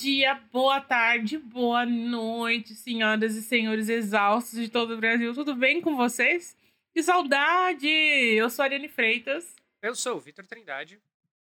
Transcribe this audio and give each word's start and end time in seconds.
dia, 0.00 0.34
boa 0.50 0.80
tarde, 0.80 1.36
boa 1.36 1.84
noite, 1.84 2.74
senhoras 2.74 3.36
e 3.36 3.42
senhores 3.42 3.90
exaustos 3.90 4.58
de 4.58 4.70
todo 4.70 4.94
o 4.94 4.96
Brasil. 4.96 5.34
Tudo 5.34 5.54
bem 5.54 5.82
com 5.82 5.94
vocês? 5.94 6.56
Que 6.94 7.02
saudade! 7.02 7.86
Eu 7.86 8.48
sou 8.48 8.62
a 8.62 8.66
Ariane 8.66 8.88
Freitas. 8.88 9.54
Eu 9.82 9.94
sou 9.94 10.16
o 10.16 10.20
Vitor 10.20 10.46
Trindade. 10.46 10.98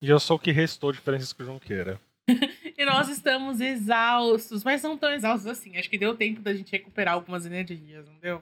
E 0.00 0.08
eu 0.08 0.20
sou 0.20 0.36
o 0.36 0.38
que 0.38 0.52
restou 0.52 0.93
de 0.93 1.00
Francisco 1.00 1.43
Junqueira. 1.43 2.00
e 2.79 2.84
nós 2.84 3.08
estamos 3.08 3.61
exaustos, 3.61 4.62
mas 4.62 4.80
não 4.80 4.96
tão 4.96 5.10
exaustos 5.10 5.48
assim. 5.48 5.76
Acho 5.76 5.90
que 5.90 5.98
deu 5.98 6.16
tempo 6.16 6.40
da 6.40 6.54
gente 6.54 6.70
recuperar 6.70 7.14
algumas 7.14 7.46
energias, 7.46 8.06
não 8.06 8.16
deu? 8.18 8.40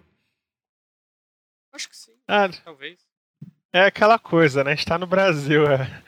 Acho 1.73 1.89
que 1.89 1.97
sim. 1.97 2.13
Ah, 2.29 2.47
talvez. 2.63 2.99
É 3.73 3.87
aquela 3.87 4.19
coisa, 4.19 4.63
né? 4.63 4.73
A 4.73 4.75
gente 4.75 4.87
tá 4.87 4.99
no 4.99 5.07
Brasil, 5.07 5.65
é. 5.67 6.04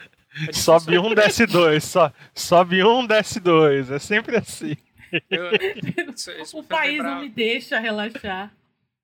É 0.49 0.53
sobe 0.53 0.99
um, 0.99 1.15
desce 1.15 1.47
dois. 1.47 1.85
So, 1.85 2.13
sobe 2.35 2.85
um, 2.85 3.07
desce 3.07 3.41
dois. 3.41 3.91
É 3.91 3.99
sempre 3.99 4.37
assim. 4.37 4.77
Eu, 5.31 5.51
isso, 6.13 6.31
isso 6.33 6.59
o 6.59 6.63
país 6.63 6.99
lembrar... 6.99 7.15
não 7.15 7.21
me 7.23 7.29
deixa 7.29 7.79
relaxar. 7.79 8.53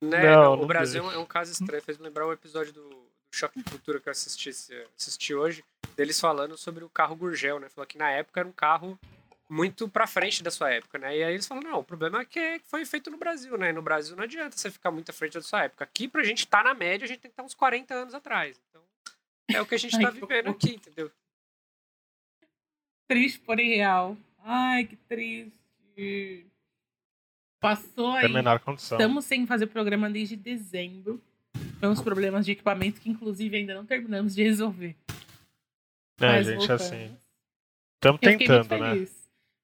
Né? 0.00 0.22
Não, 0.22 0.56
não, 0.56 0.62
o 0.62 0.66
Brasil 0.66 1.02
deixa. 1.02 1.16
é 1.16 1.20
um 1.20 1.24
caso 1.24 1.52
estranho. 1.52 1.82
Fez 1.82 1.96
me 1.98 2.04
lembrar 2.04 2.26
o 2.26 2.32
episódio 2.32 2.72
do, 2.72 2.88
do 2.88 3.06
Choque 3.30 3.58
de 3.58 3.64
Cultura 3.70 4.00
que 4.00 4.08
eu 4.08 4.10
assisti, 4.10 4.50
assisti 4.96 5.34
hoje, 5.34 5.64
deles 5.96 6.20
falando 6.20 6.56
sobre 6.58 6.84
o 6.84 6.88
carro 6.88 7.16
Gurgel, 7.16 7.60
né? 7.60 7.68
Falou 7.68 7.86
que 7.86 7.96
na 7.96 8.10
época 8.10 8.40
era 8.40 8.48
um 8.48 8.52
carro 8.52 8.98
muito 9.48 9.86
pra 9.88 10.06
frente 10.06 10.42
da 10.42 10.50
sua 10.50 10.70
época, 10.70 10.98
né? 10.98 11.16
E 11.18 11.22
aí 11.22 11.34
eles 11.34 11.46
falam, 11.46 11.62
não, 11.62 11.78
o 11.78 11.84
problema 11.84 12.20
é 12.20 12.24
que 12.24 12.60
foi 12.64 12.84
feito 12.84 13.10
no 13.10 13.18
Brasil, 13.18 13.56
né? 13.58 13.68
E 13.68 13.72
no 13.72 13.82
Brasil 13.82 14.16
não 14.16 14.24
adianta 14.24 14.56
você 14.56 14.70
ficar 14.70 14.90
muito 14.90 15.10
à 15.10 15.12
frente 15.12 15.34
da 15.34 15.42
sua 15.42 15.64
época. 15.64 15.84
Aqui, 15.84 16.08
pra 16.08 16.24
gente 16.24 16.40
estar 16.40 16.62
tá 16.62 16.64
na 16.64 16.74
média, 16.74 17.04
a 17.04 17.08
gente 17.08 17.20
tem 17.20 17.30
que 17.30 17.34
estar 17.34 17.42
tá 17.42 17.46
uns 17.46 17.54
40 17.54 17.94
anos 17.94 18.14
atrás. 18.14 18.58
Então, 18.70 18.82
é 19.52 19.60
o 19.60 19.66
que 19.66 19.74
a 19.74 19.78
gente 19.78 20.00
tá 20.00 20.10
vivendo 20.10 20.50
aqui, 20.50 20.74
entendeu? 20.74 21.10
Triste, 23.12 23.40
porém 23.40 23.68
real. 23.74 24.16
Ai, 24.42 24.84
que 24.86 24.96
triste. 24.96 26.46
Passou 27.60 28.12
aí. 28.12 28.26
menor 28.32 28.58
condição. 28.60 28.96
Estamos 28.96 29.26
sem 29.26 29.46
fazer 29.46 29.66
programa 29.66 30.08
desde 30.08 30.34
dezembro. 30.34 31.20
Temos 31.78 32.00
problemas 32.00 32.46
de 32.46 32.52
equipamento 32.52 33.02
que, 33.02 33.10
inclusive, 33.10 33.54
ainda 33.54 33.74
não 33.74 33.84
terminamos 33.84 34.34
de 34.34 34.42
resolver. 34.42 34.96
É, 36.18 36.26
Mas 36.26 36.46
gente, 36.46 36.56
voltamos. 36.56 36.82
assim. 36.82 37.16
Estamos 37.96 38.20
tentando, 38.22 38.78
né? 38.78 39.06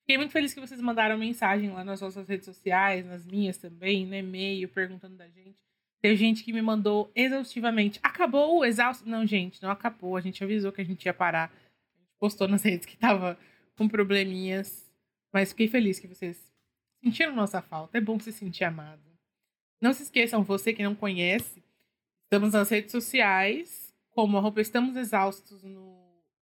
Fiquei 0.00 0.18
muito 0.18 0.30
feliz 0.30 0.52
que 0.52 0.60
vocês 0.60 0.80
mandaram 0.82 1.16
mensagem 1.16 1.70
lá 1.70 1.82
nas 1.82 2.02
nossas 2.02 2.28
redes 2.28 2.44
sociais, 2.44 3.06
nas 3.06 3.24
minhas 3.24 3.56
também, 3.56 4.04
no 4.04 4.14
e-mail, 4.14 4.68
perguntando 4.68 5.16
da 5.16 5.26
gente. 5.26 5.56
Tem 6.02 6.14
gente 6.14 6.44
que 6.44 6.52
me 6.52 6.60
mandou 6.60 7.10
exaustivamente. 7.14 7.98
Acabou 8.02 8.58
o 8.58 8.64
exausto? 8.64 9.08
Não, 9.08 9.26
gente, 9.26 9.62
não 9.62 9.70
acabou. 9.70 10.18
A 10.18 10.20
gente 10.20 10.44
avisou 10.44 10.70
que 10.70 10.82
a 10.82 10.84
gente 10.84 11.06
ia 11.06 11.14
parar 11.14 11.50
postou 12.18 12.48
nas 12.48 12.62
redes 12.62 12.86
que 12.86 12.96
tava 12.96 13.38
com 13.76 13.88
probleminhas. 13.88 14.86
Mas 15.32 15.50
fiquei 15.50 15.68
feliz 15.68 15.98
que 15.98 16.06
vocês 16.06 16.52
sentiram 17.02 17.34
nossa 17.34 17.62
falta. 17.62 17.98
É 17.98 18.00
bom 18.00 18.18
se 18.18 18.32
sentir 18.32 18.64
amado. 18.64 19.02
Não 19.80 19.92
se 19.92 20.02
esqueçam, 20.02 20.42
você 20.42 20.72
que 20.72 20.82
não 20.82 20.94
conhece, 20.94 21.62
estamos 22.24 22.52
nas 22.52 22.68
redes 22.68 22.90
sociais, 22.90 23.94
como 24.10 24.36
arroba 24.36 24.60
Estamos 24.60 24.96
Exaustos 24.96 25.62
no 25.62 25.96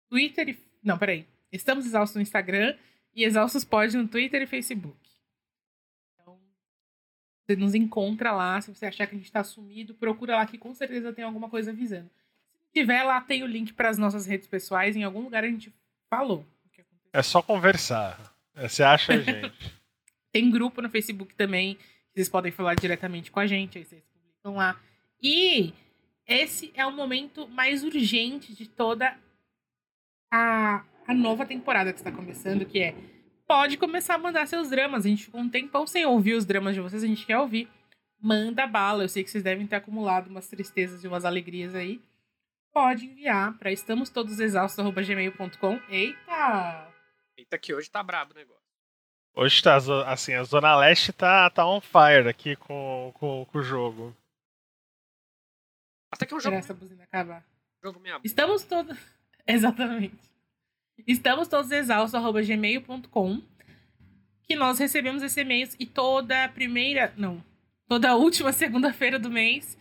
Twitter 0.10 0.50
e. 0.50 0.58
Não, 0.84 0.98
peraí. 0.98 1.26
Estamos 1.52 1.86
Exaustos 1.86 2.16
no 2.16 2.22
Instagram 2.22 2.76
e 3.16 3.24
Exaustos 3.24 3.64
Pode 3.64 3.96
no 3.96 4.08
Twitter 4.08 4.42
e 4.42 4.48
Facebook. 4.48 4.98
Então, 6.14 6.38
você 7.46 7.56
nos 7.56 7.74
encontra 7.74 8.34
lá. 8.34 8.60
Se 8.60 8.74
você 8.74 8.88
achar 8.88 9.08
que 9.08 9.16
a 9.16 9.18
gente 9.18 9.28
está 9.28 9.44
sumido, 9.44 9.94
procura 9.94 10.36
lá 10.36 10.46
que 10.46 10.58
com 10.58 10.74
certeza 10.74 11.14
tem 11.14 11.24
alguma 11.24 11.50
coisa 11.50 11.72
avisando 11.72 12.10
tiver 12.74 13.04
lá, 13.04 13.22
tem 13.22 13.44
o 13.44 13.48
link 13.48 13.74
para 13.74 13.90
as 13.90 13.98
nossas 13.98 14.26
redes 14.26 14.48
pessoais. 14.48 14.96
Em 14.96 15.04
algum 15.04 15.22
lugar 15.22 15.44
a 15.44 15.48
gente 15.48 15.74
falou. 16.10 16.46
É 17.14 17.22
só 17.22 17.42
conversar. 17.42 18.34
É, 18.56 18.68
você 18.68 18.84
acha 18.84 19.14
a 19.14 19.18
gente. 19.18 19.74
tem 20.32 20.50
grupo 20.50 20.82
no 20.82 20.90
Facebook 20.90 21.36
também. 21.36 21.78
Vocês 22.14 22.30
podem 22.30 22.52
falar 22.52 22.76
diretamente 22.76 23.32
com 23.32 23.40
a 23.40 23.48
gente. 23.48 23.78
Aí 23.78 23.86
vocês 23.86 24.04
publicam 24.04 24.56
lá. 24.56 24.80
E 25.22 25.74
esse 26.26 26.72
é 26.74 26.86
o 26.86 26.92
momento 26.92 27.48
mais 27.50 27.84
urgente 27.84 28.54
de 28.54 28.68
toda 28.68 29.18
a, 30.32 30.84
a 31.08 31.14
nova 31.14 31.46
temporada 31.46 31.92
que 31.92 32.00
está 32.00 32.12
começando, 32.12 32.66
que 32.66 32.80
é 32.80 32.96
pode 33.46 33.76
começar 33.76 34.16
a 34.16 34.18
mandar 34.18 34.48
seus 34.48 34.70
dramas. 34.70 35.06
A 35.06 35.10
gente 35.10 35.26
ficou 35.26 35.42
um 35.42 35.50
tempão 35.50 35.86
sem 35.86 36.06
ouvir 36.06 36.36
os 36.36 36.46
dramas 36.46 36.74
de 36.74 36.80
vocês, 36.80 37.04
a 37.04 37.08
gente 37.08 37.26
quer 37.26 37.38
ouvir. 37.38 37.68
Manda 38.22 38.66
bala. 38.66 39.04
Eu 39.04 39.10
sei 39.10 39.24
que 39.24 39.30
vocês 39.30 39.44
devem 39.44 39.68
ter 39.68 39.76
acumulado 39.76 40.28
umas 40.28 40.48
tristezas 40.48 41.04
e 41.04 41.08
umas 41.08 41.26
alegrias 41.26 41.76
aí 41.76 42.00
pode 42.74 43.06
enviar 43.06 43.58
para 43.58 43.72
estamostodosexaustos.gmail.com. 43.72 45.80
Eita! 45.90 46.90
Eita, 47.38 47.58
que 47.58 47.74
hoje 47.74 47.90
tá 47.90 48.04
brabo 48.04 48.34
o 48.34 48.36
negócio. 48.36 48.62
Hoje 49.34 49.64
tá, 49.64 49.78
assim, 50.08 50.34
a 50.34 50.44
Zona 50.44 50.76
Leste 50.76 51.14
tá, 51.14 51.50
tá 51.50 51.66
on 51.66 51.80
fire 51.80 52.28
aqui 52.28 52.58
com, 52.58 53.14
com, 53.16 53.46
com 53.46 53.58
o 53.58 53.64
jogo. 53.64 54.14
Até 56.12 56.26
que 56.26 56.34
é 56.34 56.38
um 56.38 56.40
jogo. 56.40 56.58
essa 56.58 56.74
buzina 56.74 57.04
acabar. 57.04 57.46
Jogo 57.82 58.00
minha... 58.00 58.20
Estamos 58.24 58.64
todos. 58.64 58.98
Exatamente. 59.48 60.20
Estamos 61.08 61.48
todos 61.48 61.72
exaustos.gmail.com. 61.72 63.42
Que 64.44 64.56
nós 64.56 64.78
recebemos 64.78 65.24
esse 65.24 65.42
e-mail 65.42 65.70
e 65.80 65.86
toda 65.86 66.50
primeira. 66.50 67.14
Não. 67.16 67.44
Toda 67.88 68.16
última 68.16 68.52
segunda-feira 68.52 69.18
do 69.18 69.32
mês 69.32 69.78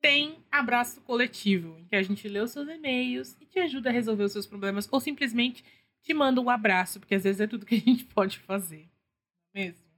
tem 0.00 0.44
abraço 0.50 1.00
coletivo, 1.02 1.78
em 1.78 1.84
que 1.86 1.96
a 1.96 2.02
gente 2.02 2.28
lê 2.28 2.40
os 2.40 2.50
seus 2.50 2.68
e-mails 2.68 3.36
e 3.40 3.46
te 3.46 3.58
ajuda 3.58 3.90
a 3.90 3.92
resolver 3.92 4.24
os 4.24 4.32
seus 4.32 4.46
problemas, 4.46 4.88
ou 4.90 5.00
simplesmente 5.00 5.64
te 6.02 6.14
manda 6.14 6.40
um 6.40 6.48
abraço, 6.48 7.00
porque 7.00 7.14
às 7.14 7.24
vezes 7.24 7.40
é 7.40 7.46
tudo 7.46 7.66
que 7.66 7.74
a 7.74 7.80
gente 7.80 8.04
pode 8.14 8.38
fazer. 8.38 8.88
É 9.54 9.60
mesmo? 9.60 9.88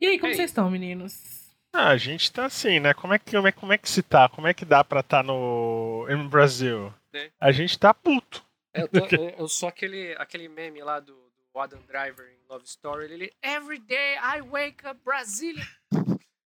E 0.00 0.06
aí, 0.06 0.18
como 0.18 0.32
é 0.32 0.34
vocês 0.34 0.50
estão, 0.50 0.70
meninos? 0.70 1.46
Ah, 1.72 1.88
a 1.88 1.96
gente 1.96 2.32
tá 2.32 2.46
assim, 2.46 2.80
né? 2.80 2.94
Como 2.94 3.14
é 3.14 3.18
que, 3.18 3.32
como 3.32 3.48
é, 3.48 3.52
como 3.52 3.72
é 3.72 3.78
que 3.78 3.88
se 3.88 4.02
tá? 4.02 4.28
Como 4.28 4.46
é 4.46 4.54
que 4.54 4.64
dá 4.64 4.82
pra 4.82 5.00
estar 5.00 5.18
tá 5.18 5.22
no 5.22 6.06
no 6.08 6.28
Brasil? 6.28 6.92
É. 7.12 7.30
A 7.40 7.52
gente 7.52 7.78
tá 7.78 7.92
puto. 7.92 8.44
Eu, 8.74 8.88
tô, 8.88 8.98
eu, 9.38 9.48
sou 9.48 9.68
aquele, 9.68 10.14
aquele 10.18 10.48
meme 10.48 10.82
lá 10.82 11.00
do, 11.00 11.14
do 11.14 11.58
Adam 11.58 11.80
Driver 11.86 12.26
em 12.26 12.38
Love 12.48 12.64
Story. 12.64 13.12
Ele, 13.12 13.32
Every 13.42 13.78
day 13.78 14.16
I 14.16 14.40
wake 14.42 14.86
up 14.86 15.00
Brazilian. 15.04 15.66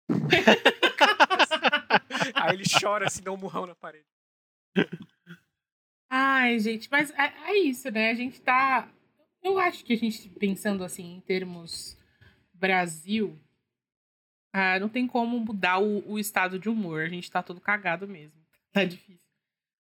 Aí 2.41 2.55
ele 2.55 2.63
chora 2.79 3.07
assim, 3.07 3.21
dá 3.21 3.31
um 3.31 3.37
murrão 3.37 3.65
na 3.65 3.75
parede. 3.75 4.05
Ai, 6.09 6.57
gente, 6.59 6.89
mas 6.89 7.11
é, 7.11 7.33
é, 7.49 7.57
isso, 7.57 7.91
né? 7.91 8.09
A 8.09 8.15
gente 8.15 8.41
tá. 8.41 8.89
Eu 9.43 9.59
acho 9.59 9.85
que 9.85 9.93
a 9.93 9.97
gente, 9.97 10.27
pensando 10.29 10.83
assim, 10.83 11.15
em 11.15 11.21
termos 11.21 11.97
Brasil, 12.53 13.39
ah, 14.51 14.79
não 14.79 14.89
tem 14.89 15.07
como 15.07 15.39
mudar 15.39 15.79
o, 15.79 16.11
o 16.11 16.19
estado 16.19 16.57
de 16.57 16.67
humor. 16.67 17.03
A 17.03 17.09
gente 17.09 17.29
tá 17.29 17.43
todo 17.43 17.61
cagado 17.61 18.07
mesmo. 18.07 18.39
Tá 18.71 18.85
difícil. 18.85 19.25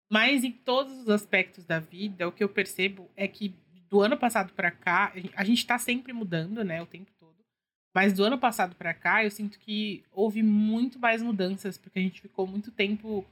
Mas 0.08 0.44
em 0.44 0.52
todos 0.52 0.94
os 0.94 1.09
aspectos 1.09 1.66
da 1.66 1.79
vida, 1.79 2.28
o 2.28 2.31
que 2.31 2.44
eu 2.44 2.47
percebo 2.50 3.09
é 3.16 3.28
que 3.28 3.50
do 3.90 4.02
ano 4.02 4.16
passado 4.16 4.53
para 4.53 4.69
cá, 4.69 5.12
a 5.35 5.44
gente 5.44 5.66
tá 5.66 5.79
sempre 5.79 6.14
mudando, 6.14 6.64
né? 6.64 6.79
O 6.79 6.85
tempo 6.85 7.12
mas 7.97 8.13
do 8.13 8.24
ano 8.24 8.38
passado 8.38 8.75
para 8.75 8.94
cá, 8.94 9.24
eu 9.24 9.31
sinto 9.31 9.58
que 9.58 10.03
houve 10.13 10.44
muito 10.44 11.00
mais 11.00 11.19
mudanças, 11.19 11.80
porque 11.80 11.97
a 11.97 12.02
gente 12.03 12.22
ficou 12.22 12.46
muito 12.46 12.69
tempo 12.69 13.25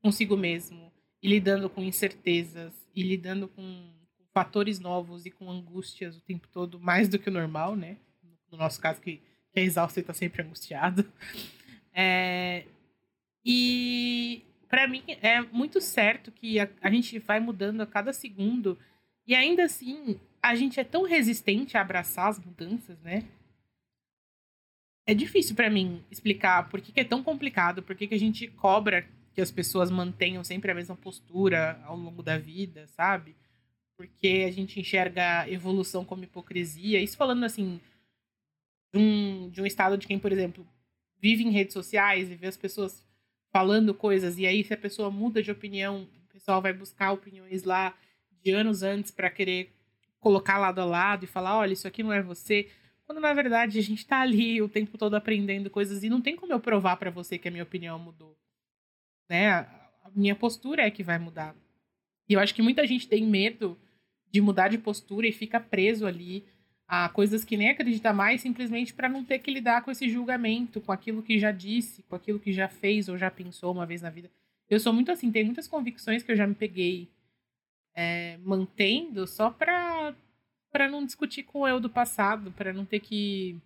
consigo 0.00 0.38
mesmo, 0.38 0.90
e 1.22 1.28
lidando 1.28 1.68
com 1.68 1.82
incertezas, 1.82 2.72
e 2.94 3.02
lidando 3.02 3.46
com 3.46 3.90
fatores 4.32 4.80
novos 4.80 5.26
e 5.26 5.30
com 5.30 5.50
angústias 5.50 6.16
o 6.16 6.22
tempo 6.22 6.48
todo, 6.50 6.80
mais 6.80 7.10
do 7.10 7.18
que 7.18 7.28
o 7.28 7.32
normal, 7.32 7.76
né? 7.76 7.98
No 8.50 8.56
nosso 8.56 8.80
caso, 8.80 9.02
que, 9.02 9.20
é 9.54 9.60
exausto 9.60 10.00
e 10.00 10.02
tá 10.02 10.14
sempre 10.14 10.42
angustiado. 10.42 11.04
É, 11.98 12.64
e 13.42 14.42
para 14.68 14.86
mim 14.86 15.02
é 15.22 15.40
muito 15.40 15.80
certo 15.80 16.30
que 16.30 16.60
a, 16.60 16.68
a 16.82 16.90
gente 16.90 17.18
vai 17.18 17.40
mudando 17.40 17.80
a 17.80 17.86
cada 17.86 18.12
segundo, 18.12 18.78
e 19.26 19.34
ainda 19.34 19.64
assim, 19.64 20.18
a 20.42 20.54
gente 20.54 20.78
é 20.78 20.84
tão 20.84 21.04
resistente 21.04 21.76
a 21.76 21.80
abraçar 21.80 22.28
as 22.28 22.38
mudanças, 22.38 22.98
né? 23.00 23.24
É 25.06 25.14
difícil 25.14 25.54
para 25.54 25.70
mim 25.70 26.02
explicar 26.10 26.68
por 26.68 26.80
que, 26.80 26.92
que, 26.92 27.00
é 27.00 27.04
tão 27.04 27.22
complicado, 27.22 27.82
por 27.82 27.94
que, 27.94 28.08
que 28.08 28.14
a 28.14 28.18
gente 28.18 28.48
cobra 28.48 29.06
que 29.32 29.40
as 29.40 29.50
pessoas 29.50 29.90
mantenham 29.90 30.42
sempre 30.42 30.70
a 30.70 30.74
mesma 30.74 30.96
postura 30.96 31.80
ao 31.84 31.96
longo 31.96 32.22
da 32.22 32.36
vida, 32.36 32.86
sabe? 32.88 33.36
Porque 33.96 34.44
a 34.46 34.50
gente 34.50 34.80
enxerga 34.80 35.48
evolução 35.48 36.04
como 36.04 36.24
hipocrisia. 36.24 37.00
Isso 37.00 37.16
falando 37.16 37.44
assim 37.44 37.80
de 38.92 38.98
um, 38.98 39.48
de 39.50 39.62
um 39.62 39.66
estado 39.66 39.96
de 39.96 40.06
quem, 40.06 40.18
por 40.18 40.32
exemplo, 40.32 40.66
vive 41.20 41.44
em 41.44 41.50
redes 41.50 41.74
sociais 41.74 42.30
e 42.30 42.34
vê 42.34 42.46
as 42.46 42.56
pessoas 42.56 43.06
falando 43.52 43.94
coisas, 43.94 44.38
e 44.38 44.46
aí 44.46 44.62
se 44.62 44.74
a 44.74 44.76
pessoa 44.76 45.10
muda 45.10 45.42
de 45.42 45.50
opinião, 45.50 46.06
o 46.24 46.32
pessoal 46.32 46.60
vai 46.60 46.74
buscar 46.74 47.12
opiniões 47.12 47.62
lá 47.62 47.96
de 48.42 48.50
anos 48.50 48.82
antes 48.82 49.10
para 49.10 49.30
querer 49.30 49.74
colocar 50.20 50.58
lado 50.58 50.80
a 50.80 50.84
lado 50.84 51.24
e 51.24 51.28
falar, 51.28 51.56
olha, 51.56 51.72
isso 51.72 51.88
aqui 51.88 52.02
não 52.02 52.12
é 52.12 52.22
você. 52.22 52.68
Quando 53.06 53.20
na 53.20 53.32
verdade 53.32 53.78
a 53.78 53.82
gente 53.82 54.04
tá 54.04 54.20
ali 54.20 54.60
o 54.62 54.68
tempo 54.68 54.98
todo 54.98 55.14
aprendendo 55.14 55.70
coisas 55.70 56.02
e 56.02 56.10
não 56.10 56.20
tem 56.20 56.36
como 56.36 56.52
eu 56.52 56.60
provar 56.60 56.96
para 56.96 57.10
você 57.10 57.38
que 57.38 57.48
a 57.48 57.50
minha 57.50 57.62
opinião 57.62 57.98
mudou. 57.98 58.36
Né? 59.28 59.50
A 59.50 60.10
minha 60.14 60.34
postura 60.34 60.82
é 60.82 60.90
que 60.90 61.02
vai 61.02 61.18
mudar. 61.18 61.54
E 62.28 62.34
eu 62.34 62.40
acho 62.40 62.54
que 62.54 62.62
muita 62.62 62.86
gente 62.86 63.08
tem 63.08 63.24
medo 63.24 63.78
de 64.30 64.40
mudar 64.40 64.68
de 64.68 64.78
postura 64.78 65.26
e 65.26 65.32
fica 65.32 65.60
preso 65.60 66.06
ali 66.06 66.44
a 66.88 67.08
coisas 67.08 67.44
que 67.44 67.56
nem 67.56 67.70
acredita 67.70 68.12
mais, 68.12 68.40
simplesmente 68.40 68.94
para 68.94 69.08
não 69.08 69.24
ter 69.24 69.40
que 69.40 69.50
lidar 69.50 69.82
com 69.82 69.90
esse 69.90 70.08
julgamento, 70.08 70.80
com 70.80 70.92
aquilo 70.92 71.22
que 71.22 71.38
já 71.38 71.50
disse, 71.50 72.02
com 72.04 72.14
aquilo 72.14 72.38
que 72.38 72.52
já 72.52 72.68
fez 72.68 73.08
ou 73.08 73.16
já 73.16 73.30
pensou 73.30 73.72
uma 73.72 73.86
vez 73.86 74.02
na 74.02 74.10
vida. 74.10 74.30
Eu 74.68 74.78
sou 74.78 74.92
muito 74.92 75.10
assim, 75.10 75.30
tem 75.30 75.44
muitas 75.44 75.66
convicções 75.66 76.22
que 76.22 76.30
eu 76.30 76.36
já 76.36 76.46
me 76.46 76.54
peguei 76.54 77.08
é, 77.94 78.36
mantendo 78.38 79.26
só 79.26 79.50
para 79.50 79.95
para 80.76 80.90
não 80.90 81.06
discutir 81.06 81.42
com 81.42 81.60
o 81.60 81.66
eu 81.66 81.80
do 81.80 81.88
passado, 81.88 82.52
para 82.52 82.70
não 82.70 82.84
ter 82.84 83.00
que 83.00 83.58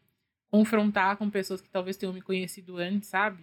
confrontar 0.49 1.17
com 1.17 1.29
pessoas 1.29 1.61
que 1.61 1.69
talvez 1.69 1.97
tenham 1.97 2.13
me 2.13 2.23
conhecido 2.23 2.77
antes, 2.77 3.09
sabe? 3.09 3.43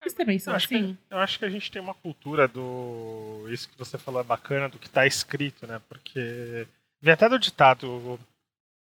Vocês 0.00 0.14
também 0.14 0.38
são 0.38 0.54
eu 0.54 0.56
acho 0.56 0.64
assim? 0.64 0.94
Que, 0.94 1.14
eu 1.14 1.18
acho 1.18 1.38
que 1.38 1.44
a 1.44 1.50
gente 1.50 1.70
tem 1.70 1.82
uma 1.82 1.92
cultura 1.92 2.48
do. 2.48 3.46
Isso 3.50 3.68
que 3.68 3.76
você 3.76 3.98
falou 3.98 4.18
é 4.18 4.24
bacana, 4.24 4.70
do 4.70 4.78
que 4.78 4.86
está 4.86 5.06
escrito, 5.06 5.66
né? 5.66 5.78
Porque. 5.90 6.66
Vem 7.02 7.12
até 7.12 7.28
do 7.28 7.38
ditado: 7.38 7.86
o, 7.86 8.20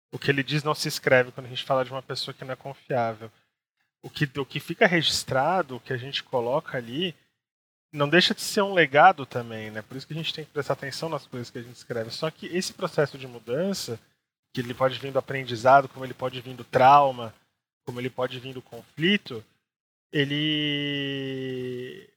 o 0.10 0.18
que 0.18 0.32
ele 0.32 0.42
diz 0.42 0.64
não 0.64 0.74
se 0.74 0.88
escreve 0.88 1.34
quando 1.34 1.48
a 1.48 1.50
gente 1.50 1.66
fala 1.66 1.84
de 1.84 1.92
uma 1.92 2.02
pessoa 2.02 2.34
que 2.34 2.46
não 2.46 2.54
é 2.54 2.56
confiável. 2.56 3.30
O 4.02 4.10
que, 4.10 4.24
o 4.40 4.46
que 4.46 4.62
fica 4.62 4.88
registrado, 4.88 5.76
o 5.76 5.80
que 5.82 5.92
a 5.92 5.98
gente 5.98 6.24
coloca 6.24 6.78
ali, 6.78 7.14
não 7.96 8.10
deixa 8.10 8.36
de 8.36 8.42
ser 8.42 8.62
um 8.62 8.74
legado 8.74 9.26
também, 9.26 9.72
né? 9.72 9.82
Por 9.82 9.96
isso 9.96 10.06
que 10.06 10.14
a 10.14 10.18
gente 10.18 10.34
tem 10.34 10.44
que 10.44 10.52
prestar 10.52 10.74
atenção 10.74 11.08
nas 11.08 11.26
coisas 11.26 11.50
que 11.50 11.58
a 11.58 11.62
gente 11.62 11.76
escreve. 11.76 12.12
Só 12.12 12.30
que 12.30 12.46
esse 12.48 12.74
processo 12.74 13.18
de 13.18 13.26
mudança, 13.26 13.98
que 14.54 14.60
ele 14.60 14.74
pode 14.74 15.00
vir 15.00 15.12
do 15.12 15.20
aprendizado, 15.20 15.88
como 15.88 16.06
ele 16.06 16.14
pode 16.14 16.42
vir 16.42 16.54
do 16.56 16.64
trauma, 16.66 17.34
como 17.86 18.00
ele 18.00 18.10
pode 18.10 18.40
vir 18.40 18.54
do 18.54 18.62
conflito, 18.62 19.44
ele 20.12 22.10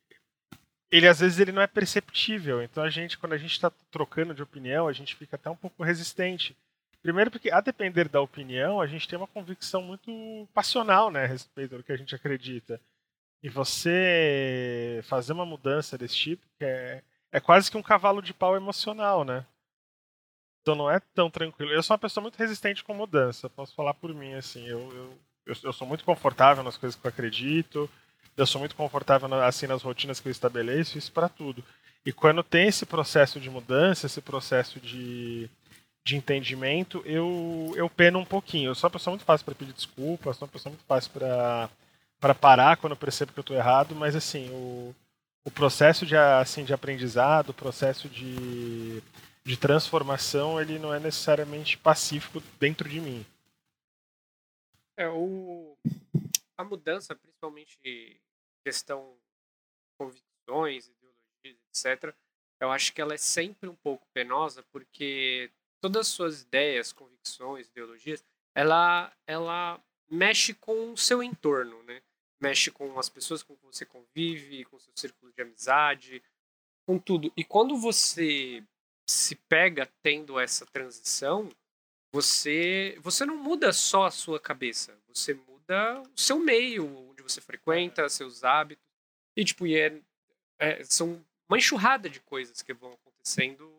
ele 0.90 1.06
às 1.06 1.20
vezes 1.20 1.38
ele 1.38 1.52
não 1.52 1.62
é 1.62 1.66
perceptível. 1.66 2.62
Então 2.62 2.82
a 2.82 2.90
gente, 2.90 3.16
quando 3.16 3.34
a 3.34 3.38
gente 3.38 3.52
está 3.52 3.70
trocando 3.90 4.34
de 4.34 4.42
opinião, 4.42 4.88
a 4.88 4.92
gente 4.92 5.14
fica 5.14 5.36
até 5.36 5.48
um 5.48 5.56
pouco 5.56 5.82
resistente. 5.84 6.56
Primeiro 7.02 7.30
porque 7.30 7.50
a 7.52 7.60
depender 7.60 8.08
da 8.08 8.20
opinião, 8.20 8.80
a 8.80 8.86
gente 8.86 9.06
tem 9.06 9.16
uma 9.16 9.28
convicção 9.28 9.80
muito 9.82 10.48
passional, 10.52 11.10
né, 11.10 11.24
a 11.24 11.28
respeito 11.28 11.76
do 11.76 11.84
que 11.84 11.92
a 11.92 11.96
gente 11.96 12.14
acredita. 12.14 12.80
E 13.42 13.48
você 13.48 15.00
fazer 15.04 15.32
uma 15.32 15.46
mudança 15.46 15.96
desse 15.96 16.16
tipo, 16.16 16.44
é, 16.60 17.02
é 17.30 17.40
quase 17.40 17.70
que 17.70 17.76
um 17.76 17.82
cavalo 17.82 18.20
de 18.20 18.34
pau 18.34 18.56
emocional, 18.56 19.24
né? 19.24 19.46
Então 20.62 20.74
não 20.74 20.90
é 20.90 21.00
tão 21.14 21.30
tranquilo. 21.30 21.72
Eu 21.72 21.82
sou 21.82 21.94
uma 21.94 21.98
pessoa 21.98 22.22
muito 22.22 22.36
resistente 22.36 22.84
com 22.84 22.94
mudança, 22.94 23.48
posso 23.48 23.74
falar 23.74 23.94
por 23.94 24.12
mim, 24.12 24.34
assim. 24.34 24.66
Eu, 24.66 24.80
eu, 24.92 25.18
eu, 25.46 25.54
eu 25.64 25.72
sou 25.72 25.86
muito 25.86 26.04
confortável 26.04 26.62
nas 26.62 26.76
coisas 26.76 26.98
que 26.98 27.06
eu 27.06 27.08
acredito, 27.08 27.88
eu 28.36 28.46
sou 28.46 28.60
muito 28.60 28.76
confortável 28.76 29.32
assim 29.42 29.66
nas 29.66 29.82
rotinas 29.82 30.20
que 30.20 30.28
eu 30.28 30.32
estabeleço, 30.32 30.98
isso 30.98 31.12
para 31.12 31.28
tudo. 31.28 31.64
E 32.04 32.12
quando 32.12 32.42
tem 32.42 32.68
esse 32.68 32.86
processo 32.86 33.40
de 33.40 33.50
mudança, 33.50 34.06
esse 34.06 34.20
processo 34.20 34.80
de, 34.80 35.50
de 36.04 36.16
entendimento, 36.16 37.02
eu, 37.04 37.72
eu 37.76 37.90
peno 37.90 38.18
um 38.18 38.24
pouquinho. 38.24 38.70
Eu 38.70 38.74
sou 38.74 38.88
uma 38.88 38.92
pessoa 38.92 39.12
muito 39.12 39.24
fácil 39.24 39.44
para 39.44 39.54
pedir 39.54 39.72
desculpa, 39.72 40.32
sou 40.32 40.46
uma 40.46 40.52
pessoa 40.52 40.70
muito 40.70 40.84
fácil 40.86 41.10
para 41.12 41.68
para 42.20 42.34
parar 42.34 42.76
quando 42.76 42.92
eu 42.92 42.96
percebo 42.96 43.32
que 43.32 43.38
eu 43.38 43.42
estou 43.42 43.56
errado, 43.56 43.94
mas 43.94 44.16
assim, 44.16 44.50
o, 44.50 44.94
o 45.44 45.50
processo 45.50 46.04
de, 46.04 46.16
assim, 46.16 46.64
de 46.64 46.72
aprendizado, 46.72 47.50
o 47.50 47.54
processo 47.54 48.08
de, 48.08 49.02
de 49.44 49.56
transformação, 49.56 50.60
ele 50.60 50.78
não 50.78 50.92
é 50.92 51.00
necessariamente 51.00 51.78
pacífico 51.78 52.42
dentro 52.58 52.88
de 52.88 53.00
mim. 53.00 53.24
É, 54.96 55.08
o, 55.08 55.76
a 56.56 56.64
mudança, 56.64 57.14
principalmente 57.14 58.20
questão 58.64 59.14
convicções, 59.96 60.88
ideologias, 60.88 61.56
etc., 61.70 62.14
eu 62.60 62.72
acho 62.72 62.92
que 62.92 63.00
ela 63.00 63.14
é 63.14 63.18
sempre 63.18 63.68
um 63.68 63.76
pouco 63.76 64.04
penosa, 64.12 64.64
porque 64.72 65.50
todas 65.80 66.00
as 66.00 66.08
suas 66.08 66.42
ideias, 66.42 66.92
convicções, 66.92 67.68
ideologias, 67.68 68.24
ela, 68.54 69.12
ela 69.26 69.80
mexe 70.10 70.52
com 70.54 70.92
o 70.92 70.96
seu 70.96 71.22
entorno, 71.22 71.80
né? 71.84 72.02
Mexe 72.40 72.70
com 72.70 72.98
as 72.98 73.08
pessoas 73.08 73.42
com 73.42 73.56
que 73.56 73.66
você 73.66 73.84
convive, 73.84 74.64
com 74.64 74.78
seu 74.78 74.92
círculo 74.94 75.32
de 75.32 75.42
amizade, 75.42 76.22
com 76.86 76.98
tudo. 76.98 77.32
E 77.36 77.44
quando 77.44 77.76
você 77.76 78.62
se 79.06 79.34
pega 79.34 79.88
tendo 80.02 80.38
essa 80.38 80.66
transição, 80.66 81.48
você 82.12 82.96
você 83.00 83.24
não 83.24 83.36
muda 83.36 83.72
só 83.72 84.04
a 84.04 84.10
sua 84.10 84.40
cabeça, 84.40 84.96
você 85.06 85.34
muda 85.34 86.02
o 86.02 86.20
seu 86.20 86.38
meio, 86.38 86.86
onde 87.10 87.22
você 87.22 87.40
frequenta, 87.40 88.08
seus 88.08 88.44
hábitos. 88.44 88.84
E 89.36 89.44
tipo, 89.44 89.66
e 89.66 89.76
é, 89.76 90.00
é, 90.58 90.84
são 90.84 91.24
uma 91.48 91.58
enxurrada 91.58 92.08
de 92.08 92.20
coisas 92.20 92.62
que 92.62 92.72
vão 92.72 92.92
acontecendo 92.92 93.72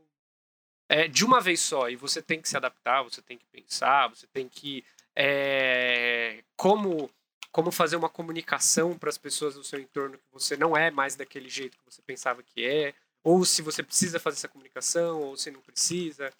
é, 0.87 1.07
de 1.07 1.23
uma 1.23 1.39
vez 1.39 1.59
só. 1.59 1.89
E 1.89 1.95
você 1.95 2.21
tem 2.21 2.41
que 2.41 2.49
se 2.49 2.57
adaptar, 2.57 3.03
você 3.03 3.21
tem 3.21 3.37
que 3.37 3.45
pensar, 3.45 4.07
você 4.07 4.27
tem 4.27 4.49
que. 4.49 4.83
É, 5.15 6.43
como 6.55 7.09
como 7.51 7.71
fazer 7.71 7.95
uma 7.95 8.09
comunicação 8.09 8.97
para 8.97 9.09
as 9.09 9.17
pessoas 9.17 9.55
do 9.55 9.63
seu 9.63 9.79
entorno 9.79 10.17
que 10.17 10.31
você 10.31 10.55
não 10.55 10.77
é 10.77 10.91
mais 10.91 11.15
daquele 11.15 11.49
jeito 11.49 11.77
que 11.77 11.85
você 11.85 12.01
pensava 12.01 12.43
que 12.43 12.63
é, 12.63 12.93
ou 13.23 13.43
se 13.45 13.61
você 13.61 13.83
precisa 13.83 14.19
fazer 14.19 14.37
essa 14.37 14.47
comunicação, 14.47 15.21
ou 15.21 15.37
se 15.37 15.51
não 15.51 15.61
precisa. 15.61 16.31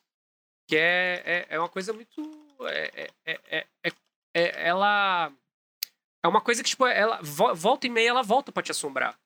Que 0.68 0.78
é, 0.78 1.24
é, 1.26 1.46
é 1.50 1.60
uma 1.60 1.70
coisa 1.70 1.92
muito. 1.92 2.58
É, 2.62 3.12
é, 3.26 3.40
é, 3.50 3.68
é, 3.84 3.92
é 4.34 4.68
ela. 4.68 5.32
É 6.24 6.28
uma 6.28 6.42
coisa 6.42 6.64
que, 6.64 6.70
tipo, 6.70 6.86
ela 6.86 7.20
volta 7.22 7.88
e 7.88 7.90
meia, 7.90 8.10
ela 8.10 8.24
volta 8.24 8.52
para 8.52 8.64
te 8.64 8.72
assombrar. 8.72 9.18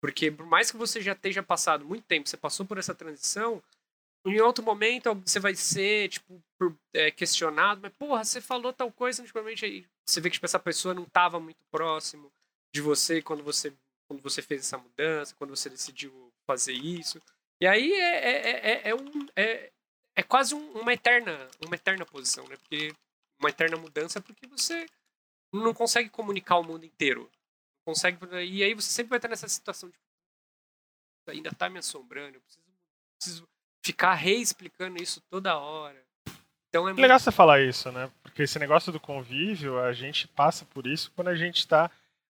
Porque 0.00 0.30
por 0.30 0.46
mais 0.46 0.70
que 0.70 0.76
você 0.76 1.00
já 1.00 1.12
esteja 1.12 1.42
passado 1.42 1.84
muito 1.84 2.04
tempo, 2.06 2.28
você 2.28 2.36
passou 2.36 2.64
por 2.64 2.78
essa 2.78 2.94
transição, 2.94 3.62
em 4.24 4.40
outro 4.40 4.64
momento 4.64 5.14
você 5.14 5.40
vai 5.40 5.54
ser, 5.54 6.08
tipo, 6.08 6.42
por, 6.58 6.76
é, 6.94 7.10
questionado, 7.10 7.80
mas, 7.82 7.92
porra, 7.92 8.24
você 8.24 8.40
falou 8.40 8.72
tal 8.72 8.92
coisa 8.92 9.22
antigamente 9.22 9.64
aí. 9.64 9.86
Você 10.06 10.20
vê 10.20 10.28
que 10.28 10.34
tipo, 10.34 10.46
essa 10.46 10.58
pessoa 10.58 10.92
não 10.92 11.04
estava 11.04 11.40
muito 11.40 11.64
próximo 11.70 12.30
de 12.74 12.80
você 12.80 13.22
quando 13.22 13.42
você 13.42 13.72
quando 14.08 14.22
você 14.22 14.42
fez 14.42 14.62
essa 14.62 14.76
mudança, 14.76 15.36
quando 15.36 15.50
você 15.50 15.70
decidiu 15.70 16.32
fazer 16.44 16.72
isso. 16.72 17.22
E 17.60 17.66
aí 17.66 17.92
é, 17.92 18.30
é, 18.30 18.70
é, 18.70 18.88
é 18.88 18.94
um, 18.94 19.28
é, 19.36 19.70
é 20.16 20.22
quase 20.22 20.52
um, 20.52 20.72
uma 20.72 20.92
eterna 20.92 21.48
uma 21.64 21.76
eterna 21.76 22.04
posição, 22.04 22.46
né? 22.48 22.56
Porque 22.56 22.92
uma 23.38 23.50
eterna 23.50 23.76
mudança 23.76 24.20
porque 24.20 24.46
você 24.48 24.86
não 25.52 25.72
consegue 25.72 26.10
comunicar 26.10 26.56
o 26.58 26.64
mundo 26.64 26.84
inteiro. 26.84 27.30
Não 27.86 27.94
consegue, 27.94 28.18
e 28.44 28.62
aí 28.62 28.74
você 28.74 28.90
sempre 28.90 29.10
vai 29.10 29.18
estar 29.18 29.28
nessa 29.28 29.48
situação 29.48 29.88
de 29.88 29.98
ainda 31.28 31.50
está 31.50 31.70
me 31.70 31.78
assombrando, 31.78 32.36
eu 32.36 32.40
preciso, 32.40 32.66
preciso 33.18 33.48
ficar 33.82 34.14
reexplicando 34.14 35.02
isso 35.02 35.20
toda 35.30 35.58
hora. 35.58 36.00
Então 36.68 36.82
é 36.88 36.92
muito... 36.92 37.02
legal 37.02 37.18
você 37.18 37.32
falar 37.32 37.60
isso, 37.60 37.90
né? 37.90 38.10
Porque 38.22 38.42
esse 38.42 38.58
negócio 38.58 38.92
do 38.92 39.00
convívio, 39.00 39.80
a 39.80 39.92
gente 39.92 40.28
passa 40.28 40.64
por 40.64 40.86
isso 40.86 41.10
quando 41.14 41.28
a 41.28 41.34
gente 41.34 41.58
está 41.58 41.90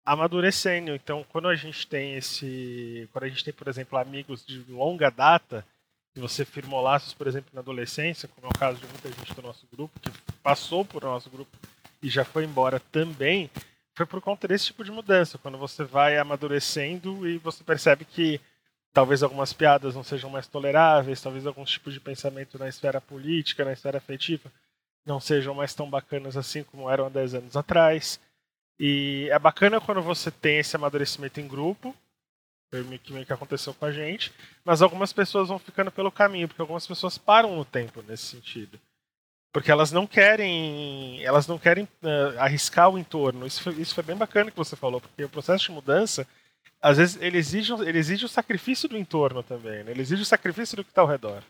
amadurecendo. 0.06 0.94
Então, 0.94 1.25
quando 1.30 1.48
a 1.48 1.56
gente 1.56 1.88
tem 1.88 2.16
esse. 2.16 3.10
Quando 3.12 3.24
a 3.24 3.30
gente 3.30 3.44
tem, 3.44 3.54
por 3.54 3.68
exemplo, 3.68 3.98
amigos 3.98 4.46
de 4.46 4.60
longa 4.70 5.10
data, 5.10 5.66
que 6.14 6.20
você 6.20 6.46
firmou 6.46 6.82
laços, 6.82 7.14
por 7.14 7.28
exemplo, 7.28 7.50
na 7.54 7.62
adolescência, 7.62 8.30
como 8.30 8.48
é 8.48 8.50
o 8.50 8.60
caso 8.60 8.80
de 8.80 8.88
muita 8.88 9.10
gente 9.10 9.34
do 9.34 9.42
nosso 9.42 9.66
grupo, 9.72 10.00
que 10.00 10.12
passou 10.44 10.86
por 10.86 11.04
nosso 11.04 11.30
grupo 11.30 11.58
e 12.02 12.10
já 12.10 12.24
foi 12.24 12.46
embora 12.46 12.80
também, 12.80 13.50
foi 13.96 14.06
por 14.06 14.22
conta 14.22 14.48
desse 14.48 14.68
tipo 14.68 14.84
de 14.84 14.92
mudança. 14.92 15.38
Quando 15.38 15.58
você 15.58 15.84
vai 15.84 16.18
amadurecendo 16.18 17.28
e 17.28 17.38
você 17.38 17.64
percebe 17.64 18.06
que 18.06 18.40
talvez 18.96 19.22
algumas 19.22 19.52
piadas 19.52 19.94
não 19.94 20.06
sejam 20.06 20.30
mais 20.30 20.48
toleráveis, 20.48 21.22
talvez 21.22 21.46
alguns 21.46 21.70
tipos 21.70 21.94
de 21.94 22.00
pensamento 22.00 22.58
na 22.58 22.70
esfera 22.70 23.02
política, 23.02 23.66
na 23.66 23.74
esfera 23.74 23.98
afetiva, 23.98 24.50
não 25.06 25.20
sejam 25.20 25.54
mais 25.54 25.74
tão 25.74 25.90
bacanas 25.90 26.38
assim 26.38 26.64
como 26.64 26.90
eram 26.90 27.06
há 27.06 27.10
10 27.10 27.36
anos 27.36 27.58
atrás. 27.58 28.22
E 28.80 29.28
é 29.30 29.38
bacana 29.38 29.82
quando 29.82 30.02
você 30.02 30.32
tem 30.32 30.60
esse 30.60 30.78
amadurecimento 30.78 31.42
em 31.42 31.48
grupo, 31.48 31.94
que 33.04 33.12
meio 33.12 33.25
que 33.25 33.34
aconteceu 33.34 33.74
com 33.74 33.86
a 33.86 33.92
gente, 33.92 34.32
mas 34.64 34.82
algumas 34.82 35.12
pessoas 35.12 35.50
vão 35.50 35.60
ficando 35.60 35.92
pelo 35.92 36.10
caminho, 36.10 36.48
porque 36.48 36.62
algumas 36.62 36.88
pessoas 36.88 37.18
param 37.18 37.54
no 37.54 37.66
tempo 37.66 38.02
nesse 38.02 38.24
sentido. 38.24 38.80
Porque 39.52 39.72
elas 39.72 39.92
não 39.92 40.08
querem, 40.08 41.22
elas 41.22 41.48
não 41.48 41.58
querem 41.58 41.84
uh, 41.84 42.40
arriscar 42.40 42.90
o 42.90 42.98
entorno. 42.98 43.46
Isso 43.46 43.62
foi, 43.62 43.74
isso 43.74 43.94
foi 43.94 44.04
bem 44.06 44.16
bacana 44.16 44.52
que 44.52 44.58
você 44.58 44.78
falou, 44.78 45.02
porque 45.02 45.25
o 45.25 45.30
processo 45.30 45.66
de 45.66 45.72
mudança 45.72 46.25
às 46.82 46.98
vezes 46.98 47.22
ele 47.22 47.38
exige, 47.38 47.74
ele 47.74 47.98
exige 47.98 48.25
o 48.25 48.29
sacrifício 48.29 48.88
do 48.88 48.98
entorno 48.98 49.41
também, 49.41 49.84
né? 49.84 49.91
Ele 49.91 50.01
exige 50.01 50.22
o 50.22 50.25
sacrifício 50.25 50.77
do 50.77 50.84
que 50.84 50.91
está 50.91 51.01
ao 51.01 51.08
redor. 51.08 51.44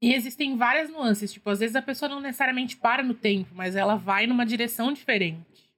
E 0.00 0.14
existem 0.14 0.56
várias 0.56 0.90
nuances, 0.90 1.32
tipo, 1.32 1.48
às 1.48 1.60
vezes 1.60 1.76
a 1.76 1.82
pessoa 1.82 2.08
não 2.08 2.20
necessariamente 2.20 2.76
para 2.76 3.04
no 3.04 3.14
tempo, 3.14 3.50
mas 3.54 3.76
ela 3.76 3.94
vai 3.94 4.26
numa 4.26 4.44
direção 4.44 4.92
diferente. 4.92 5.70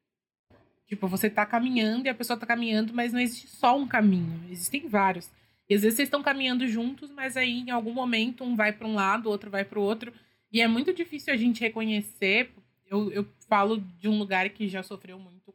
Tipo, 0.86 1.06
você 1.08 1.28
tá 1.28 1.44
caminhando 1.44 2.06
e 2.06 2.08
a 2.08 2.14
pessoa 2.14 2.38
tá 2.38 2.46
caminhando, 2.46 2.94
mas 2.94 3.12
não 3.12 3.20
existe 3.20 3.48
só 3.48 3.76
um 3.76 3.86
caminho, 3.86 4.42
existem 4.50 4.88
vários. 4.88 5.30
E 5.68 5.74
às 5.74 5.82
vezes 5.82 5.96
vocês 5.96 6.06
estão 6.06 6.22
caminhando 6.22 6.66
juntos, 6.68 7.10
mas 7.10 7.36
aí 7.36 7.60
em 7.60 7.70
algum 7.70 7.92
momento 7.92 8.44
um 8.44 8.54
vai 8.54 8.72
para 8.72 8.86
um 8.86 8.94
lado, 8.94 9.26
o 9.26 9.30
outro 9.30 9.50
vai 9.50 9.64
para 9.64 9.78
o 9.78 9.82
outro. 9.82 10.12
E 10.52 10.60
é 10.60 10.68
muito 10.68 10.92
difícil 10.92 11.32
a 11.32 11.36
gente 11.36 11.60
reconhecer. 11.60 12.50
Eu, 12.86 13.10
eu 13.12 13.26
falo 13.48 13.78
de 13.98 14.08
um 14.08 14.18
lugar 14.18 14.48
que 14.50 14.68
já 14.68 14.82
sofreu 14.82 15.18
muito 15.18 15.52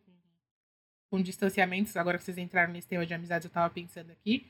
com 1.10 1.22
distanciamentos, 1.22 1.98
agora 1.98 2.18
que 2.18 2.24
vocês 2.24 2.38
entraram 2.38 2.72
nesse 2.72 2.88
tema 2.88 3.06
de 3.06 3.14
amizade, 3.14 3.46
eu 3.46 3.52
tava 3.52 3.74
pensando 3.74 4.12
aqui, 4.12 4.46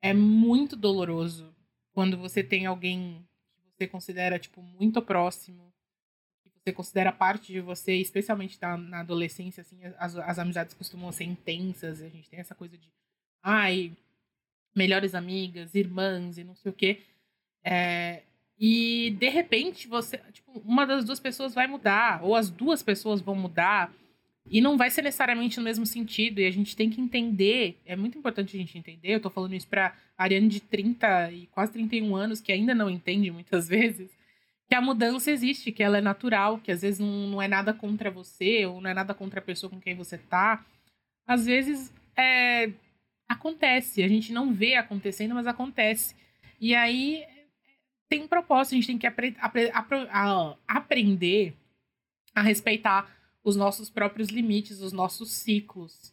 é 0.00 0.14
muito 0.14 0.76
doloroso 0.76 1.54
quando 1.92 2.16
você 2.16 2.42
tem 2.42 2.66
alguém 2.66 3.26
que 3.64 3.70
você 3.76 3.86
considera, 3.86 4.38
tipo, 4.38 4.62
muito 4.62 5.02
próximo, 5.02 5.72
que 6.42 6.50
você 6.64 6.72
considera 6.72 7.12
parte 7.12 7.52
de 7.52 7.60
você, 7.60 7.94
especialmente 7.94 8.58
na, 8.60 8.76
na 8.76 9.00
adolescência, 9.00 9.60
assim, 9.60 9.78
as, 9.98 10.16
as 10.16 10.38
amizades 10.38 10.74
costumam 10.74 11.10
ser 11.12 11.24
intensas, 11.24 12.00
a 12.00 12.08
gente 12.08 12.28
tem 12.30 12.40
essa 12.40 12.54
coisa 12.54 12.76
de, 12.78 12.88
ai, 13.42 13.92
melhores 14.74 15.14
amigas, 15.14 15.74
irmãs 15.74 16.38
e 16.38 16.44
não 16.44 16.54
sei 16.54 16.70
o 16.70 16.74
quê. 16.74 17.02
É, 17.64 18.22
e 18.58 19.10
de 19.18 19.28
repente 19.28 19.88
você, 19.88 20.18
tipo, 20.32 20.60
uma 20.60 20.86
das 20.86 21.04
duas 21.04 21.20
pessoas 21.20 21.54
vai 21.54 21.66
mudar, 21.66 22.22
ou 22.22 22.34
as 22.34 22.50
duas 22.50 22.82
pessoas 22.82 23.20
vão 23.20 23.34
mudar, 23.34 23.92
e 24.44 24.60
não 24.60 24.76
vai 24.76 24.90
ser 24.90 25.02
necessariamente 25.02 25.58
no 25.58 25.64
mesmo 25.64 25.86
sentido, 25.86 26.40
e 26.40 26.46
a 26.46 26.50
gente 26.50 26.76
tem 26.76 26.90
que 26.90 27.00
entender, 27.00 27.80
é 27.86 27.94
muito 27.94 28.18
importante 28.18 28.56
a 28.56 28.60
gente 28.60 28.76
entender, 28.76 29.14
eu 29.14 29.20
tô 29.20 29.30
falando 29.30 29.54
isso 29.54 29.68
pra 29.68 29.94
Ariane 30.18 30.48
de 30.48 30.60
30 30.60 31.30
e 31.32 31.46
quase 31.46 31.72
31 31.72 32.14
anos, 32.16 32.40
que 32.40 32.52
ainda 32.52 32.74
não 32.74 32.90
entende 32.90 33.30
muitas 33.30 33.66
vezes, 33.68 34.10
que 34.68 34.74
a 34.74 34.80
mudança 34.80 35.30
existe, 35.30 35.70
que 35.70 35.82
ela 35.82 35.98
é 35.98 36.00
natural, 36.00 36.58
que 36.58 36.72
às 36.72 36.82
vezes 36.82 36.98
não, 36.98 37.28
não 37.28 37.42
é 37.42 37.46
nada 37.46 37.74
contra 37.74 38.10
você, 38.10 38.64
ou 38.64 38.80
não 38.80 38.90
é 38.90 38.94
nada 38.94 39.12
contra 39.12 39.38
a 39.38 39.42
pessoa 39.42 39.68
com 39.68 39.78
quem 39.80 39.94
você 39.94 40.16
tá. 40.16 40.64
Às 41.26 41.44
vezes 41.44 41.92
é, 42.16 42.70
acontece, 43.28 44.02
a 44.02 44.08
gente 44.08 44.32
não 44.32 44.52
vê 44.52 44.74
acontecendo, 44.76 45.34
mas 45.34 45.46
acontece. 45.46 46.14
E 46.58 46.74
aí 46.74 47.22
tem 48.08 48.22
um 48.22 48.28
propósito, 48.28 48.72
a 48.72 48.76
gente 48.76 48.86
tem 48.86 48.98
que 48.98 49.06
apre 49.06 49.36
apre 49.40 50.08
a 50.10 50.54
aprender 50.66 51.54
a 52.34 52.40
respeitar 52.42 53.10
os 53.44 53.56
nossos 53.56 53.90
próprios 53.90 54.28
limites, 54.28 54.80
os 54.80 54.92
nossos 54.92 55.30
ciclos. 55.32 56.12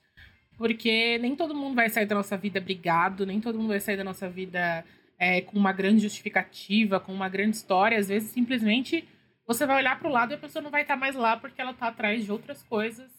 Porque 0.58 1.18
nem 1.20 1.36
todo 1.36 1.56
mundo 1.56 1.76
vai 1.76 1.90
sair 1.90 2.06
da 2.06 2.16
nossa 2.16 2.38
vida 2.38 2.60
brigado, 2.60 3.26
nem 3.26 3.40
todo 3.40 3.58
mundo 3.58 3.70
vai 3.70 3.80
sair 3.80 3.98
da 3.98 4.04
nossa 4.04 4.30
vida 4.30 4.84
é, 5.18 5.42
com 5.42 5.58
uma 5.58 5.72
grande 5.72 6.02
justificativa, 6.02 7.00
com 7.00 7.14
uma 7.14 7.30
grande 7.30 7.56
história. 7.56 7.98
Às 7.98 8.10
vezes, 8.10 8.32
simplesmente, 8.32 9.08
você 9.46 9.66
vai 9.66 9.78
olhar 9.78 9.98
para 9.98 10.10
o 10.10 10.12
lado 10.12 10.32
e 10.32 10.36
a 10.36 10.40
pessoa 10.40 10.62
não 10.62 10.72
vai 10.72 10.82
estar 10.82 10.96
tá 10.96 11.00
mais 11.00 11.16
lá 11.16 11.38
porque 11.38 11.62
ela 11.62 11.72
está 11.72 11.88
atrás 11.88 12.26
de 12.26 12.32
outras 12.32 12.62
coisas 12.64 13.10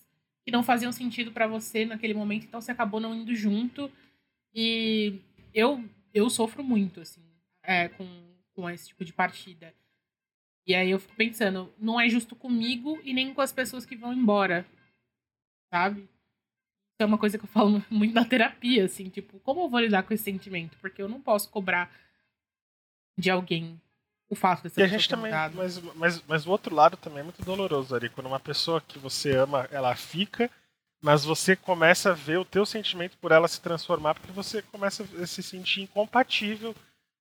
que 0.44 0.50
não 0.50 0.62
faziam 0.62 0.90
sentido 0.90 1.32
para 1.32 1.46
você 1.46 1.84
naquele 1.84 2.14
momento, 2.14 2.46
então 2.46 2.60
você 2.60 2.72
acabou 2.72 3.00
não 3.00 3.14
indo 3.14 3.34
junto. 3.34 3.90
E 4.54 5.20
eu, 5.54 5.84
eu 6.12 6.28
sofro 6.28 6.64
muito, 6.64 7.00
assim, 7.00 7.22
é, 7.62 7.88
com, 7.88 8.06
com 8.54 8.68
esse 8.68 8.88
tipo 8.88 9.04
de 9.04 9.12
partida. 9.12 9.72
E 10.66 10.74
aí 10.74 10.90
eu 10.90 11.00
fico 11.00 11.14
pensando, 11.16 11.72
não 11.78 12.00
é 12.00 12.08
justo 12.08 12.36
comigo 12.36 13.00
e 13.02 13.12
nem 13.12 13.34
com 13.34 13.40
as 13.40 13.52
pessoas 13.52 13.84
que 13.86 13.96
vão 13.96 14.12
embora. 14.12 14.66
Sabe? 15.72 16.02
Isso 16.02 17.00
é 17.00 17.06
uma 17.06 17.18
coisa 17.18 17.38
que 17.38 17.44
eu 17.44 17.48
falo 17.48 17.82
muito 17.90 18.14
na 18.14 18.24
terapia, 18.24 18.84
assim, 18.84 19.08
tipo, 19.08 19.38
como 19.40 19.62
eu 19.62 19.68
vou 19.68 19.80
lidar 19.80 20.02
com 20.02 20.12
esse 20.12 20.24
sentimento? 20.24 20.76
Porque 20.78 21.00
eu 21.00 21.08
não 21.08 21.20
posso 21.20 21.48
cobrar 21.50 21.90
de 23.18 23.30
alguém 23.30 23.80
o 24.28 24.36
fato 24.36 24.62
dessa 24.62 24.80
e 24.80 24.84
a 24.84 24.86
gente 24.86 25.08
também, 25.08 25.32
mas, 25.54 25.78
mas, 25.96 26.22
mas 26.26 26.46
o 26.46 26.50
outro 26.50 26.74
lado 26.74 26.96
também 26.96 27.20
é 27.20 27.24
muito 27.24 27.44
doloroso, 27.44 27.94
Ari, 27.94 28.08
quando 28.08 28.28
uma 28.28 28.38
pessoa 28.38 28.80
que 28.80 28.98
você 28.98 29.34
ama, 29.34 29.68
ela 29.72 29.94
fica, 29.96 30.48
mas 31.02 31.24
você 31.24 31.56
começa 31.56 32.10
a 32.10 32.14
ver 32.14 32.38
o 32.38 32.44
teu 32.44 32.64
sentimento 32.64 33.18
por 33.18 33.32
ela 33.32 33.48
se 33.48 33.60
transformar, 33.60 34.14
porque 34.14 34.30
você 34.30 34.62
começa 34.62 35.02
a 35.02 35.26
se 35.26 35.42
sentir 35.42 35.82
incompatível 35.82 36.76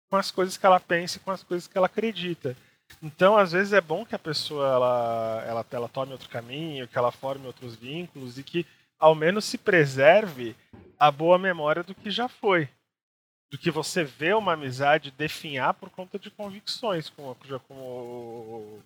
com 0.09 0.17
as 0.17 0.29
coisas 0.29 0.55
que 0.55 0.65
ela 0.65 0.79
pensa 0.79 1.17
e 1.17 1.21
com 1.21 1.31
as 1.31 1.41
coisas 1.41 1.67
que 1.67 1.77
ela 1.77 1.87
acredita. 1.87 2.55
Então, 3.01 3.37
às 3.37 3.51
vezes 3.51 3.73
é 3.73 3.79
bom 3.79 4.05
que 4.05 4.15
a 4.15 4.19
pessoa 4.19 4.67
ela, 4.67 5.43
ela, 5.47 5.65
ela 5.71 5.89
tome 5.89 6.11
outro 6.11 6.29
caminho, 6.29 6.87
que 6.87 6.97
ela 6.97 7.11
forme 7.11 7.47
outros 7.47 7.75
vínculos 7.75 8.37
e 8.37 8.43
que 8.43 8.65
ao 8.99 9.15
menos 9.15 9.45
se 9.45 9.57
preserve 9.57 10.55
a 10.99 11.09
boa 11.09 11.37
memória 11.37 11.83
do 11.83 11.95
que 11.95 12.11
já 12.11 12.27
foi. 12.27 12.67
Do 13.49 13.57
que 13.57 13.71
você 13.71 14.03
vê 14.03 14.33
uma 14.33 14.53
amizade 14.53 15.11
definhar 15.11 15.73
por 15.73 15.89
conta 15.89 16.19
de 16.19 16.29
convicções, 16.29 17.09
como, 17.09 17.35
como, 17.67 18.83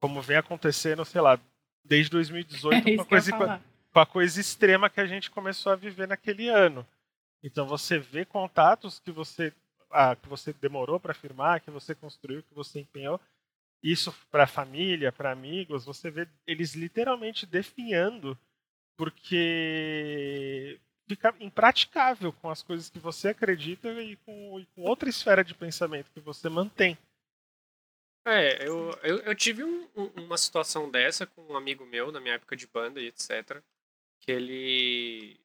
como 0.00 0.22
vem 0.22 0.38
acontecendo, 0.38 1.04
sei 1.04 1.20
lá, 1.20 1.38
desde 1.84 2.10
2018, 2.10 2.74
é 2.88 2.96
com, 2.96 3.02
a 3.02 3.06
coisa, 3.06 3.62
com 3.92 4.00
a 4.00 4.06
coisa 4.06 4.40
extrema 4.40 4.90
que 4.90 5.00
a 5.00 5.06
gente 5.06 5.30
começou 5.30 5.70
a 5.70 5.76
viver 5.76 6.08
naquele 6.08 6.48
ano. 6.48 6.86
Então 7.42 7.66
você 7.66 7.98
vê 7.98 8.24
contatos 8.24 8.98
que 8.98 9.12
você 9.12 9.52
que 10.20 10.28
você 10.28 10.52
demorou 10.52 10.98
para 10.98 11.14
firmar, 11.14 11.60
que 11.60 11.70
você 11.70 11.94
construiu, 11.94 12.42
que 12.42 12.54
você 12.54 12.80
empenhou. 12.80 13.20
Isso 13.82 14.14
para 14.30 14.46
família, 14.46 15.10
para 15.10 15.32
amigos, 15.32 15.84
você 15.84 16.10
vê 16.10 16.28
eles 16.46 16.74
literalmente 16.74 17.44
definhando, 17.44 18.38
porque 18.96 20.78
fica 21.08 21.34
impraticável 21.40 22.32
com 22.32 22.48
as 22.48 22.62
coisas 22.62 22.88
que 22.88 22.98
você 22.98 23.28
acredita 23.28 23.90
e 24.00 24.16
com, 24.16 24.60
e 24.60 24.66
com 24.66 24.82
outra 24.82 25.08
esfera 25.08 25.42
de 25.44 25.54
pensamento 25.54 26.10
que 26.12 26.20
você 26.20 26.48
mantém. 26.48 26.96
É, 28.24 28.66
eu, 28.66 28.90
eu, 29.02 29.18
eu 29.18 29.34
tive 29.34 29.64
um, 29.64 29.88
uma 30.16 30.38
situação 30.38 30.88
dessa 30.88 31.26
com 31.26 31.42
um 31.42 31.56
amigo 31.56 31.84
meu 31.84 32.12
na 32.12 32.20
minha 32.20 32.36
época 32.36 32.56
de 32.56 32.68
banda 32.68 33.00
e 33.00 33.08
etc. 33.08 33.60
Que 34.20 34.30
ele 34.30 35.40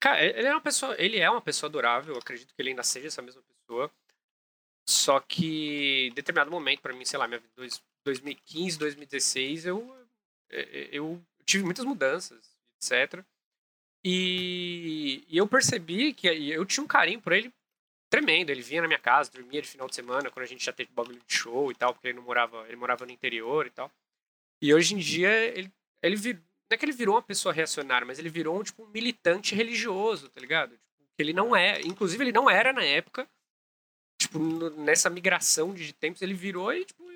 Cara, 0.00 0.24
ele 0.24 0.48
é 0.48 0.52
uma 0.52 0.60
pessoa, 0.60 0.96
ele 0.98 1.18
é 1.18 1.30
uma 1.30 1.42
pessoa 1.42 1.68
adorável, 1.68 2.16
acredito 2.16 2.54
que 2.54 2.62
ele 2.62 2.70
ainda 2.70 2.82
seja 2.82 3.08
essa 3.08 3.22
mesma 3.22 3.42
pessoa. 3.42 3.90
Só 4.88 5.20
que 5.20 6.08
em 6.08 6.14
determinado 6.14 6.50
momento 6.50 6.80
para 6.80 6.94
mim, 6.94 7.04
sei 7.04 7.18
lá, 7.18 7.28
minha 7.28 7.38
vida 7.38 7.52
2015, 8.04 8.78
2016, 8.78 9.66
eu 9.66 9.96
eu 10.50 11.22
tive 11.44 11.64
muitas 11.64 11.84
mudanças, 11.84 12.56
etc. 12.76 13.24
E, 14.04 15.24
e 15.28 15.36
eu 15.36 15.46
percebi 15.46 16.12
que 16.14 16.26
eu 16.26 16.64
tinha 16.64 16.82
um 16.82 16.88
carinho 16.88 17.20
por 17.20 17.32
ele 17.32 17.52
tremendo. 18.10 18.50
Ele 18.50 18.62
vinha 18.62 18.82
na 18.82 18.88
minha 18.88 18.98
casa, 18.98 19.30
dormia 19.30 19.62
de 19.62 19.68
final 19.68 19.88
de 19.88 19.94
semana, 19.94 20.30
quando 20.30 20.44
a 20.44 20.48
gente 20.48 20.64
já 20.64 20.72
teve 20.72 20.90
bagulho 20.92 21.20
de 21.26 21.34
show 21.34 21.70
e 21.70 21.74
tal, 21.74 21.94
porque 21.94 22.08
ele 22.08 22.16
não 22.16 22.24
morava, 22.24 22.66
ele 22.66 22.76
morava 22.76 23.06
no 23.06 23.12
interior 23.12 23.66
e 23.66 23.70
tal. 23.70 23.90
E 24.60 24.74
hoje 24.74 24.94
em 24.94 24.98
dia 24.98 25.30
ele, 25.30 25.72
ele 26.02 26.16
vir, 26.16 26.42
não 26.70 26.76
é 26.76 26.78
que 26.78 26.84
ele 26.84 26.92
virou 26.92 27.16
uma 27.16 27.22
pessoa 27.22 27.52
reacionária, 27.52 28.06
mas 28.06 28.20
ele 28.20 28.28
virou 28.28 28.60
um, 28.60 28.62
tipo, 28.62 28.84
um 28.84 28.86
militante 28.86 29.56
religioso, 29.56 30.28
tá 30.28 30.40
ligado? 30.40 30.70
Tipo, 30.70 31.04
ele 31.18 31.32
não 31.32 31.54
é. 31.54 31.80
Inclusive, 31.80 32.22
ele 32.22 32.32
não 32.32 32.48
era 32.48 32.72
na 32.72 32.84
época. 32.84 33.28
Tipo, 34.20 34.38
nessa 34.78 35.10
migração 35.10 35.74
de 35.74 35.92
tempos, 35.92 36.22
ele 36.22 36.34
virou 36.34 36.72
e, 36.72 36.84
tipo. 36.84 37.10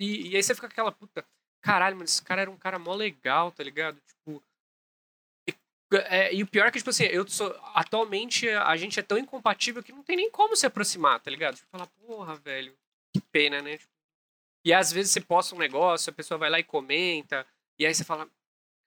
E, 0.00 0.30
e 0.30 0.36
aí 0.36 0.42
você 0.42 0.54
fica 0.54 0.66
aquela 0.68 0.90
puta. 0.90 1.24
Caralho, 1.62 1.96
mano, 1.96 2.06
esse 2.06 2.22
cara 2.22 2.42
era 2.42 2.50
um 2.50 2.56
cara 2.56 2.78
mó 2.78 2.94
legal, 2.94 3.52
tá 3.52 3.62
ligado? 3.62 4.00
Tipo. 4.00 4.42
E, 5.46 5.54
é, 6.08 6.34
e 6.34 6.42
o 6.42 6.46
pior 6.46 6.66
é 6.66 6.70
que, 6.70 6.78
tipo 6.78 6.90
assim, 6.90 7.04
eu 7.04 7.28
sou. 7.28 7.54
Atualmente 7.74 8.48
a 8.48 8.74
gente 8.76 8.98
é 8.98 9.02
tão 9.02 9.18
incompatível 9.18 9.82
que 9.82 9.92
não 9.92 10.02
tem 10.02 10.16
nem 10.16 10.30
como 10.30 10.56
se 10.56 10.64
aproximar, 10.64 11.20
tá 11.20 11.30
ligado? 11.30 11.56
Tipo, 11.56 11.68
falar, 11.70 11.88
porra, 11.88 12.36
velho, 12.36 12.74
que 13.14 13.20
pena, 13.20 13.60
né? 13.60 13.76
Tipo, 13.76 13.92
e 14.64 14.72
às 14.72 14.90
vezes 14.90 15.12
você 15.12 15.20
posta 15.20 15.54
um 15.54 15.58
negócio, 15.58 16.08
a 16.10 16.14
pessoa 16.14 16.38
vai 16.38 16.48
lá 16.48 16.58
e 16.58 16.64
comenta, 16.64 17.46
e 17.78 17.84
aí 17.84 17.94
você 17.94 18.02
fala, 18.02 18.26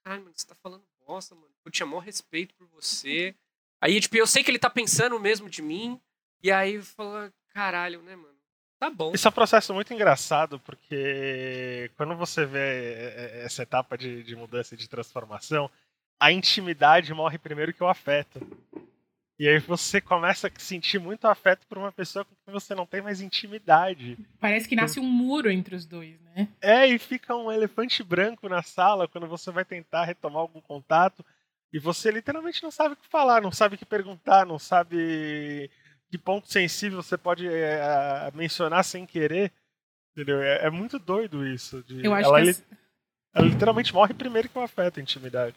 Caralho, 0.07 0.23
mano, 0.23 0.33
você 0.33 0.47
tá 0.47 0.55
falando 0.55 0.83
bosta, 1.05 1.35
mano. 1.35 1.49
Eu 1.65 1.71
tinha 1.71 1.85
maior 1.85 1.99
respeito 1.99 2.55
por 2.55 2.65
você. 2.67 3.35
Aí, 3.81 3.99
tipo, 3.99 4.15
eu 4.15 4.25
sei 4.25 4.41
que 4.41 4.49
ele 4.49 4.57
tá 4.57 4.69
pensando 4.69 5.19
mesmo 5.19 5.49
de 5.49 5.61
mim. 5.61 5.99
E 6.41 6.49
aí 6.49 6.81
fala, 6.81 7.29
caralho, 7.53 8.01
né, 8.01 8.15
mano? 8.15 8.37
Tá 8.79 8.89
bom. 8.89 9.11
Isso 9.13 9.27
é 9.27 9.29
um 9.29 9.33
processo 9.33 9.73
muito 9.73 9.93
engraçado, 9.93 10.61
porque 10.61 11.91
quando 11.97 12.15
você 12.15 12.45
vê 12.45 13.41
essa 13.43 13.63
etapa 13.63 13.97
de, 13.97 14.23
de 14.23 14.33
mudança 14.33 14.75
e 14.75 14.77
de 14.77 14.87
transformação, 14.87 15.69
a 16.17 16.31
intimidade 16.31 17.13
morre 17.13 17.37
primeiro 17.37 17.73
que 17.73 17.83
o 17.83 17.89
afeto. 17.89 18.39
E 19.39 19.47
aí 19.47 19.59
você 19.59 20.01
começa 20.01 20.47
a 20.47 20.59
sentir 20.59 20.99
muito 20.99 21.25
afeto 21.25 21.67
por 21.67 21.77
uma 21.77 21.91
pessoa 21.91 22.25
com 22.25 22.33
quem 22.43 22.51
você 22.51 22.73
não 22.73 22.87
tem 22.87 23.01
mais 23.01 23.21
intimidade. 23.21 24.17
Parece 24.39 24.67
que 24.67 24.75
nasce 24.75 24.99
um 24.99 25.03
muro 25.03 25.51
entre 25.51 25.75
os 25.75 25.85
dois, 25.85 26.19
né? 26.21 26.47
É, 26.59 26.87
e 26.87 26.97
fica 26.97 27.35
um 27.35 27.51
elefante 27.51 28.03
branco 28.03 28.49
na 28.49 28.63
sala 28.63 29.07
quando 29.07 29.27
você 29.27 29.51
vai 29.51 29.63
tentar 29.63 30.05
retomar 30.05 30.41
algum 30.41 30.59
contato. 30.59 31.23
E 31.71 31.77
você 31.77 32.09
literalmente 32.09 32.63
não 32.63 32.71
sabe 32.71 32.93
o 32.93 32.97
que 32.97 33.07
falar, 33.07 33.41
não 33.41 33.51
sabe 33.51 33.75
o 33.75 33.77
que 33.77 33.85
perguntar, 33.85 34.45
não 34.45 34.57
sabe 34.57 35.69
que 36.09 36.17
ponto 36.17 36.51
sensível 36.51 37.03
você 37.03 37.17
pode 37.17 37.47
é, 37.47 38.31
mencionar 38.33 38.83
sem 38.83 39.05
querer. 39.05 39.51
Entendeu? 40.13 40.41
É, 40.41 40.65
é 40.65 40.69
muito 40.71 40.97
doido 40.97 41.45
isso. 41.45 41.83
De, 41.83 42.03
Eu 42.03 42.13
acho 42.15 42.27
ela, 42.27 42.41
que. 42.41 42.63
Ela 43.35 43.45
literalmente 43.45 43.93
morre 43.93 44.15
primeiro 44.15 44.49
que 44.49 44.57
o 44.57 44.61
afeto, 44.63 44.99
a 44.99 45.03
intimidade. 45.03 45.55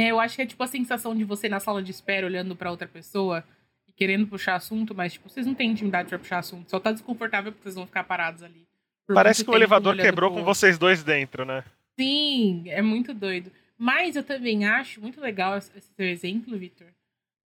É, 0.00 0.10
eu 0.10 0.20
acho 0.20 0.36
que 0.36 0.42
é 0.42 0.46
tipo 0.46 0.62
a 0.62 0.66
sensação 0.66 1.14
de 1.14 1.24
você 1.24 1.48
na 1.48 1.60
sala 1.60 1.82
de 1.82 1.90
espera 1.90 2.26
olhando 2.26 2.56
para 2.56 2.70
outra 2.70 2.88
pessoa 2.88 3.44
e 3.86 3.92
querendo 3.92 4.26
puxar 4.26 4.56
assunto, 4.56 4.94
mas 4.94 5.12
tipo, 5.14 5.28
vocês 5.28 5.46
não 5.46 5.54
têm 5.54 5.70
intimidade 5.70 6.08
para 6.08 6.18
puxar 6.18 6.38
assunto, 6.38 6.70
só 6.70 6.80
tá 6.80 6.92
desconfortável 6.92 7.52
porque 7.52 7.62
vocês 7.62 7.74
vão 7.74 7.86
ficar 7.86 8.04
parados 8.04 8.42
ali. 8.42 8.66
Parece 9.06 9.44
que 9.44 9.50
o 9.50 9.54
elevador 9.54 9.96
quebrou 9.96 10.32
com 10.32 10.42
vocês 10.42 10.78
dois 10.78 11.04
dentro, 11.04 11.44
né? 11.44 11.62
Sim, 11.98 12.64
é 12.68 12.80
muito 12.80 13.12
doido. 13.12 13.52
Mas 13.76 14.16
eu 14.16 14.24
também 14.24 14.64
acho 14.64 15.00
muito 15.00 15.20
legal 15.20 15.58
esse 15.58 15.70
seu 15.94 16.06
exemplo, 16.06 16.56
Victor, 16.56 16.86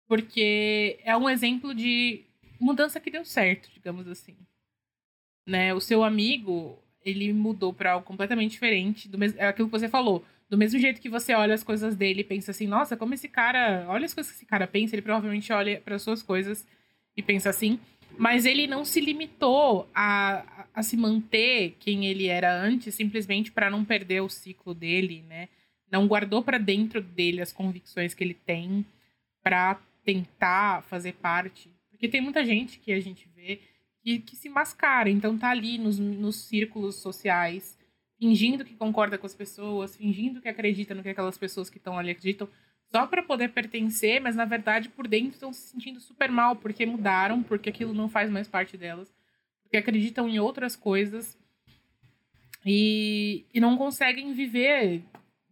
porque 0.07 0.99
é 1.03 1.15
um 1.15 1.29
exemplo 1.29 1.73
de 1.73 2.23
mudança 2.59 2.99
que 2.99 3.11
deu 3.11 3.23
certo, 3.23 3.69
digamos 3.73 4.07
assim. 4.07 4.35
Né? 5.47 5.73
O 5.73 5.79
seu 5.79 6.03
amigo, 6.03 6.77
ele 7.03 7.31
mudou 7.31 7.71
para 7.73 7.93
algo 7.93 8.05
completamente 8.05 8.51
diferente, 8.51 9.07
do 9.07 9.17
mesmo, 9.17 9.39
é 9.39 9.47
aquilo 9.47 9.67
que 9.67 9.79
você 9.79 9.87
falou 9.87 10.25
do 10.49 10.57
mesmo 10.57 10.79
jeito 10.79 11.01
que 11.01 11.09
você 11.09 11.33
olha 11.33 11.53
as 11.53 11.63
coisas 11.63 11.95
dele 11.95 12.21
e 12.21 12.23
pensa 12.23 12.51
assim, 12.51 12.67
nossa, 12.67 12.95
como 12.95 13.13
esse 13.13 13.27
cara. 13.27 13.85
Olha 13.87 14.05
as 14.05 14.13
coisas 14.13 14.31
que 14.31 14.37
esse 14.37 14.45
cara 14.45 14.67
pensa, 14.67 14.95
ele 14.95 15.01
provavelmente 15.01 15.51
olha 15.51 15.81
para 15.81 15.95
as 15.95 16.01
suas 16.01 16.21
coisas 16.21 16.67
e 17.17 17.21
pensa 17.21 17.49
assim. 17.49 17.79
Mas 18.17 18.45
ele 18.45 18.67
não 18.67 18.85
se 18.85 19.01
limitou 19.01 19.89
a, 19.93 20.67
a 20.73 20.83
se 20.83 20.95
manter 20.95 21.75
quem 21.79 22.05
ele 22.05 22.27
era 22.27 22.53
antes, 22.55 22.95
simplesmente 22.95 23.51
para 23.51 23.69
não 23.69 23.83
perder 23.83 24.21
o 24.21 24.29
ciclo 24.29 24.73
dele, 24.73 25.23
né? 25.27 25.49
Não 25.91 26.07
guardou 26.07 26.43
para 26.43 26.57
dentro 26.57 27.01
dele 27.01 27.41
as 27.41 27.51
convicções 27.51 28.13
que 28.13 28.23
ele 28.23 28.33
tem 28.33 28.85
para 29.43 29.79
tentar 30.03 30.83
fazer 30.83 31.13
parte. 31.13 31.69
Porque 31.89 32.07
tem 32.07 32.21
muita 32.21 32.45
gente 32.45 32.79
que 32.79 32.91
a 32.91 32.99
gente 32.99 33.27
vê 33.35 33.59
que, 34.01 34.19
que 34.19 34.35
se 34.35 34.47
mascara, 34.47 35.09
então 35.09 35.37
tá 35.37 35.49
ali 35.49 35.77
nos, 35.77 35.97
nos 35.97 36.35
círculos 36.35 36.95
sociais, 36.95 37.77
fingindo 38.19 38.65
que 38.65 38.75
concorda 38.75 39.17
com 39.17 39.25
as 39.25 39.35
pessoas, 39.35 39.95
fingindo 39.95 40.41
que 40.41 40.47
acredita 40.47 40.95
no 40.95 41.03
que 41.03 41.09
aquelas 41.09 41.37
pessoas 41.37 41.69
que 41.69 41.77
estão 41.77 41.97
ali 41.97 42.11
acreditam, 42.11 42.47
só 42.91 43.05
para 43.07 43.23
poder 43.23 43.49
pertencer, 43.49 44.21
mas 44.21 44.35
na 44.35 44.45
verdade 44.45 44.89
por 44.89 45.07
dentro 45.07 45.33
estão 45.33 45.51
se 45.51 45.69
sentindo 45.69 45.99
super 45.99 46.31
mal 46.31 46.55
porque 46.55 46.85
mudaram, 46.85 47.43
porque 47.43 47.69
aquilo 47.69 47.93
não 47.93 48.07
faz 48.07 48.29
mais 48.29 48.47
parte 48.47 48.77
delas, 48.77 49.13
porque 49.63 49.77
acreditam 49.77 50.29
em 50.29 50.39
outras 50.39 50.75
coisas 50.75 51.37
e, 52.65 53.45
e 53.53 53.59
não 53.59 53.77
conseguem 53.77 54.33
viver 54.33 55.03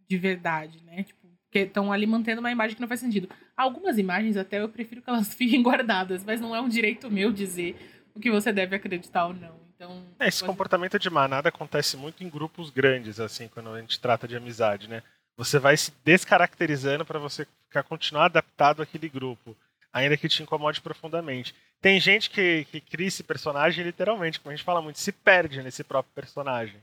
de 0.08 0.18
verdade, 0.18 0.82
né? 0.84 1.02
Tipo, 1.02 1.24
que 1.50 1.60
estão 1.60 1.92
ali 1.92 2.06
mantendo 2.06 2.40
uma 2.40 2.50
imagem 2.50 2.74
que 2.74 2.80
não 2.80 2.88
faz 2.88 2.98
sentido. 2.98 3.28
Algumas 3.56 3.96
imagens 3.96 4.36
até 4.36 4.60
eu 4.60 4.68
prefiro 4.68 5.00
que 5.00 5.08
elas 5.08 5.32
fiquem 5.34 5.62
guardadas, 5.62 6.24
mas 6.24 6.40
não 6.40 6.54
é 6.54 6.60
um 6.60 6.68
direito 6.68 7.10
meu 7.10 7.30
dizer 7.30 7.76
o 8.14 8.20
que 8.20 8.30
você 8.30 8.52
deve 8.52 8.74
acreditar 8.74 9.26
ou 9.26 9.34
não. 9.34 9.63
Então, 9.84 10.02
é, 10.18 10.28
esse 10.28 10.42
comportamento 10.42 10.98
de 10.98 11.10
manada 11.10 11.48
acontece 11.48 11.96
muito 11.96 12.24
em 12.24 12.28
grupos 12.28 12.70
grandes, 12.70 13.20
assim, 13.20 13.48
quando 13.48 13.70
a 13.70 13.80
gente 13.80 14.00
trata 14.00 14.26
de 14.26 14.36
amizade, 14.36 14.88
né? 14.88 15.02
Você 15.36 15.58
vai 15.58 15.76
se 15.76 15.92
descaracterizando 16.04 17.04
para 17.04 17.18
você 17.18 17.46
ficar 17.66 17.82
continuar 17.82 18.26
adaptado 18.26 18.82
àquele 18.82 19.08
grupo, 19.08 19.56
ainda 19.92 20.16
que 20.16 20.28
te 20.28 20.42
incomode 20.42 20.80
profundamente. 20.80 21.54
Tem 21.80 22.00
gente 22.00 22.30
que, 22.30 22.64
que 22.70 22.80
cria 22.80 23.08
esse 23.08 23.22
personagem 23.22 23.84
literalmente, 23.84 24.40
como 24.40 24.52
a 24.52 24.56
gente 24.56 24.64
fala 24.64 24.80
muito, 24.80 24.98
se 24.98 25.12
perde 25.12 25.62
nesse 25.62 25.84
próprio 25.84 26.14
personagem. 26.14 26.80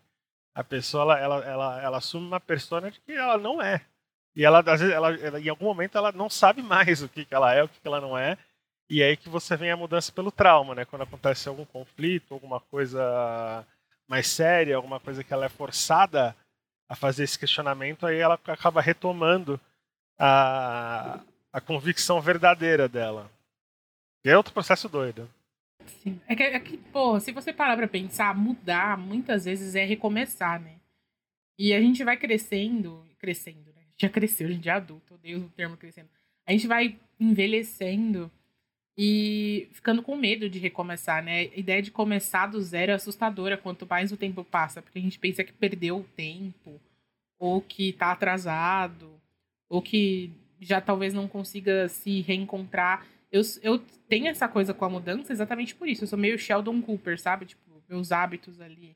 A 0.54 0.64
pessoa 0.64 1.04
ela, 1.04 1.20
ela, 1.20 1.46
ela, 1.46 1.82
ela 1.82 1.98
assume 1.98 2.28
uma 2.28 2.40
persona 2.40 2.92
de 2.92 3.00
que 3.00 3.14
ela 3.14 3.38
não 3.38 3.62
é. 3.62 3.82
E 4.36 4.46
ela, 4.46 4.60
às 4.60 4.80
vezes, 4.80 4.94
ela, 4.94 5.14
ela, 5.16 5.40
em 5.40 5.50
algum 5.50 5.66
momento, 5.66 5.98
ela 5.98 6.12
não 6.12 6.30
sabe 6.30 6.62
mais 6.62 7.02
o 7.02 7.10
que, 7.10 7.26
que 7.26 7.34
ela 7.34 7.54
é, 7.54 7.64
o 7.64 7.68
que, 7.68 7.80
que 7.80 7.88
ela 7.88 8.02
não 8.02 8.18
é. 8.18 8.38
E 8.92 9.02
aí 9.02 9.16
que 9.16 9.30
você 9.30 9.56
vem 9.56 9.72
a 9.72 9.78
mudança 9.78 10.12
pelo 10.12 10.30
trauma, 10.30 10.76
né? 10.76 10.84
Quando 10.84 11.04
acontece 11.04 11.48
algum 11.48 11.64
conflito, 11.64 12.34
alguma 12.34 12.60
coisa 12.60 13.66
mais 14.06 14.28
séria, 14.28 14.76
alguma 14.76 15.00
coisa 15.00 15.24
que 15.24 15.32
ela 15.32 15.46
é 15.46 15.50
forçada 15.50 16.36
a 16.90 16.94
fazer 16.94 17.24
esse 17.24 17.40
questionamento, 17.40 18.06
aí 18.06 18.18
ela 18.18 18.38
acaba 18.48 18.82
retomando 18.82 19.58
a, 20.20 21.22
a 21.54 21.62
convicção 21.62 22.20
verdadeira 22.20 22.90
dela. 22.90 23.32
E 24.26 24.30
é 24.30 24.36
outro 24.36 24.52
processo 24.52 24.90
doido. 24.90 25.26
Sim. 26.04 26.20
É 26.28 26.36
que, 26.36 26.44
é 26.44 26.60
que, 26.60 26.76
pô, 26.76 27.18
se 27.18 27.32
você 27.32 27.54
parar 27.54 27.78
pra 27.78 27.88
pensar, 27.88 28.36
mudar 28.36 28.98
muitas 28.98 29.46
vezes 29.46 29.74
é 29.74 29.86
recomeçar, 29.86 30.60
né? 30.60 30.76
E 31.58 31.74
a 31.74 31.80
gente 31.80 32.04
vai 32.04 32.18
crescendo, 32.18 33.08
crescendo, 33.18 33.72
né? 33.74 33.84
Já 33.98 34.10
cresceu, 34.10 34.50
a 34.50 34.52
gente 34.52 34.68
é 34.68 34.74
adulto, 34.74 35.14
odeio 35.14 35.46
o 35.46 35.50
termo 35.52 35.78
crescendo. 35.78 36.10
A 36.46 36.52
gente 36.52 36.68
vai 36.68 37.00
envelhecendo 37.18 38.30
e 38.98 39.70
ficando 39.72 40.04
com 40.04 40.16
medo 40.16 40.50
de 40.50 40.60
recomeçar, 40.60 41.24
né? 41.24 41.42
A 41.42 41.60
ideia 41.60 41.82
de 41.82 41.92
começar 41.92 42.48
do 42.48 42.62
zero 42.62 42.92
é 42.92 42.96
assustadora 42.96 43.58
quanto 43.58 43.88
mais 43.88 44.12
o 44.12 44.18
tempo 44.18 44.44
passa, 44.44 44.82
porque 44.82 45.00
a 45.00 45.02
gente 45.02 45.18
pensa 45.18 45.44
que 45.44 45.54
perdeu 45.54 46.00
o 46.00 46.04
tempo, 46.16 46.80
ou 47.40 47.62
que 47.62 47.94
tá 47.94 48.12
atrasado, 48.12 49.12
ou 49.70 49.82
que 49.82 50.32
já 50.60 50.80
talvez 50.80 51.14
não 51.14 51.28
consiga 51.28 51.88
se 51.90 52.22
reencontrar. 52.22 53.06
Eu, 53.32 53.42
eu 53.64 53.80
tenho 54.08 54.28
essa 54.28 54.48
coisa 54.48 54.74
com 54.74 54.86
a 54.86 54.90
mudança 54.90 55.32
exatamente 55.32 55.74
por 55.74 55.88
isso. 55.88 56.04
Eu 56.04 56.08
sou 56.08 56.20
meio 56.20 56.38
Sheldon 56.38 56.82
Cooper, 56.82 57.20
sabe? 57.20 57.46
Tipo, 57.46 57.62
meus 57.90 58.12
hábitos 58.12 58.60
ali 58.62 58.96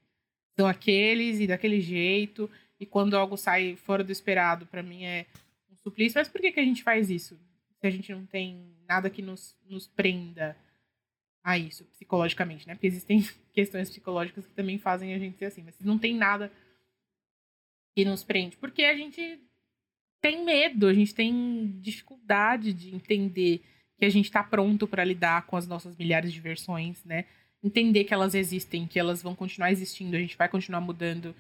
são 0.57 0.67
aqueles 0.67 1.39
e 1.39 1.47
daquele 1.47 1.79
jeito. 1.79 2.49
E 2.79 2.85
quando 2.85 3.15
algo 3.15 3.37
sai 3.37 3.75
fora 3.75 4.03
do 4.03 4.11
esperado, 4.11 4.65
para 4.65 4.83
mim 4.83 5.05
é 5.05 5.25
um 5.71 5.75
suplício. 5.77 6.19
Mas 6.19 6.27
por 6.27 6.41
que, 6.41 6.51
que 6.51 6.59
a 6.59 6.63
gente 6.63 6.83
faz 6.83 7.09
isso? 7.09 7.39
Se 7.79 7.87
a 7.87 7.89
gente 7.89 8.11
não 8.13 8.25
tem 8.25 8.74
nada 8.87 9.09
que 9.09 9.21
nos, 9.21 9.55
nos 9.69 9.87
prenda 9.87 10.55
a 11.43 11.57
isso, 11.57 11.85
psicologicamente, 11.85 12.67
né? 12.67 12.73
Porque 12.73 12.87
existem 12.87 13.27
questões 13.53 13.89
psicológicas 13.89 14.47
que 14.47 14.53
também 14.53 14.79
fazem 14.79 15.13
a 15.13 15.19
gente 15.19 15.37
ser 15.37 15.45
assim, 15.45 15.61
mas 15.63 15.79
não 15.79 15.99
tem 15.99 16.15
nada 16.15 16.51
que 17.95 18.03
nos 18.03 18.23
prende. 18.23 18.57
Porque 18.57 18.83
a 18.83 18.95
gente 18.95 19.39
tem 20.19 20.43
medo, 20.43 20.87
a 20.87 20.93
gente 20.93 21.13
tem 21.13 21.79
dificuldade 21.81 22.73
de 22.73 22.93
entender 22.93 23.63
que 23.97 24.05
a 24.05 24.09
gente 24.09 24.25
está 24.25 24.43
pronto 24.43 24.87
para 24.87 25.03
lidar 25.03 25.45
com 25.45 25.55
as 25.55 25.67
nossas 25.67 25.95
milhares 25.95 26.33
de 26.33 26.41
versões, 26.41 27.03
né? 27.05 27.25
Entender 27.63 28.03
que 28.03 28.13
elas 28.13 28.33
existem, 28.33 28.87
que 28.87 28.99
elas 28.99 29.21
vão 29.21 29.35
continuar 29.35 29.71
existindo, 29.71 30.15
a 30.15 30.19
gente 30.19 30.35
vai 30.35 30.49
continuar 30.49 30.81
mudando. 30.81 31.35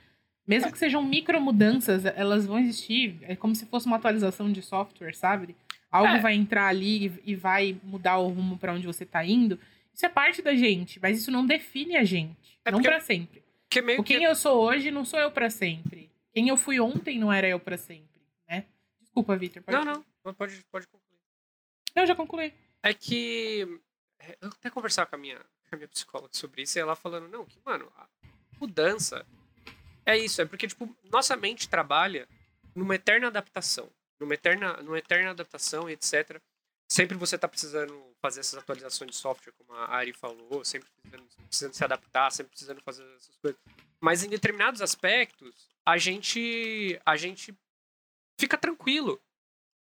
Mesmo 0.47 0.71
que 0.71 0.77
sejam 0.77 1.03
micro 1.03 1.41
mudanças, 1.41 2.05
elas 2.05 2.45
vão 2.45 2.59
existir. 2.59 3.17
É 3.23 3.35
como 3.35 3.55
se 3.55 3.65
fosse 3.65 3.87
uma 3.87 3.97
atualização 3.97 4.51
de 4.51 4.61
software, 4.61 5.15
sabe? 5.15 5.55
Algo 5.91 6.15
é. 6.15 6.19
vai 6.19 6.33
entrar 6.33 6.67
ali 6.67 7.21
e 7.23 7.35
vai 7.35 7.79
mudar 7.83 8.17
o 8.17 8.27
rumo 8.27 8.57
para 8.57 8.73
onde 8.73 8.85
você 8.85 9.03
está 9.03 9.23
indo. 9.23 9.59
Isso 9.93 10.05
é 10.05 10.09
parte 10.09 10.41
da 10.41 10.53
gente, 10.55 10.99
mas 10.99 11.17
isso 11.19 11.31
não 11.31 11.45
define 11.45 11.95
a 11.95 12.03
gente. 12.03 12.59
É 12.65 12.71
não 12.71 12.81
para 12.81 12.99
sempre. 12.99 13.43
Que 13.69 13.79
o 13.79 14.03
quem 14.03 14.19
que... 14.19 14.23
eu 14.23 14.35
sou 14.35 14.61
hoje 14.61 14.91
não 14.91 15.05
sou 15.05 15.19
eu 15.19 15.31
para 15.31 15.49
sempre. 15.49 16.09
Quem 16.33 16.49
eu 16.49 16.57
fui 16.57 16.79
ontem 16.79 17.17
não 17.17 17.31
era 17.31 17.47
eu 17.47 17.59
para 17.59 17.77
sempre, 17.77 18.21
né? 18.47 18.65
Desculpa, 19.01 19.37
Victor. 19.37 19.63
Não, 19.67 19.85
não. 19.85 20.33
Pode, 20.33 20.63
pode 20.71 20.87
concluir. 20.87 21.19
Eu 21.95 22.05
já 22.05 22.15
concluí. 22.15 22.53
É 22.83 22.93
que 22.93 23.79
é, 24.19 24.37
eu 24.41 24.49
até 24.49 24.69
conversar 24.69 25.05
com 25.05 25.15
a 25.15 25.17
minha, 25.17 25.37
com 25.69 25.75
a 25.75 25.77
minha 25.77 25.87
psicóloga 25.87 26.29
sobre 26.33 26.63
isso 26.63 26.77
e 26.77 26.81
ela 26.81 26.95
falando, 26.95 27.27
não, 27.29 27.45
que, 27.45 27.57
mano, 27.65 27.91
a 27.95 28.07
mudança 28.59 29.25
é 30.05 30.17
isso, 30.17 30.41
é 30.41 30.45
porque, 30.45 30.67
tipo, 30.67 30.93
nossa 31.11 31.35
mente 31.35 31.69
trabalha 31.69 32.27
numa 32.75 32.95
eterna 32.95 33.27
adaptação 33.27 33.89
numa 34.19 34.33
eterna, 34.33 34.73
numa 34.81 34.97
eterna 34.97 35.31
adaptação 35.31 35.89
etc. 35.89 36.41
Sempre 36.87 37.17
você 37.17 37.35
está 37.35 37.47
precisando 37.47 38.15
fazer 38.21 38.41
essas 38.41 38.59
atualizações 38.59 39.11
de 39.11 39.17
software, 39.17 39.53
como 39.53 39.73
a 39.73 39.95
Ari 39.95 40.13
falou, 40.13 40.63
sempre 40.63 40.87
precisando, 41.01 41.27
precisando 41.47 41.73
se 41.73 41.83
adaptar, 41.83 42.31
sempre 42.31 42.51
precisando 42.51 42.81
fazer 42.81 43.03
essas 43.15 43.35
coisas. 43.37 43.59
Mas 43.99 44.23
em 44.23 44.29
determinados 44.29 44.81
aspectos, 44.81 45.67
a 45.85 45.97
gente, 45.97 46.99
a 47.03 47.15
gente 47.15 47.55
fica 48.39 48.57
tranquilo. 48.57 49.19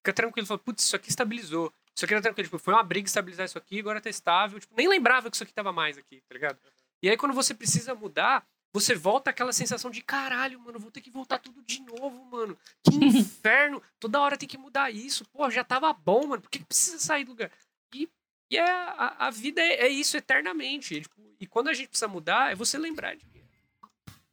Fica 0.01 0.13
tranquilo, 0.13 0.47
fala, 0.47 0.59
putz, 0.59 0.85
isso 0.85 0.97
aqui 0.97 1.09
estabilizou. 1.09 1.73
Isso 1.95 2.05
aqui 2.05 2.15
era 2.15 2.23
tranquilo, 2.23 2.47
tipo, 2.47 2.59
foi 2.59 2.75
uma 2.75 2.83
briga 2.83 3.07
estabilizar 3.07 3.47
isso 3.47 3.59
aqui, 3.59 3.81
agora 3.81 4.01
tá 4.01 4.11
estável. 4.11 4.61
Tipo, 4.61 4.75
nem 4.77 4.89
lembrava 4.89 5.31
que 5.31 5.37
isso 5.37 5.45
aqui 5.45 5.53
tava 5.53 5.73
mais 5.73 5.97
aqui, 5.97 6.21
tá 6.29 6.35
ligado? 6.35 6.59
E 7.03 7.09
aí 7.09 7.17
quando 7.17 7.35
você 7.35 7.55
precisa 7.55 7.95
mudar, 7.95 8.47
você 8.73 8.95
volta 8.95 9.31
aquela 9.31 9.53
sensação 9.53 9.91
de 9.91 10.01
caralho, 10.01 10.59
mano, 10.59 10.79
vou 10.79 10.91
ter 10.91 11.03
que 11.03 11.11
voltar 11.11 11.39
tudo 11.39 11.63
de 11.63 11.83
novo, 11.83 12.25
mano. 12.25 12.57
Que 12.83 12.95
inferno! 13.05 13.83
Toda 14.01 14.21
hora 14.21 14.37
tem 14.37 14.49
que 14.49 14.57
mudar 14.57 14.91
isso. 14.91 15.25
Pô, 15.27 15.51
já 15.51 15.63
tava 15.63 15.93
bom, 15.93 16.27
mano. 16.27 16.43
Por 16.43 16.51
que 16.51 16.65
precisa 16.65 16.99
sair 16.99 17.25
do 17.25 17.33
lugar? 17.33 17.51
E, 17.95 18.09
e 18.51 18.57
é, 18.57 18.63
a, 18.63 19.27
a 19.27 19.31
vida 19.31 19.61
é, 19.61 19.87
é, 19.87 19.89
isso 19.89 20.17
eternamente. 20.17 21.03
Tipo, 21.03 21.23
e 21.39 21.47
quando 21.47 21.69
a 21.69 21.75
gente 21.75 21.89
precisa 21.89 22.09
mudar, 22.09 22.53
é 22.53 22.55
você 22.55 22.79
lembrar 22.79 23.15
de. 23.15 23.27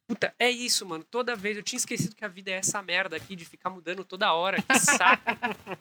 Puta, 0.10 0.34
é 0.40 0.50
isso, 0.50 0.88
mano. 0.88 1.04
Toda 1.04 1.36
vez 1.36 1.56
eu 1.56 1.62
tinha 1.62 1.78
esquecido 1.78 2.16
que 2.16 2.26
a 2.26 2.28
vida 2.28 2.50
é 2.50 2.56
essa 2.56 2.82
merda 2.82 3.16
aqui 3.16 3.36
de 3.36 3.46
ficar 3.46 3.70
mudando 3.70 4.04
toda 4.04 4.34
hora. 4.34 4.60
Que 4.60 4.80
saco. 4.80 5.24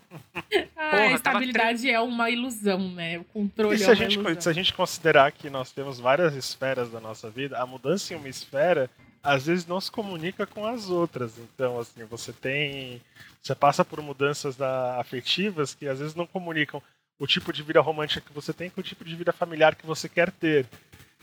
Ah, 0.80 0.90
Porra, 0.90 1.02
a 1.02 1.12
estabilidade 1.12 1.82
tava... 1.82 1.92
é 1.92 2.00
uma 2.00 2.30
ilusão, 2.30 2.90
né? 2.92 3.18
O 3.18 3.24
controle 3.24 3.74
e 3.74 3.78
se 3.78 3.84
é 3.84 3.90
a 3.90 3.94
gente, 3.94 4.14
ilusão. 4.14 4.40
Se 4.40 4.48
a 4.48 4.52
gente 4.52 4.72
considerar 4.72 5.30
que 5.32 5.50
nós 5.50 5.70
temos 5.72 5.98
várias 5.98 6.34
esferas 6.34 6.90
da 6.90 7.00
nossa 7.00 7.28
vida, 7.28 7.58
a 7.58 7.66
mudança 7.66 8.14
em 8.14 8.16
uma 8.16 8.28
esfera 8.28 8.88
às 9.22 9.44
vezes 9.44 9.66
não 9.66 9.80
se 9.80 9.90
comunica 9.90 10.46
com 10.46 10.64
as 10.64 10.88
outras. 10.88 11.36
Então, 11.36 11.78
assim, 11.78 12.04
você 12.04 12.32
tem. 12.32 13.02
Você 13.42 13.54
passa 13.54 13.84
por 13.84 14.00
mudanças 14.00 14.56
da, 14.56 14.98
afetivas 14.98 15.74
que 15.74 15.86
às 15.86 15.98
vezes 15.98 16.14
não 16.14 16.26
comunicam 16.26 16.82
o 17.18 17.26
tipo 17.26 17.52
de 17.52 17.62
vida 17.62 17.80
romântica 17.80 18.20
que 18.20 18.32
você 18.32 18.52
tem 18.52 18.70
com 18.70 18.80
o 18.80 18.84
tipo 18.84 19.04
de 19.04 19.14
vida 19.14 19.32
familiar 19.32 19.74
que 19.74 19.86
você 19.86 20.08
quer 20.08 20.30
ter. 20.30 20.64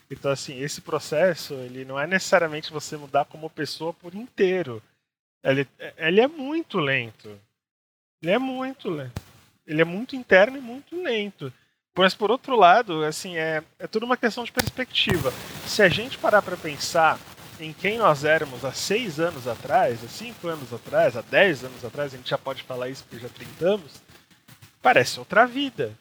Então, 0.10 0.32
assim, 0.32 0.60
esse 0.60 0.82
processo, 0.82 1.54
ele 1.56 1.84
não 1.84 2.00
é 2.00 2.06
necessariamente 2.06 2.72
você 2.72 2.96
mudar 2.96 3.26
como 3.26 3.50
pessoa 3.50 3.94
por 3.94 4.14
inteiro. 4.14 4.82
Ele, 5.44 5.68
ele 5.98 6.22
é 6.22 6.28
muito 6.28 6.78
lento. 6.80 7.40
Ele 8.22 8.32
é 8.32 8.38
muito 8.38 8.90
lento. 8.90 9.22
Ele 9.66 9.82
é 9.82 9.86
muito 9.86 10.16
interno 10.16 10.58
e 10.58 10.62
muito 10.62 11.02
lento. 11.02 11.52
Mas 11.98 12.14
por 12.14 12.30
outro 12.30 12.56
lado, 12.56 13.04
assim, 13.04 13.38
é, 13.38 13.64
é 13.80 13.88
tudo 13.88 14.06
uma 14.06 14.18
questão 14.18 14.44
de 14.44 14.52
perspectiva. 14.52 15.32
Se 15.66 15.82
a 15.82 15.90
gente 15.90 16.18
parar 16.18 16.42
para 16.42 16.58
pensar 16.58 17.20
em 17.60 17.72
quem 17.72 17.98
nós 17.98 18.26
éramos 18.26 18.66
há 18.66 18.74
seis 18.74 19.20
anos 19.20 19.48
atrás, 19.48 20.04
há 20.04 20.08
cinco 20.08 20.48
anos 20.48 20.74
atrás, 20.74 21.16
há 21.16 21.22
dez 21.22 21.64
anos 21.64 21.86
atrás, 21.86 22.14
a 22.14 22.18
gente 22.18 22.30
já 22.30 22.38
pode 22.38 22.64
falar 22.64 22.90
isso 22.90 23.04
porque 23.06 23.26
já 23.26 23.30
tentamos, 23.30 24.02
parece 24.82 25.20
outra 25.20 25.48
vida. 25.48 25.98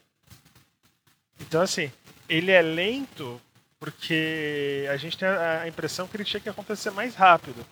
Então, 1.40 1.62
assim, 1.62 1.92
ele 2.28 2.50
é 2.50 2.60
lento 2.60 3.40
porque 3.84 4.86
a 4.90 4.96
gente 4.96 5.18
tem 5.18 5.28
a 5.28 5.68
impressão 5.68 6.08
que 6.08 6.16
ele 6.16 6.24
tinha 6.24 6.40
que 6.40 6.48
acontecer 6.48 6.90
mais 6.90 7.14
rápido. 7.14 7.66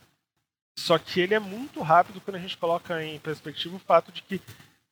Só 0.78 0.98
que 0.98 1.20
ele 1.20 1.32
é 1.32 1.38
muito 1.38 1.80
rápido 1.80 2.20
quando 2.20 2.36
a 2.36 2.38
gente 2.38 2.58
coloca 2.58 3.02
em 3.02 3.18
perspectiva 3.18 3.76
o 3.76 3.78
fato 3.78 4.12
de 4.12 4.20
que 4.20 4.38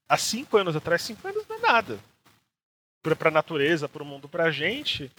há 0.09 0.16
cinco 0.16 0.56
anos 0.56 0.74
atrás, 0.74 1.02
cinco 1.02 1.28
anos 1.28 1.46
não 1.46 1.56
é 1.56 1.59
nada. 1.59 1.98
Para 3.02 3.28
a 3.28 3.30
natureza, 3.30 3.87
para 3.87 4.02
o 4.02 4.06
mundo, 4.06 4.30
para 4.30 4.44
a 4.44 4.50
gente, 4.50 5.12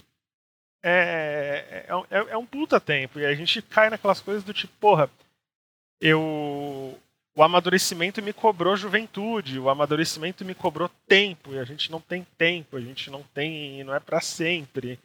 é, 0.81 1.85
é, 1.87 2.17
é, 2.17 2.17
é 2.31 2.37
um 2.37 2.47
puta 2.47 2.79
tempo. 2.79 3.19
E 3.19 3.25
a 3.25 3.35
gente 3.35 3.61
cai 3.61 3.91
naquelas 3.91 4.21
coisas 4.21 4.43
do 4.43 4.53
tipo, 4.55 4.73
porra, 4.79 5.07
eu. 5.99 6.99
O 7.35 7.43
amadurecimento 7.43 8.23
me 8.23 8.33
cobrou 8.33 8.75
juventude, 8.75 9.59
o 9.59 9.69
amadurecimento 9.69 10.43
me 10.43 10.55
cobrou 10.55 10.89
tempo, 11.07 11.53
e 11.53 11.59
a 11.59 11.63
gente 11.63 11.91
não 11.91 12.01
tem 12.01 12.25
tempo, 12.39 12.75
a 12.75 12.81
gente 12.81 13.11
não 13.11 13.21
tem. 13.21 13.83
não 13.83 13.93
é 13.93 13.99
para 13.99 14.19
sempre, 14.19 14.99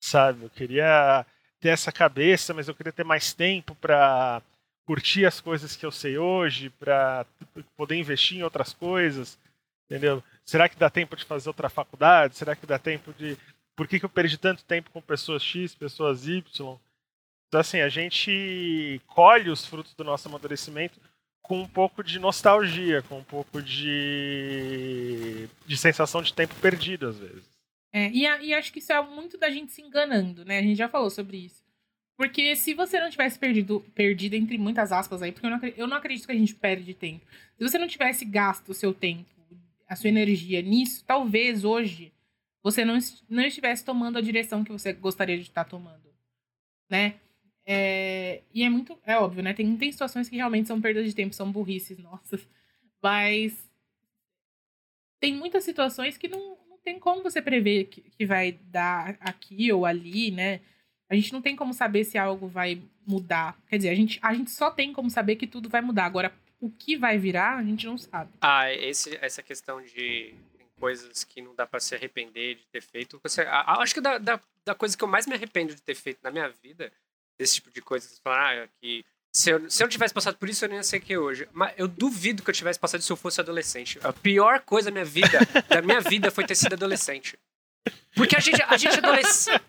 sabe? 0.00 0.44
Eu 0.44 0.50
queria 0.50 1.24
ter 1.60 1.68
essa 1.68 1.92
cabeça, 1.92 2.54
mas 2.54 2.66
eu 2.66 2.74
queria 2.74 2.92
ter 2.92 3.04
mais 3.04 3.32
tempo 3.32 3.74
para 3.74 4.42
curtir 4.86 5.26
as 5.26 5.40
coisas 5.40 5.76
que 5.76 5.86
eu 5.86 5.92
sei 5.92 6.18
hoje, 6.18 6.70
para 6.70 7.26
poder 7.76 7.96
investir 7.96 8.38
em 8.38 8.42
outras 8.42 8.72
coisas, 8.72 9.38
entendeu? 9.86 10.22
Será 10.44 10.68
que 10.68 10.76
dá 10.76 10.90
tempo 10.90 11.14
de 11.14 11.24
fazer 11.24 11.48
outra 11.48 11.68
faculdade? 11.68 12.36
Será 12.36 12.56
que 12.56 12.66
dá 12.66 12.78
tempo 12.78 13.12
de 13.12 13.36
por 13.76 13.86
que, 13.86 14.00
que 14.00 14.04
eu 14.04 14.10
perdi 14.10 14.36
tanto 14.36 14.64
tempo 14.64 14.90
com 14.90 15.00
pessoas 15.00 15.42
X, 15.42 15.74
pessoas 15.74 16.26
Y? 16.26 16.42
Então, 17.48 17.60
assim, 17.60 17.80
a 17.80 17.88
gente 17.88 19.00
colhe 19.06 19.50
os 19.50 19.66
frutos 19.66 19.94
do 19.94 20.04
nosso 20.04 20.28
amadurecimento 20.28 21.00
com 21.42 21.60
um 21.60 21.66
pouco 21.66 22.04
de 22.04 22.18
nostalgia, 22.18 23.02
com 23.02 23.18
um 23.18 23.24
pouco 23.24 23.60
de, 23.60 25.48
de 25.66 25.76
sensação 25.76 26.22
de 26.22 26.32
tempo 26.32 26.54
perdido, 26.56 27.08
às 27.08 27.18
vezes. 27.18 27.49
É, 27.92 28.10
e, 28.10 28.26
a, 28.26 28.42
e 28.42 28.54
acho 28.54 28.72
que 28.72 28.78
isso 28.78 28.92
é 28.92 29.02
muito 29.02 29.36
da 29.36 29.50
gente 29.50 29.72
se 29.72 29.82
enganando, 29.82 30.44
né? 30.44 30.58
A 30.58 30.62
gente 30.62 30.76
já 30.76 30.88
falou 30.88 31.10
sobre 31.10 31.38
isso. 31.38 31.64
Porque 32.16 32.54
se 32.54 32.74
você 32.74 33.00
não 33.00 33.08
tivesse 33.10 33.38
perdido, 33.38 33.80
perdido 33.94 34.34
entre 34.34 34.58
muitas 34.58 34.92
aspas 34.92 35.22
aí, 35.22 35.32
porque 35.32 35.46
eu 35.46 35.50
não, 35.50 35.60
eu 35.76 35.86
não 35.86 35.96
acredito 35.96 36.26
que 36.26 36.32
a 36.32 36.36
gente 36.36 36.54
perde 36.54 36.92
tempo. 36.92 37.24
Se 37.56 37.62
você 37.62 37.78
não 37.78 37.88
tivesse 37.88 38.24
gasto 38.24 38.68
o 38.68 38.74
seu 38.74 38.92
tempo, 38.92 39.28
a 39.88 39.96
sua 39.96 40.08
energia 40.08 40.62
nisso, 40.62 41.02
talvez 41.06 41.64
hoje 41.64 42.12
você 42.62 42.84
não, 42.84 42.98
não 43.28 43.42
estivesse 43.42 43.84
tomando 43.84 44.18
a 44.18 44.20
direção 44.20 44.62
que 44.62 44.70
você 44.70 44.92
gostaria 44.92 45.36
de 45.36 45.44
estar 45.44 45.64
tomando, 45.64 46.12
né? 46.88 47.14
É, 47.64 48.42
e 48.52 48.62
é 48.62 48.68
muito, 48.68 48.98
é 49.04 49.16
óbvio, 49.18 49.42
né? 49.42 49.52
Tem, 49.52 49.76
tem 49.76 49.90
situações 49.90 50.28
que 50.28 50.36
realmente 50.36 50.68
são 50.68 50.80
perdas 50.80 51.06
de 51.06 51.14
tempo, 51.14 51.34
são 51.34 51.50
burrices 51.50 51.98
nossas, 51.98 52.46
mas 53.02 53.68
tem 55.18 55.34
muitas 55.34 55.64
situações 55.64 56.16
que 56.16 56.28
não, 56.28 56.58
não 56.59 56.59
tem 56.84 56.98
como 56.98 57.22
você 57.22 57.40
prever 57.40 57.84
que, 57.84 58.00
que 58.00 58.26
vai 58.26 58.52
dar 58.52 59.16
aqui 59.20 59.72
ou 59.72 59.86
ali, 59.86 60.30
né? 60.30 60.60
A 61.08 61.14
gente 61.14 61.32
não 61.32 61.42
tem 61.42 61.56
como 61.56 61.74
saber 61.74 62.04
se 62.04 62.16
algo 62.16 62.46
vai 62.46 62.82
mudar. 63.06 63.58
Quer 63.68 63.78
dizer, 63.78 63.88
a 63.90 63.94
gente, 63.94 64.18
a 64.22 64.32
gente 64.32 64.50
só 64.50 64.70
tem 64.70 64.92
como 64.92 65.10
saber 65.10 65.36
que 65.36 65.46
tudo 65.46 65.68
vai 65.68 65.80
mudar. 65.80 66.04
Agora, 66.04 66.32
o 66.60 66.70
que 66.70 66.96
vai 66.96 67.18
virar, 67.18 67.56
a 67.56 67.64
gente 67.64 67.86
não 67.86 67.98
sabe. 67.98 68.30
Ah, 68.40 68.72
esse, 68.72 69.18
essa 69.20 69.42
questão 69.42 69.82
de 69.82 70.34
coisas 70.78 71.24
que 71.24 71.42
não 71.42 71.54
dá 71.54 71.66
para 71.66 71.80
se 71.80 71.94
arrepender 71.94 72.56
de 72.56 72.66
ter 72.68 72.80
feito. 72.80 73.20
Você, 73.22 73.42
a, 73.42 73.60
a, 73.60 73.82
acho 73.82 73.94
que 73.94 74.00
da, 74.00 74.18
da, 74.18 74.40
da, 74.64 74.74
coisa 74.74 74.96
que 74.96 75.04
eu 75.04 75.08
mais 75.08 75.26
me 75.26 75.34
arrependo 75.34 75.74
de 75.74 75.82
ter 75.82 75.94
feito 75.94 76.20
na 76.22 76.30
minha 76.30 76.48
vida, 76.48 76.90
esse 77.38 77.56
tipo 77.56 77.70
de 77.70 77.82
coisa, 77.82 78.08
você 78.08 78.20
fala, 78.22 78.64
ah, 78.64 78.68
que 78.80 79.04
se 79.32 79.50
eu, 79.50 79.70
se 79.70 79.82
eu 79.82 79.86
não 79.86 79.90
tivesse 79.90 80.12
passado 80.12 80.36
por 80.36 80.48
isso, 80.48 80.64
eu 80.64 80.68
nem 80.68 80.78
ia 80.78 80.82
ser 80.82 80.96
aqui 80.96 81.16
hoje. 81.16 81.48
Mas 81.52 81.72
eu 81.76 81.86
duvido 81.86 82.42
que 82.42 82.50
eu 82.50 82.54
tivesse 82.54 82.78
passado 82.78 83.00
se 83.00 83.12
eu 83.12 83.16
fosse 83.16 83.40
adolescente. 83.40 83.98
A 84.02 84.12
pior 84.12 84.60
coisa 84.60 84.90
da 84.90 84.92
minha 84.92 85.04
vida, 85.04 85.38
da 85.68 85.80
minha 85.80 86.00
vida 86.00 86.30
foi 86.30 86.44
ter 86.44 86.56
sido 86.56 86.72
adolescente. 86.72 87.38
Porque 88.14 88.36
a 88.36 88.40
gente, 88.40 88.60
a 88.60 88.76
gente 88.76 88.98
adolescente. 88.98 89.62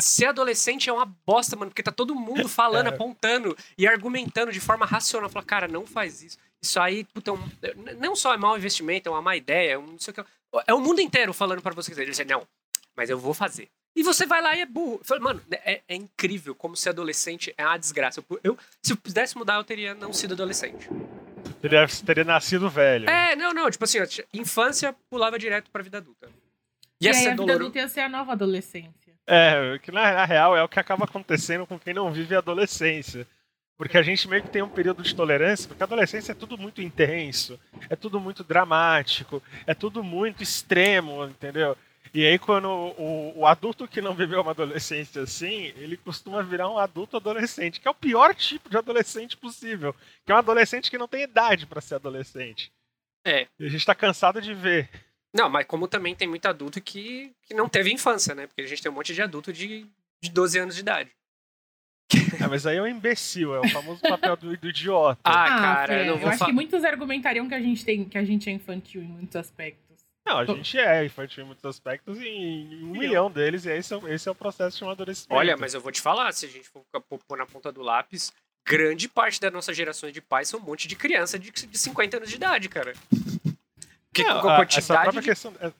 ser 0.00 0.26
adolescente 0.26 0.88
é 0.88 0.92
uma 0.92 1.04
bosta, 1.04 1.54
mano, 1.54 1.70
porque 1.70 1.82
tá 1.82 1.92
todo 1.92 2.14
mundo 2.14 2.48
falando, 2.48 2.86
é. 2.86 2.88
apontando 2.88 3.56
e 3.76 3.86
argumentando 3.86 4.50
de 4.50 4.60
forma 4.60 4.86
racional. 4.86 5.28
Fala, 5.28 5.44
cara, 5.44 5.68
não 5.68 5.86
faz 5.86 6.22
isso. 6.22 6.38
Isso 6.60 6.80
aí, 6.80 7.04
puta, 7.04 7.30
é 7.30 7.34
um, 7.34 7.50
não 7.98 8.16
só 8.16 8.32
é 8.32 8.36
mau 8.36 8.56
investimento, 8.56 9.08
é 9.08 9.12
uma 9.12 9.20
má 9.20 9.36
ideia, 9.36 9.72
é 9.72 9.78
um, 9.78 9.86
não 9.86 9.98
sei 9.98 10.12
o 10.12 10.14
que. 10.14 10.24
É 10.66 10.72
o 10.72 10.80
mundo 10.80 11.00
inteiro 11.00 11.32
falando 11.32 11.60
para 11.60 11.74
você. 11.74 11.92
Ele 11.92 12.10
diz, 12.10 12.26
não, 12.26 12.46
mas 12.96 13.10
eu 13.10 13.18
vou 13.18 13.34
fazer. 13.34 13.68
E 13.94 14.02
você 14.02 14.26
vai 14.26 14.40
lá 14.40 14.56
e 14.56 14.60
é 14.60 14.66
burro. 14.66 14.98
Eu 15.00 15.04
falei, 15.04 15.22
mano, 15.22 15.42
é, 15.50 15.82
é, 15.86 15.94
incrível 15.94 16.54
como 16.54 16.76
ser 16.76 16.90
adolescente 16.90 17.54
é 17.58 17.64
uma 17.64 17.76
desgraça. 17.76 18.20
Eu, 18.20 18.40
eu, 18.42 18.58
se 18.82 18.92
eu 18.92 18.96
pudesse 18.96 19.36
mudar, 19.36 19.56
eu 19.56 19.64
teria 19.64 19.94
não 19.94 20.12
sido 20.12 20.32
adolescente. 20.32 20.88
Teria, 21.60 21.86
teria 22.04 22.24
nascido 22.24 22.70
velho. 22.70 23.08
É, 23.08 23.36
não, 23.36 23.52
não. 23.52 23.70
Tipo 23.70 23.84
assim, 23.84 23.98
infância 24.32 24.94
pulava 25.10 25.38
direto 25.38 25.70
pra 25.70 25.82
vida 25.82 25.98
adulta. 25.98 26.28
E, 27.00 27.06
e 27.06 27.08
aí 27.08 27.28
a 27.28 27.36
vida 27.36 27.54
adulta 27.54 27.78
ia 27.78 27.88
ser 27.88 28.00
a 28.00 28.08
nova 28.08 28.32
adolescência. 28.32 29.12
É, 29.26 29.78
que 29.82 29.92
na, 29.92 30.12
na 30.12 30.24
real 30.24 30.56
é 30.56 30.62
o 30.62 30.68
que 30.68 30.80
acaba 30.80 31.04
acontecendo 31.04 31.66
com 31.66 31.78
quem 31.78 31.92
não 31.92 32.12
vive 32.12 32.34
a 32.34 32.38
adolescência. 32.38 33.26
Porque 33.76 33.98
a 33.98 34.02
gente 34.02 34.28
meio 34.28 34.42
que 34.42 34.50
tem 34.50 34.62
um 34.62 34.68
período 34.68 35.02
de 35.02 35.14
tolerância, 35.14 35.66
porque 35.66 35.82
a 35.82 35.86
adolescência 35.86 36.32
é 36.32 36.34
tudo 36.34 36.56
muito 36.56 36.80
intenso, 36.80 37.58
é 37.90 37.96
tudo 37.96 38.20
muito 38.20 38.44
dramático, 38.44 39.42
é 39.66 39.74
tudo 39.74 40.04
muito 40.04 40.42
extremo, 40.42 41.24
entendeu? 41.24 41.76
E 42.14 42.26
aí, 42.26 42.38
quando 42.38 42.68
o, 42.68 43.38
o, 43.38 43.46
adulto 43.46 43.88
que 43.88 44.02
não 44.02 44.14
viveu 44.14 44.42
uma 44.42 44.50
adolescência 44.50 45.22
assim, 45.22 45.72
ele 45.76 45.96
costuma 45.96 46.42
virar 46.42 46.68
um 46.68 46.76
adulto 46.76 47.16
adolescente, 47.16 47.80
que 47.80 47.88
é 47.88 47.90
o 47.90 47.94
pior 47.94 48.34
tipo 48.34 48.68
de 48.68 48.76
adolescente 48.76 49.34
possível. 49.34 49.94
Que 50.24 50.30
é 50.30 50.34
um 50.34 50.38
adolescente 50.38 50.90
que 50.90 50.98
não 50.98 51.08
tem 51.08 51.22
idade 51.22 51.66
para 51.66 51.80
ser 51.80 51.94
adolescente. 51.94 52.70
É. 53.24 53.46
E 53.58 53.64
a 53.64 53.68
gente 53.68 53.86
tá 53.86 53.94
cansado 53.94 54.42
de 54.42 54.52
ver. 54.52 54.90
Não, 55.32 55.48
mas 55.48 55.66
como 55.66 55.88
também 55.88 56.14
tem 56.14 56.28
muito 56.28 56.44
adulto 56.46 56.82
que, 56.82 57.32
que 57.44 57.54
não 57.54 57.66
teve 57.66 57.90
infância, 57.90 58.34
né? 58.34 58.46
Porque 58.46 58.60
a 58.60 58.66
gente 58.66 58.82
tem 58.82 58.92
um 58.92 58.94
monte 58.94 59.14
de 59.14 59.22
adulto 59.22 59.50
de, 59.50 59.86
de 60.22 60.30
12 60.30 60.58
anos 60.58 60.74
de 60.74 60.82
idade. 60.82 61.10
Ah, 62.40 62.48
mas 62.48 62.66
aí 62.66 62.76
é 62.76 62.82
um 62.82 62.86
imbecil, 62.86 63.54
é 63.54 63.60
o 63.60 63.68
famoso 63.68 64.00
papel 64.02 64.36
do, 64.36 64.56
do 64.56 64.68
idiota. 64.68 65.20
Ah, 65.24 65.44
ah 65.44 65.48
cara, 65.48 66.04
eu, 66.04 66.18
eu 66.18 66.28
acho 66.28 66.44
que 66.44 66.52
muitos 66.52 66.84
argumentariam 66.84 67.48
que 67.48 67.54
a 67.54 67.60
gente 67.60 67.84
tem, 67.84 68.04
que 68.04 68.18
a 68.18 68.24
gente 68.24 68.50
é 68.50 68.52
infantil 68.52 69.02
em 69.02 69.06
muitos 69.06 69.36
aspectos. 69.36 69.81
Não, 70.24 70.38
a 70.38 70.44
gente 70.44 70.78
é 70.78 71.04
infantil 71.04 71.42
em 71.42 71.46
muitos 71.46 71.64
aspectos 71.64 72.18
e 72.18 72.28
em 72.28 72.84
um 72.84 72.92
milhão 72.92 73.30
deles, 73.30 73.64
e 73.66 73.70
esse 73.70 73.92
é, 73.92 73.98
esse 74.08 74.28
é 74.28 74.32
o 74.32 74.34
processo 74.34 74.78
de 74.78 74.84
amadurecimento. 74.84 75.34
Olha, 75.34 75.56
mas 75.56 75.74
eu 75.74 75.80
vou 75.80 75.90
te 75.90 76.00
falar, 76.00 76.32
se 76.32 76.46
a 76.46 76.48
gente 76.48 76.68
for 76.68 76.84
pôr 77.26 77.36
na 77.36 77.46
ponta 77.46 77.72
do 77.72 77.82
lápis, 77.82 78.32
grande 78.66 79.08
parte 79.08 79.40
da 79.40 79.50
nossa 79.50 79.74
geração 79.74 80.10
de 80.10 80.20
pais 80.20 80.48
são 80.48 80.60
um 80.60 80.62
monte 80.62 80.86
de 80.86 80.94
criança 80.94 81.38
de, 81.38 81.50
de 81.50 81.78
50 81.78 82.18
anos 82.18 82.28
de 82.28 82.36
idade, 82.36 82.68
cara. 82.68 82.94
Porque 84.08 84.22
Não, 84.24 84.40
com 84.40 84.48
a 84.48 84.56
quantidade 84.56 84.78
essa 84.78 85.00
própria 85.00 85.22
de... 85.22 85.28
questão, 85.28 85.54
é, 85.60 85.72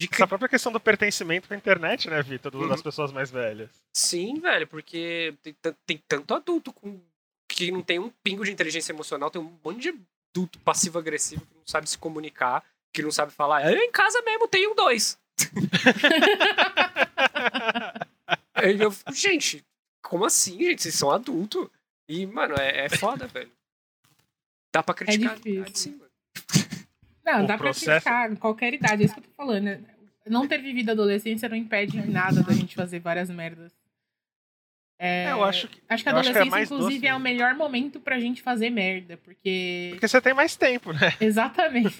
de... 0.00 0.08
Essa 0.10 0.26
própria 0.26 0.48
questão 0.48 0.72
do 0.72 0.80
pertencimento 0.80 1.46
com 1.46 1.54
a 1.54 1.56
internet, 1.56 2.10
né, 2.10 2.20
Vitor? 2.22 2.54
Uhum. 2.54 2.68
Das 2.68 2.82
pessoas 2.82 3.12
mais 3.12 3.30
velhas. 3.30 3.70
Sim, 3.96 4.40
velho, 4.40 4.66
porque 4.66 5.34
tem, 5.42 5.56
tem 5.86 6.02
tanto 6.08 6.34
adulto 6.34 6.72
com, 6.72 7.00
que 7.48 7.70
não 7.70 7.82
tem 7.82 7.98
um 7.98 8.10
pingo 8.22 8.44
de 8.44 8.50
inteligência 8.50 8.92
emocional, 8.92 9.30
tem 9.30 9.40
um 9.40 9.56
monte 9.64 9.82
de 9.82 10.00
adulto 10.34 10.58
passivo-agressivo 10.60 11.46
que 11.46 11.54
não 11.54 11.66
sabe 11.66 11.88
se 11.88 11.96
comunicar, 11.96 12.64
que 12.94 13.02
não 13.02 13.10
sabe 13.10 13.32
falar. 13.32 13.70
Eu 13.70 13.76
em 13.76 13.90
casa 13.90 14.22
mesmo 14.22 14.48
tenho 14.48 14.74
dois. 14.74 15.18
eu 18.80 18.90
fico, 18.92 19.12
gente, 19.12 19.62
como 20.00 20.24
assim, 20.24 20.62
gente? 20.62 20.82
Vocês 20.82 20.94
são 20.94 21.10
adultos. 21.10 21.68
E, 22.08 22.24
mano, 22.24 22.54
é, 22.56 22.86
é 22.86 22.88
foda, 22.88 23.26
velho. 23.26 23.50
Dá 24.72 24.82
pra 24.82 24.94
criticar. 24.94 25.32
É 25.32 25.34
difícil. 25.34 25.66
Sim, 25.74 25.98
mano. 25.98 26.10
Não, 27.24 27.44
o 27.44 27.46
dá 27.46 27.58
processo... 27.58 28.04
pra 28.04 28.04
criticar 28.22 28.36
qualquer 28.38 28.74
idade, 28.74 29.02
é 29.02 29.06
isso 29.06 29.14
que 29.14 29.20
eu 29.20 29.24
tô 29.24 29.30
falando. 29.36 29.64
Né? 29.64 29.80
Não 30.26 30.46
ter 30.46 30.58
vivido 30.58 30.90
adolescência 30.90 31.48
não 31.48 31.56
impede 31.56 32.00
nada 32.08 32.42
da 32.42 32.52
gente 32.52 32.74
fazer 32.74 33.00
várias 33.00 33.28
merdas. 33.28 33.72
É, 34.98 35.32
eu 35.32 35.42
acho 35.42 35.68
que, 35.68 35.80
acho 35.88 36.02
que 36.02 36.08
a 36.08 36.12
adolescência, 36.12 36.50
que 36.50 36.56
é 36.56 36.62
inclusive, 36.62 37.00
doce. 37.00 37.06
é 37.06 37.14
o 37.14 37.20
melhor 37.20 37.54
momento 37.54 37.98
pra 37.98 38.20
gente 38.20 38.40
fazer 38.40 38.70
merda, 38.70 39.16
porque. 39.18 39.88
Porque 39.92 40.08
você 40.08 40.20
tem 40.20 40.32
mais 40.32 40.56
tempo, 40.56 40.92
né? 40.92 41.14
Exatamente. 41.20 41.98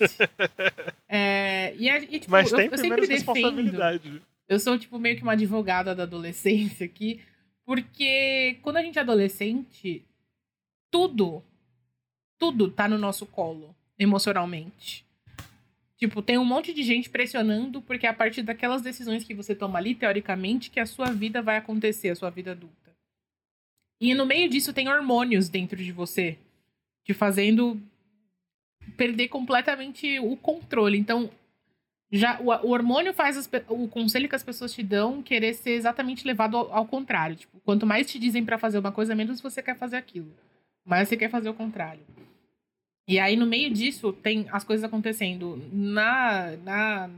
é, 1.08 1.74
e, 1.76 1.88
e, 1.88 2.20
tipo, 2.20 2.30
mais 2.30 2.50
eu, 2.52 2.58
tempo 2.58 2.74
eu 2.74 2.78
sempre 2.78 3.06
defendo. 3.06 4.22
Eu 4.48 4.60
sou, 4.60 4.78
tipo, 4.78 4.98
meio 4.98 5.16
que 5.16 5.22
uma 5.22 5.32
advogada 5.32 5.94
da 5.94 6.04
adolescência 6.04 6.86
aqui, 6.86 7.20
porque 7.64 8.58
quando 8.62 8.76
a 8.76 8.82
gente 8.82 8.98
é 8.98 9.02
adolescente, 9.02 10.04
tudo, 10.90 11.42
tudo 12.38 12.70
tá 12.70 12.86
no 12.86 12.98
nosso 12.98 13.26
colo, 13.26 13.74
emocionalmente. 13.98 15.04
Tipo, 15.96 16.20
tem 16.20 16.36
um 16.36 16.44
monte 16.44 16.72
de 16.74 16.82
gente 16.82 17.08
pressionando, 17.08 17.80
porque 17.80 18.06
é 18.06 18.10
a 18.10 18.14
partir 18.14 18.42
daquelas 18.42 18.82
decisões 18.82 19.24
que 19.24 19.34
você 19.34 19.54
toma 19.54 19.78
ali, 19.78 19.94
teoricamente, 19.94 20.70
que 20.70 20.78
a 20.78 20.86
sua 20.86 21.06
vida 21.06 21.40
vai 21.40 21.56
acontecer, 21.56 22.10
a 22.10 22.16
sua 22.16 22.30
vida 22.30 22.52
adulta. 22.52 22.83
E 24.00 24.14
no 24.14 24.26
meio 24.26 24.48
disso 24.48 24.72
tem 24.72 24.88
hormônios 24.88 25.48
dentro 25.48 25.76
de 25.76 25.92
você, 25.92 26.38
te 27.04 27.14
fazendo 27.14 27.80
perder 28.96 29.28
completamente 29.28 30.18
o 30.20 30.36
controle. 30.36 30.98
Então, 30.98 31.30
já 32.10 32.40
o, 32.40 32.46
o 32.46 32.70
hormônio 32.70 33.12
faz 33.12 33.36
as, 33.36 33.50
o 33.68 33.88
conselho 33.88 34.28
que 34.28 34.34
as 34.34 34.42
pessoas 34.42 34.72
te 34.72 34.82
dão 34.82 35.22
querer 35.22 35.54
ser 35.54 35.72
exatamente 35.72 36.26
levado 36.26 36.56
ao, 36.56 36.72
ao 36.72 36.86
contrário. 36.86 37.36
Tipo, 37.36 37.58
quanto 37.60 37.86
mais 37.86 38.10
te 38.10 38.18
dizem 38.18 38.44
para 38.44 38.58
fazer 38.58 38.78
uma 38.78 38.92
coisa, 38.92 39.14
menos 39.14 39.40
você 39.40 39.62
quer 39.62 39.76
fazer 39.76 39.96
aquilo. 39.96 40.32
Mas 40.84 41.08
você 41.08 41.16
quer 41.16 41.30
fazer 41.30 41.48
o 41.48 41.54
contrário. 41.54 42.02
E 43.06 43.18
aí, 43.18 43.36
no 43.36 43.46
meio 43.46 43.70
disso, 43.70 44.12
tem 44.12 44.46
as 44.50 44.64
coisas 44.64 44.84
acontecendo 44.84 45.62
na, 45.72 46.56
na 46.58 47.10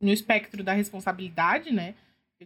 no 0.00 0.10
espectro 0.10 0.64
da 0.64 0.72
responsabilidade, 0.72 1.70
né? 1.72 1.94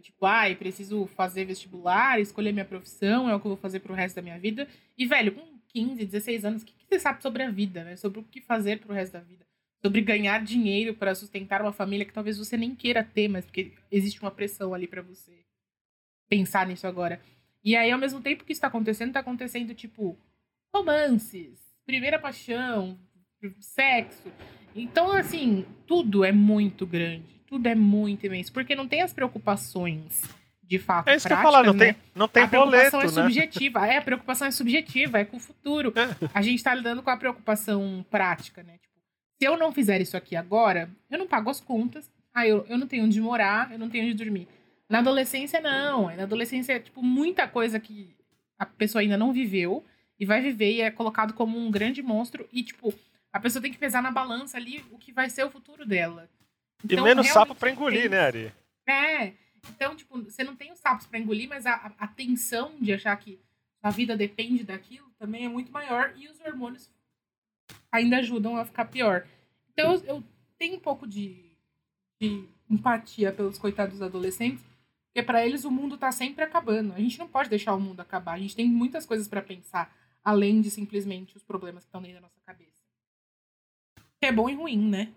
Tipo, 0.01 0.25
ai, 0.25 0.53
ah, 0.53 0.55
preciso 0.55 1.05
fazer 1.07 1.45
vestibular, 1.45 2.19
escolher 2.19 2.51
minha 2.51 2.65
profissão, 2.65 3.29
é 3.29 3.35
o 3.35 3.39
que 3.39 3.47
eu 3.47 3.51
vou 3.51 3.57
fazer 3.57 3.79
pro 3.79 3.93
resto 3.93 4.15
da 4.15 4.21
minha 4.21 4.39
vida. 4.39 4.67
E, 4.97 5.05
velho, 5.05 5.33
com 5.33 5.59
15, 5.69 6.05
16 6.05 6.45
anos, 6.45 6.63
o 6.63 6.65
que, 6.65 6.73
que 6.73 6.85
você 6.87 6.99
sabe 6.99 7.21
sobre 7.21 7.43
a 7.43 7.51
vida, 7.51 7.83
né? 7.83 7.95
Sobre 7.95 8.19
o 8.19 8.23
que 8.23 8.41
fazer 8.41 8.79
pro 8.79 8.93
resto 8.93 9.13
da 9.13 9.19
vida. 9.19 9.45
Sobre 9.83 10.01
ganhar 10.01 10.43
dinheiro 10.43 10.93
para 10.93 11.13
sustentar 11.13 11.61
uma 11.61 11.73
família 11.73 12.05
que 12.05 12.13
talvez 12.13 12.37
você 12.37 12.57
nem 12.57 12.73
queira 12.73 13.03
ter, 13.03 13.27
mas 13.27 13.45
porque 13.45 13.73
existe 13.91 14.21
uma 14.21 14.31
pressão 14.31 14.73
ali 14.73 14.87
para 14.87 15.01
você. 15.01 15.43
pensar 16.27 16.65
nisso 16.67 16.87
agora. 16.87 17.21
E 17.63 17.75
aí, 17.75 17.91
ao 17.91 17.99
mesmo 17.99 18.21
tempo 18.21 18.43
que 18.43 18.51
isso 18.51 18.61
tá 18.61 18.67
acontecendo, 18.67 19.13
tá 19.13 19.19
acontecendo, 19.19 19.73
tipo, 19.73 20.17
romances, 20.73 21.59
primeira 21.85 22.19
paixão, 22.19 22.99
sexo. 23.59 24.31
Então, 24.75 25.11
assim, 25.11 25.65
tudo 25.87 26.23
é 26.23 26.31
muito 26.31 26.85
grande. 26.85 27.41
Tudo 27.55 27.67
é 27.67 27.75
muito 27.75 28.25
imenso. 28.25 28.51
Porque 28.51 28.75
não 28.75 28.85
tem 28.85 29.01
as 29.01 29.13
preocupações 29.13 30.23
de 30.61 30.77
fato 30.79 31.07
é 31.07 31.15
isso 31.15 31.27
práticas, 31.27 31.27
que 31.27 31.33
eu 31.33 31.51
falar, 31.51 31.65
não 31.65 31.73
né? 31.73 31.93
tem, 31.93 32.01
não 32.13 32.27
tem 32.27 32.43
a 32.43 32.47
preocupação 32.47 32.99
boleto, 32.99 33.17
é 33.17 33.21
né? 33.21 33.23
subjetiva. 33.23 33.87
É, 33.87 33.97
a 33.97 34.01
preocupação 34.01 34.47
é 34.47 34.51
subjetiva, 34.51 35.19
é 35.19 35.25
com 35.25 35.37
o 35.37 35.39
futuro. 35.39 35.93
A 36.33 36.41
gente 36.41 36.63
tá 36.63 36.73
lidando 36.73 37.01
com 37.01 37.09
a 37.09 37.17
preocupação 37.17 38.05
prática, 38.09 38.61
né? 38.63 38.73
Tipo, 38.73 38.99
se 39.37 39.45
eu 39.45 39.57
não 39.57 39.71
fizer 39.71 40.01
isso 40.01 40.17
aqui 40.17 40.35
agora, 40.35 40.89
eu 41.09 41.17
não 41.17 41.27
pago 41.27 41.49
as 41.49 41.61
contas, 41.61 42.11
ah, 42.33 42.45
eu, 42.45 42.65
eu 42.67 42.77
não 42.77 42.87
tenho 42.87 43.05
onde 43.05 43.21
morar, 43.21 43.71
eu 43.71 43.79
não 43.79 43.89
tenho 43.89 44.03
onde 44.03 44.13
dormir. 44.15 44.47
Na 44.89 44.99
adolescência, 44.99 45.61
não. 45.61 46.13
Na 46.15 46.23
adolescência 46.23 46.73
é, 46.73 46.79
tipo, 46.79 47.01
muita 47.01 47.47
coisa 47.47 47.79
que 47.79 48.13
a 48.59 48.65
pessoa 48.65 49.01
ainda 49.01 49.17
não 49.17 49.31
viveu 49.31 49.83
e 50.19 50.25
vai 50.25 50.41
viver 50.41 50.73
e 50.73 50.81
é 50.81 50.91
colocado 50.91 51.33
como 51.33 51.57
um 51.57 51.71
grande 51.71 52.01
monstro 52.01 52.47
e, 52.51 52.63
tipo, 52.63 52.93
a 53.31 53.39
pessoa 53.39 53.61
tem 53.61 53.71
que 53.71 53.77
pesar 53.77 54.01
na 54.01 54.11
balança 54.11 54.57
ali 54.57 54.83
o 54.91 54.97
que 54.97 55.11
vai 55.11 55.29
ser 55.29 55.43
o 55.43 55.51
futuro 55.51 55.85
dela. 55.85 56.29
E 56.93 57.01
menos 57.01 57.27
sapo 57.27 57.55
pra 57.55 57.71
engolir, 57.71 58.01
tem- 58.01 58.09
né, 58.09 58.19
Ari? 58.19 58.53
É. 58.87 59.33
Então, 59.69 59.95
tipo, 59.95 60.21
você 60.21 60.43
não 60.43 60.55
tem 60.55 60.71
os 60.71 60.79
sapos 60.79 61.07
pra 61.07 61.19
engolir, 61.19 61.49
mas 61.49 61.65
a, 61.65 61.91
a, 61.97 62.07
tensão 62.07 62.75
de 62.79 62.93
achar 62.93 63.15
que 63.17 63.39
a 63.81 63.89
vida 63.89 64.15
depende 64.15 64.63
daquilo 64.63 65.09
também 65.17 65.45
é 65.45 65.49
muito 65.49 65.71
maior 65.71 66.13
e 66.15 66.27
os 66.27 66.39
hormônios 66.41 66.89
ainda 67.91 68.17
ajudam 68.17 68.57
a 68.57 68.65
ficar 68.65 68.85
pior. 68.85 69.25
Então, 69.73 69.93
eu, 69.93 70.03
eu 70.05 70.23
tenho 70.57 70.75
um 70.75 70.79
pouco 70.79 71.07
de, 71.07 71.51
de 72.21 72.47
empatia 72.69 73.31
pelos 73.31 73.57
coitados 73.57 74.01
adolescentes, 74.01 74.63
porque 75.07 75.23
pra 75.25 75.45
eles 75.45 75.65
o 75.65 75.71
mundo 75.71 75.97
tá 75.97 76.11
sempre 76.11 76.43
acabando. 76.43 76.93
A 76.93 76.99
gente 76.99 77.17
não 77.17 77.27
pode 77.27 77.49
deixar 77.49 77.73
o 77.73 77.79
mundo 77.79 78.01
acabar. 78.01 78.33
A 78.33 78.39
gente 78.39 78.55
tem 78.55 78.67
muitas 78.67 79.05
coisas 79.05 79.27
pra 79.27 79.41
pensar, 79.41 79.95
além 80.23 80.61
de 80.61 80.69
simplesmente 80.69 81.37
os 81.37 81.43
problemas 81.43 81.83
que 81.83 81.87
estão 81.87 82.01
dentro 82.01 82.15
da 82.17 82.21
nossa 82.21 82.39
cabeça. 82.45 82.83
Que 84.19 84.27
é 84.27 84.31
bom 84.31 84.49
e 84.49 84.53
ruim, 84.53 84.89
né? 84.89 85.13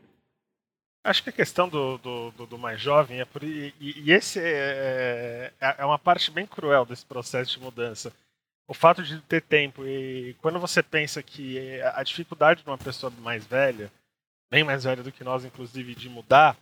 Acho 1.04 1.22
que 1.22 1.30
a 1.30 1.32
questão 1.32 1.68
do, 1.68 1.96
do, 1.98 2.30
do- 2.32 2.46
do 2.46 2.58
mais 2.58 2.80
jovem 2.80 3.20
é 3.20 3.24
por. 3.24 3.42
E, 3.42 3.74
e- 3.80 4.11
esse 4.12 4.38
é, 4.40 5.52
é, 5.61 5.74
é 5.78 5.84
uma 5.84 5.98
parte 5.98 6.30
bem 6.30 6.46
cruel 6.46 6.84
desse 6.84 7.04
processo 7.06 7.52
de 7.52 7.61
mudança. 7.61 8.12
O 8.66 8.74
fato 8.74 9.02
de 9.02 9.18
ter 9.22 9.40
tempo 9.40 9.87
e 9.87 10.34
quando 10.42 10.58
você 10.61 10.82
pensa 10.82 11.22
que 11.22 11.80
a 11.94 12.02
dificuldade 12.02 12.62
de 12.62 12.68
uma 12.68 12.76
pessoa 12.76 13.11
mais 13.20 13.46
velha, 13.46 13.90
bem 14.50 14.62
mais 14.62 14.84
velha 14.84 15.02
do 15.02 15.11
que 15.11 15.24
nós, 15.24 15.42
inclusive, 15.44 15.94
de 15.94 16.08
mudar, 16.11 16.54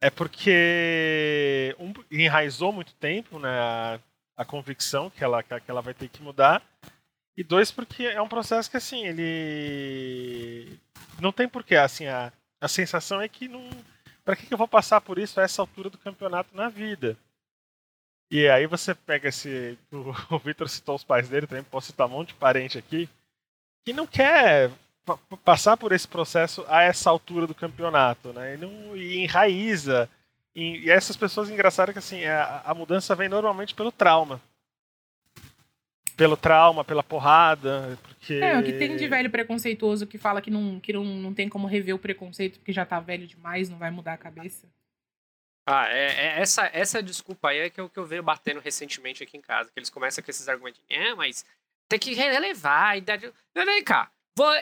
é 0.00 0.10
porque 0.10 1.74
um, 1.78 1.92
enraizou 2.10 2.70
muito 2.70 2.92
tempo 2.96 3.38
né, 3.38 3.48
a, 3.48 3.98
a 4.36 4.44
convicção 4.44 5.08
que 5.08 5.24
ela, 5.24 5.42
que 5.42 5.70
ela 5.70 5.80
vai 5.80 5.94
ter 5.94 6.10
que 6.10 6.22
mudar. 6.22 6.62
E 7.34 7.42
dois, 7.42 7.70
porque 7.70 8.04
é 8.04 8.20
um 8.20 8.28
processo 8.28 8.70
que 8.70 8.76
assim, 8.76 9.06
ele 9.06 10.78
não 11.18 11.32
tem 11.32 11.48
porquê, 11.48 11.76
assim, 11.76 12.06
a, 12.06 12.30
a 12.60 12.68
sensação 12.68 13.20
é 13.20 13.28
que 13.28 13.48
não. 13.48 13.68
Pra 14.24 14.36
que, 14.36 14.46
que 14.46 14.52
eu 14.54 14.58
vou 14.58 14.68
passar 14.68 15.00
por 15.00 15.18
isso 15.18 15.40
a 15.40 15.42
essa 15.44 15.62
altura 15.62 15.88
do 15.90 15.98
campeonato 15.98 16.54
na 16.54 16.68
vida? 16.68 17.16
E 18.30 18.46
aí 18.48 18.66
você 18.66 18.94
pega 18.94 19.28
esse. 19.28 19.78
O, 20.30 20.38
Victor 20.38 20.68
citou 20.68 20.96
os 20.96 21.04
pais 21.04 21.28
dele, 21.28 21.46
também 21.46 21.64
posso 21.64 21.88
citar 21.88 22.06
um 22.06 22.10
monte 22.10 22.28
de 22.28 22.34
parente 22.34 22.76
aqui, 22.78 23.08
que 23.84 23.92
não 23.92 24.06
quer 24.06 24.70
pa- 25.04 25.16
pa- 25.16 25.36
passar 25.38 25.76
por 25.76 25.92
esse 25.92 26.06
processo 26.06 26.64
a 26.68 26.82
essa 26.82 27.10
altura 27.10 27.46
do 27.46 27.54
campeonato, 27.54 28.32
né? 28.32 28.54
E, 28.54 28.56
não, 28.58 28.96
e 28.96 29.18
enraiza. 29.24 30.08
E, 30.54 30.86
e 30.86 30.90
essas 30.90 31.16
pessoas, 31.16 31.50
engraçado 31.50 31.92
que 31.92 31.98
assim, 31.98 32.24
a, 32.24 32.62
a 32.64 32.74
mudança 32.74 33.14
vem 33.14 33.28
normalmente 33.28 33.74
pelo 33.74 33.92
trauma. 33.92 34.40
Pelo 36.18 36.36
trauma, 36.36 36.84
pela 36.84 37.02
porrada, 37.02 37.98
porque... 38.02 38.34
É, 38.34 38.58
o 38.58 38.62
que 38.62 38.72
tem 38.72 38.96
de 38.96 39.08
velho 39.08 39.30
preconceituoso 39.30 40.06
que 40.06 40.18
fala 40.18 40.42
que 40.42 40.50
não, 40.50 40.78
que 40.78 40.92
não, 40.92 41.04
não 41.04 41.32
tem 41.32 41.48
como 41.48 41.66
rever 41.66 41.94
o 41.94 41.98
preconceito 41.98 42.58
porque 42.58 42.72
já 42.72 42.84
tá 42.84 43.00
velho 43.00 43.26
demais, 43.26 43.70
não 43.70 43.78
vai 43.78 43.90
mudar 43.90 44.12
a 44.14 44.18
cabeça. 44.18 44.68
Ah, 45.70 45.86
é, 45.88 46.06
é- 46.06 46.40
essa, 46.40 46.68
essa 46.72 47.02
desculpa 47.02 47.50
aí 47.50 47.58
é 47.58 47.70
que 47.70 47.78
eu, 47.78 47.90
que 47.90 47.98
eu 47.98 48.06
venho 48.06 48.22
batendo 48.22 48.58
recentemente 48.58 49.22
aqui 49.22 49.36
em 49.36 49.40
casa. 49.40 49.70
Que 49.70 49.78
eles 49.78 49.90
começam 49.90 50.24
com 50.24 50.30
esses 50.30 50.48
argumentos. 50.48 50.80
É, 50.88 51.14
mas 51.14 51.44
tem 51.86 51.98
que 51.98 52.14
relevar 52.14 52.88
a 52.88 52.96
idade. 52.96 53.30
Vem 53.54 53.84
cá. 53.84 54.10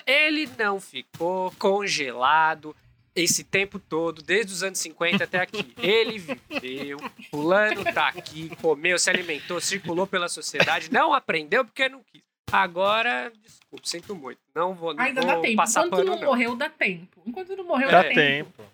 Ele 0.05 0.49
não 0.59 0.81
ficou 0.81 1.53
congelado 1.59 2.75
esse 3.17 3.43
tempo 3.43 3.79
todo, 3.79 4.23
desde 4.23 4.53
os 4.53 4.63
anos 4.63 4.79
50 4.79 5.25
até 5.25 5.41
aqui. 5.41 5.73
Ele 5.79 6.19
viveu, 6.19 6.99
fulano 7.31 7.83
tá 7.93 8.09
aqui, 8.09 8.55
comeu, 8.57 8.99
se 8.99 9.09
alimentou, 9.11 9.61
circulou 9.61 10.07
pela 10.07 10.29
sociedade, 10.29 10.93
não 10.93 11.13
aprendeu 11.15 11.65
porque 11.65 11.89
não 11.89 12.03
quis. 12.05 12.23
Agora, 12.53 13.33
desculpa, 13.43 13.85
sinto 13.87 14.15
muito. 14.15 14.39
Não 14.55 14.73
vou, 14.75 14.95
não 14.95 15.03
Ainda 15.03 15.21
vou 15.23 15.31
dá 15.35 15.41
tempo. 15.41 15.57
passar 15.57 15.87
Enquanto 15.87 15.99
pano, 16.05 16.11
não 16.13 16.21
não. 16.21 16.29
morreu, 16.29 16.55
dá 16.55 16.71
tempo. 16.71 17.21
Enquanto 17.27 17.57
não 17.57 17.65
morreu, 17.65 17.91
Dá 17.91 18.03
dá 18.03 18.09
tempo. 18.09 18.53
tempo. 18.53 18.71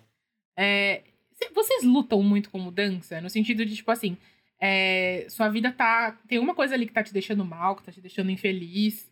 É, 0.55 1.01
cê- 1.33 1.49
vocês 1.55 1.83
lutam 1.83 2.21
muito 2.21 2.51
com 2.51 2.59
mudança? 2.59 3.19
No 3.19 3.29
sentido 3.31 3.65
de, 3.65 3.75
tipo 3.75 3.89
assim, 3.89 4.15
é, 4.59 5.25
sua 5.29 5.49
vida 5.49 5.71
tá. 5.71 6.11
Tem 6.27 6.37
uma 6.37 6.53
coisa 6.53 6.75
ali 6.75 6.85
que 6.85 6.93
tá 6.93 7.01
te 7.03 7.11
deixando 7.11 7.43
mal, 7.43 7.75
que 7.75 7.83
tá 7.83 7.91
te 7.91 7.99
deixando 7.99 8.29
infeliz, 8.29 9.09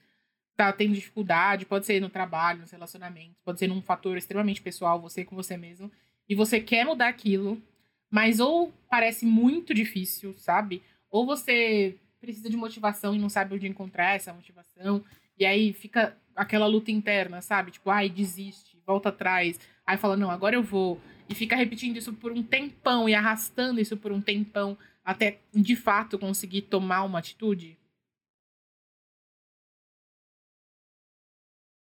tá 0.56 0.72
tendo 0.72 0.94
dificuldade, 0.94 1.66
pode 1.66 1.86
ser 1.86 2.00
no 2.00 2.10
trabalho, 2.10 2.62
nos 2.62 2.72
relacionamentos, 2.72 3.38
pode 3.44 3.60
ser 3.60 3.68
num 3.68 3.82
fator 3.82 4.18
extremamente 4.18 4.62
pessoal, 4.62 5.02
você 5.02 5.26
com 5.26 5.36
você 5.36 5.58
mesmo, 5.58 5.92
e 6.30 6.36
você 6.36 6.60
quer 6.60 6.86
mudar 6.86 7.08
aquilo, 7.08 7.62
mas 8.10 8.40
ou 8.40 8.72
parece 8.90 9.26
muito 9.26 9.74
difícil, 9.74 10.34
sabe? 10.38 10.82
Ou 11.10 11.26
você 11.26 11.98
precisa 12.20 12.50
de 12.50 12.58
motivação 12.58 13.16
e 13.16 13.20
não 13.20 13.30
sabe 13.30 13.56
onde 13.56 13.68
encontrar 13.68 14.16
essa 14.16 14.34
motivação, 14.34 15.04
e 15.38 15.46
aí 15.46 15.74
fica 15.74 16.16
aquela 16.36 16.68
luta 16.68 16.92
interna, 16.92 17.42
sabe? 17.42 17.72
Tipo, 17.72 17.90
ai, 17.90 18.10
desiste, 18.10 18.78
volta 18.86 19.10
atrás, 19.10 19.60
aí 19.86 19.98
fala, 19.98 20.16
não, 20.16 20.30
agora 20.30 20.56
eu 20.56 20.64
vou 20.64 21.00
e 21.28 21.34
fica 21.34 21.56
repetindo 21.56 21.98
isso 21.98 22.14
por 22.14 22.32
um 22.32 22.44
tempão 22.44 23.08
e 23.08 23.16
arrastando 23.16 23.80
isso 23.80 23.96
por 23.96 24.12
um 24.12 24.22
tempão 24.22 24.78
até 25.04 25.40
de 25.54 25.76
fato 25.76 26.20
conseguir 26.20 26.64
tomar 26.64 27.04
uma 27.04 27.20
atitude? 27.20 27.78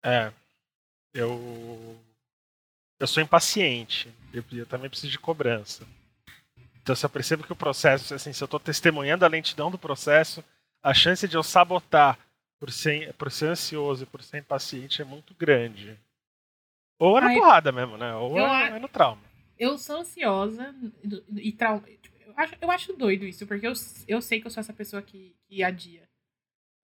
É. 0.04 0.32
Eu. 1.14 1.98
Eu 3.00 3.08
sou 3.08 3.22
impaciente. 3.22 4.12
Eu, 4.34 4.44
eu 4.52 4.66
também 4.66 4.90
preciso 4.90 5.12
de 5.12 5.20
cobrança. 5.20 5.86
Então, 6.82 6.96
se 6.96 7.06
eu 7.06 7.10
percebo 7.10 7.44
que 7.44 7.54
o 7.54 7.56
processo, 7.56 8.14
assim, 8.14 8.34
se 8.34 8.44
eu 8.44 8.46
estou 8.46 8.60
testemunhando 8.60 9.24
a 9.24 9.28
lentidão 9.28 9.70
do 9.70 9.78
processo, 9.78 10.44
a 10.82 10.94
chance 10.94 11.28
de 11.28 11.36
eu 11.36 11.44
sabotar 11.44 12.18
por 12.60 12.72
ser, 12.72 13.14
por 13.14 13.32
ser 13.32 13.48
ansioso 13.50 14.04
e 14.04 14.06
por 14.08 14.24
ser 14.24 14.40
impaciente 14.40 15.02
é 15.02 15.06
muito 15.06 15.34
grande. 15.36 15.98
Ou 17.00 17.18
é 17.18 17.22
na 17.22 17.28
Ai, 17.28 17.36
porrada 17.36 17.72
mesmo, 17.72 17.98
né? 17.98 18.16
Ou 18.16 18.38
eu 18.38 18.46
é, 18.46 18.50
a- 18.50 18.76
é 18.76 18.80
no 18.80 18.88
trauma. 18.88 19.22
Eu 19.58 19.78
sou 19.78 19.98
ansiosa 19.98 20.74
e, 21.04 21.50
e 21.50 21.52
trau... 21.52 21.84
eu, 21.88 22.34
acho, 22.36 22.56
eu 22.62 22.72
acho 22.72 22.94
doido 22.94 23.26
isso, 23.26 23.46
porque 23.46 23.66
eu, 23.68 23.74
eu 24.08 24.22
sei 24.22 24.40
que 24.40 24.48
eu 24.48 24.52
sou 24.52 24.62
essa 24.62 24.74
pessoa 24.74 25.02
que, 25.02 25.36
que 25.48 25.64
adia. 25.64 26.08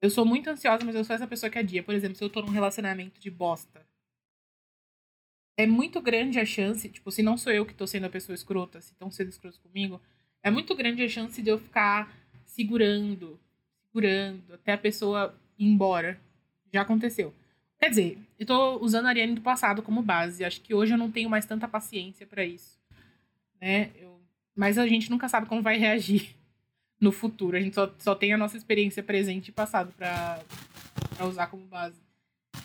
Eu 0.02 0.10
sou 0.10 0.26
muito 0.26 0.50
ansiosa, 0.50 0.86
mas 0.86 0.96
eu 0.96 1.04
sou 1.04 1.16
essa 1.16 1.28
pessoa 1.28 1.50
que 1.50 1.58
adia. 1.58 1.82
Por 1.82 1.96
exemplo, 1.96 2.16
se 2.16 2.24
eu 2.24 2.30
tô 2.30 2.42
num 2.42 2.52
relacionamento 2.52 3.20
de 3.20 3.32
bosta. 3.32 3.86
É 5.58 5.66
muito 5.66 6.00
grande 6.00 6.40
a 6.40 6.46
chance, 6.46 6.88
tipo, 6.88 7.12
se 7.12 7.24
não 7.24 7.36
sou 7.36 7.52
eu 7.52 7.66
que 7.66 7.74
tô 7.74 7.88
sendo 7.88 8.06
a 8.06 8.10
pessoa 8.10 8.36
escrota, 8.36 8.80
se 8.80 8.94
estão 8.94 9.10
sendo 9.10 9.30
escrotos 9.30 9.58
comigo, 9.58 10.00
é 10.44 10.52
muito 10.52 10.76
grande 10.76 11.04
a 11.04 11.10
chance 11.10 11.42
de 11.42 11.50
eu 11.50 11.58
ficar 11.58 12.16
segurando, 12.46 13.40
segurando, 13.88 14.54
até 14.54 14.74
a 14.74 14.78
pessoa 14.78 15.36
ir 15.58 15.66
embora. 15.66 16.22
Já 16.72 16.82
aconteceu. 16.82 17.34
Quer 17.80 17.90
dizer, 17.90 18.20
eu 18.38 18.46
tô 18.46 18.78
usando 18.84 19.08
a 19.08 19.10
Ariane 19.10 19.34
do 19.34 19.42
passado 19.42 19.82
como 19.82 20.04
base. 20.04 20.46
Acho 20.46 20.62
que 20.62 20.76
hoje 20.76 20.94
eu 20.94 20.98
não 20.98 21.12
tenho 21.12 21.30
mais 21.30 21.46
tanta 21.46 21.68
paciência 21.68 22.28
pra 22.28 22.46
isso. 22.46 22.80
Né? 23.60 23.92
Eu... 23.96 24.22
Mas 24.56 24.78
a 24.78 24.88
gente 24.88 25.10
nunca 25.10 25.28
sabe 25.28 25.48
como 25.48 25.64
vai 25.64 25.78
reagir 25.78 26.37
no 27.00 27.12
futuro. 27.12 27.56
A 27.58 27.60
gente 27.60 27.76
só, 27.76 27.94
só 28.00 28.16
tem 28.16 28.34
a 28.34 28.38
nossa 28.38 28.58
experiência 28.58 29.02
presente 29.04 29.50
e 29.50 29.52
passado 29.52 29.94
pra 29.94 30.42
usar 31.26 31.48
como 31.48 31.66
base. 31.66 32.00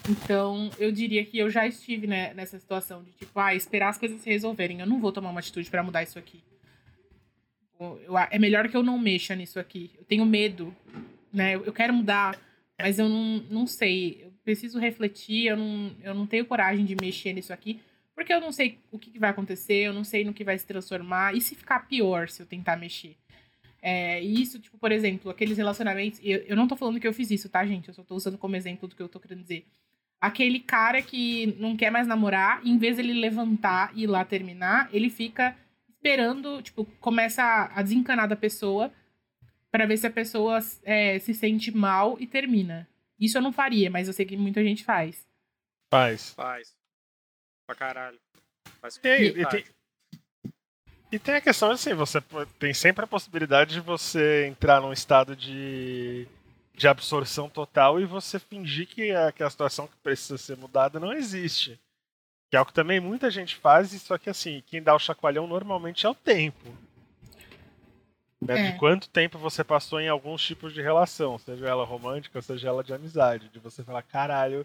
Então, 0.09 0.71
eu 0.79 0.91
diria 0.91 1.25
que 1.25 1.39
eu 1.39 1.49
já 1.49 1.67
estive 1.67 2.07
né, 2.07 2.35
nessa 2.35 2.59
situação 2.59 3.03
de, 3.05 3.13
tipo, 3.13 3.39
ah, 3.39 3.55
esperar 3.55 3.91
as 3.91 3.99
coisas 3.99 4.21
se 4.21 4.29
resolverem. 4.31 4.81
Eu 4.81 4.87
não 4.87 5.01
vou 5.01 5.13
tomar 5.13 5.31
uma 5.31 5.41
atitude 5.41 5.71
pra 5.71 5.83
mudar 5.83 6.03
isso 6.03 6.19
aqui. 6.19 6.43
Eu- 7.79 8.01
eu- 8.07 8.19
é 8.19 8.39
melhor 8.39 8.69
que 8.69 8.77
eu 8.77 8.83
não 8.83 8.99
mexa 8.99 9.35
nisso 9.35 9.59
aqui. 9.61 9.91
Eu 9.99 10.05
tenho 10.05 10.25
medo, 10.25 10.75
né? 11.33 11.55
Eu 11.55 11.65
eu 11.65 11.73
quero 11.73 11.93
mudar, 11.93 12.39
mas 12.81 12.99
eu 12.99 13.09
não, 13.09 13.39
não 13.51 13.67
sei. 13.67 14.23
Eu 14.25 14.33
preciso 14.45 14.79
refletir, 14.79 15.47
eu 15.47 15.57
não, 15.57 15.95
eu 16.03 16.15
não 16.15 16.27
tenho 16.27 16.45
coragem 16.47 16.85
de 16.85 16.97
mexer 17.01 17.33
nisso 17.33 17.53
aqui, 17.53 17.81
porque 18.15 18.33
eu 18.33 18.41
não 18.41 18.51
sei 18.53 18.79
o 18.91 18.99
que 18.99 19.11
que 19.11 19.19
vai 19.19 19.31
acontecer, 19.31 19.87
eu 19.87 19.93
não 19.93 20.05
sei 20.05 20.25
no 20.25 20.33
que 20.35 20.43
vai 20.45 20.59
se 20.59 20.67
transformar. 20.67 21.35
E 21.37 21.41
se 21.41 21.55
ficar 21.55 21.87
pior 21.89 22.29
se 22.29 22.43
eu 22.43 22.47
tentar 22.47 22.77
mexer? 22.77 23.17
É, 23.83 24.23
e 24.23 24.41
isso, 24.41 24.61
tipo, 24.61 24.79
por 24.79 24.93
exemplo, 24.93 25.29
aqueles 25.29 25.59
relacionamentos. 25.59 26.21
Eu, 26.23 26.39
eu 26.41 26.55
não 26.55 26.69
tô 26.69 26.77
falando 26.77 27.01
que 27.01 27.07
eu 27.07 27.13
fiz 27.13 27.31
isso, 27.33 27.49
tá, 27.49 27.67
gente? 27.67 27.89
Eu 27.89 27.95
só 27.95 28.05
tô 28.05 28.15
usando 28.15 28.39
como 28.39 28.55
exemplo 28.55 28.87
do 28.87 28.95
que 28.95 29.03
eu 29.03 29.09
tô 29.09 29.19
querendo 29.19 29.43
dizer. 29.43 29.67
Aquele 30.21 30.61
cara 30.61 31.03
que 31.03 31.57
não 31.59 31.77
quer 31.77 31.91
mais 31.91 32.07
namorar, 32.07 32.65
em 32.65 32.79
vez 32.79 32.97
dele 32.97 33.13
levantar 33.13 33.91
e 33.93 34.05
ir 34.05 34.07
lá 34.07 34.25
terminar, 34.25 34.89
ele 34.93 35.11
fica 35.11 35.57
esperando, 35.89 36.63
tipo, 36.63 36.85
começa 37.01 37.43
a, 37.43 37.81
a 37.81 37.83
desencanar 37.83 38.29
da 38.29 38.37
pessoa 38.37 38.93
para 39.69 39.85
ver 39.85 39.97
se 39.97 40.07
a 40.07 40.11
pessoa 40.11 40.61
é, 40.85 41.19
se 41.19 41.35
sente 41.35 41.73
mal 41.73 42.17
e 42.21 42.27
termina. 42.27 42.89
Isso 43.19 43.39
eu 43.39 43.43
não 43.43 43.53
faria, 43.53 43.91
mas 43.91 44.07
eu 44.07 44.15
sei 44.15 44.25
que 44.25 44.37
muita 44.37 44.63
gente 44.63 44.85
faz. 44.85 45.27
Faz. 45.91 46.35
Faz. 46.35 46.77
Pra 47.67 47.75
caralho. 47.75 48.21
Faz 48.81 49.01
e, 49.03 49.09
e, 49.09 49.47
tem, 49.49 49.65
e 51.13 51.19
tem 51.19 51.35
a 51.35 51.41
questão 51.43 51.71
assim, 51.71 51.93
você 51.93 52.23
tem 52.59 52.73
sempre 52.73 53.05
a 53.05 53.07
possibilidade 53.07 53.75
de 53.75 53.81
você 53.81 54.47
entrar 54.47 54.81
num 54.81 54.95
estado 54.95 55.37
de, 55.37 56.27
de 56.75 56.89
absorção 56.89 57.51
total 57.51 58.01
e 58.01 58.07
você 58.07 58.39
fingir 58.39 58.87
que 58.87 59.13
a, 59.13 59.31
que 59.31 59.43
a 59.43 59.51
situação 59.51 59.87
que 59.87 59.97
precisa 60.03 60.39
ser 60.39 60.57
mudada 60.57 60.99
não 60.99 61.13
existe. 61.13 61.79
Que 62.51 62.57
é 62.57 62.61
o 62.61 62.65
que 62.65 62.73
também 62.73 62.99
muita 62.99 63.31
gente 63.31 63.57
faz, 63.57 63.91
só 64.01 64.17
que 64.17 64.31
assim, 64.31 64.63
quem 64.67 64.83
dá 64.83 64.95
o 64.95 64.99
chacoalhão 64.99 65.47
normalmente 65.47 66.07
é 66.07 66.09
o 66.09 66.15
tempo. 66.15 66.75
Né? 68.41 68.69
É. 68.69 68.73
De 68.73 68.79
quanto 68.79 69.11
tempo 69.11 69.39
você 69.39 69.63
passou 69.63 70.01
em 70.01 70.09
alguns 70.09 70.43
tipos 70.43 70.73
de 70.73 70.81
relação, 70.81 71.39
seja 71.39 71.69
ela 71.69 71.85
romântica, 71.85 72.41
seja 72.41 72.69
ela 72.69 72.83
de 72.83 72.95
amizade. 72.95 73.51
De 73.51 73.59
você 73.59 73.85
falar, 73.85 74.03
caralho, 74.03 74.65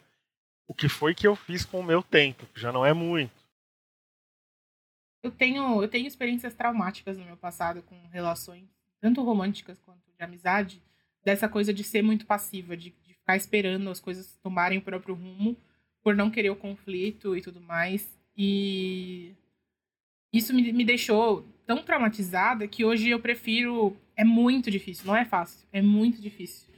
o 0.66 0.74
que 0.74 0.88
foi 0.88 1.14
que 1.14 1.28
eu 1.28 1.36
fiz 1.36 1.66
com 1.66 1.82
o 1.82 1.84
meu 1.84 2.02
tempo? 2.02 2.46
Que 2.54 2.60
já 2.62 2.72
não 2.72 2.86
é 2.86 2.94
muito. 2.94 3.47
Eu 5.28 5.32
tenho, 5.32 5.82
eu 5.82 5.90
tenho 5.90 6.08
experiências 6.08 6.54
traumáticas 6.54 7.18
no 7.18 7.26
meu 7.26 7.36
passado 7.36 7.82
com 7.82 7.96
relações, 8.08 8.64
tanto 9.02 9.22
românticas 9.22 9.78
quanto 9.82 10.00
de 10.18 10.24
amizade, 10.24 10.82
dessa 11.22 11.50
coisa 11.50 11.74
de 11.74 11.84
ser 11.84 12.02
muito 12.02 12.26
passiva, 12.26 12.78
de, 12.78 12.96
de 13.06 13.14
ficar 13.14 13.36
esperando 13.36 13.90
as 13.90 14.00
coisas 14.00 14.40
tomarem 14.42 14.78
o 14.78 14.82
próprio 14.82 15.16
rumo, 15.16 15.58
por 16.02 16.16
não 16.16 16.32
querer 16.32 16.50
o 16.50 16.56
conflito 16.56 17.36
e 17.36 17.42
tudo 17.42 17.60
mais. 17.60 18.10
E 18.38 19.34
isso 20.32 20.54
me, 20.54 20.72
me 20.72 20.86
deixou 20.86 21.46
tão 21.66 21.84
traumatizada 21.84 22.66
que 22.66 22.86
hoje 22.86 23.10
eu 23.10 23.20
prefiro. 23.20 23.98
É 24.16 24.24
muito 24.24 24.72
difícil, 24.72 25.06
não 25.06 25.16
é 25.16 25.26
fácil, 25.26 25.68
é 25.74 25.82
muito 25.82 26.22
difícil. 26.22 26.70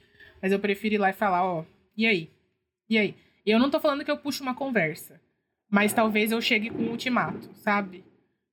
Mas 0.42 0.52
eu 0.52 0.60
prefiro 0.60 0.96
ir 0.96 0.98
lá 0.98 1.12
e 1.12 1.14
falar, 1.14 1.46
ó, 1.46 1.64
e 1.96 2.08
aí? 2.08 2.32
E 2.90 2.98
aí? 2.98 3.16
Eu 3.46 3.60
não 3.60 3.70
tô 3.70 3.80
falando 3.80 4.04
que 4.04 4.10
eu 4.10 4.18
puxo 4.18 4.42
uma 4.42 4.56
conversa, 4.56 5.22
mas 5.70 5.94
talvez 5.94 6.32
eu 6.32 6.42
chegue 6.42 6.72
com 6.72 6.82
um 6.82 6.90
ultimato, 6.90 7.54
sabe? 7.54 8.09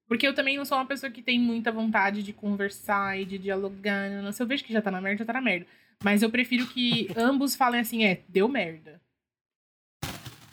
Porque 0.09 0.27
eu 0.27 0.35
também 0.35 0.57
não 0.57 0.64
sou 0.64 0.79
uma 0.79 0.87
pessoa 0.87 1.11
que 1.11 1.23
tem 1.23 1.38
muita 1.38 1.73
vontade 1.73 2.23
de 2.23 2.33
conversar 2.33 3.19
e 3.19 3.25
de 3.25 3.38
dialogar. 3.38 4.09
Não, 4.23 4.31
se 4.31 4.42
eu 4.42 4.47
vejo 4.47 4.64
que 4.64 4.73
já 4.73 4.81
tá 4.81 4.90
na 4.90 5.01
merda, 5.01 5.19
já 5.19 5.25
tá 5.25 5.33
na 5.33 5.40
merda. 5.40 5.66
Mas 6.03 6.23
eu 6.23 6.31
prefiro 6.31 6.66
que 6.66 7.09
ambos 7.16 7.57
falem 7.57 7.81
assim, 7.81 8.05
é, 8.05 8.21
deu 8.29 8.49
merda. 8.49 9.01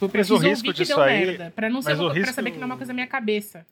Eu 0.01 0.09
preciso 0.09 0.35
mas 0.35 0.43
o 0.43 0.47
risco 0.47 0.73
disso 0.73 0.99
aí, 0.99 1.25
merda, 1.25 1.53
pra 1.55 1.69
não 1.69 1.81
ser 1.81 1.93
uma, 1.93 2.11
risco... 2.11 2.25
pra 2.25 2.33
saber 2.33 2.51
que 2.51 2.57
não 2.57 2.63
é 2.63 2.65
uma 2.65 2.77
coisa 2.77 2.89
da 2.89 2.93
minha 2.93 3.07
cabeça. 3.07 3.65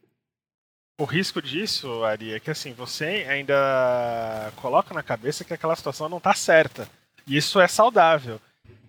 O 1.00 1.04
risco 1.04 1.42
disso, 1.42 2.04
Ari, 2.04 2.34
é 2.34 2.40
que 2.40 2.52
assim, 2.52 2.74
você 2.74 3.26
ainda 3.28 4.54
coloca 4.58 4.94
na 4.94 5.02
cabeça 5.02 5.44
que 5.44 5.54
aquela 5.54 5.76
situação 5.76 6.08
não 6.08 6.20
está 6.20 6.34
certa. 6.34 6.88
E 7.26 7.36
isso 7.36 7.60
é 7.60 7.68
saudável. 7.68 8.40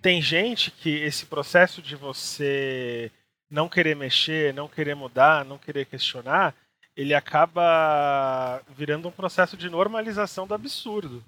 Tem 0.01 0.21
gente 0.21 0.71
que 0.71 0.91
esse 0.91 1.27
processo 1.27 1.81
de 1.81 1.97
você 1.97 3.11
não 3.51 3.69
querer 3.69 3.97
mexer, 3.97 4.53
não 4.53 4.69
querer 4.69 4.95
mudar, 4.95 5.45
não 5.45 5.59
querer 5.59 5.87
questionar, 5.87 6.55
ele 6.97 7.15
acaba 7.15 8.63
virando 8.77 9.09
um 9.09 9.13
processo 9.13 9.57
de 9.57 9.69
normalização 9.69 10.47
do 10.47 10.55
absurdo. 10.55 11.25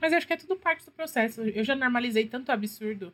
Mas 0.00 0.12
eu 0.12 0.18
acho 0.18 0.26
que 0.26 0.32
é 0.32 0.36
tudo 0.36 0.56
parte 0.56 0.84
do 0.84 0.90
processo. 0.90 1.42
Eu 1.42 1.62
já 1.64 1.76
normalizei 1.76 2.26
tanto 2.26 2.50
absurdo. 2.50 3.12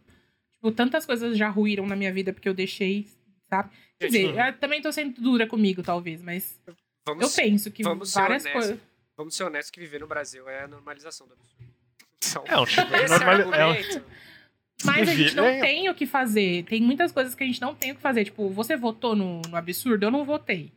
Tipo, 0.52 0.70
tantas 0.70 1.04
coisas 1.04 1.36
já 1.36 1.48
ruíram 1.48 1.86
na 1.86 1.96
minha 1.96 2.12
vida 2.12 2.32
porque 2.32 2.48
eu 2.48 2.54
deixei 2.54 3.06
sabe? 3.48 3.70
Quer 3.98 4.06
dizer, 4.06 4.34
eu 4.34 4.52
também 4.58 4.82
tô 4.82 4.92
sendo 4.92 5.20
dura 5.20 5.46
comigo, 5.46 5.82
talvez, 5.82 6.22
mas 6.22 6.60
vamos, 7.06 7.22
eu 7.22 7.44
penso 7.44 7.70
que 7.70 7.82
várias 7.82 8.46
coisas. 8.46 8.78
Vamos 9.16 9.34
ser 9.34 9.44
honestos 9.44 9.70
que 9.70 9.80
viver 9.80 10.00
no 10.00 10.06
Brasil 10.06 10.46
é 10.48 10.64
a 10.64 10.68
normalização 10.68 11.26
do 11.26 11.34
absurdo. 11.34 11.76
Então, 12.28 12.44
é 12.46 12.58
um 12.58 12.64
tipo 12.64 12.86
de 12.86 13.06
normalização. 13.08 14.02
É 14.02 14.84
mas 14.84 15.08
a 15.08 15.14
gente 15.14 15.34
não 15.34 15.44
é. 15.44 15.60
tem 15.60 15.88
o 15.88 15.94
que 15.94 16.06
fazer. 16.06 16.64
Tem 16.64 16.82
muitas 16.82 17.12
coisas 17.12 17.34
que 17.34 17.42
a 17.42 17.46
gente 17.46 17.60
não 17.60 17.74
tem 17.74 17.92
o 17.92 17.94
que 17.94 18.00
fazer. 18.00 18.24
Tipo, 18.24 18.50
você 18.50 18.76
votou 18.76 19.14
no, 19.14 19.40
no 19.42 19.56
absurdo? 19.56 20.04
Eu 20.04 20.10
não 20.10 20.24
votei. 20.24 20.72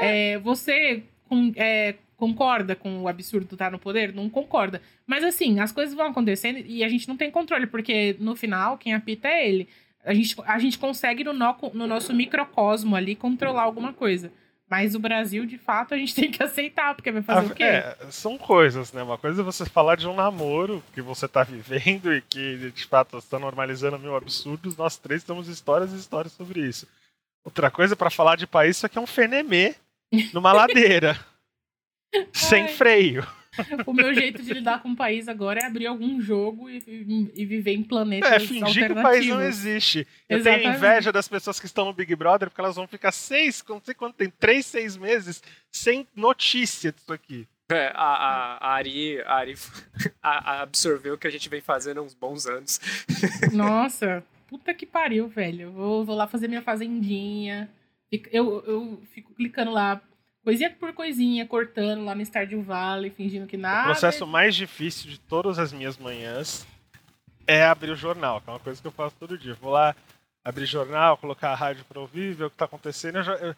É, 0.00 0.38
você 0.38 1.02
com, 1.28 1.52
é, 1.56 1.94
concorda 2.16 2.74
com 2.74 3.02
o 3.02 3.08
absurdo 3.08 3.54
estar 3.54 3.66
tá 3.66 3.70
no 3.70 3.78
poder? 3.78 4.14
Não 4.14 4.30
concorda. 4.30 4.80
Mas 5.06 5.24
assim, 5.24 5.60
as 5.60 5.72
coisas 5.72 5.94
vão 5.94 6.06
acontecendo 6.06 6.58
e 6.58 6.82
a 6.82 6.88
gente 6.88 7.08
não 7.08 7.16
tem 7.16 7.30
controle, 7.30 7.66
porque 7.66 8.16
no 8.18 8.34
final, 8.34 8.78
quem 8.78 8.94
apita 8.94 9.28
é 9.28 9.48
ele 9.48 9.68
a 10.04 10.12
gente, 10.12 10.36
a 10.44 10.58
gente 10.58 10.78
consegue 10.78 11.24
no, 11.24 11.32
no, 11.32 11.56
no 11.74 11.86
nosso 11.86 12.12
microcosmo 12.12 12.96
ali 12.96 13.14
controlar 13.14 13.62
alguma 13.62 13.92
coisa. 13.92 14.32
Mas 14.68 14.94
o 14.94 14.98
Brasil, 14.98 15.44
de 15.44 15.58
fato, 15.58 15.94
a 15.94 15.98
gente 15.98 16.14
tem 16.16 16.30
que 16.30 16.42
aceitar, 16.42 16.94
porque 16.94 17.12
vai 17.12 17.22
fazer 17.22 17.48
a, 17.48 17.52
o 17.52 17.54
quê? 17.54 17.62
É, 17.62 17.96
são 18.10 18.38
coisas, 18.38 18.92
né? 18.92 19.02
Uma 19.02 19.18
coisa 19.18 19.42
é 19.42 19.44
você 19.44 19.64
falar 19.66 19.96
de 19.96 20.08
um 20.08 20.14
namoro 20.14 20.82
que 20.94 21.02
você 21.02 21.28
tá 21.28 21.44
vivendo 21.44 22.12
e 22.12 22.22
que, 22.22 22.70
de 22.74 22.84
fato, 22.86 23.18
está 23.18 23.38
normalizando 23.38 23.98
mil 23.98 24.16
absurdos. 24.16 24.76
Nós 24.76 24.96
três 24.96 25.22
temos 25.22 25.48
histórias 25.48 25.92
e 25.92 25.96
histórias 25.96 26.32
sobre 26.32 26.60
isso. 26.60 26.88
Outra 27.44 27.70
coisa, 27.70 27.96
para 27.96 28.10
falar 28.10 28.36
de 28.36 28.46
país, 28.46 28.76
isso 28.76 28.86
aqui 28.86 28.98
é 28.98 29.00
um 29.00 29.06
fenemê 29.06 29.74
numa 30.32 30.52
ladeira. 30.52 31.18
sem 32.32 32.68
freio. 32.68 33.26
o 33.86 33.92
meu 33.92 34.14
jeito 34.14 34.42
de 34.42 34.52
lidar 34.52 34.80
com 34.82 34.92
o 34.92 34.96
país 34.96 35.28
agora 35.28 35.60
é 35.60 35.66
abrir 35.66 35.86
algum 35.86 36.20
jogo 36.20 36.70
e, 36.70 37.30
e 37.34 37.44
viver 37.44 37.74
em 37.74 37.82
planetas 37.82 38.30
É, 38.30 38.40
fingir 38.40 38.86
que 38.86 38.92
o 38.92 39.02
país 39.02 39.26
não 39.26 39.42
existe. 39.42 40.06
Eu 40.28 40.38
Exatamente. 40.38 40.62
tenho 40.62 40.74
inveja 40.74 41.12
das 41.12 41.28
pessoas 41.28 41.60
que 41.60 41.66
estão 41.66 41.84
no 41.84 41.92
Big 41.92 42.14
Brother, 42.16 42.48
porque 42.48 42.60
elas 42.60 42.76
vão 42.76 42.86
ficar 42.86 43.12
seis, 43.12 43.62
não 43.68 43.80
sei 43.84 43.94
quanto 43.94 44.16
tem, 44.16 44.30
três, 44.30 44.64
seis 44.64 44.96
meses 44.96 45.42
sem 45.70 46.06
notícia 46.16 46.92
disso 46.92 47.12
aqui. 47.12 47.46
É, 47.70 47.90
a, 47.94 48.02
a, 48.02 48.56
a, 48.56 48.74
Ari, 48.74 49.20
a 49.22 49.34
Ari 49.34 49.54
a, 50.22 50.62
absorveu 50.62 51.14
o 51.14 51.18
que 51.18 51.26
a 51.26 51.30
gente 51.30 51.48
vem 51.48 51.60
fazendo 51.60 52.00
há 52.00 52.02
uns 52.02 52.14
bons 52.14 52.46
anos. 52.46 52.80
Nossa, 53.52 54.24
puta 54.52 54.74
que 54.74 54.84
pariu, 54.84 55.28
velho. 55.28 55.62
Eu 55.62 55.72
vou, 55.72 56.04
vou 56.04 56.14
lá 56.14 56.26
fazer 56.26 56.46
minha 56.46 56.60
fazendinha. 56.60 57.70
Eu, 58.30 58.62
eu 58.66 59.02
fico 59.10 59.32
clicando 59.32 59.70
lá 59.70 59.98
coisinha 60.44 60.68
por 60.68 60.92
coisinha, 60.92 61.46
cortando 61.46 62.04
lá 62.04 62.14
no 62.14 62.20
Stardew 62.20 62.62
Valley, 62.62 63.10
fingindo 63.10 63.46
que 63.46 63.56
nada. 63.56 63.88
O 63.88 63.92
processo 63.92 64.26
mais 64.26 64.54
difícil 64.54 65.10
de 65.10 65.18
todas 65.18 65.58
as 65.58 65.72
minhas 65.72 65.96
manhãs 65.96 66.66
é 67.46 67.64
abrir 67.64 67.92
o 67.92 67.96
jornal, 67.96 68.42
que 68.42 68.50
é 68.50 68.52
uma 68.52 68.58
coisa 68.58 68.78
que 68.78 68.86
eu 68.86 68.92
faço 68.92 69.16
todo 69.18 69.38
dia. 69.38 69.54
Vou 69.54 69.70
lá 69.70 69.96
abrir 70.44 70.66
jornal, 70.66 71.16
colocar 71.16 71.52
a 71.52 71.54
rádio 71.54 71.86
para 71.86 72.00
ouvir, 72.00 72.34
ver 72.34 72.44
o 72.44 72.50
que 72.50 72.54
está 72.56 72.66
acontecendo. 72.66 73.18
Eu 73.18 73.22
já, 73.22 73.34
eu, 73.36 73.56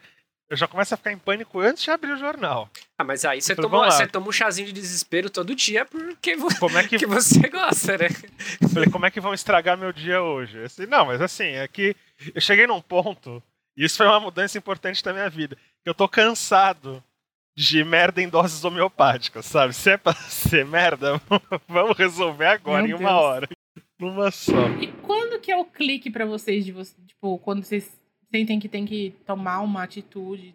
eu 0.50 0.56
já 0.56 0.68
começo 0.68 0.94
a 0.94 0.96
ficar 0.96 1.12
em 1.12 1.18
pânico 1.18 1.60
antes 1.60 1.82
de 1.82 1.90
abrir 1.90 2.12
o 2.12 2.18
jornal. 2.18 2.68
Ah, 2.98 3.04
mas 3.04 3.24
aí 3.24 3.40
você 3.40 3.54
toma, 3.54 3.90
você 3.90 4.06
toma 4.06 4.28
um 4.28 4.32
chazinho 4.32 4.68
de 4.68 4.72
desespero 4.74 5.30
todo 5.30 5.54
dia 5.54 5.84
porque 5.84 6.36
como 6.58 6.78
é 6.78 6.86
que... 6.86 6.96
que 6.98 7.06
você 7.06 7.48
gosta, 7.48 7.98
né? 7.98 8.08
Falei, 8.72 8.90
como 8.90 9.06
é 9.06 9.10
que 9.10 9.20
vão 9.20 9.34
estragar 9.34 9.76
meu 9.76 9.92
dia 9.92 10.22
hoje? 10.22 10.62
Assim, 10.62 10.86
não, 10.86 11.06
mas 11.06 11.20
assim, 11.20 11.44
é 11.44 11.66
que 11.66 11.96
eu 12.34 12.40
cheguei 12.40 12.66
num 12.66 12.80
ponto, 12.80 13.42
e 13.76 13.84
isso 13.84 13.96
foi 13.96 14.06
uma 14.06 14.20
mudança 14.20 14.58
importante 14.58 15.02
da 15.02 15.12
minha 15.12 15.28
vida 15.28 15.56
eu 15.84 15.94
tô 15.94 16.08
cansado 16.08 17.02
de 17.56 17.84
merda 17.84 18.20
em 18.20 18.28
doses 18.28 18.64
homeopáticas, 18.64 19.44
sabe? 19.46 19.74
Se 19.74 19.90
é 19.90 19.96
pra 19.96 20.14
ser 20.28 20.64
merda, 20.64 21.20
vamos 21.68 21.96
resolver 21.96 22.46
agora, 22.46 22.82
Meu 22.86 22.96
em 22.96 23.00
uma 23.00 23.10
Deus. 23.10 23.22
hora. 23.22 23.48
Numa 23.98 24.30
só. 24.30 24.68
E 24.80 24.88
quando 25.02 25.38
que 25.40 25.52
é 25.52 25.56
o 25.56 25.64
clique 25.64 26.10
para 26.10 26.26
vocês 26.26 26.64
de 26.64 26.72
você, 26.72 26.94
tipo, 27.06 27.38
quando 27.38 27.62
vocês 27.62 27.92
sentem 28.34 28.58
que 28.58 28.68
tem 28.68 28.84
que 28.84 29.14
tomar 29.24 29.60
uma 29.60 29.84
atitude, 29.84 30.52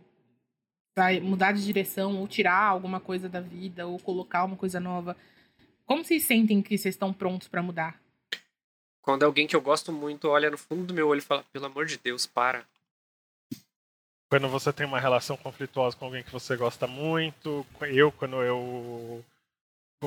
mudar 1.22 1.54
de 1.54 1.64
direção, 1.64 2.18
ou 2.18 2.28
tirar 2.28 2.62
alguma 2.62 3.00
coisa 3.00 3.30
da 3.30 3.40
vida, 3.40 3.88
ou 3.88 3.98
colocar 3.98 4.44
uma 4.44 4.58
coisa 4.58 4.82
nova? 4.82 5.16
Como 5.86 6.04
vocês 6.04 6.24
sentem 6.24 6.62
que 6.62 6.78
vocês 6.78 6.96
estão 6.96 7.14
prontos 7.14 7.48
para 7.48 7.64
mudar? 7.64 7.98
Quando 9.02 9.24
alguém 9.24 9.48
que 9.48 9.56
eu 9.56 9.62
gosto 9.62 9.94
muito 9.94 10.28
olha 10.28 10.52
no 10.52 10.58
fundo 10.58 10.84
do 10.88 10.94
meu 10.94 11.08
olho 11.08 11.20
e 11.20 11.22
fala, 11.22 11.42
pelo 11.54 11.68
amor 11.68 11.86
de 11.86 11.98
Deus, 11.98 12.26
para 12.26 12.66
quando 14.30 14.50
você 14.50 14.74
tem 14.74 14.86
uma 14.86 15.00
relação 15.00 15.38
conflituosa 15.38 15.96
com 15.96 16.06
alguém 16.06 16.22
que 16.22 16.32
você 16.34 16.58
gosta 16.58 16.86
muito, 16.86 17.66
eu 17.88 18.12
quando 18.12 18.44
eu 18.44 19.24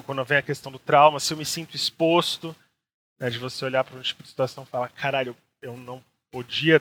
quando 0.04 0.24
vem 0.24 0.38
a 0.38 0.42
questão 0.42 0.70
do 0.70 0.78
trauma, 0.78 1.18
se 1.18 1.32
eu 1.32 1.38
me 1.38 1.44
sinto 1.44 1.74
exposto, 1.74 2.54
né, 3.18 3.30
de 3.30 3.38
você 3.38 3.64
olhar 3.64 3.82
para 3.82 3.98
um 3.98 4.02
tipo 4.02 4.22
de 4.22 4.28
situação 4.28 4.62
e 4.62 4.66
falar, 4.66 4.90
caralho, 4.90 5.34
eu 5.60 5.76
não 5.76 6.04
podia 6.32 6.80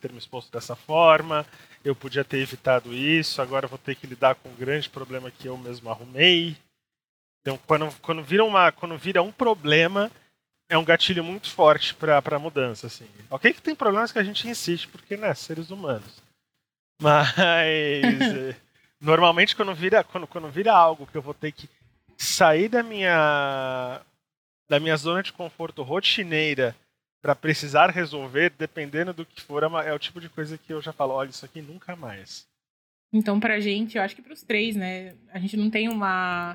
ter 0.00 0.12
me 0.12 0.18
exposto 0.18 0.52
dessa 0.52 0.76
forma, 0.76 1.44
eu 1.84 1.96
podia 1.96 2.24
ter 2.24 2.38
evitado 2.38 2.94
isso, 2.94 3.42
agora 3.42 3.66
vou 3.66 3.76
ter 3.76 3.96
que 3.96 4.06
lidar 4.06 4.36
com 4.36 4.48
um 4.48 4.54
grande 4.54 4.88
problema 4.88 5.32
que 5.32 5.48
eu 5.48 5.58
mesmo 5.58 5.90
arrumei. 5.90 6.56
Então, 7.42 7.58
quando, 7.66 7.92
quando, 8.00 8.22
vira, 8.22 8.44
uma, 8.44 8.70
quando 8.70 8.96
vira 8.96 9.20
um 9.20 9.32
problema, 9.32 10.10
é 10.68 10.78
um 10.78 10.84
gatilho 10.84 11.24
muito 11.24 11.50
forte 11.50 11.92
para 11.94 12.22
a 12.24 12.38
mudança. 12.38 12.86
Assim. 12.86 13.06
Ok 13.28 13.52
que 13.52 13.60
tem 13.60 13.74
problemas 13.74 14.12
que 14.12 14.18
a 14.18 14.24
gente 14.24 14.48
insiste, 14.48 14.88
porque, 14.88 15.16
né, 15.16 15.34
seres 15.34 15.70
humanos. 15.70 16.22
Mas 17.02 17.28
eh, 17.36 18.56
normalmente 19.00 19.56
quando 19.56 19.74
vira, 19.74 20.04
quando, 20.04 20.26
quando 20.28 20.48
vira 20.48 20.72
algo 20.72 21.06
que 21.06 21.16
eu 21.16 21.22
vou 21.22 21.34
ter 21.34 21.50
que 21.50 21.68
sair 22.16 22.68
da 22.68 22.82
minha 22.82 24.00
da 24.68 24.80
minha 24.80 24.96
zona 24.96 25.22
de 25.22 25.32
conforto 25.32 25.82
rotineira 25.82 26.74
para 27.24 27.34
precisar 27.34 27.88
resolver, 27.88 28.50
dependendo 28.50 29.14
do 29.14 29.24
que 29.24 29.40
for, 29.40 29.62
é, 29.62 29.88
é 29.88 29.94
o 29.94 29.98
tipo 29.98 30.20
de 30.20 30.28
coisa 30.28 30.58
que 30.58 30.70
eu 30.70 30.82
já 30.82 30.92
falo, 30.92 31.14
olha, 31.14 31.30
isso 31.30 31.42
aqui 31.42 31.62
nunca 31.62 31.96
mais. 31.96 32.46
Então, 33.10 33.40
pra 33.40 33.58
gente, 33.60 33.96
eu 33.96 34.02
acho 34.02 34.14
que 34.14 34.20
pros 34.20 34.42
três, 34.42 34.76
né? 34.76 35.14
A 35.32 35.38
gente 35.38 35.56
não 35.56 35.70
tem 35.70 35.88
uma 35.88 36.54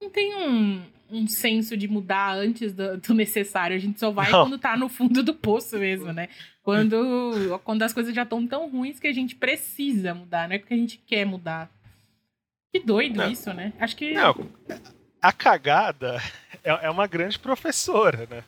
não 0.00 0.08
tem 0.08 0.36
um, 0.36 0.80
um 1.10 1.26
senso 1.26 1.76
de 1.76 1.88
mudar 1.88 2.36
antes 2.36 2.72
do, 2.72 2.96
do 2.98 3.14
necessário. 3.14 3.74
A 3.74 3.80
gente 3.80 3.98
só 3.98 4.12
vai 4.12 4.30
não. 4.30 4.44
quando 4.44 4.58
tá 4.60 4.76
no 4.76 4.88
fundo 4.88 5.24
do 5.24 5.34
poço 5.34 5.76
mesmo, 5.76 6.12
né? 6.12 6.28
Quando, 6.62 7.60
quando 7.62 7.82
as 7.82 7.92
coisas 7.92 8.14
já 8.14 8.22
estão 8.22 8.46
tão 8.46 8.70
ruins 8.70 8.98
que 8.98 9.06
a 9.06 9.12
gente 9.12 9.34
precisa 9.34 10.14
mudar, 10.14 10.48
não 10.48 10.54
é 10.56 10.58
porque 10.58 10.72
a 10.72 10.78
gente 10.78 10.96
quer 10.96 11.26
mudar. 11.26 11.70
Que 12.72 12.80
doido 12.80 13.18
não. 13.18 13.30
isso, 13.30 13.52
né? 13.52 13.74
Acho 13.78 13.94
que. 13.94 14.14
Não, 14.14 14.34
a 15.20 15.30
cagada 15.30 16.22
é, 16.64 16.86
é 16.86 16.90
uma 16.90 17.06
grande 17.06 17.38
professora, 17.38 18.26
né? 18.30 18.42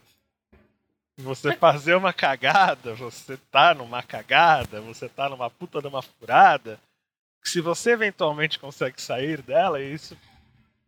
Você 1.18 1.56
fazer 1.56 1.94
uma 1.94 2.12
cagada, 2.12 2.94
você 2.94 3.38
tá 3.50 3.74
numa 3.74 4.02
cagada, 4.02 4.82
você 4.82 5.08
tá 5.08 5.28
numa 5.30 5.48
puta 5.48 5.80
de 5.80 5.86
uma 5.86 6.02
furada. 6.02 6.78
Se 7.42 7.60
você 7.60 7.92
eventualmente 7.92 8.58
consegue 8.58 9.00
sair 9.00 9.40
dela, 9.40 9.80
isso 9.80 10.16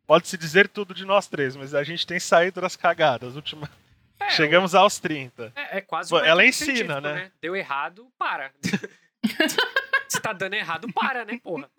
pode-se 0.07 0.37
dizer 0.37 0.69
tudo 0.69 0.93
de 0.93 1.07
nós 1.07 1.27
três, 1.27 1.57
mas 1.57 1.75
a 1.75 1.83
gente 1.83 2.07
tem 2.07 2.21
saído 2.21 2.61
das 2.61 2.77
cagadas. 2.77 3.37
Última... 3.37 3.71
É, 4.21 4.31
Chegamos 4.31 4.75
aos 4.75 4.99
30. 4.99 5.53
É, 5.55 5.79
é 5.79 5.81
quase 5.81 6.13
um 6.13 6.19
Ela 6.19 6.45
ensina, 6.45 7.01
né? 7.01 7.15
né? 7.15 7.33
Deu 7.41 7.57
errado, 7.57 8.11
para. 8.19 8.53
Se 10.09 10.21
tá 10.21 10.33
dando 10.33 10.55
errado, 10.55 10.93
para, 10.93 11.25
né, 11.25 11.39
porra? 11.43 11.71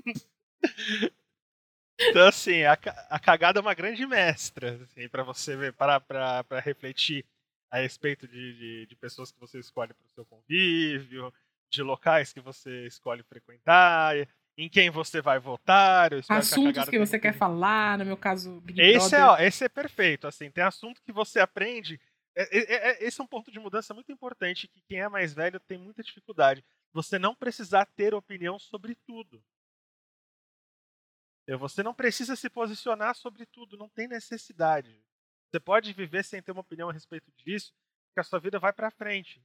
Então, 2.00 2.28
assim, 2.28 2.64
a, 2.64 2.78
a 3.10 3.20
cagada 3.20 3.60
é 3.60 3.62
uma 3.62 3.74
grande 3.74 4.06
mestra, 4.08 4.80
assim, 4.84 5.08
para 5.10 5.22
você 5.22 5.56
ver, 5.58 5.74
para 5.74 6.00
para 6.00 6.60
refletir 6.62 7.26
a 7.70 7.80
respeito 7.80 8.28
de, 8.28 8.54
de, 8.54 8.86
de 8.88 8.96
pessoas 8.96 9.32
que 9.32 9.40
você 9.40 9.60
escolhe 9.60 9.94
para 9.94 10.06
o 10.06 10.10
seu 10.10 10.26
convívio, 10.26 11.34
de 11.70 11.84
locais 11.84 12.34
que 12.34 12.40
você 12.40 12.88
escolhe 12.88 13.24
frequentar, 13.24 14.16
em 14.58 14.68
quem 14.68 14.90
você 14.90 15.22
vai 15.22 15.40
votar. 15.40 16.12
Assuntos 16.28 16.86
que, 16.86 16.92
que 16.92 17.00
você 17.00 17.20
quer 17.20 17.34
falar, 17.34 17.98
no 17.98 18.06
meu 18.06 18.18
caso, 18.18 18.60
Big 18.62 18.82
esse 18.82 19.16
É, 19.16 19.24
ó, 19.24 19.38
esse 19.38 19.64
é 19.64 19.70
perfeito, 19.70 20.28
assim, 20.28 20.50
tem 20.50 20.64
assunto 20.64 21.02
que 21.02 21.12
você 21.12 21.40
aprende. 21.40 22.00
É, 22.36 22.58
é, 22.58 22.90
é, 22.90 23.04
esse 23.06 23.20
é 23.22 23.24
um 23.24 23.28
ponto 23.28 23.52
de 23.52 23.60
mudança 23.60 23.94
muito 23.94 24.12
importante, 24.12 24.68
que 24.68 24.82
quem 24.88 25.00
é 25.00 25.10
mais 25.10 25.34
velho 25.34 25.60
tem 25.60 25.78
muita 25.78 26.04
dificuldade. 26.04 26.64
Você 26.92 27.20
não 27.20 27.36
precisar 27.36 27.86
ter 27.86 28.14
opinião 28.14 28.58
sobre 28.58 28.96
tudo. 28.96 29.44
Você 31.58 31.82
não 31.82 31.94
precisa 31.94 32.36
se 32.36 32.50
posicionar 32.50 33.16
sobre 33.16 33.46
tudo, 33.46 33.78
não 33.78 33.90
tem 33.90 34.08
necessidade. 34.08 35.02
Você 35.50 35.60
pode 35.60 35.94
viver 35.94 36.24
sem 36.24 36.42
ter 36.42 36.52
uma 36.52 36.62
opinião 36.62 36.90
a 36.90 36.94
respeito 36.94 37.32
disso, 37.38 37.74
que 38.14 38.20
a 38.20 38.24
sua 38.24 38.40
vida 38.40 38.60
vai 38.60 38.72
para 38.72 38.92
frente. 38.92 39.42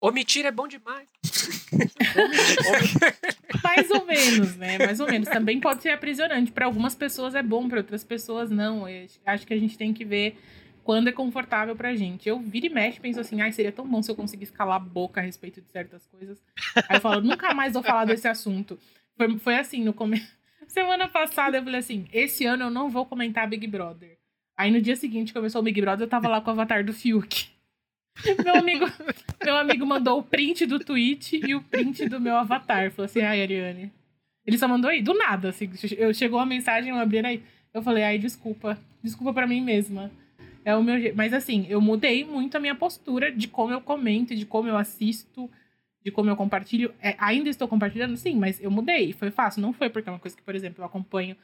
Omitir 0.00 0.44
é 0.44 0.50
bom 0.50 0.66
demais. 0.66 1.08
Mais 3.62 3.90
ou 3.90 4.04
menos, 4.04 4.56
né? 4.56 4.78
Mais 4.78 4.98
ou 4.98 5.06
menos. 5.06 5.28
Também 5.28 5.60
pode 5.60 5.80
ser 5.80 5.90
aprisionante. 5.90 6.50
Para 6.50 6.66
algumas 6.66 6.94
pessoas 6.94 7.36
é 7.36 7.42
bom, 7.42 7.68
para 7.68 7.78
outras 7.78 8.02
pessoas 8.02 8.50
não. 8.50 8.88
Eu 8.88 9.06
acho 9.24 9.46
que 9.46 9.54
a 9.54 9.58
gente 9.58 9.78
tem 9.78 9.94
que 9.94 10.04
ver 10.04 10.36
quando 10.82 11.08
é 11.08 11.12
confortável 11.12 11.76
pra 11.76 11.94
gente. 11.94 12.28
Eu 12.28 12.40
viro 12.40 12.66
e 12.66 12.68
mexe 12.68 12.98
penso 12.98 13.20
assim, 13.20 13.40
ai, 13.40 13.52
seria 13.52 13.70
tão 13.70 13.86
bom 13.86 14.02
se 14.02 14.10
eu 14.10 14.16
conseguisse 14.16 14.52
calar 14.52 14.76
a 14.76 14.80
boca 14.80 15.20
a 15.20 15.24
respeito 15.24 15.60
de 15.60 15.70
certas 15.70 16.04
coisas. 16.08 16.42
Aí 16.88 16.96
eu 16.96 17.00
falo, 17.00 17.20
nunca 17.20 17.54
mais 17.54 17.72
vou 17.72 17.82
falar 17.82 18.04
desse 18.04 18.26
assunto. 18.26 18.78
Foi, 19.16 19.38
foi 19.38 19.56
assim, 19.56 19.84
no 19.84 19.94
começo. 19.94 20.41
Semana 20.72 21.06
passada 21.06 21.58
eu 21.58 21.62
falei 21.62 21.80
assim: 21.80 22.06
esse 22.10 22.46
ano 22.46 22.64
eu 22.64 22.70
não 22.70 22.88
vou 22.88 23.04
comentar 23.04 23.46
Big 23.46 23.66
Brother. 23.66 24.16
Aí 24.56 24.70
no 24.70 24.80
dia 24.80 24.96
seguinte 24.96 25.30
começou 25.30 25.60
o 25.60 25.64
Big 25.64 25.78
Brother, 25.78 26.06
eu 26.06 26.08
tava 26.08 26.28
lá 26.28 26.40
com 26.40 26.48
o 26.48 26.52
avatar 26.54 26.82
do 26.82 26.94
Fiuk. 26.94 27.50
Meu 28.42 28.56
amigo, 28.56 28.86
meu 29.44 29.56
amigo 29.56 29.84
mandou 29.84 30.18
o 30.18 30.22
print 30.22 30.64
do 30.64 30.78
tweet 30.78 31.40
e 31.46 31.54
o 31.54 31.60
print 31.60 32.08
do 32.08 32.18
meu 32.18 32.36
avatar. 32.36 32.90
Falou 32.90 33.04
assim: 33.04 33.20
ai, 33.20 33.42
Ariane. 33.42 33.92
Ele 34.46 34.56
só 34.56 34.66
mandou 34.66 34.90
aí, 34.90 35.02
do 35.02 35.12
nada, 35.12 35.50
assim. 35.50 35.70
Eu, 35.98 36.14
chegou 36.14 36.38
a 36.38 36.46
mensagem, 36.46 36.88
eu 36.88 36.96
abri 36.96 37.18
aí. 37.18 37.42
Eu 37.74 37.82
falei: 37.82 38.04
ai, 38.04 38.18
desculpa. 38.18 38.78
Desculpa 39.02 39.34
para 39.34 39.46
mim 39.46 39.60
mesma. 39.60 40.10
É 40.64 40.74
o 40.74 40.82
meu. 40.82 41.14
Mas 41.14 41.34
assim, 41.34 41.66
eu 41.68 41.82
mudei 41.82 42.24
muito 42.24 42.56
a 42.56 42.60
minha 42.60 42.74
postura 42.74 43.30
de 43.30 43.46
como 43.46 43.74
eu 43.74 43.80
comento, 43.82 44.34
de 44.34 44.46
como 44.46 44.68
eu 44.68 44.78
assisto 44.78 45.50
de 46.04 46.10
como 46.10 46.30
eu 46.30 46.36
compartilho. 46.36 46.94
É, 47.00 47.14
ainda 47.18 47.48
estou 47.48 47.68
compartilhando, 47.68 48.16
sim, 48.16 48.36
mas 48.36 48.60
eu 48.60 48.70
mudei. 48.70 49.12
Foi 49.12 49.30
fácil. 49.30 49.62
Não 49.62 49.72
foi 49.72 49.88
porque 49.88 50.08
é 50.08 50.12
uma 50.12 50.18
coisa 50.18 50.36
que, 50.36 50.42
por 50.42 50.54
exemplo, 50.54 50.82
eu 50.82 50.86
acompanho 50.86 51.36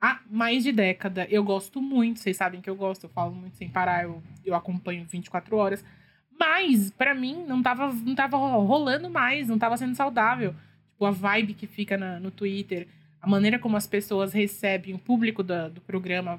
há 0.00 0.20
mais 0.30 0.62
de 0.62 0.72
década. 0.72 1.26
Eu 1.30 1.42
gosto 1.42 1.80
muito, 1.80 2.20
vocês 2.20 2.36
sabem 2.36 2.60
que 2.60 2.68
eu 2.68 2.76
gosto, 2.76 3.04
eu 3.04 3.10
falo 3.10 3.34
muito 3.34 3.56
sem 3.56 3.68
parar, 3.68 4.04
eu, 4.04 4.22
eu 4.44 4.54
acompanho 4.54 5.06
24 5.06 5.56
horas. 5.56 5.84
Mas, 6.38 6.90
para 6.90 7.14
mim, 7.14 7.44
não 7.46 7.62
tava, 7.62 7.92
não 7.92 8.14
tava 8.14 8.36
rolando 8.36 9.08
mais, 9.08 9.48
não 9.48 9.58
tava 9.58 9.76
sendo 9.76 9.94
saudável. 9.94 10.54
Tipo, 10.90 11.06
a 11.06 11.10
vibe 11.10 11.54
que 11.54 11.66
fica 11.66 11.96
na, 11.96 12.20
no 12.20 12.30
Twitter, 12.30 12.86
a 13.20 13.28
maneira 13.28 13.58
como 13.58 13.76
as 13.76 13.86
pessoas 13.86 14.32
recebem 14.32 14.94
o 14.94 14.98
público 14.98 15.42
do, 15.42 15.80
programa, 15.86 16.38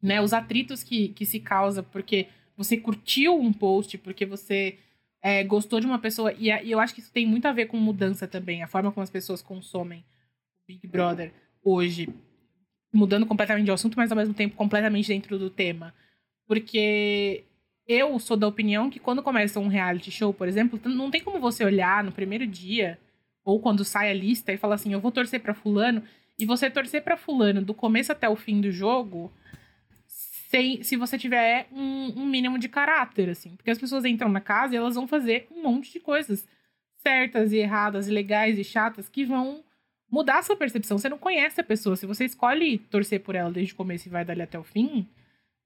né? 0.00 0.20
Os 0.20 0.32
atritos 0.32 0.82
que, 0.82 1.08
que 1.08 1.24
se 1.24 1.38
causa 1.38 1.82
porque 1.82 2.26
você 2.56 2.76
curtiu 2.76 3.38
um 3.38 3.52
post, 3.52 3.96
porque 3.98 4.26
você 4.26 4.78
é, 5.22 5.44
gostou 5.44 5.78
de 5.78 5.86
uma 5.86 5.98
pessoa. 5.98 6.32
E, 6.32 6.50
e, 6.50 6.70
eu 6.70 6.80
acho 6.80 6.94
que 6.94 7.00
isso 7.00 7.12
tem 7.12 7.26
muito 7.26 7.46
a 7.46 7.52
ver 7.52 7.66
com 7.66 7.76
mudança 7.76 8.26
também, 8.26 8.62
a 8.62 8.66
forma 8.66 8.90
como 8.90 9.02
as 9.02 9.10
pessoas 9.10 9.40
consomem 9.40 10.04
Big 10.66 10.86
Brother 10.86 11.32
hoje. 11.62 12.08
Mudando 12.92 13.24
completamente 13.24 13.64
de 13.64 13.70
assunto, 13.70 13.96
mas 13.96 14.10
ao 14.10 14.18
mesmo 14.18 14.34
tempo 14.34 14.56
completamente 14.56 15.08
dentro 15.08 15.38
do 15.38 15.48
tema. 15.48 15.94
Porque 16.46 17.44
eu 17.86 18.18
sou 18.18 18.36
da 18.36 18.46
opinião 18.46 18.90
que 18.90 18.98
quando 18.98 19.22
começa 19.22 19.60
um 19.60 19.68
reality 19.68 20.10
show, 20.10 20.34
por 20.34 20.46
exemplo, 20.46 20.78
não 20.84 21.10
tem 21.10 21.22
como 21.22 21.40
você 21.40 21.64
olhar 21.64 22.04
no 22.04 22.12
primeiro 22.12 22.46
dia, 22.46 22.98
ou 23.44 23.60
quando 23.60 23.84
sai 23.84 24.10
a 24.10 24.14
lista 24.14 24.52
e 24.52 24.58
falar 24.58 24.74
assim, 24.74 24.92
eu 24.92 25.00
vou 25.00 25.10
torcer 25.10 25.40
para 25.40 25.54
fulano, 25.54 26.02
e 26.38 26.44
você 26.44 26.68
torcer 26.68 27.02
para 27.02 27.16
fulano 27.16 27.62
do 27.62 27.72
começo 27.72 28.12
até 28.12 28.28
o 28.28 28.36
fim 28.36 28.60
do 28.60 28.70
jogo, 28.70 29.32
sem, 30.52 30.82
se 30.82 30.96
você 30.96 31.16
tiver 31.16 31.66
um, 31.72 32.12
um, 32.14 32.26
mínimo 32.26 32.58
de 32.58 32.68
caráter, 32.68 33.30
assim. 33.30 33.56
Porque 33.56 33.70
as 33.70 33.78
pessoas 33.78 34.04
entram 34.04 34.28
na 34.28 34.40
casa 34.40 34.74
e 34.74 34.76
elas 34.76 34.94
vão 34.94 35.08
fazer 35.08 35.46
um 35.50 35.62
monte 35.62 35.90
de 35.90 35.98
coisas 35.98 36.46
certas 36.98 37.54
e 37.54 37.56
erradas, 37.56 38.06
legais 38.06 38.58
e 38.58 38.62
chatas 38.62 39.08
que 39.08 39.24
vão 39.24 39.64
mudar 40.10 40.40
a 40.40 40.42
sua 40.42 40.54
percepção. 40.54 40.98
Você 40.98 41.08
não 41.08 41.16
conhece 41.16 41.58
a 41.58 41.64
pessoa. 41.64 41.96
Se 41.96 42.04
você 42.04 42.26
escolhe 42.26 42.76
torcer 42.76 43.20
por 43.20 43.34
ela 43.34 43.50
desde 43.50 43.72
o 43.72 43.76
começo 43.76 44.06
e 44.06 44.10
vai 44.10 44.26
dali 44.26 44.42
até 44.42 44.58
o 44.58 44.62
fim, 44.62 45.08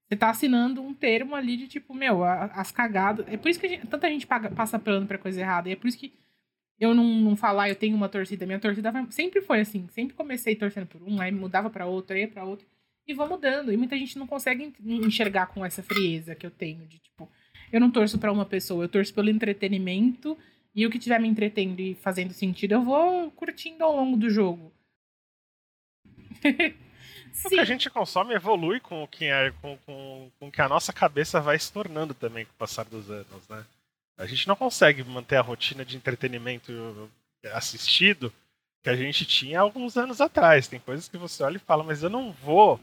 você 0.06 0.14
tá 0.14 0.30
assinando 0.30 0.80
um 0.80 0.94
termo 0.94 1.34
ali 1.34 1.56
de 1.56 1.66
tipo, 1.66 1.92
meu, 1.92 2.22
as 2.22 2.70
cagadas. 2.70 3.26
É 3.28 3.36
por 3.36 3.48
isso 3.48 3.58
que 3.58 3.66
gente, 3.66 3.88
tanta 3.88 4.08
gente 4.08 4.24
paga, 4.24 4.52
passa 4.52 4.78
plano 4.78 5.04
pra 5.04 5.18
coisa 5.18 5.40
errada. 5.40 5.68
E 5.68 5.72
é 5.72 5.76
por 5.76 5.88
isso 5.88 5.98
que 5.98 6.14
eu 6.78 6.94
não, 6.94 7.02
não 7.02 7.34
falar, 7.34 7.68
eu 7.68 7.74
tenho 7.74 7.96
uma 7.96 8.08
torcida. 8.08 8.46
Minha 8.46 8.60
torcida 8.60 8.92
sempre 9.10 9.42
foi 9.42 9.58
assim. 9.62 9.88
Sempre 9.88 10.14
comecei 10.14 10.54
torcendo 10.54 10.86
por 10.86 11.02
um, 11.02 11.20
aí 11.20 11.32
mudava 11.32 11.68
para 11.68 11.86
outro, 11.86 12.14
aí 12.14 12.28
para 12.28 12.44
outro 12.44 12.68
e 13.06 13.14
vão 13.14 13.28
mudando. 13.28 13.72
E 13.72 13.76
muita 13.76 13.96
gente 13.96 14.18
não 14.18 14.26
consegue 14.26 14.72
enxergar 14.84 15.46
com 15.46 15.64
essa 15.64 15.82
frieza 15.82 16.34
que 16.34 16.46
eu 16.46 16.50
tenho 16.50 16.86
de 16.86 16.98
tipo, 16.98 17.28
eu 17.72 17.80
não 17.80 17.90
torço 17.90 18.18
para 18.18 18.32
uma 18.32 18.44
pessoa, 18.44 18.84
eu 18.84 18.88
torço 18.88 19.14
pelo 19.14 19.30
entretenimento 19.30 20.36
e 20.74 20.86
o 20.86 20.90
que 20.90 20.98
tiver 20.98 21.20
me 21.20 21.28
entretendo 21.28 21.80
e 21.80 21.94
fazendo 21.94 22.32
sentido, 22.32 22.72
eu 22.72 22.82
vou 22.82 23.30
curtindo 23.30 23.82
ao 23.82 23.96
longo 23.96 24.16
do 24.16 24.28
jogo. 24.28 24.72
o 27.44 27.48
que 27.48 27.58
a 27.58 27.64
gente 27.64 27.88
consome 27.88 28.34
evolui 28.34 28.80
com 28.80 29.02
o 29.02 29.08
que, 29.08 29.24
é, 29.24 29.50
com, 29.62 29.78
com, 29.86 30.30
com 30.38 30.50
que 30.50 30.60
a 30.60 30.68
nossa 30.68 30.92
cabeça 30.92 31.40
vai 31.40 31.58
se 31.58 31.72
tornando 31.72 32.12
também 32.12 32.44
com 32.44 32.52
o 32.52 32.56
passar 32.56 32.84
dos 32.84 33.10
anos, 33.10 33.48
né? 33.48 33.64
A 34.18 34.26
gente 34.26 34.48
não 34.48 34.56
consegue 34.56 35.04
manter 35.04 35.36
a 35.36 35.42
rotina 35.42 35.84
de 35.84 35.96
entretenimento 35.96 37.10
assistido 37.52 38.32
que 38.82 38.88
a 38.88 38.96
gente 38.96 39.26
tinha 39.26 39.60
alguns 39.60 39.96
anos 39.96 40.20
atrás. 40.20 40.68
Tem 40.68 40.80
coisas 40.80 41.08
que 41.08 41.18
você 41.18 41.42
olha 41.42 41.56
e 41.56 41.60
fala, 41.60 41.84
mas 41.84 42.02
eu 42.02 42.08
não 42.08 42.32
vou 42.32 42.80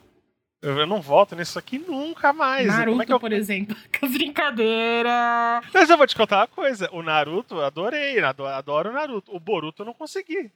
eu 0.64 0.88
não 0.88 1.02
volto 1.02 1.36
nisso 1.36 1.60
aqui 1.60 1.78
nunca 1.78 2.32
mais. 2.32 2.68
Naruto, 2.68 3.12
é 3.12 3.16
eu... 3.16 3.20
por 3.20 3.34
exemplo. 3.34 3.76
Que 3.92 4.08
brincadeira! 4.08 5.62
Mas 5.74 5.90
eu 5.90 5.98
vou 5.98 6.08
te 6.08 6.16
contar 6.16 6.38
uma 6.38 6.48
coisa. 6.48 6.90
O 6.92 7.04
Naruto, 7.04 7.60
adorei. 7.60 8.20
Adoro 8.20 8.90
o 8.90 8.94
Naruto. 8.94 9.36
O 9.36 9.40
Boruto 9.40 9.82
eu 9.82 9.86
não 9.86 9.94
consegui. 9.94 10.52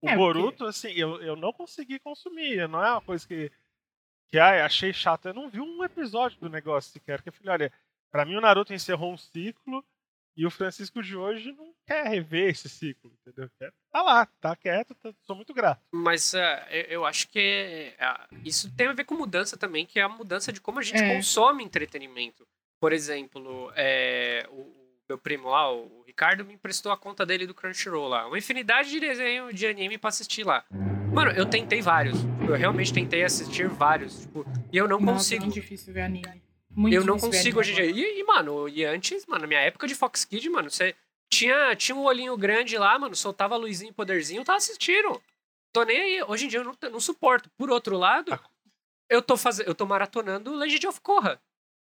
O 0.00 0.08
é, 0.08 0.16
Boruto, 0.16 0.58
porque... 0.58 0.70
assim, 0.70 0.92
eu, 0.92 1.20
eu 1.22 1.36
não 1.36 1.52
consegui 1.52 1.98
consumir. 1.98 2.66
Não 2.68 2.82
é 2.82 2.90
uma 2.92 3.00
coisa 3.02 3.26
que, 3.26 3.52
que 4.28 4.38
ai, 4.38 4.62
achei 4.62 4.92
chato. 4.92 5.26
Eu 5.26 5.34
não 5.34 5.50
vi 5.50 5.60
um 5.60 5.84
episódio 5.84 6.38
do 6.40 6.48
negócio 6.48 6.90
sequer. 6.90 7.18
Porque 7.18 7.28
eu 7.28 7.34
falei, 7.34 7.52
olha, 7.52 7.72
pra 8.10 8.24
mim 8.24 8.36
o 8.36 8.40
Naruto 8.40 8.72
encerrou 8.72 9.12
um 9.12 9.18
ciclo 9.18 9.84
e 10.36 10.46
o 10.46 10.50
Francisco 10.50 11.02
de 11.02 11.16
hoje 11.16 11.52
não 11.52 11.72
quer 11.86 12.06
rever 12.08 12.50
esse 12.50 12.68
ciclo, 12.68 13.12
entendeu? 13.20 13.50
Quer 13.58 13.72
tá 13.90 14.02
lá, 14.02 14.26
tá 14.40 14.56
quieto, 14.56 14.94
tá, 14.94 15.12
sou 15.22 15.36
muito 15.36 15.52
grato. 15.52 15.82
Mas 15.92 16.32
uh, 16.34 16.38
eu 16.88 17.04
acho 17.04 17.28
que 17.28 17.92
uh, 18.00 18.36
isso 18.44 18.74
tem 18.74 18.86
a 18.86 18.92
ver 18.92 19.04
com 19.04 19.14
mudança 19.14 19.56
também, 19.56 19.84
que 19.84 19.98
é 19.98 20.02
a 20.02 20.08
mudança 20.08 20.52
de 20.52 20.60
como 20.60 20.78
a 20.78 20.82
gente 20.82 21.02
é. 21.02 21.14
consome 21.14 21.62
entretenimento. 21.62 22.46
Por 22.80 22.92
exemplo, 22.92 23.70
é, 23.76 24.46
o, 24.50 24.66
meu 25.08 25.18
primo 25.18 25.50
lá, 25.50 25.70
o 25.70 26.02
Ricardo, 26.06 26.44
me 26.44 26.54
emprestou 26.54 26.90
a 26.90 26.96
conta 26.96 27.26
dele 27.26 27.46
do 27.46 27.54
Crunchyroll 27.54 28.08
lá. 28.08 28.26
Uma 28.26 28.38
infinidade 28.38 28.90
de 28.90 28.98
desenho 28.98 29.52
de 29.52 29.66
anime 29.66 29.98
pra 29.98 30.08
assistir 30.08 30.44
lá. 30.44 30.64
Mano, 31.12 31.30
eu 31.32 31.44
tentei 31.44 31.82
vários. 31.82 32.18
Eu 32.48 32.54
realmente 32.56 32.92
tentei 32.92 33.22
assistir 33.22 33.68
vários. 33.68 34.22
Tipo, 34.22 34.46
e 34.72 34.76
eu 34.76 34.88
não 34.88 34.98
Nossa, 34.98 35.12
consigo. 35.12 35.42
É 35.42 35.46
muito 35.46 35.54
difícil 35.54 35.92
ver 35.92 36.02
anime. 36.02 36.42
Muito 36.74 36.94
eu 36.94 37.04
não 37.04 37.18
consigo 37.18 37.60
hoje 37.60 37.72
em 37.72 37.74
dia. 37.74 37.84
E, 37.84 38.20
e, 38.20 38.24
mano, 38.24 38.68
e 38.68 38.84
antes, 38.84 39.26
mano, 39.26 39.42
na 39.42 39.46
minha 39.46 39.60
época 39.60 39.86
de 39.86 39.94
Fox 39.94 40.24
Kids, 40.24 40.50
mano, 40.50 40.70
você 40.70 40.94
tinha, 41.30 41.74
tinha 41.76 41.94
um 41.94 42.04
olhinho 42.04 42.36
grande 42.36 42.76
lá, 42.76 42.98
mano, 42.98 43.14
soltava 43.14 43.56
luzinho, 43.56 43.92
poderzinho, 43.92 44.44
tava 44.44 44.58
assistindo. 44.58 45.22
tô 45.72 45.82
nem 45.82 45.98
aí. 45.98 46.22
Hoje 46.22 46.46
em 46.46 46.48
dia 46.48 46.60
eu 46.60 46.64
não, 46.64 46.76
não 46.90 47.00
suporto. 47.00 47.50
Por 47.56 47.70
outro 47.70 47.96
lado, 47.96 48.38
eu 49.08 49.20
tô 49.20 49.36
fazendo, 49.36 49.66
eu 49.66 49.74
tô 49.74 49.86
maratonando 49.86 50.54
Legend 50.54 50.86
of 50.88 51.00
Korra, 51.00 51.40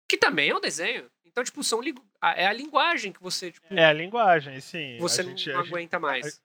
que 0.09 0.17
também 0.17 0.49
é 0.49 0.55
um 0.55 0.61
desenho. 0.61 1.09
Então, 1.25 1.43
tipo, 1.43 1.63
são 1.63 1.81
é 2.21 2.45
a 2.45 2.53
linguagem 2.53 3.13
que 3.13 3.21
você, 3.21 3.51
tipo, 3.51 3.65
É 3.73 3.85
a 3.85 3.93
linguagem, 3.93 4.59
sim. 4.59 4.97
Você 4.99 5.23
gente, 5.23 5.49
não 5.49 5.59
aguenta 5.59 5.97
gente, 5.97 6.01
mais. 6.01 6.41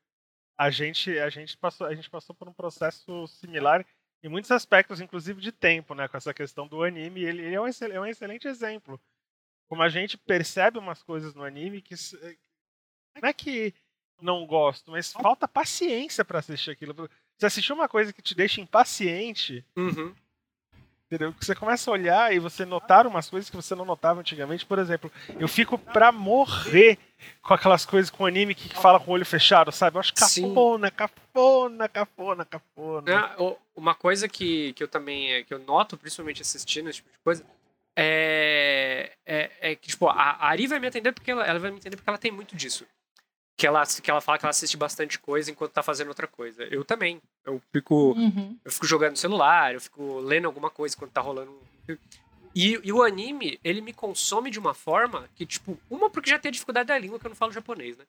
A, 0.57 0.67
a, 0.67 0.71
gente, 0.71 1.19
a 1.19 1.29
gente 1.29 1.57
passou, 1.57 1.87
a 1.87 1.95
gente 1.95 2.09
passou 2.09 2.35
por 2.35 2.49
um 2.49 2.53
processo 2.53 3.27
similar 3.27 3.85
em 4.27 4.29
muitos 4.29 4.51
aspectos, 4.51 5.01
inclusive 5.01 5.41
de 5.41 5.53
tempo, 5.53 5.95
né, 5.95 6.09
com 6.09 6.17
essa 6.17 6.35
questão 6.35 6.67
do 6.67 6.83
anime, 6.83 7.23
ele, 7.23 7.43
ele 7.43 7.55
é, 7.55 7.61
um, 7.61 7.67
é 7.67 8.01
um 8.01 8.07
excelente 8.07 8.49
exemplo. 8.49 9.01
Como 9.69 9.83
a 9.83 9.89
gente 9.89 10.19
percebe 10.19 10.79
umas 10.79 11.03
coisas 11.03 11.35
no 11.35 11.45
anime 11.45 11.81
que 11.81 11.95
não 13.21 13.29
é 13.29 13.33
que 13.33 13.73
não 14.21 14.47
gosto, 14.47 14.91
mas 14.91 15.13
falta 15.13 15.47
paciência 15.47 16.25
para 16.25 16.41
assistir 16.41 16.73
aquilo. 16.73 17.09
Você 17.37 17.47
assistir 17.47 17.73
uma 17.73 17.89
coisa 17.89 18.13
que 18.13 18.23
te 18.23 18.35
deixa 18.35 18.61
impaciente, 18.61 19.65
uhum. 19.77 20.15
entendeu? 21.07 21.35
Você 21.41 21.55
começa 21.55 21.89
a 21.89 21.93
olhar 21.93 22.35
e 22.35 22.39
você 22.39 22.65
notar 22.65 23.07
umas 23.07 23.31
coisas 23.31 23.49
que 23.49 23.57
você 23.57 23.75
não 23.75 23.85
notava 23.85 24.21
antigamente. 24.21 24.67
Por 24.67 24.79
exemplo, 24.79 25.11
eu 25.39 25.47
fico 25.47 25.79
pra 25.79 26.11
morrer 26.11 26.99
com 27.43 27.55
aquelas 27.55 27.85
coisas 27.87 28.11
com 28.11 28.27
anime 28.27 28.55
que 28.55 28.75
fala 28.75 29.01
com 29.01 29.11
o 29.11 29.15
olho 29.15 29.27
fechado, 29.27 29.73
sabe? 29.73 29.97
Eu 29.97 30.01
acho 30.01 30.15
cafona, 30.15 30.89
Sim. 30.89 30.95
cafona, 30.95 31.89
cafona, 31.89 32.45
cafona. 32.45 33.13
É, 33.13 33.57
uma 33.75 33.95
coisa 33.95 34.29
que, 34.29 34.73
que 34.75 34.83
eu 34.83 34.89
também 34.89 35.45
que 35.45 35.55
eu 35.55 35.59
noto, 35.59 35.97
principalmente 35.97 36.43
assistindo 36.43 36.89
esse 36.89 36.99
tipo 36.99 37.11
de 37.11 37.19
coisa, 37.25 37.45
é, 37.97 39.13
é, 39.25 39.51
é 39.61 39.75
que, 39.75 39.89
tipo, 39.89 40.09
a, 40.09 40.13
a 40.13 40.49
Ari 40.49 40.67
vai 40.67 40.79
me 40.79 40.89
entender 40.89 41.13
porque 41.13 41.31
ela, 41.31 41.47
ela 41.47 41.59
vai 41.59 41.71
me 41.71 41.79
entender 41.79 41.97
porque 41.97 42.11
ela 42.11 42.19
tem 42.19 42.31
muito 42.31 42.55
disso 42.55 42.87
que 43.57 43.67
ela, 43.67 43.83
que 43.87 44.11
ela 44.11 44.21
fala 44.21 44.39
que 44.39 44.45
ela 44.45 44.51
assiste 44.51 44.77
bastante 44.77 45.19
coisa 45.19 45.51
enquanto 45.51 45.73
tá 45.73 45.83
fazendo 45.83 46.09
outra 46.09 46.27
coisa. 46.27 46.63
Eu 46.65 46.85
também. 46.85 47.21
Eu 47.45 47.61
fico, 47.73 48.13
uhum. 48.13 48.57
eu 48.65 48.71
fico 48.71 48.87
jogando 48.87 49.13
no 49.13 49.17
celular, 49.17 49.73
eu 49.75 49.81
fico 49.81 50.19
lendo 50.21 50.45
alguma 50.45 50.69
coisa 50.69 50.95
enquanto 50.95 51.13
tá 51.13 51.23
rolando. 51.23 51.59
E, 52.59 52.81
e, 52.83 52.91
o 52.91 53.03
anime, 53.03 53.61
ele 53.63 53.83
me 53.83 53.93
consome 53.93 54.51
de 54.51 54.59
uma 54.59 54.73
forma 54.73 55.29
que, 55.35 55.45
tipo, 55.45 55.79
uma 55.91 56.09
porque 56.09 56.31
já 56.31 56.39
tem 56.39 56.49
a 56.49 56.53
dificuldade 56.53 56.87
da 56.87 56.99
língua, 56.99 57.21
que 57.21 57.27
eu 57.27 57.29
não 57.29 57.37
falo 57.37 57.53
japonês, 57.53 57.99
né? 57.99 58.05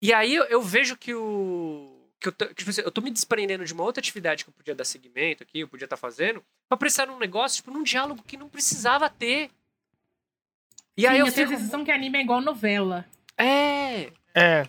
E 0.00 0.12
aí 0.12 0.32
eu, 0.32 0.44
eu 0.44 0.62
vejo 0.62 0.96
que 0.96 1.12
o. 1.12 1.92
Que 2.20 2.28
eu, 2.28 2.32
tô, 2.32 2.46
que, 2.46 2.54
tipo, 2.54 2.70
assim, 2.70 2.82
eu 2.82 2.92
tô 2.92 3.00
me 3.00 3.10
desprendendo 3.10 3.64
de 3.64 3.72
uma 3.72 3.82
outra 3.82 4.00
atividade 4.00 4.44
que 4.44 4.50
eu 4.50 4.54
podia 4.54 4.72
dar 4.72 4.84
seguimento 4.84 5.42
aqui, 5.42 5.58
eu 5.58 5.68
podia 5.68 5.86
estar 5.86 5.96
tá 5.96 6.00
fazendo, 6.00 6.44
pra 6.68 6.78
prestar 6.78 7.06
num 7.06 7.18
negócio, 7.18 7.56
tipo, 7.56 7.72
num 7.72 7.82
diálogo 7.82 8.22
que 8.24 8.36
não 8.36 8.48
precisava 8.48 9.10
ter. 9.10 9.50
E 10.96 11.00
Sim, 11.00 11.08
aí 11.08 11.18
eu, 11.18 11.26
eu 11.26 11.32
tenho 11.32 11.48
fico... 11.48 11.58
a 11.58 11.60
sensação 11.60 11.84
que 11.84 11.90
anime 11.90 12.18
é 12.18 12.22
igual 12.22 12.40
novela. 12.40 13.04
É. 13.36 14.12
É. 14.32 14.68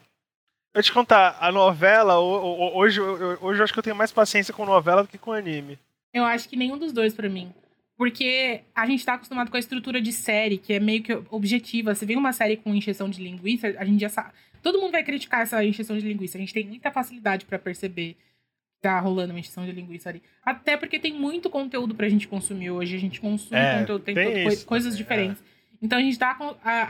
Eu 0.74 0.82
te 0.82 0.92
contar, 0.92 1.38
a 1.40 1.52
novela, 1.52 2.20
hoje, 2.20 3.00
hoje 3.00 3.60
eu 3.60 3.64
acho 3.64 3.72
que 3.72 3.78
eu 3.78 3.84
tenho 3.84 3.96
mais 3.96 4.12
paciência 4.12 4.52
com 4.52 4.66
novela 4.66 5.04
do 5.04 5.08
que 5.08 5.20
com 5.20 5.32
anime. 5.32 5.78
Eu 6.12 6.26
acho 6.26 6.50
que 6.50 6.56
nenhum 6.56 6.80
dos 6.80 6.92
dois 6.92 7.14
para 7.14 7.30
mim. 7.30 7.54
Porque 7.98 8.62
a 8.74 8.86
gente 8.88 9.06
tá 9.06 9.14
acostumado 9.14 9.52
com 9.52 9.58
a 9.58 9.60
estrutura 9.60 10.02
de 10.02 10.12
série, 10.12 10.58
que 10.58 10.74
é 10.74 10.80
meio 10.80 11.04
que 11.04 11.14
objetiva. 11.30 11.94
Você 11.94 12.06
vê 12.06 12.16
uma 12.16 12.34
série 12.34 12.58
com 12.58 12.74
encheção 12.74 13.10
de 13.10 13.22
linguiça, 13.22 13.68
a 13.78 13.86
gente 13.86 14.02
já 14.02 14.10
sabe. 14.10 14.34
Todo 14.62 14.80
mundo 14.80 14.92
vai 14.92 15.04
criticar 15.04 15.42
essa 15.42 15.64
encheção 15.64 15.98
de 15.98 16.08
linguiça. 16.08 16.38
A 16.38 16.42
gente 16.42 16.54
tem 16.54 16.66
muita 16.66 16.92
facilidade 16.92 17.46
para 17.46 17.60
perceber 17.60 18.14
que 18.14 18.82
tá 18.82 19.00
rolando 19.00 19.34
uma 19.34 19.40
encheção 19.40 19.66
de 19.66 19.72
linguiça 19.72 20.10
ali. 20.10 20.24
Até 20.44 20.76
porque 20.76 21.00
tem 21.00 21.14
muito 21.14 21.50
conteúdo 21.50 21.94
pra 21.94 22.10
gente 22.10 22.28
consumir 22.28 22.72
hoje. 22.72 22.96
A 22.96 23.00
gente 23.00 23.22
consome 23.22 23.60
é, 23.60 23.80
conteúdo, 23.80 24.04
tem, 24.04 24.16
tem 24.16 24.48
isso, 24.48 24.66
coisas 24.66 24.98
diferentes. 24.98 25.42
É. 25.42 25.54
Então 25.82 26.00
a 26.00 26.02
gente 26.02 26.18
tá 26.18 26.38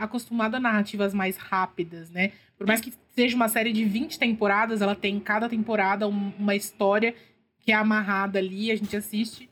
acostumado 0.00 0.54
a 0.54 0.60
narrativas 0.60 1.12
mais 1.12 1.36
rápidas, 1.36 2.10
né? 2.10 2.30
Por 2.56 2.64
mais 2.64 2.80
que 2.80 2.92
seja 3.10 3.34
uma 3.34 3.48
série 3.48 3.72
de 3.72 3.84
20 3.84 4.18
temporadas, 4.18 4.80
ela 4.80 4.94
tem 4.94 5.18
cada 5.18 5.48
temporada 5.48 6.06
uma 6.06 6.54
história 6.54 7.12
que 7.58 7.72
é 7.72 7.74
amarrada 7.74 8.38
ali, 8.38 8.70
a 8.70 8.76
gente 8.76 8.96
assiste. 8.96 9.50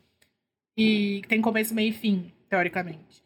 E 0.77 1.23
tem 1.29 1.41
começo, 1.41 1.75
meio 1.75 1.91
e 1.91 1.93
fim, 1.93 2.33
teoricamente. 2.49 3.23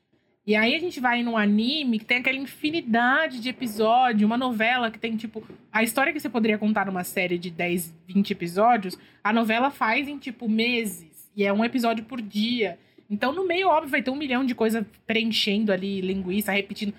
E 0.47 0.55
aí 0.55 0.77
a 0.77 0.79
gente 0.79 1.01
vai 1.01 1.25
num 1.25 1.37
anime 1.37 1.99
que 1.99 2.05
tem 2.05 2.19
aquela 2.19 2.39
infinidade 2.39 3.41
de 3.41 3.49
episódios, 3.49 4.23
uma 4.23 4.37
novela 4.37 4.93
que 4.93 4.99
tem, 4.99 5.17
tipo, 5.17 5.45
a 5.73 5.83
história 5.83 6.13
que 6.13 6.21
você 6.21 6.29
poderia 6.29 6.57
contar 6.57 6.87
numa 6.87 7.03
série 7.03 7.37
de 7.37 7.51
10, 7.51 7.93
20 8.07 8.31
episódios, 8.31 8.97
a 9.25 9.33
novela 9.33 9.71
faz 9.71 10.07
em, 10.07 10.19
tipo, 10.19 10.49
meses. 10.49 11.29
E 11.35 11.45
é 11.45 11.53
um 11.53 11.65
episódio 11.65 12.05
por 12.05 12.23
dia. 12.23 12.79
Então, 13.11 13.33
no 13.33 13.45
meio, 13.45 13.69
óbvio, 13.69 13.91
vai 13.91 14.03
ter 14.03 14.11
um 14.11 14.17
milhão 14.17 14.45
de 14.45 14.55
coisas 14.55 14.87
preenchendo 15.05 15.73
ali 15.73 16.01
linguiça, 16.01 16.53
repetindo. 16.53 16.95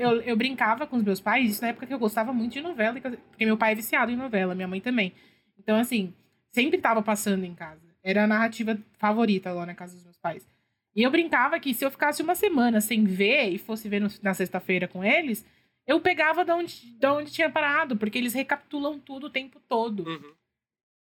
Eu, 0.00 0.22
eu 0.22 0.36
brincava 0.36 0.86
com 0.86 0.96
os 0.96 1.02
meus 1.02 1.20
pais, 1.20 1.50
isso 1.50 1.60
na 1.60 1.68
época 1.68 1.86
que 1.86 1.92
eu 1.92 1.98
gostava 1.98 2.32
muito 2.32 2.54
de 2.54 2.62
novela, 2.62 2.98
porque 2.98 3.44
meu 3.44 3.58
pai 3.58 3.72
é 3.72 3.74
viciado 3.74 4.10
em 4.10 4.16
novela, 4.16 4.54
minha 4.54 4.66
mãe 4.66 4.80
também. 4.80 5.12
Então, 5.58 5.78
assim, 5.78 6.14
sempre 6.50 6.78
tava 6.78 7.02
passando 7.02 7.44
em 7.44 7.54
casa. 7.54 7.85
Era 8.06 8.24
a 8.24 8.26
narrativa 8.26 8.78
favorita 8.98 9.52
lá 9.52 9.66
na 9.66 9.74
casa 9.74 9.94
dos 9.94 10.04
meus 10.04 10.16
pais. 10.18 10.48
E 10.94 11.02
eu 11.02 11.10
brincava 11.10 11.58
que 11.58 11.74
se 11.74 11.84
eu 11.84 11.90
ficasse 11.90 12.22
uma 12.22 12.34
semana 12.34 12.80
sem 12.80 13.04
ver 13.04 13.48
e 13.48 13.58
fosse 13.58 13.88
ver 13.88 14.00
no, 14.00 14.08
na 14.22 14.32
sexta-feira 14.32 14.86
com 14.86 15.02
eles, 15.02 15.44
eu 15.86 16.00
pegava 16.00 16.44
de 16.44 16.52
onde, 16.52 16.92
de 16.96 17.06
onde 17.06 17.32
tinha 17.32 17.50
parado, 17.50 17.96
porque 17.96 18.16
eles 18.16 18.32
recapitulam 18.32 18.98
tudo 19.00 19.26
o 19.26 19.30
tempo 19.30 19.60
todo. 19.68 20.08
Uhum. 20.08 20.34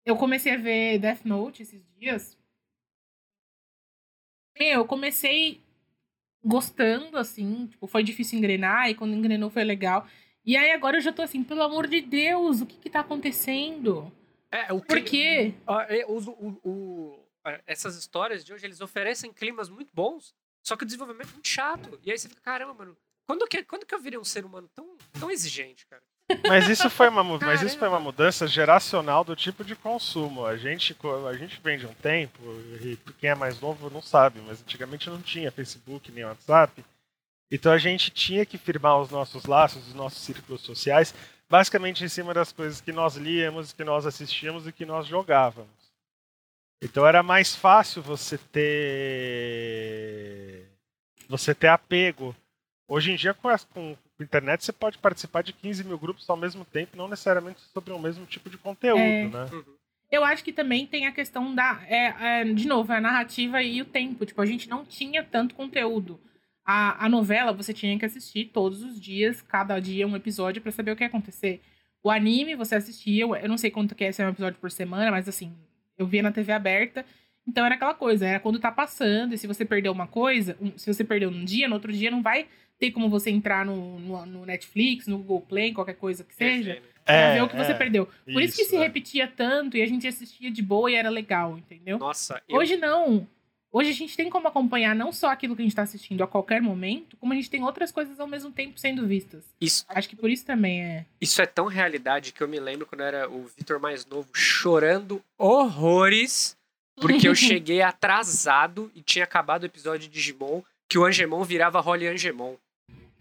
Eu 0.05 0.15
comecei 0.15 0.53
a 0.53 0.57
ver 0.57 0.99
Death 0.99 1.25
Note 1.25 1.63
esses 1.63 1.83
dias 1.99 2.37
eu 4.55 4.85
comecei 4.85 5.61
gostando, 6.43 7.17
assim, 7.17 7.67
tipo, 7.67 7.87
foi 7.87 8.03
difícil 8.03 8.37
engrenar, 8.37 8.89
e 8.89 8.95
quando 8.95 9.13
engrenou 9.13 9.49
foi 9.49 9.63
legal. 9.63 10.07
E 10.45 10.57
aí 10.57 10.71
agora 10.71 10.97
eu 10.97 11.01
já 11.01 11.11
tô 11.11 11.21
assim, 11.21 11.43
pelo 11.43 11.63
amor 11.63 11.87
de 11.87 12.01
Deus, 12.01 12.61
o 12.61 12.65
que 12.65 12.77
que 12.77 12.89
tá 12.89 12.99
acontecendo? 12.99 14.11
É, 14.53 14.71
o 14.71 14.79
Por 14.79 15.01
quê? 15.01 15.55
É, 15.89 16.05
o, 16.05 16.17
o, 16.19 16.59
o, 16.63 17.19
essas 17.65 17.95
histórias 17.95 18.45
de 18.45 18.53
hoje, 18.53 18.65
eles 18.65 18.81
oferecem 18.81 19.33
climas 19.33 19.67
muito 19.67 19.89
bons, 19.91 20.31
só 20.63 20.77
que 20.77 20.83
o 20.83 20.85
desenvolvimento 20.85 21.29
é 21.29 21.33
muito 21.33 21.47
chato. 21.47 21.99
E 22.03 22.11
aí 22.11 22.17
você 22.17 22.29
fica, 22.29 22.41
caramba, 22.41 22.75
mano, 22.75 22.95
quando 23.25 23.47
que, 23.47 23.63
quando 23.63 23.85
que 23.85 23.95
eu 23.95 23.99
virei 23.99 24.19
um 24.19 24.23
ser 24.23 24.45
humano 24.45 24.69
tão, 24.75 24.95
tão 25.19 25.31
exigente, 25.31 25.87
cara? 25.87 26.03
Mas 26.47 26.69
isso 26.69 26.89
foi 26.89 27.09
uma, 27.09 27.23
mas 27.23 27.61
isso 27.63 27.77
foi 27.77 27.87
uma 27.87 27.99
mudança 27.99 28.47
geracional 28.47 29.23
do 29.23 29.35
tipo 29.35 29.63
de 29.63 29.75
consumo. 29.75 30.45
A 30.45 30.55
gente, 30.55 30.95
a 31.29 31.33
gente 31.33 31.59
vem 31.61 31.77
de 31.77 31.85
um 31.85 31.93
tempo, 31.95 32.39
e 32.81 32.97
quem 33.19 33.31
é 33.31 33.35
mais 33.35 33.59
novo 33.59 33.89
não 33.89 34.01
sabe, 34.01 34.39
mas 34.45 34.61
antigamente 34.61 35.09
não 35.09 35.21
tinha 35.21 35.51
Facebook 35.51 36.11
nem 36.11 36.25
WhatsApp. 36.25 36.83
Então 37.51 37.71
a 37.71 37.77
gente 37.77 38.09
tinha 38.09 38.45
que 38.45 38.57
firmar 38.57 38.99
os 38.99 39.09
nossos 39.09 39.45
laços, 39.45 39.87
os 39.87 39.93
nossos 39.93 40.23
círculos 40.23 40.61
sociais, 40.61 41.13
basicamente 41.53 42.03
em 42.03 42.07
cima 42.07 42.33
das 42.33 42.51
coisas 42.51 42.81
que 42.81 42.91
nós 42.91 43.15
líamos, 43.15 43.71
que 43.73 43.83
nós 43.83 44.07
assistíamos 44.07 44.65
e 44.65 44.71
que 44.71 44.87
nós 44.87 45.05
jogávamos. 45.05 45.69
Então 46.81 47.05
era 47.05 47.21
mais 47.21 47.55
fácil 47.55 48.01
você 48.01 48.39
ter 48.39 48.73
você 51.29 51.53
ter 51.53 51.67
apego. 51.67 52.35
Hoje 52.87 53.11
em 53.11 53.15
dia 53.15 53.35
com, 53.35 53.55
com 53.71 53.95
internet, 54.19 54.65
você 54.65 54.73
pode 54.73 54.97
participar 54.97 55.43
de 55.43 55.53
15 55.53 55.83
mil 55.83 55.99
grupos 55.99 56.27
ao 56.27 56.35
mesmo 56.35 56.65
tempo, 56.65 56.97
não 56.97 57.07
necessariamente 57.07 57.61
sobre 57.71 57.93
o 57.93 57.99
mesmo 57.99 58.25
tipo 58.25 58.49
de 58.49 58.57
conteúdo, 58.57 58.99
é. 58.99 59.27
né? 59.27 59.47
Uhum. 59.51 59.75
Eu 60.11 60.25
acho 60.25 60.43
que 60.43 60.51
também 60.51 60.87
tem 60.87 61.05
a 61.05 61.11
questão 61.11 61.53
da. 61.53 61.83
É, 61.87 62.41
é, 62.41 62.45
de 62.45 62.67
novo, 62.67 62.91
a 62.91 62.99
narrativa 62.99 63.61
e 63.61 63.79
o 63.79 63.85
tempo. 63.85 64.25
Tipo, 64.25 64.41
a 64.41 64.45
gente 64.47 64.67
não 64.67 64.83
tinha 64.83 65.23
tanto 65.23 65.53
conteúdo. 65.53 66.19
A, 66.65 67.05
a 67.05 67.09
novela 67.09 67.51
você 67.51 67.73
tinha 67.73 67.97
que 67.97 68.05
assistir 68.05 68.45
todos 68.53 68.83
os 68.83 68.99
dias, 68.99 69.41
cada 69.41 69.79
dia 69.79 70.07
um 70.07 70.15
episódio, 70.15 70.61
para 70.61 70.71
saber 70.71 70.91
o 70.91 70.95
que 70.95 71.03
ia 71.03 71.07
acontecer. 71.07 71.61
O 72.01 72.09
anime 72.09 72.55
você 72.55 72.75
assistia, 72.75 73.23
eu 73.23 73.49
não 73.49 73.57
sei 73.57 73.71
quanto 73.71 73.95
que 73.95 74.03
é 74.03 74.11
ser 74.11 74.25
um 74.25 74.29
episódio 74.29 74.59
por 74.59 74.71
semana, 74.71 75.11
mas 75.11 75.27
assim, 75.27 75.53
eu 75.97 76.05
via 76.05 76.21
na 76.21 76.31
TV 76.31 76.51
aberta. 76.51 77.05
Então 77.47 77.65
era 77.65 77.75
aquela 77.75 77.93
coisa, 77.93 78.25
era 78.25 78.39
quando 78.39 78.59
tá 78.59 78.71
passando, 78.71 79.33
e 79.33 79.37
se 79.37 79.47
você 79.47 79.65
perdeu 79.65 79.91
uma 79.91 80.07
coisa, 80.07 80.57
se 80.77 80.93
você 80.93 81.03
perdeu 81.03 81.29
num 81.29 81.43
dia, 81.43 81.67
no 81.67 81.75
outro 81.75 81.91
dia 81.91 82.09
não 82.09 82.21
vai 82.21 82.47
tem 82.83 82.91
como 82.91 83.09
você 83.09 83.29
entrar 83.29 83.65
no, 83.65 83.97
no, 83.99 84.25
no, 84.25 84.45
Netflix, 84.45 85.07
no 85.07 85.17
Google 85.17 85.41
Play, 85.41 85.73
qualquer 85.73 85.95
coisa 85.95 86.23
que 86.23 86.35
seja, 86.35 86.81
pra 87.05 87.15
é, 87.15 87.35
ver 87.35 87.43
o 87.43 87.47
que 87.47 87.55
você 87.55 87.71
é, 87.71 87.75
perdeu. 87.75 88.05
Por 88.25 88.41
isso, 88.41 88.55
isso 88.55 88.57
que 88.57 88.65
se 88.65 88.75
é. 88.75 88.79
repetia 88.79 89.25
tanto 89.25 89.77
e 89.77 89.81
a 89.81 89.85
gente 89.85 90.05
assistia 90.05 90.51
de 90.51 90.61
boa 90.61 90.91
e 90.91 90.95
era 90.95 91.09
legal, 91.09 91.57
entendeu? 91.57 91.97
Nossa, 91.97 92.41
eu... 92.47 92.57
Hoje 92.57 92.75
não. 92.75 93.25
Hoje 93.75 93.89
a 93.89 93.93
gente 93.93 94.15
tem 94.15 94.29
como 94.29 94.47
acompanhar 94.47 94.95
não 94.95 95.11
só 95.11 95.31
aquilo 95.31 95.55
que 95.55 95.63
a 95.63 95.65
gente 95.65 95.71
está 95.71 95.81
assistindo 95.81 96.23
a 96.23 96.27
qualquer 96.27 96.61
momento, 96.61 97.17
como 97.17 97.33
a 97.33 97.35
gente 97.35 97.49
tem 97.49 97.63
outras 97.63 97.91
coisas 97.91 98.19
ao 98.19 98.27
mesmo 98.27 98.51
tempo 98.51 98.79
sendo 98.79 99.07
vistas. 99.07 99.43
Isso, 99.59 99.83
Acho 99.89 100.07
que 100.07 100.15
por 100.15 100.29
isso 100.29 100.45
também 100.45 100.83
é. 100.83 101.05
Isso 101.19 101.41
é 101.41 101.47
tão 101.47 101.65
realidade 101.65 102.31
que 102.31 102.43
eu 102.43 102.47
me 102.47 102.59
lembro 102.59 102.85
quando 102.85 103.01
era 103.01 103.27
o 103.27 103.49
Vitor 103.57 103.79
mais 103.79 104.05
novo 104.05 104.29
chorando 104.31 105.23
horrores 105.39 106.55
porque 106.95 107.27
eu 107.27 107.33
cheguei 107.35 107.81
atrasado 107.81 108.91
e 108.93 109.01
tinha 109.01 109.25
acabado 109.25 109.63
o 109.63 109.65
episódio 109.65 110.01
de 110.01 110.09
Digimon 110.09 110.61
que 110.87 110.99
o 110.99 111.05
Angemon 111.05 111.43
virava 111.43 111.79
Holly 111.79 112.07
Angemon. 112.07 112.55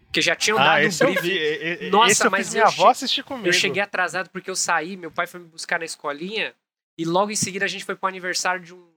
Porque 0.05 0.21
já 0.21 0.35
tinham 0.35 0.59
ah, 0.59 0.63
dado 0.63 0.81
esse 0.83 1.03
um 1.03 1.11
briefing. 1.11 1.29
Eu 1.29 1.77
vi. 1.79 1.89
Nossa, 1.89 2.11
esse 2.11 2.25
eu 2.25 2.29
mas 2.29 2.53
minha 2.53 2.65
avó 2.65 2.89
assistir 2.89 3.23
comigo. 3.23 3.47
Eu 3.47 3.53
cheguei 3.53 3.81
atrasado 3.81 4.29
porque 4.29 4.51
eu 4.51 4.55
saí, 4.55 4.95
meu 4.95 5.09
pai 5.09 5.25
foi 5.25 5.39
me 5.39 5.47
buscar 5.47 5.79
na 5.79 5.85
escolinha 5.85 6.53
e 6.95 7.03
logo 7.03 7.31
em 7.31 7.35
seguida 7.35 7.65
a 7.65 7.67
gente 7.67 7.83
foi 7.83 7.95
pro 7.95 8.07
aniversário 8.07 8.61
de 8.61 8.75
um 8.75 8.92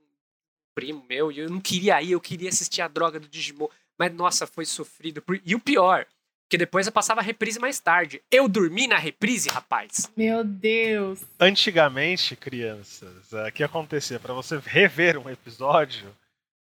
primo 0.77 1.03
meu 1.09 1.33
e 1.33 1.39
eu 1.39 1.49
não 1.49 1.59
queria 1.59 2.01
ir, 2.03 2.13
eu 2.13 2.21
queria 2.21 2.51
assistir 2.51 2.83
a 2.83 2.89
droga 2.89 3.19
do 3.19 3.27
Digimon. 3.27 3.69
Mas 3.99 4.13
nossa, 4.13 4.47
foi 4.47 4.67
sofrido. 4.67 5.25
E 5.45 5.55
o 5.55 5.59
pior, 5.59 6.07
que 6.51 6.59
depois 6.59 6.87
eu 6.87 6.93
passava 6.93 7.21
a 7.21 7.25
reprise 7.25 7.59
mais 7.59 7.81
tarde. 7.81 8.23
Eu 8.31 8.47
dormi 8.47 8.87
na 8.87 8.99
reprise, 8.99 9.49
rapaz. 9.49 10.13
Meu 10.15 10.45
Deus. 10.45 11.25
Antigamente, 11.41 12.37
crianças, 12.37 13.33
o 13.33 13.53
que 13.53 13.65
acontecia? 13.65 14.21
Para 14.21 14.35
você 14.35 14.61
rever 14.63 15.17
um 15.17 15.31
episódio, 15.31 16.15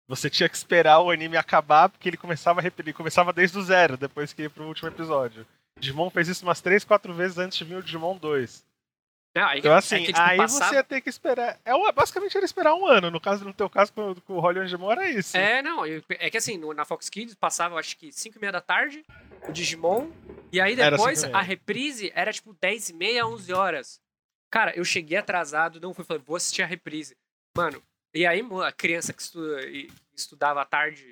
você 0.07 0.29
tinha 0.29 0.47
que 0.47 0.55
esperar 0.55 1.01
o 1.01 1.11
anime 1.11 1.35
acabar, 1.35 1.89
porque 1.89 2.07
ele 2.07 2.15
começava 2.15 2.61
a 2.61 2.63
repetir, 2.63 2.93
começava 2.93 3.33
desde 3.33 3.57
o 3.57 3.63
zero, 3.63 3.97
depois 3.97 4.31
que 4.31 4.43
ia 4.43 4.49
pro 4.49 4.65
último 4.65 4.87
episódio. 4.87 5.45
Digimon 5.77 6.09
fez 6.09 6.29
isso 6.29 6.45
umas 6.45 6.61
3, 6.61 6.85
4 6.85 7.13
vezes 7.13 7.37
antes 7.37 7.57
de 7.57 7.65
vir 7.65 7.75
o 7.75 7.83
Digimon 7.83 8.15
2. 8.17 8.63
Não, 9.35 9.45
aí, 9.47 9.59
então, 9.59 9.75
assim, 9.75 10.05
é 10.05 10.11
aí 10.15 10.37
passava... 10.37 10.69
você 10.69 10.75
ia 10.75 10.83
ter 10.83 11.01
que 11.01 11.09
esperar. 11.09 11.59
É 11.65 11.91
basicamente 11.91 12.37
era 12.37 12.45
esperar 12.45 12.73
um 12.73 12.85
ano. 12.85 13.11
No 13.11 13.19
caso, 13.19 13.43
no 13.43 13.53
teu 13.53 13.69
caso, 13.69 13.91
com, 13.91 14.15
com 14.21 14.33
o 14.35 14.39
Holly 14.39 14.61
Digimon, 14.61 14.89
era 14.93 15.09
isso. 15.09 15.35
É, 15.35 15.61
não. 15.61 15.83
É 15.85 16.29
que 16.29 16.37
assim, 16.37 16.57
no, 16.57 16.73
na 16.73 16.85
Fox 16.85 17.09
Kids 17.09 17.35
passava, 17.35 17.77
acho 17.77 17.97
que 17.97 18.13
5 18.13 18.37
e 18.37 18.39
meia 18.39 18.53
da 18.53 18.61
tarde, 18.61 19.05
o 19.45 19.51
Digimon. 19.51 20.09
E 20.53 20.61
aí 20.61 20.73
depois 20.73 21.25
a 21.25 21.41
reprise 21.41 22.13
era 22.15 22.31
tipo 22.31 22.53
10 22.53 22.89
e 22.89 22.93
meia, 22.93 23.27
11 23.27 23.51
horas. 23.51 24.01
Cara, 24.49 24.73
eu 24.73 24.85
cheguei 24.85 25.17
atrasado, 25.17 25.81
não 25.81 25.93
fui, 25.93 26.05
falei, 26.05 26.23
vou 26.25 26.37
assistir 26.37 26.61
a 26.61 26.65
reprise. 26.65 27.17
Mano, 27.57 27.83
e 28.13 28.25
aí 28.25 28.41
a 28.65 28.71
criança 28.71 29.11
que 29.11 29.21
estuda, 29.21 29.59
estudava 30.15 30.61
à 30.61 30.65
tarde, 30.65 31.05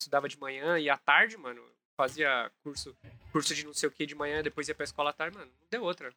estudava 0.00 0.28
de 0.28 0.36
manhã 0.36 0.80
e 0.80 0.90
à 0.90 0.96
tarde, 0.96 1.36
mano, 1.36 1.62
fazia 1.96 2.50
curso, 2.60 2.96
curso 3.30 3.54
de 3.54 3.64
não 3.64 3.72
sei 3.72 3.88
o 3.88 3.92
que 3.92 4.04
de 4.04 4.16
manhã, 4.16 4.42
depois 4.42 4.66
ia 4.66 4.74
pra 4.74 4.82
escola 4.82 5.10
à 5.10 5.12
tarde, 5.12 5.36
mano, 5.36 5.50
não 5.60 5.68
deu 5.70 5.84
outra. 5.84 6.12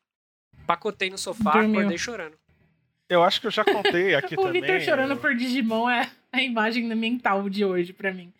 Pacotei 0.65 1.09
no 1.09 1.17
sofá, 1.17 1.51
Dormiu. 1.51 1.79
acordei 1.79 1.97
chorando. 1.97 2.33
Eu 3.09 3.23
acho 3.23 3.41
que 3.41 3.47
eu 3.47 3.51
já 3.51 3.65
contei 3.65 4.15
aqui 4.15 4.35
o 4.39 4.43
também. 4.43 4.61
O 4.61 4.65
Victor 4.65 4.81
chorando 4.81 5.11
eu... 5.11 5.17
por 5.17 5.35
Digimon 5.35 5.89
é 5.89 6.09
a 6.31 6.41
imagem 6.41 6.83
mental 6.95 7.49
de 7.49 7.65
hoje 7.65 7.91
para 7.91 8.13
mim. 8.13 8.31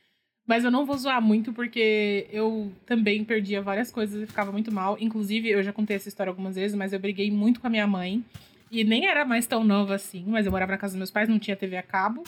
Mas 0.47 0.63
eu 0.63 0.71
não 0.71 0.85
vou 0.85 0.97
zoar 0.97 1.21
muito 1.21 1.53
porque 1.53 2.27
eu 2.31 2.71
também 2.85 3.23
perdia 3.23 3.61
várias 3.61 3.91
coisas 3.91 4.23
e 4.23 4.25
ficava 4.25 4.51
muito 4.51 4.71
mal. 4.71 4.97
Inclusive, 4.99 5.49
eu 5.49 5.61
já 5.61 5.71
contei 5.71 5.95
essa 5.95 6.09
história 6.09 6.29
algumas 6.29 6.55
vezes, 6.55 6.75
mas 6.75 6.93
eu 6.93 6.99
briguei 6.99 7.29
muito 7.29 7.59
com 7.59 7.67
a 7.67 7.69
minha 7.69 7.85
mãe. 7.85 8.23
E 8.71 8.83
nem 8.83 9.07
era 9.07 9.25
mais 9.25 9.45
tão 9.45 9.63
nova 9.63 9.95
assim, 9.95 10.23
mas 10.27 10.45
eu 10.45 10.51
morava 10.51 10.71
na 10.71 10.77
casa 10.77 10.93
dos 10.93 10.97
meus 10.97 11.11
pais, 11.11 11.27
não 11.27 11.37
tinha 11.37 11.57
TV 11.57 11.75
a 11.75 11.83
cabo, 11.83 12.23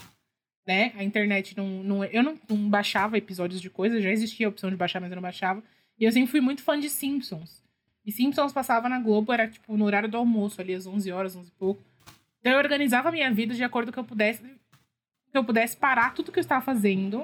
né? 0.67 0.91
A 0.97 1.03
internet 1.03 1.55
não. 1.55 1.67
não 1.81 2.03
eu 2.03 2.21
não, 2.21 2.37
não 2.49 2.69
baixava 2.69 3.17
episódios 3.17 3.61
de 3.61 3.69
coisas, 3.69 4.03
já 4.03 4.11
existia 4.11 4.47
a 4.47 4.49
opção 4.49 4.69
de 4.69 4.75
baixar, 4.75 4.99
mas 4.99 5.09
eu 5.09 5.15
não 5.15 5.21
baixava. 5.21 5.63
E 5.97 6.03
eu 6.03 6.11
sempre 6.11 6.29
fui 6.29 6.41
muito 6.41 6.61
fã 6.61 6.77
de 6.77 6.89
Simpsons. 6.89 7.62
E 8.05 8.11
Simpsons 8.11 8.51
passava 8.51 8.89
na 8.89 8.99
Globo, 8.99 9.31
era 9.31 9.47
tipo 9.47 9.77
no 9.77 9.85
horário 9.85 10.09
do 10.09 10.17
almoço, 10.17 10.59
ali 10.59 10.73
às 10.73 10.85
11 10.85 11.11
horas, 11.11 11.35
11 11.35 11.47
e 11.47 11.51
pouco. 11.53 11.81
Então 12.39 12.51
eu 12.51 12.57
organizava 12.57 13.09
a 13.09 13.11
minha 13.11 13.31
vida 13.31 13.53
de 13.53 13.63
acordo 13.63 13.87
com 13.87 13.93
que 13.93 13.99
eu 13.99 14.03
pudesse, 14.03 14.43
que 14.43 15.37
eu 15.37 15.43
pudesse 15.43 15.77
parar 15.77 16.13
tudo 16.13 16.31
que 16.31 16.39
eu 16.39 16.41
estava 16.41 16.63
fazendo. 16.63 17.23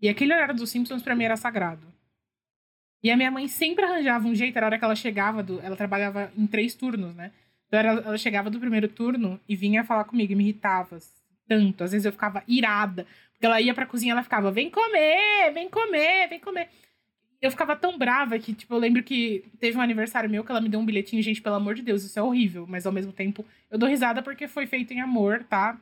E 0.00 0.08
aquele 0.08 0.32
horário 0.32 0.54
dos 0.54 0.70
Simpsons 0.70 1.02
para 1.02 1.16
mim 1.16 1.24
era 1.24 1.36
sagrado. 1.36 1.86
E 3.02 3.10
a 3.10 3.16
minha 3.16 3.30
mãe 3.32 3.48
sempre 3.48 3.84
arranjava 3.84 4.28
um 4.28 4.34
jeito, 4.34 4.56
era 4.56 4.66
a 4.66 4.68
hora 4.68 4.78
que 4.78 4.84
ela 4.84 4.94
chegava, 4.94 5.42
do, 5.42 5.60
ela 5.60 5.74
trabalhava 5.74 6.32
em 6.36 6.46
três 6.46 6.74
turnos, 6.74 7.16
né? 7.16 7.32
Então 7.66 7.80
ela, 7.80 8.00
ela 8.00 8.18
chegava 8.18 8.48
do 8.48 8.60
primeiro 8.60 8.86
turno 8.86 9.40
e 9.48 9.56
vinha 9.56 9.82
falar 9.82 10.04
comigo 10.04 10.32
e 10.32 10.36
me 10.36 10.44
irritava 10.44 10.98
tanto. 11.48 11.82
Às 11.82 11.90
vezes 11.90 12.04
eu 12.04 12.12
ficava 12.12 12.44
irada. 12.46 13.06
Porque 13.32 13.46
ela 13.46 13.60
ia 13.60 13.74
pra 13.74 13.86
cozinha 13.86 14.12
ela 14.12 14.22
ficava, 14.22 14.52
vem 14.52 14.70
comer, 14.70 15.50
vem 15.52 15.68
comer, 15.68 16.28
vem 16.28 16.38
comer 16.38 16.68
eu 17.42 17.50
ficava 17.50 17.74
tão 17.74 17.98
brava 17.98 18.38
que, 18.38 18.54
tipo, 18.54 18.72
eu 18.72 18.78
lembro 18.78 19.02
que 19.02 19.44
teve 19.58 19.76
um 19.76 19.80
aniversário 19.80 20.30
meu 20.30 20.44
que 20.44 20.50
ela 20.52 20.60
me 20.60 20.68
deu 20.68 20.78
um 20.78 20.86
bilhetinho, 20.86 21.20
gente, 21.20 21.42
pelo 21.42 21.56
amor 21.56 21.74
de 21.74 21.82
Deus, 21.82 22.04
isso 22.04 22.16
é 22.16 22.22
horrível. 22.22 22.66
Mas 22.68 22.86
ao 22.86 22.92
mesmo 22.92 23.12
tempo, 23.12 23.44
eu 23.68 23.76
dou 23.76 23.88
risada 23.88 24.22
porque 24.22 24.46
foi 24.46 24.64
feito 24.64 24.92
em 24.92 25.00
amor, 25.00 25.42
tá? 25.42 25.76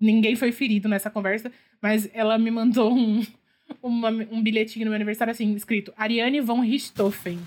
Ninguém 0.00 0.34
foi 0.34 0.50
ferido 0.50 0.88
nessa 0.88 1.08
conversa, 1.08 1.52
mas 1.80 2.10
ela 2.12 2.36
me 2.36 2.50
mandou 2.50 2.92
um, 2.92 3.24
uma, 3.80 4.08
um 4.08 4.42
bilhetinho 4.42 4.84
no 4.84 4.90
meu 4.90 4.96
aniversário 4.96 5.30
assim, 5.30 5.54
escrito 5.54 5.94
Ariane 5.96 6.40
von 6.40 6.60
Richthofen. 6.60 7.38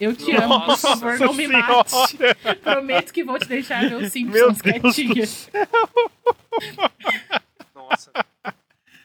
Eu 0.00 0.14
te 0.14 0.30
amo, 0.36 0.64
por 0.64 0.78
favor, 0.78 1.18
não 1.18 1.34
me 1.34 1.48
mate. 1.48 2.18
Prometo 2.62 3.12
que 3.12 3.24
vou 3.24 3.38
te 3.38 3.48
deixar 3.48 3.88
ver 3.88 3.96
os 3.96 4.12
Simpsons 4.12 4.62
quietinha. 4.62 5.24
Nossa. 7.74 8.12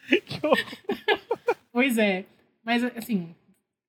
pois 1.72 1.98
é. 1.98 2.24
Mas, 2.64 2.82
assim, 2.96 3.34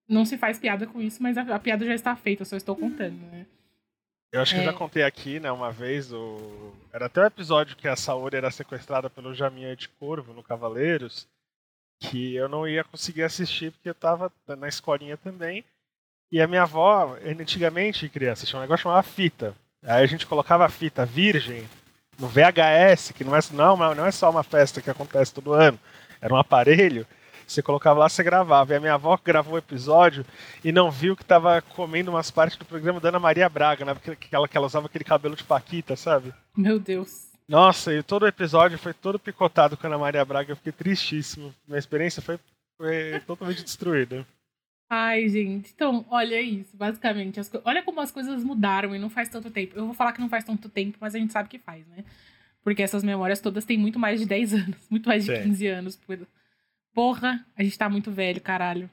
não 0.09 0.25
se 0.25 0.37
faz 0.37 0.57
piada 0.57 0.87
com 0.87 0.99
isso, 0.99 1.21
mas 1.21 1.37
a, 1.37 1.41
a 1.55 1.59
piada 1.59 1.85
já 1.85 1.93
está 1.93 2.15
feita, 2.15 2.41
eu 2.41 2.45
só 2.45 2.57
estou 2.57 2.75
contando, 2.75 3.19
né? 3.31 3.45
Eu 4.31 4.41
acho 4.41 4.53
que 4.53 4.59
é... 4.59 4.63
eu 4.63 4.65
já 4.65 4.71
é. 4.71 4.75
contei 4.75 5.03
aqui, 5.03 5.39
né, 5.39 5.51
uma 5.51 5.71
vez, 5.71 6.11
o... 6.11 6.73
era 6.91 7.05
até 7.05 7.21
o 7.21 7.25
episódio 7.25 7.75
que 7.75 7.87
a 7.87 7.95
Saori 7.95 8.37
era 8.37 8.51
sequestrada 8.51 9.09
pelo 9.09 9.33
Jaminha 9.33 9.75
de 9.75 9.87
Corvo 9.87 10.33
no 10.33 10.43
Cavaleiros, 10.43 11.27
que 12.01 12.35
eu 12.35 12.49
não 12.49 12.67
ia 12.67 12.83
conseguir 12.83 13.23
assistir 13.23 13.71
porque 13.71 13.89
eu 13.89 13.93
estava 13.93 14.31
na 14.47 14.67
escolinha 14.67 15.17
também. 15.17 15.63
E 16.31 16.39
a 16.41 16.47
minha 16.47 16.61
avó, 16.63 17.17
antigamente, 17.25 18.07
criança, 18.07 18.45
tinha 18.45 18.59
um 18.59 18.61
negócio 18.61 18.83
chamado 18.83 19.03
fita. 19.03 19.55
Aí 19.83 20.03
a 20.03 20.07
gente 20.07 20.27
colocava 20.27 20.65
a 20.65 20.69
fita 20.69 21.05
virgem 21.05 21.67
no 22.19 22.27
VHS, 22.27 23.11
que 23.13 23.23
não 23.23 23.35
é, 23.35 23.39
não, 23.51 23.95
não 23.95 24.05
é 24.05 24.11
só 24.11 24.29
uma 24.29 24.43
festa 24.43 24.81
que 24.81 24.89
acontece 24.89 25.33
todo 25.33 25.53
ano, 25.53 25.79
era 26.21 26.33
um 26.33 26.37
aparelho 26.37 27.07
você 27.53 27.61
colocava 27.61 27.99
lá, 27.99 28.09
você 28.09 28.23
gravava. 28.23 28.73
E 28.73 28.75
a 28.77 28.79
minha 28.79 28.93
avó 28.93 29.19
gravou 29.23 29.55
o 29.55 29.57
episódio 29.57 30.25
e 30.63 30.71
não 30.71 30.91
viu 30.91 31.15
que 31.15 31.25
tava 31.25 31.61
comendo 31.61 32.11
umas 32.11 32.29
partes 32.29 32.57
do 32.57 32.65
programa 32.65 32.99
da 32.99 33.09
Ana 33.09 33.19
Maria 33.19 33.49
Braga, 33.49 33.85
né? 33.85 33.93
Porque 33.93 34.35
ela, 34.35 34.47
que 34.47 34.55
ela 34.55 34.67
usava 34.67 34.85
aquele 34.85 35.03
cabelo 35.03 35.35
de 35.35 35.43
Paquita, 35.43 35.95
sabe? 35.95 36.33
Meu 36.55 36.79
Deus. 36.79 37.29
Nossa, 37.47 37.93
e 37.93 38.03
todo 38.03 38.23
o 38.23 38.27
episódio 38.27 38.77
foi 38.77 38.93
todo 38.93 39.17
picotado 39.17 39.75
com 39.75 39.87
a 39.87 39.89
Ana 39.89 39.97
Maria 39.97 40.23
Braga. 40.23 40.51
Eu 40.51 40.55
fiquei 40.55 40.71
tristíssimo. 40.71 41.53
Minha 41.67 41.79
experiência 41.79 42.21
foi, 42.21 42.39
foi 42.77 43.19
totalmente 43.25 43.63
destruída. 43.63 44.25
Ai, 44.89 45.29
gente. 45.29 45.71
Então, 45.73 46.05
olha 46.09 46.41
isso, 46.41 46.75
basicamente. 46.75 47.39
As, 47.39 47.51
olha 47.63 47.83
como 47.83 48.01
as 48.01 48.11
coisas 48.11 48.43
mudaram 48.43 48.95
e 48.95 48.99
não 48.99 49.09
faz 49.09 49.29
tanto 49.29 49.51
tempo. 49.51 49.77
Eu 49.77 49.85
vou 49.85 49.93
falar 49.93 50.13
que 50.13 50.21
não 50.21 50.29
faz 50.29 50.43
tanto 50.43 50.67
tempo, 50.67 50.97
mas 50.99 51.13
a 51.13 51.19
gente 51.19 51.31
sabe 51.31 51.47
que 51.47 51.59
faz, 51.59 51.85
né? 51.87 52.03
Porque 52.63 52.81
essas 52.81 53.03
memórias 53.03 53.39
todas 53.39 53.65
têm 53.65 53.77
muito 53.77 53.99
mais 53.99 54.19
de 54.19 54.25
10 54.25 54.53
anos, 54.55 54.87
muito 54.89 55.07
mais 55.07 55.25
de 55.25 55.35
Sim. 55.35 55.43
15 55.43 55.67
anos. 55.67 55.99
Porra, 56.93 57.45
a 57.55 57.63
gente 57.63 57.77
tá 57.77 57.89
muito 57.89 58.11
velho, 58.11 58.41
caralho. 58.41 58.89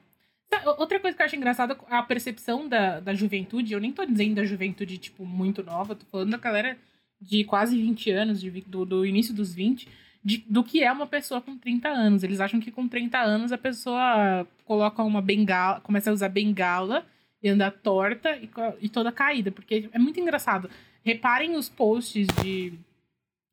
Outra 0.77 0.99
coisa 0.99 1.15
que 1.15 1.21
eu 1.21 1.25
acho 1.25 1.35
engraçada 1.35 1.77
a 1.89 2.01
percepção 2.03 2.67
da, 2.67 2.99
da 2.99 3.13
juventude. 3.13 3.73
Eu 3.73 3.79
nem 3.79 3.91
tô 3.91 4.05
dizendo 4.05 4.35
da 4.35 4.45
juventude, 4.45 4.97
tipo, 4.97 5.25
muito 5.25 5.63
nova. 5.63 5.95
Tô 5.95 6.05
falando 6.05 6.31
da 6.31 6.37
galera 6.37 6.77
de 7.19 7.43
quase 7.43 7.77
20 7.77 8.11
anos, 8.11 8.39
de, 8.41 8.49
do, 8.61 8.85
do 8.85 9.05
início 9.05 9.33
dos 9.33 9.53
20, 9.53 9.87
de, 10.23 10.37
do 10.49 10.63
que 10.63 10.83
é 10.83 10.91
uma 10.91 11.07
pessoa 11.07 11.41
com 11.41 11.57
30 11.57 11.89
anos. 11.89 12.23
Eles 12.23 12.39
acham 12.39 12.59
que 12.59 12.71
com 12.71 12.87
30 12.87 13.17
anos 13.17 13.51
a 13.51 13.57
pessoa 13.57 14.47
coloca 14.65 15.03
uma 15.03 15.21
bengala, 15.21 15.81
começa 15.81 16.09
a 16.09 16.13
usar 16.13 16.29
bengala 16.29 17.05
e 17.41 17.49
anda 17.49 17.71
torta 17.71 18.37
e, 18.37 18.49
e 18.81 18.89
toda 18.89 19.11
caída. 19.11 19.51
Porque 19.51 19.89
é 19.91 19.99
muito 19.99 20.19
engraçado. 20.19 20.69
Reparem 21.03 21.55
os 21.55 21.69
posts 21.69 22.27
de, 22.41 22.73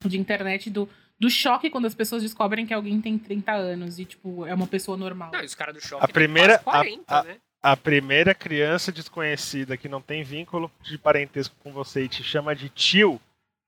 de 0.05 0.19
internet 0.19 0.71
do 0.71 0.89
do 1.19 1.31
choque 1.31 1.71
quando 1.71 1.87
as 1.87 1.95
pessoas 1.95 2.23
descobrem 2.23 2.67
que 2.67 2.75
alguém 2.75 3.01
tem 3.01 3.19
30 3.19 3.53
anos 3.53 3.99
e, 3.99 4.05
tipo, 4.05 4.47
é 4.47 4.55
uma 4.55 4.67
pessoa 4.67 4.97
normal. 4.97 5.31
Não, 5.33 5.45
os 5.45 5.55
caras 5.55 5.75
do 5.75 5.81
choque 5.81 6.05
a 6.05 6.09
primeira, 6.09 6.59
40, 6.59 7.03
a, 7.07 7.21
a, 7.21 7.25
né? 7.25 7.37
A 7.63 7.77
primeira 7.77 8.35
criança 8.35 8.93
desconhecida 8.93 9.77
que 9.77 9.89
não 9.89 10.01
tem 10.01 10.23
vínculo 10.23 10.71
de 10.83 10.99
parentesco 10.99 11.55
com 11.63 11.73
você 11.73 12.05
e 12.05 12.09
te 12.09 12.23
chama 12.23 12.55
de 12.55 12.69
tio, 12.69 13.21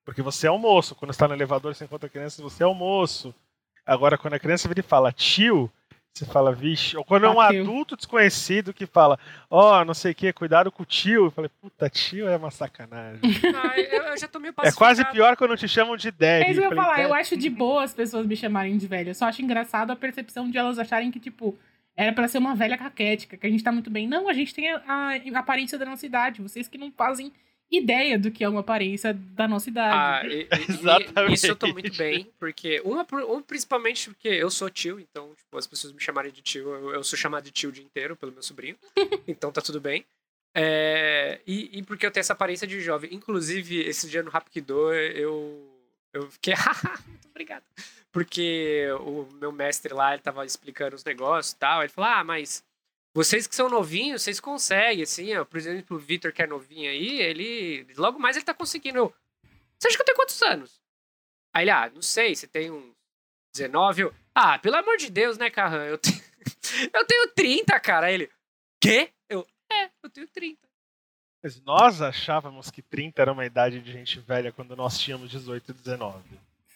porque 0.04 0.22
você 0.22 0.46
é 0.46 0.50
um 0.50 0.58
moço. 0.58 0.94
Quando 0.94 1.12
está 1.12 1.26
no 1.26 1.34
elevador 1.34 1.74
você 1.74 1.84
encontra 1.84 2.08
crianças, 2.08 2.40
você 2.40 2.62
é 2.62 2.66
um 2.66 2.74
moço. 2.74 3.34
Agora, 3.86 4.18
quando 4.18 4.34
a 4.34 4.38
criança 4.38 4.68
vira 4.68 4.80
e 4.80 4.82
fala 4.82 5.12
tio, 5.12 5.70
você 6.18 6.24
fala, 6.24 6.52
vixe. 6.52 6.96
Ou 6.96 7.04
quando 7.04 7.26
é 7.26 7.30
um 7.30 7.40
adulto 7.40 7.96
desconhecido 7.96 8.72
que 8.72 8.86
fala, 8.86 9.18
ó, 9.50 9.80
oh, 9.80 9.84
não 9.84 9.92
sei 9.92 10.12
o 10.12 10.14
que, 10.14 10.32
cuidado 10.32 10.72
com 10.72 10.82
o 10.82 10.86
tio. 10.86 11.26
Eu 11.26 11.30
falei, 11.30 11.50
puta, 11.60 11.90
tio 11.90 12.28
é 12.28 12.36
uma 12.36 12.50
sacanagem. 12.50 13.20
Ah, 13.54 13.78
eu, 13.78 14.16
já 14.16 14.26
tô 14.26 14.38
meio 14.38 14.54
É 14.62 14.72
quase 14.72 15.04
pior 15.10 15.36
quando 15.36 15.56
te 15.56 15.68
chamam 15.68 15.96
de 15.96 16.10
Daddy. 16.10 16.44
É 16.44 16.50
isso 16.50 16.60
que 16.60 16.66
eu 16.66 16.70
ia 16.70 16.76
falar, 16.76 17.02
eu 17.02 17.12
acho 17.12 17.36
de 17.36 17.50
boa 17.50 17.84
as 17.84 17.92
pessoas 17.92 18.26
me 18.26 18.36
chamarem 18.36 18.76
de 18.78 18.86
velha. 18.86 19.10
Eu 19.10 19.14
só 19.14 19.26
acho 19.26 19.42
engraçado 19.42 19.90
a 19.90 19.96
percepção 19.96 20.50
de 20.50 20.56
elas 20.56 20.78
acharem 20.78 21.10
que, 21.10 21.20
tipo, 21.20 21.56
era 21.96 22.12
para 22.12 22.28
ser 22.28 22.38
uma 22.38 22.54
velha 22.54 22.78
caquética, 22.78 23.36
que 23.36 23.46
a 23.46 23.50
gente 23.50 23.64
tá 23.64 23.72
muito 23.72 23.90
bem. 23.90 24.08
Não, 24.08 24.28
a 24.28 24.32
gente 24.32 24.54
tem 24.54 24.72
a, 24.72 24.82
a 24.86 25.38
aparência 25.38 25.78
da 25.78 25.84
nossa 25.84 26.06
idade. 26.06 26.42
Vocês 26.42 26.68
que 26.68 26.78
não 26.78 26.90
fazem 26.92 27.32
ideia 27.70 28.18
do 28.18 28.30
que 28.30 28.44
é 28.44 28.48
uma 28.48 28.60
aparência 28.60 29.12
da 29.12 29.48
nossa 29.48 29.68
idade. 29.68 29.94
Ah, 29.94 30.26
e, 30.26 31.30
e, 31.30 31.34
isso 31.34 31.46
eu 31.46 31.56
tô 31.56 31.68
muito 31.72 31.96
bem, 31.96 32.30
porque 32.38 32.80
uma, 32.84 33.06
um, 33.28 33.42
principalmente 33.42 34.10
porque 34.10 34.28
eu 34.28 34.50
sou 34.50 34.70
tio, 34.70 35.00
então 35.00 35.34
tipo, 35.34 35.58
as 35.58 35.66
pessoas 35.66 35.92
me 35.92 36.00
chamarem 36.00 36.32
de 36.32 36.42
tio, 36.42 36.68
eu, 36.68 36.94
eu, 36.94 37.04
sou 37.04 37.18
chamado 37.18 37.44
de 37.44 37.50
tio 37.50 37.70
o 37.70 37.72
dia 37.72 37.84
inteiro 37.84 38.16
pelo 38.16 38.32
meu 38.32 38.42
sobrinho, 38.42 38.76
então 39.26 39.50
tá 39.50 39.60
tudo 39.60 39.80
bem. 39.80 40.04
É, 40.58 41.38
e, 41.46 41.78
e, 41.78 41.82
porque 41.82 42.06
eu 42.06 42.10
tenho 42.10 42.22
essa 42.22 42.32
aparência 42.32 42.66
de 42.66 42.80
jovem. 42.80 43.12
Inclusive, 43.12 43.78
esse 43.80 44.08
dia 44.08 44.22
no 44.22 44.30
Rapido 44.30 44.90
eu, 44.94 45.70
eu 46.14 46.30
fiquei. 46.30 46.54
muito 47.08 47.28
obrigado. 47.28 47.62
Porque 48.10 48.86
o 49.00 49.28
meu 49.34 49.52
mestre 49.52 49.92
lá, 49.92 50.14
ele 50.14 50.22
tava 50.22 50.46
explicando 50.46 50.96
os 50.96 51.04
negócios 51.04 51.52
e 51.52 51.58
tal. 51.58 51.82
Ele 51.82 51.92
falou: 51.92 52.10
Ah, 52.10 52.24
mas 52.24 52.64
vocês 53.16 53.46
que 53.46 53.56
são 53.56 53.70
novinhos, 53.70 54.20
vocês 54.20 54.38
conseguem, 54.38 55.02
assim, 55.02 55.34
ó. 55.34 55.42
Por 55.42 55.56
exemplo, 55.56 55.96
o 55.96 55.98
Victor, 55.98 56.34
que 56.34 56.42
é 56.42 56.46
novinho 56.46 56.90
aí, 56.90 57.18
ele. 57.18 57.86
Logo 57.96 58.18
mais 58.18 58.36
ele 58.36 58.44
tá 58.44 58.52
conseguindo. 58.52 59.10
Você 59.78 59.88
acha 59.88 59.96
que 59.96 60.02
eu 60.02 60.04
tenho 60.04 60.16
quantos 60.18 60.42
anos? 60.42 60.82
Aí 61.50 61.64
ele, 61.64 61.70
ah, 61.70 61.90
não 61.94 62.02
sei, 62.02 62.36
você 62.36 62.46
tem 62.46 62.70
uns 62.70 62.94
19. 63.54 64.02
Eu, 64.02 64.14
ah, 64.34 64.58
pelo 64.58 64.76
amor 64.76 64.98
de 64.98 65.10
Deus, 65.10 65.38
né, 65.38 65.48
Carran? 65.48 65.86
Eu 65.86 65.96
tenho, 65.96 66.20
eu 66.92 67.06
tenho 67.06 67.28
30, 67.28 67.80
cara. 67.80 68.08
Aí 68.08 68.14
ele, 68.14 68.30
quê? 68.78 69.10
Eu, 69.30 69.46
é, 69.72 69.88
eu 70.02 70.10
tenho 70.10 70.28
30. 70.28 70.58
Mas 71.42 71.58
nós 71.62 72.02
achávamos 72.02 72.70
que 72.70 72.82
30 72.82 73.22
era 73.22 73.32
uma 73.32 73.46
idade 73.46 73.80
de 73.80 73.92
gente 73.92 74.20
velha 74.20 74.52
quando 74.52 74.76
nós 74.76 74.98
tínhamos 74.98 75.30
18 75.30 75.70
e 75.70 75.74
19. 75.74 76.22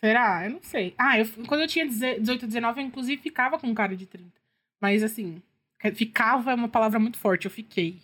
Será? 0.00 0.46
Eu 0.46 0.52
não 0.52 0.62
sei. 0.62 0.94
Ah, 0.96 1.18
eu, 1.18 1.26
quando 1.46 1.60
eu 1.60 1.68
tinha 1.68 1.86
18, 1.86 2.46
19, 2.46 2.80
eu 2.80 2.86
inclusive 2.86 3.20
ficava 3.20 3.58
com 3.58 3.66
um 3.66 3.74
cara 3.74 3.94
de 3.94 4.06
30. 4.06 4.30
Mas 4.80 5.02
assim, 5.02 5.42
ficava 5.94 6.52
é 6.52 6.54
uma 6.54 6.68
palavra 6.68 6.98
muito 6.98 7.16
forte, 7.16 7.46
eu 7.46 7.50
fiquei. 7.50 8.02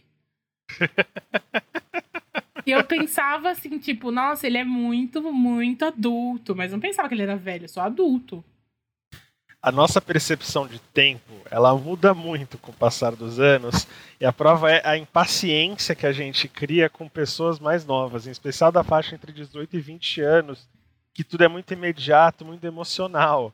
e 2.65 2.71
eu 2.71 2.83
pensava 2.85 3.51
assim, 3.51 3.79
tipo, 3.79 4.11
nossa, 4.11 4.47
ele 4.47 4.59
é 4.59 4.65
muito, 4.65 5.21
muito 5.33 5.85
adulto. 5.85 6.57
Mas 6.57 6.73
não 6.73 6.81
pensava 6.81 7.09
que 7.09 7.15
ele 7.15 7.23
era 7.23 7.37
velho, 7.37 7.69
só 7.69 7.83
adulto. 7.83 8.43
A 9.61 9.73
nossa 9.73 10.01
percepção 10.01 10.67
de 10.67 10.79
tempo, 10.79 11.33
ela 11.51 11.77
muda 11.77 12.15
muito 12.15 12.57
com 12.57 12.71
o 12.71 12.75
passar 12.75 13.17
dos 13.17 13.41
anos. 13.41 13.87
E 14.21 14.25
a 14.25 14.33
prova 14.33 14.71
é 14.71 14.81
a 14.87 14.97
impaciência 14.97 15.95
que 15.95 16.07
a 16.07 16.13
gente 16.13 16.49
cria 16.49 16.89
com 16.89 17.09
pessoas 17.09 17.59
mais 17.59 17.85
novas, 17.85 18.27
em 18.27 18.31
especial 18.31 18.71
da 18.71 18.85
faixa 18.85 19.15
entre 19.15 19.33
18 19.33 19.77
e 19.77 19.81
20 19.81 20.21
anos, 20.21 20.69
que 21.13 21.25
tudo 21.25 21.45
é 21.45 21.49
muito 21.49 21.73
imediato, 21.73 22.45
muito 22.45 22.65
emocional. 22.65 23.53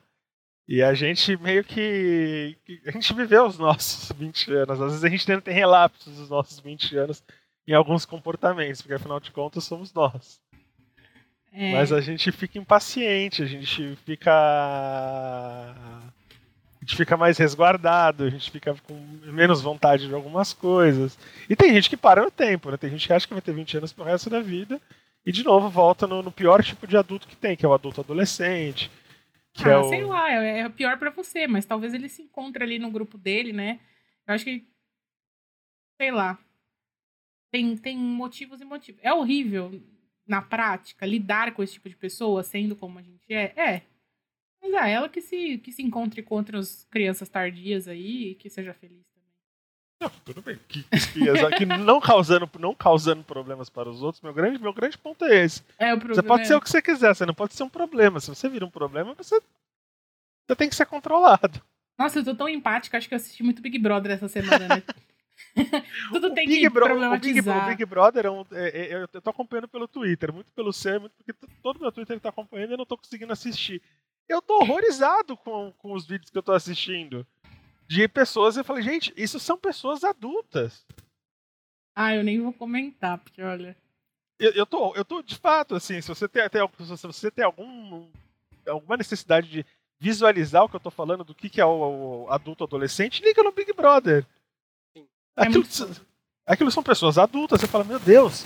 E 0.67 0.81
a 0.81 0.93
gente 0.93 1.35
meio 1.37 1.63
que. 1.63 2.55
A 2.85 2.91
gente 2.91 3.13
viveu 3.13 3.45
os 3.45 3.57
nossos 3.57 4.11
20 4.17 4.53
anos. 4.53 4.81
Às 4.81 4.91
vezes 4.91 5.03
a 5.03 5.09
gente 5.09 5.31
ainda 5.31 5.41
tem 5.41 5.53
relapsos 5.53 6.15
dos 6.15 6.29
nossos 6.29 6.59
20 6.59 6.97
anos 6.97 7.23
em 7.67 7.73
alguns 7.73 8.05
comportamentos, 8.05 8.81
porque 8.81 8.93
afinal 8.93 9.19
de 9.19 9.31
contas 9.31 9.63
somos 9.63 9.93
nós. 9.93 10.41
É. 11.51 11.71
Mas 11.71 11.91
a 11.91 12.01
gente 12.01 12.31
fica 12.31 12.57
impaciente, 12.57 13.43
a 13.43 13.45
gente 13.45 13.95
fica. 14.05 14.31
A 14.31 16.85
gente 16.85 16.97
fica 16.97 17.15
mais 17.15 17.37
resguardado, 17.37 18.25
a 18.25 18.29
gente 18.29 18.51
fica 18.51 18.75
com 18.83 18.93
menos 19.31 19.61
vontade 19.61 20.07
de 20.07 20.13
algumas 20.13 20.51
coisas. 20.51 21.17
E 21.49 21.55
tem 21.55 21.73
gente 21.73 21.89
que 21.89 21.95
para 21.95 22.23
no 22.23 22.31
tempo, 22.31 22.69
né? 22.69 22.75
Tem 22.75 22.89
gente 22.89 23.07
que 23.07 23.13
acha 23.13 23.25
que 23.25 23.33
vai 23.33 23.41
ter 23.41 23.53
20 23.53 23.77
anos 23.77 23.93
pro 23.93 24.03
resto 24.03 24.29
da 24.29 24.41
vida 24.41 24.81
e 25.25 25.31
de 25.31 25.43
novo 25.43 25.69
volta 25.69 26.05
no, 26.05 26.21
no 26.21 26.31
pior 26.31 26.61
tipo 26.61 26.85
de 26.85 26.97
adulto 26.97 27.27
que 27.27 27.37
tem, 27.37 27.55
que 27.55 27.65
é 27.65 27.69
o 27.69 27.73
adulto 27.73 28.01
adolescente. 28.01 28.91
Que 29.53 29.65
ah, 29.65 29.73
é 29.73 29.77
o... 29.77 29.83
sei 29.89 30.03
lá, 30.03 30.31
é, 30.31 30.59
é 30.59 30.69
pior 30.69 30.97
para 30.97 31.11
você, 31.11 31.47
mas 31.47 31.65
talvez 31.65 31.93
ele 31.93 32.09
se 32.09 32.21
encontre 32.21 32.63
ali 32.63 32.79
no 32.79 32.91
grupo 32.91 33.17
dele, 33.17 33.53
né? 33.53 33.79
Eu 34.27 34.33
acho 34.33 34.45
que. 34.45 34.67
Sei 36.01 36.11
lá. 36.11 36.39
Tem, 37.51 37.77
tem 37.77 37.97
motivos 37.97 38.61
e 38.61 38.65
motivos. 38.65 38.99
É 39.03 39.13
horrível, 39.13 39.71
na 40.25 40.41
prática, 40.41 41.05
lidar 41.05 41.53
com 41.53 41.61
esse 41.61 41.73
tipo 41.73 41.87
de 41.87 41.95
pessoa, 41.95 42.41
sendo 42.41 42.75
como 42.75 42.97
a 42.97 43.01
gente 43.03 43.31
é. 43.31 43.53
É. 43.55 43.81
Mas 44.59 44.73
é 44.73 44.91
ela 44.91 45.07
que 45.07 45.21
se, 45.21 45.59
que 45.59 45.71
se 45.71 45.83
encontre 45.83 46.23
com 46.23 46.35
outras 46.35 46.85
crianças 46.85 47.29
tardias 47.29 47.87
aí 47.87 48.29
e 48.29 48.35
que 48.35 48.49
seja 48.49 48.73
feliz. 48.73 49.12
Não, 50.03 50.11
tudo 50.25 50.41
bem. 50.41 50.59
Que, 50.67 50.83
que, 50.83 51.65
não, 51.65 52.01
causando, 52.01 52.49
não 52.59 52.75
causando 52.75 53.23
problemas 53.23 53.69
para 53.69 53.89
os 53.89 54.01
outros, 54.01 54.21
meu 54.21 54.33
grande, 54.33 54.61
meu 54.61 54.73
grande 54.73 54.97
ponto 54.97 55.23
é 55.23 55.45
esse. 55.45 55.63
É, 55.79 55.93
o 55.93 55.99
você 55.99 56.21
pode 56.21 56.45
ser 56.45 56.55
o 56.55 56.61
que 56.61 56.69
você 56.69 56.81
quiser, 56.81 57.15
você 57.15 57.25
não 57.25 57.33
pode 57.33 57.53
ser 57.53 57.63
um 57.63 57.69
problema. 57.69 58.19
Se 58.19 58.27
você 58.27 58.49
vira 58.49 58.65
um 58.65 58.69
problema, 58.69 59.13
você, 59.13 59.41
você 60.45 60.55
tem 60.57 60.67
que 60.67 60.75
ser 60.75 60.85
controlado. 60.85 61.61
Nossa, 61.97 62.19
eu 62.19 62.25
tô 62.25 62.35
tão 62.35 62.49
empática, 62.49 62.97
acho 62.97 63.07
que 63.07 63.13
eu 63.13 63.17
assisti 63.17 63.43
muito 63.43 63.61
Big 63.61 63.79
Brother 63.79 64.11
essa 64.11 64.27
semana, 64.27 64.67
né? 64.67 64.83
Tudo 66.11 66.33
tem 66.33 66.47
Big 66.47 66.61
que 66.61 66.69
Bro 66.69 66.85
problematizar. 66.85 67.57
O 67.57 67.61
Big, 67.61 67.73
o 67.73 67.77
Big 67.77 67.85
Brother, 67.85 68.25
é 68.25 68.31
um, 68.31 68.45
é, 68.51 68.67
é, 68.67 69.07
eu 69.13 69.21
tô 69.21 69.29
acompanhando 69.29 69.69
pelo 69.69 69.87
Twitter, 69.87 70.33
muito 70.33 70.51
pelo 70.51 70.73
C, 70.73 70.99
muito 70.99 71.13
porque 71.15 71.33
todo 71.61 71.79
meu 71.79 71.91
Twitter 71.93 72.19
tá 72.19 72.29
acompanhando 72.29 72.71
e 72.71 72.73
eu 72.73 72.77
não 72.77 72.85
tô 72.85 72.97
conseguindo 72.97 73.31
assistir. 73.31 73.81
Eu 74.27 74.41
tô 74.41 74.57
horrorizado 74.59 75.37
com, 75.37 75.71
com 75.77 75.93
os 75.93 76.05
vídeos 76.05 76.29
que 76.29 76.37
eu 76.37 76.43
tô 76.43 76.51
assistindo 76.51 77.25
de 77.93 78.07
pessoas. 78.07 78.57
Eu 78.57 78.63
falei, 78.63 78.81
gente, 78.81 79.13
isso 79.15 79.39
são 79.39 79.57
pessoas 79.57 80.03
adultas. 80.03 80.83
Ah, 81.95 82.15
eu 82.15 82.23
nem 82.23 82.41
vou 82.41 82.51
comentar, 82.51 83.19
porque 83.19 83.41
olha. 83.41 83.77
Eu, 84.39 84.51
eu, 84.51 84.65
tô, 84.65 84.95
eu 84.95 85.05
tô 85.05 85.21
de 85.21 85.35
fato, 85.35 85.75
assim, 85.75 86.01
se 86.01 86.07
você 86.07 86.27
tem, 86.27 86.47
tem, 86.49 86.61
se 86.79 87.07
você 87.07 87.29
tem 87.29 87.45
algum, 87.45 88.07
alguma 88.67 88.97
necessidade 88.97 89.47
de 89.47 89.65
visualizar 89.99 90.63
o 90.63 90.69
que 90.69 90.75
eu 90.75 90.79
tô 90.79 90.89
falando, 90.89 91.23
do 91.23 91.35
que, 91.35 91.49
que 91.49 91.61
é 91.61 91.65
o, 91.65 92.25
o 92.25 92.31
adulto 92.31 92.63
adolescente, 92.63 93.23
liga 93.23 93.43
no 93.43 93.51
Big 93.51 93.71
Brother. 93.73 94.25
Sim. 94.97 95.05
É 95.37 95.43
aquilo, 95.43 95.63
muito... 95.63 96.01
aquilo 96.47 96.71
são 96.71 96.81
pessoas 96.81 97.17
adultas, 97.19 97.61
você 97.61 97.67
fala, 97.67 97.83
meu 97.83 97.99
Deus. 97.99 98.45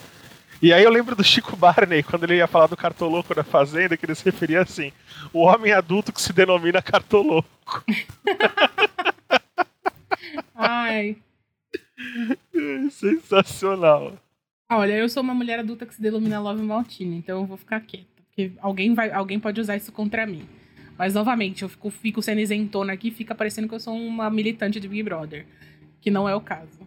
E 0.62 0.74
aí 0.74 0.84
eu 0.84 0.92
lembro 0.92 1.16
do 1.16 1.24
Chico 1.24 1.56
Barney, 1.56 2.04
quando 2.04 2.24
ele 2.26 2.36
ia 2.36 2.48
falar 2.48 2.68
do 2.68 2.76
cartoloco 2.76 3.34
da 3.34 3.44
Fazenda, 3.44 3.96
que 3.96 4.06
ele 4.06 4.16
se 4.16 4.26
referia 4.26 4.62
assim, 4.62 4.92
o 5.32 5.40
homem 5.40 5.72
adulto 5.72 6.12
que 6.12 6.22
se 6.22 6.34
denomina 6.34 6.82
cartoloco. 6.82 7.84
Ai. 10.56 11.18
Sensacional. 12.92 14.18
Olha, 14.70 14.94
eu 14.94 15.08
sou 15.08 15.24
uma 15.24 15.34
mulher 15.34 15.60
adulta 15.60 15.86
que 15.86 15.96
se 15.96 16.02
denomina 16.02 16.40
Love 16.40 16.62
Maltina, 16.62 17.16
então 17.16 17.42
eu 17.42 17.46
vou 17.46 17.58
ficar 17.58 17.80
quieta. 17.82 18.06
Porque 18.28 18.52
alguém, 18.60 18.94
vai, 18.94 19.12
alguém 19.12 19.40
pode 19.40 19.62
usar 19.62 19.78
isso 19.78 19.92
contra 19.92 20.26
mim. 20.26 20.48
Mas, 20.98 21.14
novamente, 21.14 21.64
eu 21.64 21.70
fico, 21.70 21.90
fico 21.90 22.22
sendo 22.22 22.42
isentona 22.42 22.94
aqui 22.94 23.12
fica 23.12 23.36
parecendo 23.36 23.68
que 23.68 23.76
eu 23.76 23.80
sou 23.80 23.96
uma 23.96 24.30
militante 24.30 24.80
de 24.80 24.88
Big 24.88 25.04
Brother. 25.04 25.46
Que 26.02 26.12
não 26.12 26.28
é 26.28 26.36
o 26.36 26.42
caso. 26.42 26.80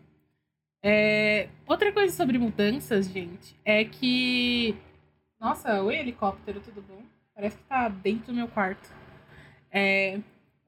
É... 0.82 1.48
Outra 1.66 1.92
coisa 1.92 2.14
sobre 2.14 2.38
mudanças, 2.38 3.06
gente, 3.06 3.54
é 3.64 3.84
que. 3.84 4.74
Nossa, 5.40 5.82
oi, 5.82 5.96
helicóptero, 5.96 6.60
tudo 6.60 6.82
bom? 6.82 7.02
Parece 7.34 7.56
que 7.56 7.64
tá 7.64 7.88
dentro 7.88 8.26
do 8.26 8.34
meu 8.34 8.48
quarto. 8.48 8.92
É... 9.70 10.18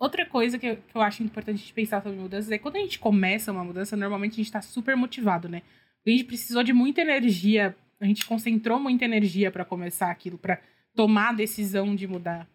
Outra 0.03 0.27
coisa 0.27 0.59
que 0.59 0.67
eu, 0.67 0.77
que 0.79 0.97
eu 0.97 1.01
acho 1.01 1.23
importante 1.23 1.65
de 1.65 1.73
pensar 1.73 2.03
sobre 2.03 2.19
mudanças 2.19 2.51
é 2.51 2.59
quando 2.59 2.75
a 2.75 2.81
gente 2.81 2.99
começa 2.99 3.53
uma 3.53 3.63
mudança, 3.63 3.97
normalmente 3.97 4.33
a 4.33 4.37
gente 4.39 4.47
está 4.47 4.61
super 4.61 4.97
motivado, 4.97 5.49
né? 5.49 5.63
A 6.05 6.11
gente 6.11 6.25
precisou 6.25 6.65
de 6.65 6.73
muita 6.73 7.03
energia, 7.03 7.77
a 8.01 8.05
gente 8.05 8.27
concentrou 8.27 8.81
muita 8.81 9.05
energia 9.05 9.49
para 9.49 9.65
começar 9.65 10.11
aquilo, 10.11 10.37
para 10.37 10.61
tomar 10.93 11.29
a 11.29 11.33
decisão 11.33 11.95
de 11.95 12.09
mudar. 12.09 12.49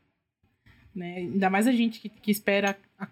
Né? 0.93 1.20
Ainda 1.20 1.50
mais 1.50 1.68
a 1.68 1.72
gente 1.72 2.02
que, 2.02 2.10
que 2.10 2.32
espera 2.32 2.78
a, 3.00 3.08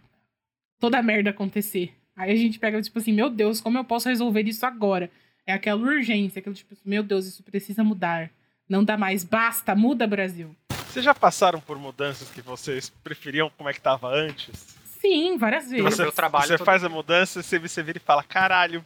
toda 0.82 1.00
a 1.00 1.02
merda 1.02 1.30
acontecer. 1.30 1.94
Aí 2.14 2.30
a 2.30 2.36
gente 2.36 2.60
pega, 2.60 2.82
tipo 2.82 3.00
assim, 3.00 3.14
meu 3.14 3.30
Deus, 3.30 3.62
como 3.62 3.78
eu 3.78 3.86
posso 3.86 4.10
resolver 4.10 4.46
isso 4.46 4.66
agora? 4.66 5.10
É 5.48 5.54
aquela 5.54 5.80
urgência, 5.80 6.40
aquele 6.40 6.56
tipo, 6.56 6.76
meu 6.84 7.04
Deus, 7.04 7.26
isso 7.26 7.42
precisa 7.42 7.86
mudar. 7.86 8.30
Não 8.68 8.84
dá 8.84 8.98
mais, 8.98 9.24
basta, 9.24 9.74
muda 9.74 10.06
Brasil. 10.06 10.54
Vocês 10.96 11.04
já 11.04 11.14
passaram 11.14 11.60
por 11.60 11.78
mudanças 11.78 12.30
que 12.30 12.42
vocês 12.42 12.90
preferiam 13.04 13.52
como 13.58 13.68
é 13.68 13.74
que 13.74 13.82
tava 13.82 14.08
antes? 14.08 14.78
Sim, 15.02 15.38
várias 15.38 15.70
vezes. 15.70 15.84
Você, 15.84 16.10
trabalho 16.10 16.48
você 16.48 16.58
faz 16.58 16.86
a 16.86 16.90
mudança, 16.90 17.44
você, 17.44 17.60
você 17.60 17.84
vira 17.84 17.98
e 17.98 18.02
fala, 18.02 18.24
caralho, 18.24 18.86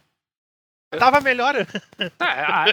tava 0.98 1.20
melhor. 1.20 1.54
É, 1.54 1.66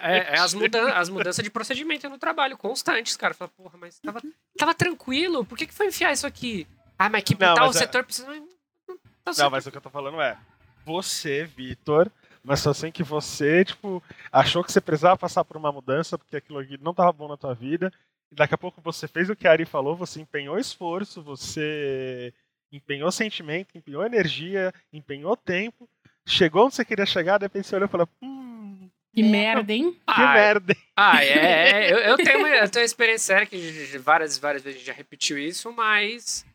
é, 0.01 0.17
é 0.33 0.39
as, 0.39 0.55
mudan 0.55 0.91
as 0.91 1.07
mudanças 1.07 1.43
de 1.43 1.51
procedimento 1.51 2.09
no 2.09 2.17
trabalho, 2.17 2.57
constantes, 2.57 3.15
cara. 3.15 3.35
Fala, 3.35 3.51
porra, 3.55 3.77
mas 3.79 3.99
tava, 3.99 4.23
tava 4.57 4.73
tranquilo, 4.73 5.45
por 5.45 5.55
que, 5.55 5.67
que 5.67 5.73
foi 5.73 5.85
enfiar 5.85 6.11
isso 6.13 6.25
aqui? 6.25 6.65
Ah, 6.97 7.07
mas 7.07 7.23
que 7.23 7.39
não, 7.39 7.53
tal 7.53 7.67
mas 7.67 7.75
é 7.75 7.79
setor 7.79 7.99
é... 7.99 8.03
precisa. 8.03 8.27
Não, 8.27 9.33
não, 9.37 9.49
mas 9.51 9.67
o 9.67 9.71
que 9.71 9.77
eu 9.77 9.81
tô 9.81 9.91
falando 9.91 10.19
é, 10.19 10.35
você, 10.83 11.43
Vitor, 11.43 12.09
mas 12.43 12.61
só 12.61 12.71
assim 12.71 12.91
que 12.91 13.03
você, 13.03 13.63
tipo, 13.63 14.01
achou 14.31 14.63
que 14.63 14.71
você 14.71 14.81
precisava 14.81 15.15
passar 15.15 15.45
por 15.45 15.57
uma 15.57 15.71
mudança 15.71 16.17
porque 16.17 16.37
aquilo 16.37 16.57
aqui 16.57 16.79
não 16.81 16.91
tava 16.91 17.11
bom 17.11 17.27
na 17.27 17.37
tua 17.37 17.53
vida 17.53 17.93
daqui 18.31 18.53
a 18.53 18.57
pouco 18.57 18.81
você 18.81 19.07
fez 19.07 19.29
o 19.29 19.35
que 19.35 19.47
a 19.47 19.51
Ari 19.51 19.65
falou, 19.65 19.95
você 19.95 20.21
empenhou 20.21 20.57
esforço, 20.57 21.21
você 21.21 22.33
empenhou 22.71 23.11
sentimento, 23.11 23.77
empenhou 23.77 24.05
energia, 24.05 24.73
empenhou 24.91 25.35
tempo, 25.35 25.89
chegou 26.27 26.65
onde 26.65 26.75
você 26.75 26.85
queria 26.85 27.05
chegar, 27.05 27.37
depois 27.37 27.65
você 27.65 27.75
olhou 27.75 27.87
e 27.87 27.91
falou, 27.91 28.09
hum, 28.21 28.89
que 29.17 29.23
merda, 29.23 29.73
hein? 29.73 29.93
Que 29.93 30.21
ah, 30.21 30.33
merda, 30.33 30.73
hein? 30.73 30.83
Ah, 30.95 31.25
é, 31.25 31.31
é 31.31 31.91
eu, 31.91 31.97
eu, 31.97 32.17
tenho 32.17 32.37
uma, 32.45 32.49
eu 32.49 32.69
tenho 32.69 32.85
experiência 32.85 33.33
séria 33.33 33.47
que 33.47 33.97
várias, 33.97 34.37
várias 34.37 34.61
vezes 34.61 34.75
a 34.75 34.79
gente 34.79 34.87
já 34.87 34.93
repetiu 34.93 35.39
isso, 35.39 35.71
mas 35.71 36.45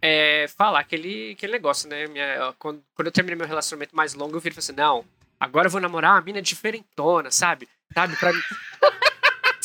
é, 0.00 0.46
falar 0.56 0.80
aquele, 0.80 1.32
aquele 1.32 1.52
negócio, 1.52 1.86
né? 1.88 2.06
Minha, 2.06 2.54
quando, 2.58 2.82
quando 2.94 3.06
eu 3.08 3.12
terminei 3.12 3.36
meu 3.36 3.46
relacionamento 3.46 3.94
mais 3.94 4.14
longo, 4.14 4.36
eu 4.36 4.40
vi 4.40 4.48
e 4.48 4.52
falei 4.52 4.64
assim, 4.64 4.72
não, 4.72 5.04
agora 5.38 5.66
eu 5.66 5.70
vou 5.70 5.80
namorar 5.80 6.12
uma 6.12 6.22
mina 6.22 6.40
diferentona, 6.40 7.30
sabe? 7.30 7.68
Sabe? 7.92 8.16
Pra, 8.16 8.32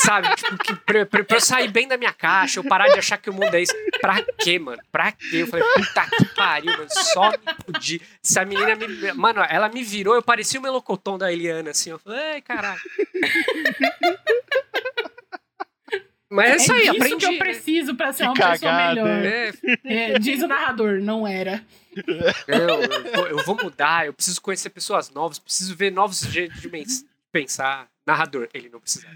Sabe? 0.06 0.36
Tipo, 0.36 0.58
que 0.58 0.76
pra, 0.76 1.06
pra, 1.06 1.24
pra, 1.24 1.38
eu 1.38 1.41
sair 1.41 1.72
bem 1.72 1.88
da 1.88 1.97
minha 1.97 2.14
caixa, 2.14 2.60
eu 2.60 2.64
parar 2.64 2.88
de 2.89 2.99
achar 2.99 3.18
que 3.18 3.30
o 3.30 3.34
mundo 3.34 3.54
é 3.54 3.62
isso. 3.62 3.74
Pra 4.01 4.22
quê, 4.39 4.60
mano? 4.60 4.82
Pra 4.91 5.12
quê? 5.12 5.43
Eu 5.43 5.47
falei, 5.47 5.66
puta 5.76 6.06
que 6.18 6.26
pariu, 6.36 6.72
mano. 6.72 6.89
Só 6.89 7.32
me 7.32 7.38
fudi. 7.66 8.01
Essa 8.24 8.43
menina 8.45 8.76
me. 8.76 9.14
Mano, 9.14 9.41
ela 9.49 9.70
me 9.70 9.84
virou, 9.84 10.16
eu 10.16 10.22
parecia 10.22 10.60
o 10.60 10.64
melocotão 10.64 11.18
da 11.18 11.32
Eliana, 11.32 11.72
assim. 11.72 11.91
Eu 11.91 11.99
falei, 11.99 12.20
ai, 12.20 12.41
caralho. 12.41 12.82
Mas 16.30 16.49
é 16.49 16.56
isso 16.56 16.74
aí, 16.74 16.88
é 16.88 16.89
aprendi. 16.89 17.18
que 17.18 17.26
eu 17.26 17.32
né? 17.34 17.38
preciso 17.38 17.95
pra 17.95 18.12
ser 18.12 18.24
que 18.24 18.30
uma 18.30 18.36
cagada, 18.36 18.58
pessoa 18.58 18.74
melhor. 18.74 19.26
É. 19.26 19.51
É, 19.86 20.20
diz 20.20 20.41
o 20.41 20.47
narrador, 20.47 20.99
não 20.99 21.28
era. 21.28 21.64
Eu, 22.47 22.58
eu, 22.58 23.28
eu, 23.28 23.45
vou 23.45 23.56
mudar, 23.56 24.08
eu 24.08 24.14
preciso 24.14 24.41
conhecer 24.41 24.72
pessoas 24.72 25.12
novas, 25.12 25.38
preciso 25.38 25.76
ver 25.76 25.91
novos 25.91 26.22
jeitos 26.22 26.60
de 26.60 26.72
pensar. 27.32 27.88
Narrador, 28.06 28.49
ele 28.51 28.68
não 28.68 28.80
precisa. 28.80 29.08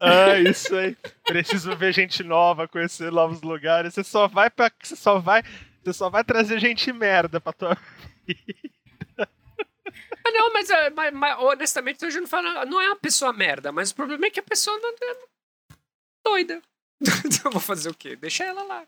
Ah, 0.00 0.38
isso 0.38 0.74
aí. 0.76 0.96
Preciso 1.24 1.74
ver 1.76 1.92
gente 1.92 2.22
nova, 2.22 2.68
conhecer 2.68 3.10
novos 3.10 3.42
lugares. 3.42 3.94
Você 3.94 4.04
só 4.04 4.28
vai 4.28 4.48
para 4.48 4.70
você 4.80 4.94
só 4.94 5.18
vai, 5.18 5.42
você 5.82 5.92
só 5.92 6.08
vai 6.08 6.22
trazer 6.22 6.60
gente 6.60 6.92
merda 6.92 7.40
pra 7.40 7.52
tua 7.52 7.76
vida. 8.26 8.58
Ah, 10.24 10.30
não, 10.30 10.52
mas, 10.52 10.68
é, 10.68 10.90
mas, 10.90 11.14
mas, 11.14 11.38
honestamente, 11.38 12.04
eu 12.04 12.20
não 12.20 12.26
falo. 12.26 12.66
Não 12.66 12.82
é 12.82 12.88
uma 12.88 12.96
pessoa 12.96 13.32
merda, 13.32 13.72
mas 13.72 13.90
o 13.90 13.94
problema 13.94 14.26
é 14.26 14.30
que 14.30 14.40
a 14.40 14.42
pessoa 14.42 14.78
não 14.78 14.90
é 14.90 15.16
doida. 16.22 16.62
então 17.24 17.50
vou 17.50 17.60
fazer 17.62 17.88
o 17.88 17.94
quê? 17.94 18.14
Deixa 18.14 18.44
ela 18.44 18.62
lá. 18.62 18.84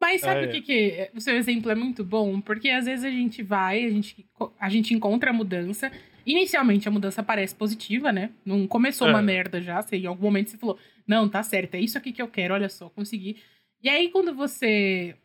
Mas 0.00 0.20
sabe 0.20 0.46
o 0.46 0.50
é. 0.50 0.52
que, 0.52 0.60
que 0.60 1.10
o 1.14 1.20
seu 1.20 1.36
exemplo 1.36 1.70
é 1.70 1.74
muito 1.74 2.04
bom? 2.04 2.40
Porque 2.40 2.68
às 2.68 2.84
vezes 2.84 3.04
a 3.04 3.10
gente 3.10 3.42
vai, 3.42 3.84
a 3.84 3.90
gente, 3.90 4.26
a 4.60 4.68
gente 4.68 4.94
encontra 4.94 5.30
a 5.30 5.32
mudança. 5.32 5.90
Inicialmente 6.24 6.86
a 6.86 6.90
mudança 6.90 7.22
parece 7.22 7.54
positiva, 7.54 8.12
né? 8.12 8.30
Não 8.44 8.66
começou 8.66 9.08
é. 9.08 9.10
uma 9.10 9.22
merda 9.22 9.60
já. 9.60 9.80
Você, 9.80 9.96
em 9.96 10.06
algum 10.06 10.24
momento 10.24 10.50
você 10.50 10.58
falou, 10.58 10.78
não, 11.06 11.28
tá 11.28 11.42
certo, 11.42 11.76
é 11.76 11.80
isso 11.80 11.96
aqui 11.96 12.12
que 12.12 12.20
eu 12.20 12.28
quero, 12.28 12.54
olha 12.54 12.68
só, 12.68 12.90
consegui. 12.90 13.36
E 13.82 13.88
aí 13.88 14.10
quando 14.10 14.34
você 14.34 15.16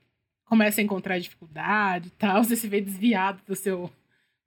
começa 0.45 0.79
a 0.79 0.83
encontrar 0.83 1.19
dificuldade 1.19 2.07
e 2.07 2.11
tal, 2.11 2.43
você 2.43 2.55
se 2.55 2.67
vê 2.67 2.79
desviado 2.79 3.41
do 3.45 3.55
seu, 3.55 3.91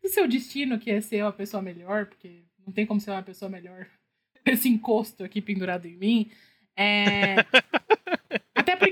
do 0.03 0.09
seu 0.09 0.27
destino, 0.29 0.79
que 0.79 0.91
é 0.91 1.01
ser 1.01 1.23
uma 1.23 1.33
pessoa 1.33 1.63
melhor, 1.63 2.07
porque 2.07 2.45
não 2.65 2.73
tem 2.73 2.87
como 2.87 3.01
ser 3.01 3.11
uma 3.11 3.23
pessoa 3.23 3.51
melhor 3.51 3.87
esse 4.47 4.69
encosto 4.69 5.25
aqui 5.25 5.43
pendurado 5.43 5.87
em 5.87 5.97
mim. 5.97 6.31
É... 6.77 7.37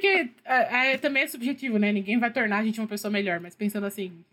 Porque 0.02 0.32
é, 0.44 0.94
é, 0.94 0.98
também 0.98 1.22
é 1.22 1.28
subjetivo, 1.28 1.78
né? 1.78 1.92
Ninguém 1.92 2.18
vai 2.18 2.32
tornar 2.32 2.58
a 2.58 2.64
gente 2.64 2.80
uma 2.80 2.88
pessoa 2.88 3.08
melhor, 3.08 3.38
mas 3.38 3.54
pensando 3.54 3.86
assim. 3.86 4.24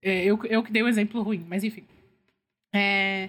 É, 0.00 0.24
eu, 0.24 0.38
eu 0.44 0.62
que 0.62 0.70
dei 0.70 0.84
um 0.84 0.88
exemplo 0.88 1.20
ruim, 1.20 1.44
mas 1.48 1.64
enfim. 1.64 1.84
É, 2.72 3.28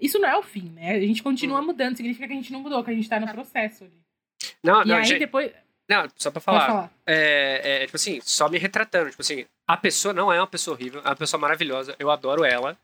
isso 0.00 0.18
não 0.18 0.26
é 0.26 0.38
o 0.38 0.42
fim, 0.42 0.72
né? 0.74 0.92
A 0.92 1.00
gente 1.00 1.22
continua 1.22 1.60
mudando, 1.60 1.94
significa 1.94 2.26
que 2.26 2.32
a 2.32 2.36
gente 2.36 2.50
não 2.50 2.60
mudou, 2.60 2.82
que 2.82 2.90
a 2.90 2.94
gente 2.94 3.06
tá 3.06 3.20
no 3.20 3.28
processo 3.28 3.84
ali. 3.84 4.00
Não, 4.64 4.82
e 4.82 4.86
não, 4.86 4.96
aí 4.96 5.04
gente... 5.04 5.18
depois. 5.18 5.52
Não, 5.86 6.08
só 6.16 6.30
pra 6.30 6.40
falar. 6.40 6.66
falar. 6.66 6.92
É, 7.06 7.82
é, 7.82 7.84
tipo 7.84 7.96
assim, 7.96 8.18
só 8.22 8.48
me 8.48 8.56
retratando. 8.56 9.10
Tipo 9.10 9.20
assim, 9.20 9.44
a 9.68 9.76
pessoa 9.76 10.14
não 10.14 10.32
é 10.32 10.40
uma 10.40 10.46
pessoa 10.46 10.74
horrível, 10.74 11.02
é 11.04 11.08
uma 11.08 11.16
pessoa 11.16 11.38
maravilhosa. 11.38 11.94
Eu 11.98 12.10
adoro 12.10 12.46
ela. 12.46 12.78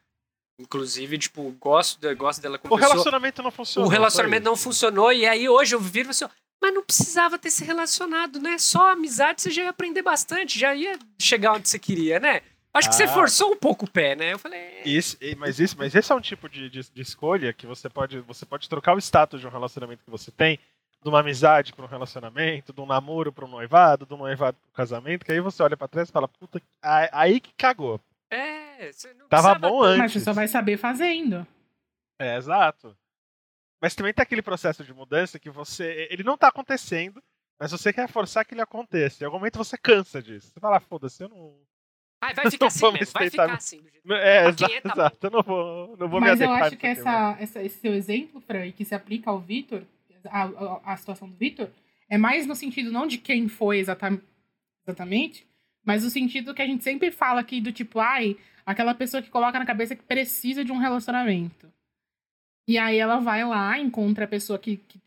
Inclusive, 0.60 1.16
tipo, 1.16 1.54
gosto, 1.58 1.98
de, 1.98 2.14
gosto 2.14 2.42
dela 2.42 2.58
como 2.58 2.74
O 2.74 2.76
pessoa. 2.76 2.92
relacionamento 2.92 3.42
não 3.42 3.50
funcionou. 3.50 3.88
O 3.88 3.90
relacionamento 3.90 4.44
não 4.44 4.56
funcionou, 4.56 5.12
e 5.12 5.26
aí 5.26 5.48
hoje 5.48 5.74
eu 5.74 5.80
viro 5.80 6.10
assim, 6.10 6.24
mas 6.60 6.74
não 6.74 6.84
precisava 6.84 7.38
ter 7.38 7.50
se 7.50 7.64
relacionado, 7.64 8.40
né? 8.40 8.58
Só 8.58 8.92
amizade 8.92 9.42
você 9.42 9.50
já 9.50 9.64
ia 9.64 9.70
aprender 9.70 10.02
bastante, 10.02 10.58
já 10.58 10.74
ia 10.74 10.98
chegar 11.18 11.52
onde 11.52 11.68
você 11.68 11.78
queria, 11.78 12.18
né? 12.18 12.42
Acho 12.72 12.88
ah. 12.88 12.90
que 12.90 12.96
você 12.96 13.04
ah. 13.04 13.08
forçou 13.08 13.52
um 13.52 13.56
pouco 13.56 13.86
o 13.86 13.90
pé, 13.90 14.14
né? 14.14 14.34
Eu 14.34 14.38
falei. 14.38 14.60
É. 14.60 14.82
Isso, 14.88 15.16
mas, 15.38 15.58
isso, 15.58 15.76
mas 15.78 15.94
esse 15.94 16.12
é 16.12 16.14
um 16.14 16.20
tipo 16.20 16.48
de, 16.48 16.68
de, 16.68 16.82
de, 16.82 17.02
escolha 17.02 17.52
que 17.52 17.66
você 17.66 17.88
pode, 17.88 18.20
você 18.20 18.44
pode 18.44 18.68
trocar 18.68 18.94
o 18.94 18.98
status 18.98 19.40
de 19.40 19.46
um 19.46 19.50
relacionamento 19.50 20.04
que 20.04 20.10
você 20.10 20.30
tem, 20.30 20.58
de 21.02 21.08
uma 21.08 21.20
amizade 21.20 21.72
para 21.72 21.84
um 21.84 21.88
relacionamento, 21.88 22.72
de 22.72 22.80
um 22.80 22.86
namoro 22.86 23.32
para 23.32 23.44
um 23.44 23.48
noivado, 23.48 24.04
de 24.04 24.12
um 24.12 24.18
noivado 24.18 24.56
para 24.58 24.68
um 24.68 24.76
casamento, 24.76 25.24
que 25.24 25.32
aí 25.32 25.40
você 25.40 25.62
olha 25.62 25.76
para 25.76 25.88
trás 25.88 26.08
e 26.08 26.12
fala, 26.12 26.28
puta, 26.28 26.60
aí 26.82 27.40
que 27.40 27.52
cagou. 27.56 28.00
É, 28.30 28.92
você 28.92 29.14
não 29.14 29.28
Tava 29.28 29.54
bom 29.54 29.82
antes. 29.82 29.98
Mas 29.98 30.12
você 30.12 30.20
só 30.20 30.32
vai 30.32 30.48
saber 30.48 30.76
fazendo. 30.76 31.46
É, 32.18 32.36
exato. 32.36 32.96
Mas 33.80 33.94
também 33.94 34.12
tem 34.12 34.22
aquele 34.22 34.42
processo 34.42 34.84
de 34.84 34.92
mudança 34.92 35.38
que 35.38 35.50
você. 35.50 36.08
Ele 36.10 36.22
não 36.22 36.36
tá 36.36 36.48
acontecendo, 36.48 37.22
mas 37.58 37.70
você 37.70 37.92
quer 37.92 38.08
forçar 38.08 38.44
que 38.44 38.54
ele 38.54 38.62
aconteça. 38.62 39.22
Em 39.22 39.26
algum 39.26 39.38
momento 39.38 39.58
você 39.58 39.76
cansa 39.76 40.22
disso. 40.22 40.50
Você 40.52 40.60
fala, 40.60 40.78
ah, 40.78 40.80
foda-se, 40.80 41.22
eu 41.22 41.28
não. 41.28 41.54
Ah, 42.20 42.32
vai 42.32 42.48
ficar 42.50 42.66
assim 42.66 42.92
mesmo, 42.92 43.12
vai 43.12 43.30
ficar 43.30 43.52
assim. 43.52 43.82
Do 43.82 43.90
jeito 43.90 44.12
é, 44.12 44.48
exato, 44.48 44.72
é, 44.72 44.80
tá 44.80 44.92
exato. 44.92 45.26
Eu 45.26 45.30
não 45.30 45.42
vou, 45.42 45.96
não 45.96 46.08
vou 46.08 46.20
Mas 46.20 46.38
me 46.38 46.46
eu 46.46 46.52
acho 46.52 46.76
que 46.76 46.86
essa, 46.86 47.36
essa, 47.38 47.62
esse 47.62 47.80
seu 47.80 47.94
exemplo, 47.94 48.40
Fran, 48.40 48.70
que 48.72 48.84
se 48.84 48.94
aplica 48.94 49.30
ao 49.30 49.40
Vitor, 49.40 49.82
a, 50.24 50.42
a, 50.44 50.92
a, 50.92 50.96
situação 50.96 51.28
do 51.28 51.36
Vitor, 51.36 51.70
é 52.08 52.16
mais 52.16 52.46
no 52.46 52.54
sentido 52.54 52.90
não 52.90 53.06
de 53.06 53.18
quem 53.18 53.48
foi 53.48 53.78
exatamente, 53.78 54.24
exatamente, 54.86 55.46
mas 55.84 56.02
no 56.02 56.10
sentido 56.10 56.54
que 56.54 56.62
a 56.62 56.66
gente 56.66 56.82
sempre 56.82 57.10
fala 57.10 57.40
aqui 57.40 57.60
do 57.60 57.72
tipo, 57.72 58.00
ai, 58.00 58.36
aquela 58.64 58.94
pessoa 58.94 59.22
que 59.22 59.30
coloca 59.30 59.58
na 59.58 59.66
cabeça 59.66 59.94
que 59.94 60.02
precisa 60.02 60.64
de 60.64 60.72
um 60.72 60.78
relacionamento. 60.78 61.72
E 62.66 62.78
aí 62.78 62.98
ela 62.98 63.18
vai 63.18 63.44
lá, 63.44 63.78
encontra 63.78 64.24
a 64.24 64.28
pessoa 64.28 64.58
que, 64.58 64.76
que 64.76 65.00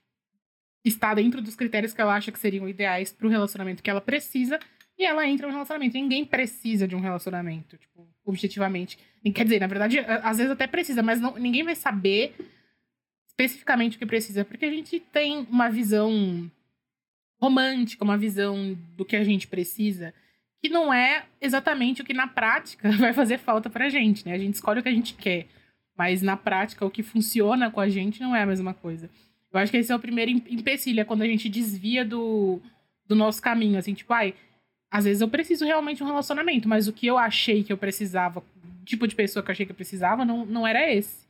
está 0.84 1.14
dentro 1.14 1.42
dos 1.42 1.56
critérios 1.56 1.94
que 1.94 2.02
ela 2.02 2.16
acha 2.16 2.32
que 2.32 2.40
seriam 2.40 2.68
ideais 2.68 3.12
para 3.12 3.28
o 3.28 3.30
relacionamento 3.30 3.84
que 3.84 3.90
ela 3.90 4.02
precisa, 4.02 4.60
e 4.98 5.06
ela 5.06 5.26
entra 5.26 5.48
no 5.48 5.54
relacionamento. 5.54 5.94
Ninguém 5.94 6.26
precisa 6.26 6.88
de 6.88 6.96
um 6.96 7.00
relacionamento, 7.00 7.78
tipo, 7.78 8.08
objetivamente. 8.26 8.98
Quer 9.34 9.46
dizer, 9.46 9.60
na 9.60 9.68
verdade, 9.68 10.00
às 10.00 10.38
vezes 10.38 10.52
até 10.52 10.68
precisa, 10.68 11.02
mas 11.02 11.22
não, 11.22 11.36
ninguém 11.36 11.64
vai 11.64 11.76
saber 11.76 12.36
especificamente 13.28 13.96
o 13.96 14.00
que 14.00 14.06
precisa, 14.06 14.44
porque 14.44 14.66
a 14.66 14.72
gente 14.72 15.00
tem 15.00 15.48
uma 15.50 15.70
visão 15.70 16.52
romântica, 17.40 18.04
uma 18.04 18.18
visão 18.18 18.78
do 18.98 19.06
que 19.06 19.16
a 19.16 19.24
gente 19.24 19.48
precisa, 19.48 20.14
que 20.62 20.68
não 20.68 20.94
é 20.94 21.26
exatamente 21.40 22.02
o 22.02 22.06
que 22.06 22.14
na 22.14 22.28
prática 22.28 22.92
vai 23.00 23.14
fazer 23.14 23.38
falta 23.38 23.70
pra 23.70 23.88
gente, 23.88 24.26
né? 24.26 24.34
A 24.34 24.38
gente 24.38 24.56
escolhe 24.56 24.82
o 24.82 24.84
que 24.84 24.90
a 24.90 24.94
gente 24.94 25.14
quer. 25.14 25.48
Mas 26.00 26.22
na 26.22 26.38
prática, 26.38 26.86
o 26.86 26.90
que 26.90 27.04
funciona 27.04 27.70
com 27.70 27.82
a 27.82 27.90
gente 27.90 28.22
não 28.22 28.34
é 28.34 28.42
a 28.42 28.46
mesma 28.46 28.74
coisa. 28.74 29.10
Eu 29.52 29.60
acho 29.60 29.70
que 29.70 29.76
esse 29.76 29.92
é 29.92 29.96
o 29.96 30.00
primeiro 30.00 30.32
empecilho, 30.32 31.02
é 31.02 31.04
quando 31.04 31.24
a 31.24 31.28
gente 31.28 31.50
desvia 31.50 32.06
do, 32.06 32.62
do 33.06 33.16
nosso 33.16 33.42
caminho, 33.42 33.78
assim, 33.78 33.94
tipo, 33.94 34.14
ai, 34.14 34.34
às 34.90 35.04
vezes 35.04 35.20
eu 35.20 35.28
preciso 35.28 35.66
realmente 35.66 35.98
de 35.98 36.04
um 36.04 36.08
relacionamento, 36.08 36.70
mas 36.70 36.88
o 36.88 36.94
que 36.94 37.06
eu 37.06 37.18
achei 37.18 37.66
que 37.66 37.74
eu 37.74 37.78
precisava, 37.78 38.40
o 38.40 38.86
tipo 38.86 39.06
de 39.06 39.14
pessoa 39.14 39.44
que 39.44 39.50
eu 39.50 39.52
achei 39.52 39.66
que 39.66 39.74
eu 39.74 39.76
precisava, 39.76 40.24
não, 40.24 40.46
não 40.46 40.66
era 40.66 40.90
esse. 40.90 41.28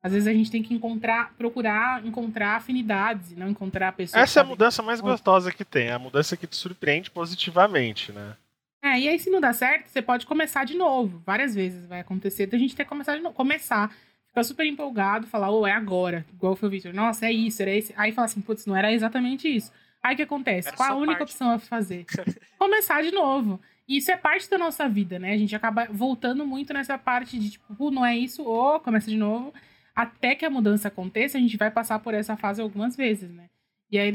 Às 0.00 0.12
vezes 0.12 0.28
a 0.28 0.32
gente 0.32 0.52
tem 0.52 0.62
que 0.62 0.72
encontrar, 0.72 1.34
procurar 1.36 2.06
encontrar 2.06 2.54
afinidades, 2.54 3.36
não 3.36 3.48
encontrar 3.48 3.90
pessoas. 3.90 4.22
Essa 4.22 4.38
é 4.38 4.42
a 4.42 4.46
mudança 4.46 4.84
mais 4.84 5.00
gostosa 5.00 5.50
que 5.50 5.64
tem, 5.64 5.88
é 5.88 5.94
a 5.94 5.98
mudança 5.98 6.36
que 6.36 6.46
te 6.46 6.54
surpreende 6.54 7.10
positivamente, 7.10 8.12
né? 8.12 8.36
É, 8.84 9.00
e 9.00 9.08
aí 9.08 9.18
se 9.18 9.30
não 9.30 9.40
dá 9.40 9.52
certo, 9.52 9.88
você 9.88 10.00
pode 10.00 10.26
começar 10.26 10.64
de 10.64 10.76
novo. 10.76 11.20
Várias 11.26 11.56
vezes 11.56 11.86
vai 11.86 11.98
acontecer 11.98 12.46
da 12.46 12.56
gente 12.56 12.76
ter 12.76 12.84
que 12.84 12.88
começar 12.88 13.16
de 13.16 13.22
novo. 13.22 13.34
Começar 13.34 13.92
fica 14.32 14.42
super 14.42 14.66
empolgado, 14.66 15.26
falar, 15.26 15.50
ô, 15.50 15.60
oh, 15.60 15.66
é 15.66 15.72
agora. 15.72 16.24
Igual 16.32 16.56
foi 16.56 16.68
o 16.68 16.70
Victor, 16.70 16.94
nossa, 16.94 17.26
é 17.26 17.32
isso, 17.32 17.60
era 17.60 17.70
esse. 17.70 17.92
Aí 17.96 18.12
fala 18.12 18.24
assim, 18.24 18.40
putz, 18.40 18.64
não 18.64 18.74
era 18.74 18.90
exatamente 18.90 19.46
isso. 19.46 19.70
Aí 20.02 20.14
o 20.14 20.16
que 20.16 20.22
acontece? 20.22 20.68
Era 20.68 20.76
Qual 20.76 20.90
a 20.90 20.96
única 20.96 21.18
parte. 21.18 21.30
opção 21.30 21.50
a 21.50 21.58
fazer? 21.58 22.06
Começar 22.58 23.02
de 23.02 23.12
novo. 23.12 23.60
E 23.86 23.98
isso 23.98 24.10
é 24.10 24.16
parte 24.16 24.48
da 24.48 24.56
nossa 24.56 24.88
vida, 24.88 25.18
né? 25.18 25.32
A 25.32 25.36
gente 25.36 25.54
acaba 25.54 25.86
voltando 25.90 26.46
muito 26.46 26.72
nessa 26.72 26.96
parte 26.96 27.38
de, 27.38 27.50
tipo, 27.50 27.90
não 27.90 28.04
é 28.04 28.16
isso, 28.16 28.42
ou 28.42 28.80
começa 28.80 29.10
de 29.10 29.18
novo. 29.18 29.52
Até 29.94 30.34
que 30.34 30.46
a 30.46 30.50
mudança 30.50 30.88
aconteça, 30.88 31.36
a 31.36 31.40
gente 31.40 31.58
vai 31.58 31.70
passar 31.70 31.98
por 31.98 32.14
essa 32.14 32.34
fase 32.34 32.62
algumas 32.62 32.96
vezes, 32.96 33.30
né? 33.30 33.50
E 33.90 33.98
aí, 33.98 34.12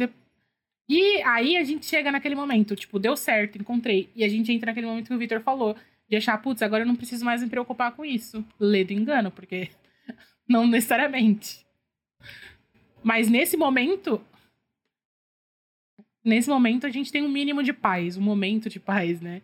e 0.89 1.22
aí 1.22 1.57
a 1.57 1.63
gente 1.63 1.86
chega 1.86 2.11
naquele 2.11 2.34
momento, 2.34 2.76
tipo, 2.76 2.97
deu 2.97 3.15
certo, 3.15 3.59
encontrei. 3.59 4.09
E 4.15 4.24
a 4.24 4.30
gente 4.30 4.51
entra 4.51 4.72
naquele 4.72 4.88
momento 4.88 5.07
que 5.07 5.13
o 5.13 5.18
Victor 5.18 5.41
falou, 5.41 5.76
de 6.09 6.15
achar, 6.15 6.41
putz, 6.41 6.63
agora 6.63 6.84
eu 6.84 6.88
não 6.88 6.95
preciso 6.95 7.24
mais 7.24 7.43
me 7.43 7.49
preocupar 7.49 7.91
com 7.91 8.03
isso. 8.03 8.43
Lê 8.59 8.84
do 8.84 8.93
engano, 8.93 9.30
porque 9.30 9.70
não 10.47 10.65
necessariamente. 10.65 11.65
Mas 13.03 13.29
nesse 13.29 13.57
momento. 13.57 14.21
Nesse 16.23 16.49
momento 16.49 16.85
a 16.85 16.89
gente 16.89 17.11
tem 17.11 17.23
um 17.23 17.29
mínimo 17.29 17.63
de 17.63 17.71
paz, 17.71 18.17
um 18.17 18.21
momento 18.21 18.69
de 18.69 18.79
paz, 18.79 19.21
né? 19.21 19.41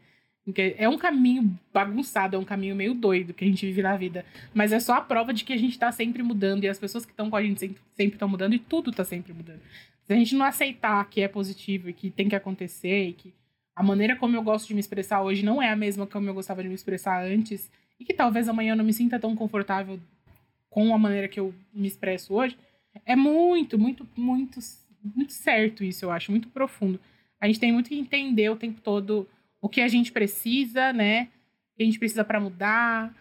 É 0.78 0.90
um 0.90 0.98
caminho 0.98 1.58
bagunçado, 1.72 2.36
é 2.36 2.40
um 2.40 2.44
caminho 2.44 2.76
meio 2.76 2.94
doido 2.94 3.34
que 3.34 3.46
a 3.46 3.48
gente 3.48 3.66
vive 3.66 3.82
na 3.82 3.96
vida. 3.96 4.26
Mas 4.54 4.74
é 4.74 4.80
só 4.80 4.96
a 4.96 5.02
prova 5.02 5.34
de 5.34 5.46
que 5.46 5.54
a 5.54 5.58
gente 5.58 5.80
tá 5.80 5.90
sempre 5.94 6.22
mudando 6.22 6.66
e 6.66 6.68
as 6.68 6.78
pessoas 6.78 7.06
que 7.06 7.12
estão 7.12 7.30
com 7.30 7.38
a 7.38 7.42
gente 7.42 7.74
sempre 7.94 8.16
estão 8.16 8.28
mudando 8.28 8.54
e 8.54 8.60
tudo 8.60 8.92
tá 8.92 9.06
sempre 9.06 9.32
mudando. 9.32 9.62
Se 10.04 10.12
a 10.12 10.16
gente 10.18 10.36
não 10.36 10.46
aceitar 10.46 11.10
que 11.10 11.22
é 11.22 11.30
positivo 11.30 11.90
e 11.90 11.94
que 11.94 12.12
tem 12.12 12.28
que 12.28 12.36
acontecer 12.36 13.08
e 13.08 13.14
que 13.14 13.34
a 13.74 13.82
maneira 13.82 14.18
como 14.18 14.36
eu 14.36 14.44
gosto 14.44 14.68
de 14.68 14.74
me 14.74 14.82
expressar 14.82 15.22
hoje 15.22 15.46
não 15.46 15.62
é 15.62 15.70
a 15.70 15.76
mesma 15.78 16.06
como 16.06 16.28
eu 16.28 16.34
gostava 16.34 16.62
de 16.62 16.68
me 16.68 16.76
expressar 16.76 17.24
antes 17.24 17.72
e 17.98 18.04
que 18.04 18.14
talvez 18.14 18.50
amanhã 18.50 18.74
eu 18.74 18.78
não 18.78 18.84
me 18.84 18.92
sinta 18.92 19.18
tão 19.18 19.34
confortável 19.34 19.98
com 20.74 20.92
a 20.92 20.98
maneira 20.98 21.28
que 21.28 21.40
eu 21.40 21.54
me 21.72 21.88
expresso 21.88 22.34
hoje, 22.34 22.58
é 23.06 23.16
muito, 23.16 23.78
muito, 23.78 24.08
muito, 24.18 24.60
muito 25.04 25.32
certo 25.32 25.84
isso, 25.84 26.04
eu 26.04 26.10
acho, 26.10 26.32
muito 26.32 26.48
profundo. 26.48 27.00
A 27.40 27.46
gente 27.46 27.60
tem 27.60 27.72
muito 27.72 27.90
que 27.90 27.96
entender 27.96 28.50
o 28.50 28.56
tempo 28.56 28.82
todo 28.82 29.30
o 29.62 29.70
que 29.70 29.82
a 29.82 29.88
gente 29.88 30.12
precisa, 30.12 30.92
né? 30.92 31.30
O 31.74 31.78
que 31.78 31.84
a 31.84 31.86
gente 31.86 32.00
precisa 32.00 32.26
para 32.26 32.40
mudar 32.40 33.14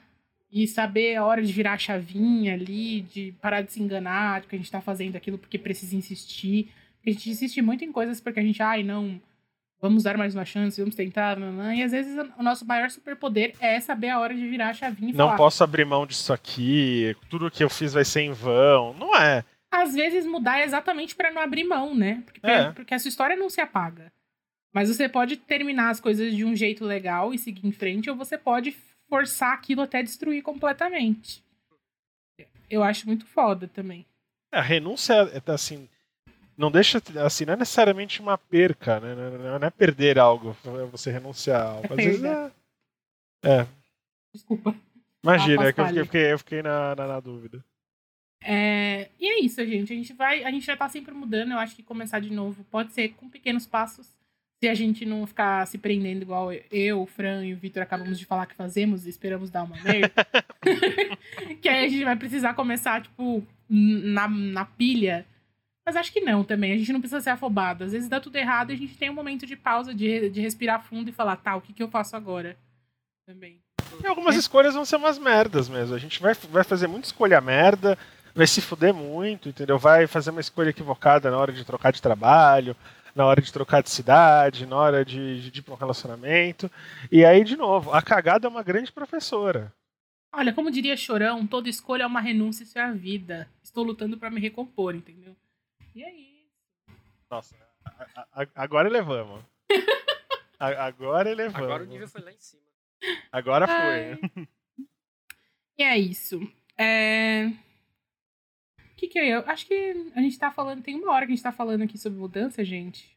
e 0.51 0.67
saber 0.67 1.17
a 1.17 1.27
hora 1.27 1.43
de 1.43 1.53
virar 1.53 1.75
a 1.75 1.79
chavinha 1.79 2.55
ali, 2.55 3.03
de 3.03 3.35
parar 3.43 3.61
de 3.61 3.71
se 3.71 3.83
enganar, 3.83 4.41
de 4.41 4.47
que 4.47 4.55
a 4.55 4.59
gente 4.59 4.67
está 4.67 4.81
fazendo 4.81 5.17
aquilo 5.17 5.37
porque 5.37 5.59
precisa 5.59 5.95
insistir. 5.95 6.71
A 7.07 7.11
gente 7.11 7.29
insiste 7.29 7.61
muito 7.61 7.85
em 7.85 7.93
coisas 7.93 8.19
porque 8.19 8.41
a 8.41 8.43
gente, 8.43 8.63
ai, 8.63 8.83
não, 8.83 9.21
vamos 9.83 10.05
dar 10.05 10.17
mais 10.17 10.33
uma 10.33 10.45
chance, 10.45 10.81
vamos 10.81 10.95
tentar, 10.95 11.37
e 11.75 11.83
às 11.83 11.91
vezes 11.91 12.17
o 12.39 12.43
nosso 12.43 12.65
maior 12.65 12.89
superpoder 12.89 13.55
é 13.59 13.81
saber 13.81 14.11
a 14.11 14.21
hora 14.21 14.33
de 14.33 14.49
virar 14.49 14.69
a 14.69 14.73
chavinha 14.73 15.11
e 15.11 15.13
Não 15.13 15.27
falar, 15.27 15.37
posso 15.37 15.65
abrir 15.65 15.85
mão 15.85 16.07
disso 16.07 16.33
aqui, 16.33 17.17
tudo 17.29 17.51
que 17.51 17.65
eu 17.65 17.69
fiz 17.69 17.93
vai 17.93 18.05
ser 18.05 18.21
em 18.21 18.33
vão, 18.33 18.95
não 18.95 19.15
é. 19.17 19.45
Às 19.73 19.95
vezes 19.95 20.25
mudar 20.25 20.61
é 20.61 20.65
exatamente 20.65 21.17
para 21.17 21.33
não 21.33 21.43
abrir 21.43 21.65
mão, 21.65 21.95
né? 21.95 22.23
Porque, 22.25 22.47
é. 22.47 22.71
porque 22.71 22.95
a 22.95 22.99
sua 22.99 23.09
história 23.09 23.35
não 23.35 23.51
se 23.51 23.61
apaga. 23.61 24.13
Mas 24.73 24.89
você 24.89 25.09
pode 25.09 25.37
terminar 25.37 25.91
as 25.91 26.01
coisas 26.01 26.35
de 26.35 26.45
um 26.45 26.55
jeito 26.55 26.85
legal 26.85 27.35
e 27.35 27.39
seguir 27.39 27.67
em 27.67 27.73
frente, 27.73 28.09
ou 28.09 28.17
você 28.17 28.39
pode 28.39 28.77
forçar 29.09 29.53
aquilo 29.53 29.83
até 29.83 30.03
destruir 30.03 30.43
completamente. 30.43 31.43
Eu 32.71 32.85
acho 32.85 33.07
muito 33.07 33.27
foda 33.27 33.67
também. 33.67 34.07
A 34.51 34.61
renúncia 34.61 35.15
é 35.15 35.51
assim, 35.51 35.89
não 36.57 36.71
deixa 36.71 37.03
assim, 37.25 37.45
não 37.45 37.55
é 37.55 37.57
necessariamente 37.57 38.21
uma 38.21 38.37
perca, 38.37 39.01
né? 39.01 39.15
Não 39.59 39.67
é 39.67 39.71
perder 39.71 40.19
algo, 40.19 40.57
é 40.65 40.85
você 40.87 41.11
renunciar 41.11 41.63
a 41.63 41.71
algo. 41.71 41.93
Às 41.93 41.97
vezes 41.97 42.25
é. 42.25 42.51
É. 43.45 43.67
Desculpa. 44.35 44.75
Imagina, 45.23 45.65
é 45.65 45.73
que 45.73 45.81
eu 45.81 45.87
fiquei, 45.87 46.01
eu 46.01 46.05
fiquei, 46.07 46.33
eu 46.33 46.39
fiquei 46.39 46.63
na, 46.63 46.95
na, 46.97 47.07
na, 47.07 47.21
dúvida. 47.21 47.65
É, 48.45 49.09
e 49.21 49.29
é 49.29 49.41
isso, 49.41 49.65
gente. 49.65 49.93
A 49.93 49.97
gente 49.97 50.13
vai. 50.13 50.43
A 50.43 50.51
gente 50.51 50.67
já 50.67 50.77
tá 50.77 50.89
sempre 50.89 51.15
mudando. 51.15 51.53
Eu 51.53 51.59
acho 51.59 51.77
que 51.77 51.83
começar 51.83 52.21
de 52.21 52.33
novo 52.33 52.65
pode 52.65 52.93
ser 52.93 53.11
com 53.11 53.29
pequenos 53.29 53.67
passos. 53.67 54.09
Se 54.61 54.69
a 54.69 54.75
gente 54.75 55.05
não 55.05 55.27
ficar 55.27 55.67
se 55.67 55.77
prendendo 55.77 56.23
igual 56.23 56.51
eu, 56.71 57.03
o 57.03 57.07
Fran 57.07 57.45
e 57.45 57.53
o 57.53 57.57
Vitor 57.57 57.83
acabamos 57.83 58.17
de 58.17 58.25
falar 58.25 58.47
que 58.47 58.55
fazemos 58.55 59.07
e 59.07 59.11
esperamos 59.11 59.51
dar 59.51 59.65
uma 59.65 59.77
merda. 59.83 60.13
que 61.61 61.69
aí 61.69 61.87
a 61.87 61.89
gente 61.89 62.05
vai 62.05 62.17
precisar 62.17 62.55
começar, 62.55 63.03
tipo, 63.03 63.45
na, 63.69 64.29
na 64.29 64.65
pilha. 64.65 65.27
Mas 65.85 65.97
acho 65.97 66.13
que 66.13 66.21
não 66.21 66.45
também. 66.45 66.73
A 66.73 66.79
gente 66.79 66.93
não 66.93 67.01
precisa 67.01 67.21
ser 67.21 67.31
afobado. 67.31 67.85
Às 67.85 67.93
vezes 67.93 68.09
dá 68.09 68.21
tudo 68.21 68.37
errado 68.37 68.71
e 68.71 68.75
a 68.75 68.79
gente 68.79 68.97
tem 68.97 69.11
um 69.11 69.15
momento 69.15 69.47
de 69.47 69.57
pausa, 69.57 69.93
de, 69.93 70.31
de 70.31 70.41
respirar 70.41 70.83
fundo 70.83 71.09
e 71.09 71.13
falar, 71.13 71.37
tá, 71.37 71.57
o 71.57 71.61
que, 71.61 71.73
que 71.73 71.83
eu 71.83 71.89
faço 71.89 72.17
agora? 72.17 72.57
Também. 73.27 73.61
E 74.03 74.07
algumas 74.07 74.37
é. 74.37 74.39
escolhas 74.39 74.75
vão 74.75 74.85
ser 74.85 74.97
umas 74.97 75.19
merdas 75.19 75.69
mesmo. 75.69 75.95
A 75.95 75.99
gente 75.99 76.21
vai, 76.21 76.35
vai 76.35 76.65
fazer 76.65 76.87
muita 76.87 77.07
escolha 77.07 77.41
merda, 77.41 77.99
vai 78.35 78.47
se 78.47 78.61
fuder 78.61 78.95
muito, 78.95 79.49
entendeu? 79.49 79.79
Vai 79.79 80.07
fazer 80.07 80.31
uma 80.31 80.41
escolha 80.41 80.71
equivocada 80.71 81.31
na 81.31 81.37
hora 81.37 81.53
de 81.53 81.65
trocar 81.65 81.93
de 81.93 82.01
trabalho, 82.01 82.77
na 83.15 83.27
hora 83.27 83.43
de 83.43 83.53
trocar 83.53 83.83
de 83.83 83.91
cidade, 83.91 84.67
na 84.67 84.77
hora 84.77 85.05
de, 85.05 85.43
de, 85.43 85.51
de 85.51 85.59
ir 85.59 85.63
para 85.63 85.75
um 85.75 85.79
relacionamento. 85.79 86.71
E 87.11 87.25
aí, 87.25 87.45
de 87.45 87.57
novo, 87.57 87.93
a 87.93 88.01
cagada 88.01 88.47
é 88.47 88.51
uma 88.51 88.63
grande 88.63 88.91
professora. 88.91 89.73
Olha, 90.35 90.53
como 90.53 90.71
diria 90.71 90.97
Chorão, 90.97 91.47
toda 91.47 91.69
escolha 91.69 92.05
é 92.05 92.07
uma 92.07 92.21
renúncia, 92.21 92.63
isso 92.63 92.79
é 92.79 92.83
a 92.83 92.93
vida. 92.93 93.49
Estou 93.63 93.85
lutando 93.85 94.17
para 94.17 94.31
me 94.31 94.41
recompor, 94.41 94.95
entendeu? 94.95 95.37
E 95.95 96.05
aí? 96.05 96.47
Nossa, 97.31 97.55
agora 98.55 98.89
elevamos. 98.89 99.45
agora 100.59 101.31
elevamos. 101.31 101.65
Agora 101.65 101.83
o 101.83 101.87
nível 101.87 102.09
foi 102.09 102.23
lá 102.23 102.33
em 102.33 102.41
cima. 102.41 102.63
Agora 103.31 103.67
foi. 103.67 104.47
E 105.77 105.83
é 105.83 105.99
isso. 105.99 106.41
É... 106.79 107.47
O 108.79 108.95
que, 108.97 109.09
que 109.09 109.19
é? 109.19 109.35
Eu 109.35 109.41
acho 109.49 109.67
que 109.67 110.13
a 110.15 110.21
gente 110.21 110.39
tá 110.39 110.51
falando. 110.51 110.83
Tem 110.83 110.95
uma 110.95 111.13
hora 111.13 111.27
que 111.27 111.33
a 111.33 111.35
gente 111.35 111.43
tá 111.43 111.53
falando 111.53 111.83
aqui 111.83 111.99
sobre 111.99 112.19
mudança, 112.19 112.65
gente. 112.65 113.17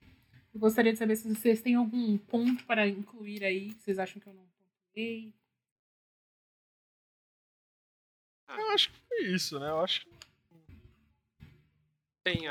Eu 0.53 0.59
gostaria 0.59 0.91
de 0.91 0.97
saber 0.97 1.15
se 1.15 1.33
vocês 1.33 1.61
têm 1.61 1.75
algum 1.75 2.17
ponto 2.17 2.65
para 2.65 2.87
incluir 2.87 3.43
aí. 3.43 3.73
Que 3.73 3.83
vocês 3.83 3.99
acham 3.99 4.21
que 4.21 4.27
eu 4.27 4.33
não 4.33 4.45
pontuei. 4.45 5.33
Eu 8.49 8.69
acho 8.71 8.89
que 8.91 8.99
foi 9.07 9.25
isso, 9.27 9.59
né? 9.59 9.69
Eu 9.69 9.79
acho 9.81 10.05
que. 10.05 10.14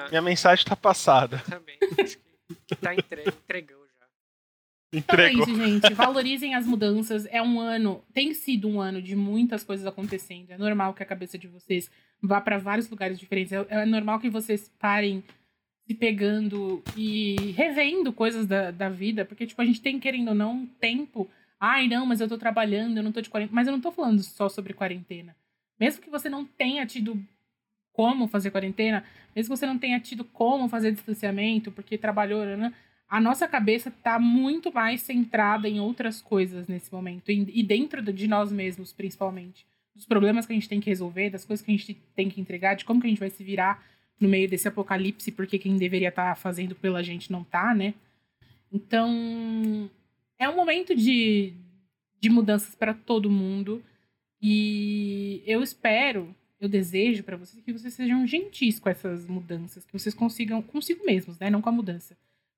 Minha 0.09 0.23
mensagem 0.23 0.65
tá 0.65 0.77
passada. 0.77 1.43
Também. 1.49 1.77
Acho 2.03 2.19
que 2.67 2.77
tá 2.77 2.95
entregando. 2.95 3.85
Entregou. 4.95 4.95
Então 4.95 5.19
é 5.19 5.33
isso, 5.33 5.55
gente. 5.57 5.95
Valorizem 5.95 6.55
as 6.55 6.67
mudanças. 6.67 7.27
É 7.31 7.43
um 7.43 7.59
ano, 7.59 8.05
tem 8.13 8.33
sido 8.33 8.69
um 8.69 8.81
ano 8.81 9.03
de 9.03 9.17
muitas 9.17 9.65
coisas 9.65 9.85
acontecendo. 9.87 10.51
É 10.53 10.59
normal 10.59 10.95
que 10.95 11.03
a 11.03 11.07
cabeça 11.07 11.37
de 11.37 11.49
vocês 11.49 11.91
vá 12.23 12.41
para 12.41 12.59
vários 12.59 12.89
lugares 12.89 13.19
diferentes. 13.19 13.53
É, 13.53 13.67
é, 13.69 13.85
normal 13.85 14.21
que 14.21 14.31
vocês 14.31 14.71
parem 14.79 15.23
se 15.87 15.95
pegando 15.95 16.83
e 16.97 17.53
revendo 17.57 18.13
coisas 18.13 18.47
da, 18.47 18.71
da 18.71 18.89
vida, 18.89 19.25
porque, 19.25 19.47
tipo, 19.47 19.61
a 19.61 19.65
gente 19.65 19.83
tem, 19.83 19.99
querendo 19.99 20.29
ou 20.29 20.35
não, 20.35 20.67
tempo. 20.81 21.29
Ai, 21.61 21.89
não, 21.89 22.07
mas 22.07 22.21
eu 22.21 22.29
tô 22.29 22.39
trabalhando, 22.39 22.97
eu 22.97 23.03
não 23.03 23.13
tô 23.13 23.21
de 23.21 23.29
quarentena. 23.29 23.55
Mas 23.55 23.67
eu 23.67 23.73
não 23.73 23.81
tô 23.81 23.91
falando 23.91 24.23
só 24.23 24.49
sobre 24.49 24.73
quarentena. 24.73 25.37
Mesmo 25.79 26.01
que 26.01 26.11
você 26.11 26.29
não 26.29 26.45
tenha 26.45 26.87
tido 26.87 27.21
como 27.95 28.27
fazer 28.27 28.51
quarentena, 28.51 29.05
mesmo 29.35 29.55
que 29.55 29.59
você 29.59 29.67
não 29.67 29.79
tenha 29.79 29.99
tido 30.01 30.25
como 30.25 30.69
fazer 30.69 30.93
distanciamento, 30.93 31.73
porque 31.73 31.97
trabalhou, 31.97 32.45
né? 32.45 32.75
a 33.09 33.21
nossa 33.21 33.47
cabeça 33.47 33.91
está 33.91 34.19
muito 34.19 34.73
mais 34.73 35.01
centrada 35.01 35.69
em 35.69 35.79
outras 35.79 36.21
coisas 36.21 36.67
nesse 36.67 36.93
momento. 36.93 37.31
E, 37.31 37.63
dentro 37.63 38.03
de 38.03 38.27
nós 38.27 38.51
mesmos, 38.51 38.93
principalmente. 38.93 39.65
Dos 39.95 40.05
problemas 40.05 40.45
que 40.45 40.53
a 40.53 40.57
gente 40.57 40.69
tem 40.69 40.81
que 40.81 40.91
resolver, 40.91 41.31
das 41.31 41.45
coisas 41.45 41.65
que 41.65 41.71
a 41.71 41.77
gente 41.77 41.95
tem 42.17 42.29
que 42.29 42.41
entregar, 42.41 42.75
de 42.75 42.85
como 42.85 43.01
que 43.01 43.07
a 43.07 43.11
gente 43.11 43.21
vai 43.21 43.31
se 43.31 43.45
virar 43.45 43.85
no 44.19 44.29
meio 44.29 44.49
desse 44.49 44.67
apocalipse, 44.67 45.31
porque 45.31 45.61
quem 45.61 45.77
deveria 45.77 46.09
estar 46.09 46.31
tá 46.31 46.35
fazendo 46.35 46.75
pela 46.75 47.05
gente 47.05 47.31
não 47.31 47.45
tá, 47.45 47.73
né? 47.73 47.95
Então, 48.73 49.89
é 50.37 50.49
um 50.49 50.57
momento 50.57 50.93
de, 50.97 51.53
de 52.21 52.29
mudanças 52.29 52.75
para 52.75 52.93
todo 52.93 53.31
mundo. 53.31 53.81
E 54.43 55.41
eu 55.47 55.63
espero, 55.63 56.35
eu 56.61 56.69
desejo 56.69 57.23
para 57.23 57.37
vocês 57.37 57.63
que 57.63 57.73
vocês 57.73 57.95
sejam 57.95 58.27
gentis 58.27 58.79
com 58.79 58.89
essas 58.89 59.27
mudanças, 59.27 59.85
que 59.85 59.93
vocês 59.93 60.15
consigam 60.15 60.63
consigo 60.63 61.05
mesmos, 61.05 61.39
né? 61.39 61.51
Não 61.51 61.61
com 61.61 61.69
a 61.69 61.73
mudança 61.73 62.17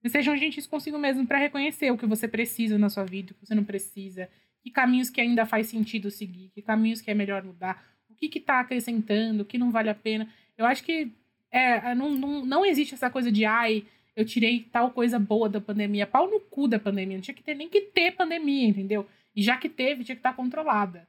sejam 0.08 0.36
gentis 0.36 0.66
consigo 0.66 0.98
mesmo 0.98 1.26
para 1.26 1.38
reconhecer 1.38 1.90
o 1.90 1.98
que 1.98 2.06
você 2.06 2.28
precisa 2.28 2.78
na 2.78 2.88
sua 2.88 3.04
vida, 3.04 3.32
o 3.32 3.34
que 3.34 3.46
você 3.46 3.54
não 3.54 3.64
precisa, 3.64 4.28
que 4.62 4.70
caminhos 4.70 5.10
que 5.10 5.20
ainda 5.20 5.46
faz 5.46 5.68
sentido 5.68 6.10
seguir, 6.10 6.50
que 6.54 6.62
caminhos 6.62 7.00
que 7.00 7.10
é 7.10 7.14
melhor 7.14 7.42
mudar, 7.42 7.84
o 8.08 8.14
que 8.14 8.38
está 8.38 8.60
acrescentando, 8.60 9.42
o 9.42 9.46
que 9.46 9.58
não 9.58 9.70
vale 9.70 9.90
a 9.90 9.94
pena. 9.94 10.28
Eu 10.56 10.64
acho 10.66 10.82
que 10.82 11.10
é, 11.50 11.94
não, 11.94 12.10
não, 12.10 12.44
não 12.44 12.64
existe 12.64 12.94
essa 12.94 13.10
coisa 13.10 13.30
de 13.30 13.44
ai, 13.44 13.84
eu 14.14 14.24
tirei 14.24 14.60
tal 14.60 14.90
coisa 14.90 15.18
boa 15.18 15.48
da 15.48 15.60
pandemia, 15.60 16.06
pau 16.06 16.30
no 16.30 16.40
cu 16.40 16.66
da 16.66 16.78
pandemia, 16.78 17.16
não 17.16 17.22
tinha 17.22 17.34
que 17.34 17.42
ter 17.42 17.54
nem 17.54 17.68
que 17.68 17.82
ter 17.82 18.12
pandemia, 18.12 18.68
entendeu? 18.68 19.06
E 19.34 19.42
já 19.42 19.56
que 19.56 19.68
teve, 19.68 20.04
tinha 20.04 20.16
que 20.16 20.20
estar 20.20 20.30
tá 20.30 20.36
controlada. 20.36 21.06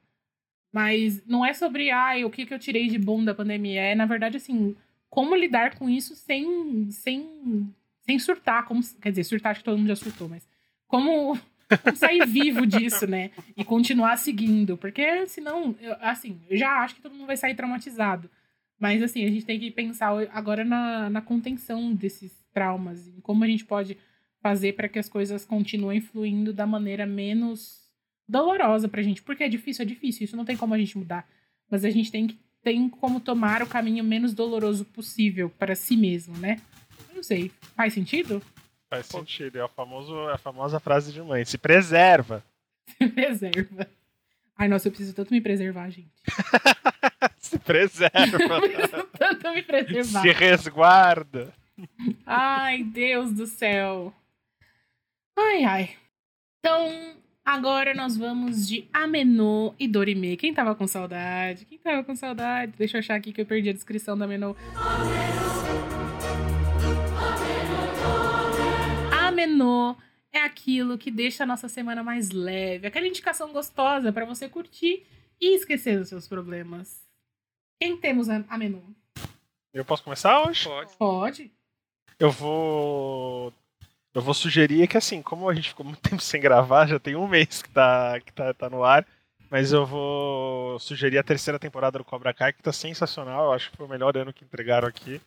Mas 0.72 1.24
não 1.26 1.44
é 1.44 1.54
sobre, 1.54 1.90
ai, 1.90 2.24
o 2.24 2.30
que, 2.30 2.44
que 2.44 2.52
eu 2.52 2.58
tirei 2.58 2.88
de 2.88 2.98
bom 2.98 3.24
da 3.24 3.34
pandemia. 3.34 3.80
É, 3.80 3.94
na 3.94 4.06
verdade, 4.06 4.36
assim, 4.36 4.76
como 5.08 5.34
lidar 5.34 5.76
com 5.76 5.88
isso 5.88 6.14
sem, 6.14 6.90
sem 6.90 7.72
sem 8.08 8.18
surtar, 8.18 8.64
como, 8.64 8.80
quer 9.02 9.10
dizer, 9.10 9.24
surtar 9.24 9.50
acho 9.50 9.60
que 9.60 9.64
todo 9.64 9.76
mundo 9.76 9.88
já 9.88 9.96
surtou, 9.96 10.30
mas 10.30 10.48
como, 10.86 11.38
como 11.84 11.94
sair 11.94 12.26
vivo 12.26 12.66
disso, 12.66 13.06
né? 13.06 13.30
E 13.54 13.62
continuar 13.62 14.16
seguindo, 14.16 14.78
porque 14.78 15.26
senão, 15.26 15.76
eu, 15.78 15.94
assim, 16.00 16.40
eu 16.48 16.56
já 16.56 16.82
acho 16.82 16.94
que 16.94 17.02
todo 17.02 17.14
mundo 17.14 17.26
vai 17.26 17.36
sair 17.36 17.54
traumatizado. 17.54 18.30
Mas, 18.80 19.02
assim, 19.02 19.26
a 19.26 19.28
gente 19.28 19.44
tem 19.44 19.60
que 19.60 19.70
pensar 19.70 20.10
agora 20.32 20.64
na, 20.64 21.10
na 21.10 21.20
contenção 21.20 21.92
desses 21.92 22.32
traumas, 22.50 23.06
em 23.08 23.20
como 23.20 23.44
a 23.44 23.46
gente 23.46 23.66
pode 23.66 23.98
fazer 24.40 24.72
para 24.72 24.88
que 24.88 24.98
as 24.98 25.08
coisas 25.08 25.44
continuem 25.44 26.00
fluindo 26.00 26.50
da 26.50 26.66
maneira 26.66 27.04
menos 27.04 27.87
dolorosa 28.28 28.88
pra 28.88 29.02
gente. 29.02 29.22
Porque 29.22 29.44
é 29.44 29.48
difícil, 29.48 29.82
é 29.82 29.86
difícil, 29.86 30.24
isso 30.24 30.36
não 30.36 30.44
tem 30.44 30.56
como 30.56 30.74
a 30.74 30.78
gente 30.78 30.98
mudar. 30.98 31.26
Mas 31.70 31.84
a 31.84 31.90
gente 31.90 32.10
tem 32.10 32.26
que 32.26 32.38
tem 32.62 32.88
como 32.88 33.20
tomar 33.20 33.62
o 33.62 33.66
caminho 33.66 34.04
menos 34.04 34.34
doloroso 34.34 34.84
possível 34.84 35.48
para 35.48 35.74
si 35.74 35.96
mesmo, 35.96 36.36
né? 36.36 36.60
Não 37.14 37.22
sei. 37.22 37.50
Faz 37.76 37.94
sentido? 37.94 38.42
Faz 38.90 39.06
sentido. 39.06 39.58
É 39.58 39.62
a, 39.62 39.68
famoso, 39.68 40.14
a 40.28 40.38
famosa 40.38 40.80
frase 40.80 41.12
de 41.12 41.22
mãe. 41.22 41.44
Se 41.44 41.56
preserva. 41.56 42.44
Se 42.86 43.08
preserva. 43.08 43.88
Ai, 44.56 44.66
nossa, 44.66 44.88
eu 44.88 44.92
preciso 44.92 45.14
tanto 45.14 45.32
me 45.32 45.40
preservar, 45.40 45.88
gente. 45.90 46.10
Se 47.38 47.58
preserva. 47.58 48.10
eu 48.42 48.60
preciso 48.60 49.04
tanto 49.16 49.50
me 49.52 49.62
preservar. 49.62 50.20
Se 50.20 50.30
resguarda. 50.32 51.54
Ai, 52.26 52.82
Deus 52.82 53.32
do 53.32 53.46
céu. 53.46 54.12
Ai, 55.36 55.64
ai. 55.64 55.96
Então, 56.58 57.16
agora 57.48 57.94
nós 57.94 58.14
vamos 58.14 58.68
de 58.68 58.86
Amenô 58.92 59.74
e 59.78 59.88
Dorime. 59.88 60.36
Quem 60.36 60.52
tava 60.52 60.74
com 60.74 60.86
saudade? 60.86 61.64
Quem 61.64 61.78
tava 61.78 62.04
com 62.04 62.14
saudade? 62.14 62.74
Deixa 62.76 62.96
eu 62.96 62.98
achar 62.98 63.14
aqui 63.14 63.32
que 63.32 63.40
eu 63.40 63.46
perdi 63.46 63.70
a 63.70 63.72
descrição 63.72 64.18
da 64.18 64.26
Amenô. 64.26 64.54
menor 69.32 69.96
é 70.32 70.40
aquilo 70.40 70.98
que 70.98 71.10
deixa 71.10 71.44
a 71.44 71.46
nossa 71.46 71.68
semana 71.68 72.02
mais 72.02 72.30
leve, 72.30 72.86
aquela 72.86 73.06
indicação 73.06 73.52
gostosa 73.52 74.12
para 74.12 74.26
você 74.26 74.48
curtir 74.48 75.06
e 75.40 75.54
esquecer 75.54 75.98
dos 75.98 76.08
seus 76.08 76.28
problemas. 76.28 77.02
Quem 77.80 77.96
temos 77.96 78.28
a 78.28 78.58
menu? 78.58 78.82
Eu 79.72 79.84
posso 79.84 80.02
começar 80.02 80.42
hoje? 80.42 80.64
Pode. 80.64 80.96
Pode. 80.96 81.52
Eu 82.18 82.30
vou. 82.30 83.54
Eu 84.14 84.22
vou 84.22 84.34
sugerir 84.34 84.88
que 84.88 84.96
assim, 84.96 85.22
como 85.22 85.48
a 85.48 85.54
gente 85.54 85.70
ficou 85.70 85.84
muito 85.84 86.00
tempo 86.08 86.22
sem 86.22 86.40
gravar, 86.40 86.86
já 86.86 86.98
tem 86.98 87.16
um 87.16 87.28
mês 87.28 87.62
que 87.62 87.70
tá, 87.70 88.20
que 88.20 88.32
tá, 88.32 88.54
tá 88.54 88.70
no 88.70 88.84
ar. 88.84 89.06
Mas 89.50 89.72
eu 89.72 89.86
vou 89.86 90.78
sugerir 90.78 91.18
a 91.18 91.22
terceira 91.22 91.58
temporada 91.58 91.98
do 91.98 92.04
Cobra 92.04 92.34
Kai, 92.34 92.52
que 92.52 92.62
tá 92.62 92.72
sensacional. 92.72 93.46
Eu 93.46 93.52
acho 93.52 93.70
que 93.70 93.76
foi 93.76 93.86
o 93.86 93.88
melhor 93.88 94.16
ano 94.16 94.32
que 94.32 94.44
entregaram 94.44 94.86
aqui 94.86 95.20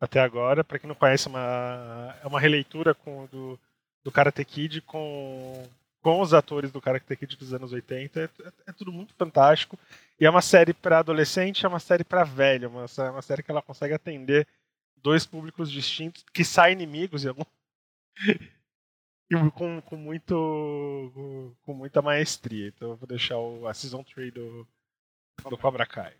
até 0.00 0.20
agora. 0.20 0.64
Para 0.64 0.78
quem 0.78 0.88
não 0.88 0.94
conhece, 0.94 1.28
é 1.28 1.30
uma, 1.30 2.16
é 2.22 2.26
uma 2.26 2.40
releitura 2.40 2.94
com, 2.94 3.26
do, 3.26 3.58
do 4.02 4.10
Karate 4.10 4.42
Kid 4.44 4.80
com, 4.82 5.68
com 6.00 6.20
os 6.20 6.32
atores 6.32 6.72
do 6.72 6.80
Karate 6.80 7.14
Kid 7.14 7.36
dos 7.36 7.52
anos 7.52 7.72
80. 7.72 8.20
É, 8.20 8.24
é, 8.24 8.52
é 8.68 8.72
tudo 8.72 8.90
muito 8.90 9.14
fantástico. 9.14 9.78
E 10.18 10.24
é 10.24 10.30
uma 10.30 10.42
série 10.42 10.72
para 10.72 11.00
adolescente, 11.00 11.66
é 11.66 11.68
uma 11.68 11.80
série 11.80 12.04
para 12.04 12.24
velho, 12.24 12.70
uma, 12.70 12.86
é 12.86 13.10
uma 13.10 13.22
série 13.22 13.42
que 13.42 13.50
ela 13.50 13.62
consegue 13.62 13.94
atender 13.94 14.46
dois 14.96 15.26
públicos 15.26 15.70
distintos, 15.70 16.24
que 16.32 16.44
saem 16.44 16.72
inimigos 16.72 17.24
e 17.24 17.28
algum... 17.28 17.44
com, 19.54 19.80
com, 19.82 19.96
muito, 19.96 21.54
com 21.62 21.74
muita 21.74 22.00
maestria. 22.00 22.68
Então 22.68 22.90
eu 22.90 22.96
vou 22.96 23.06
deixar 23.06 23.38
o, 23.38 23.66
a 23.66 23.74
Season 23.74 24.02
3 24.02 24.32
do, 24.32 24.66
do 25.48 25.58
Cobra 25.58 25.86
Kai. 25.86 26.16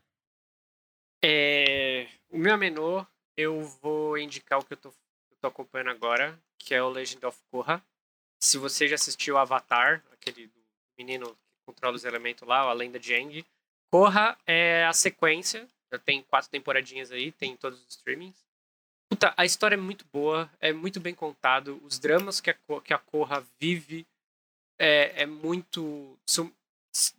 É, 1.25 2.09
o 2.31 2.39
meu 2.39 2.57
menor 2.57 3.07
eu 3.37 3.63
vou 3.63 4.19
indicar 4.19 4.59
o 4.59 4.65
que 4.65 4.73
eu 4.73 4.77
tô, 4.77 4.89
eu 4.89 5.37
tô 5.41 5.47
acompanhando 5.47 5.91
agora, 5.91 6.39
que 6.59 6.75
é 6.75 6.83
o 6.83 6.89
Legend 6.89 7.25
of 7.27 7.39
Korra. 7.51 7.83
Se 8.41 8.59
você 8.59 8.89
já 8.89 8.97
assistiu 8.97 9.39
Avatar, 9.39 10.05
aquele 10.13 10.51
menino 10.99 11.27
que 11.27 11.65
controla 11.67 11.95
os 11.95 12.05
elementos 12.05 12.47
lá, 12.47 12.61
a 12.61 12.73
lenda 12.73 12.99
de 12.99 13.15
Aang, 13.15 13.45
Corra 13.91 14.37
é 14.47 14.85
a 14.85 14.93
sequência. 14.93 15.69
Já 15.91 15.99
tem 15.99 16.23
quatro 16.23 16.51
temporadinhas 16.51 17.11
aí, 17.11 17.33
tem 17.33 17.57
todos 17.57 17.81
os 17.81 17.89
streamings. 17.91 18.45
Puta, 19.19 19.35
a 19.37 19.45
história 19.45 19.75
é 19.75 19.77
muito 19.77 20.05
boa, 20.13 20.49
é 20.61 20.73
muito 20.73 21.01
bem 21.01 21.13
contado. 21.13 21.81
Os 21.83 21.99
dramas 21.99 22.41
que 22.41 22.51
a, 22.51 22.57
que 22.85 22.95
a 22.95 22.99
Corra 22.99 23.45
vive 23.59 24.07
é, 24.79 25.23
é 25.23 25.27
muito. 25.27 26.17
São, 26.25 26.53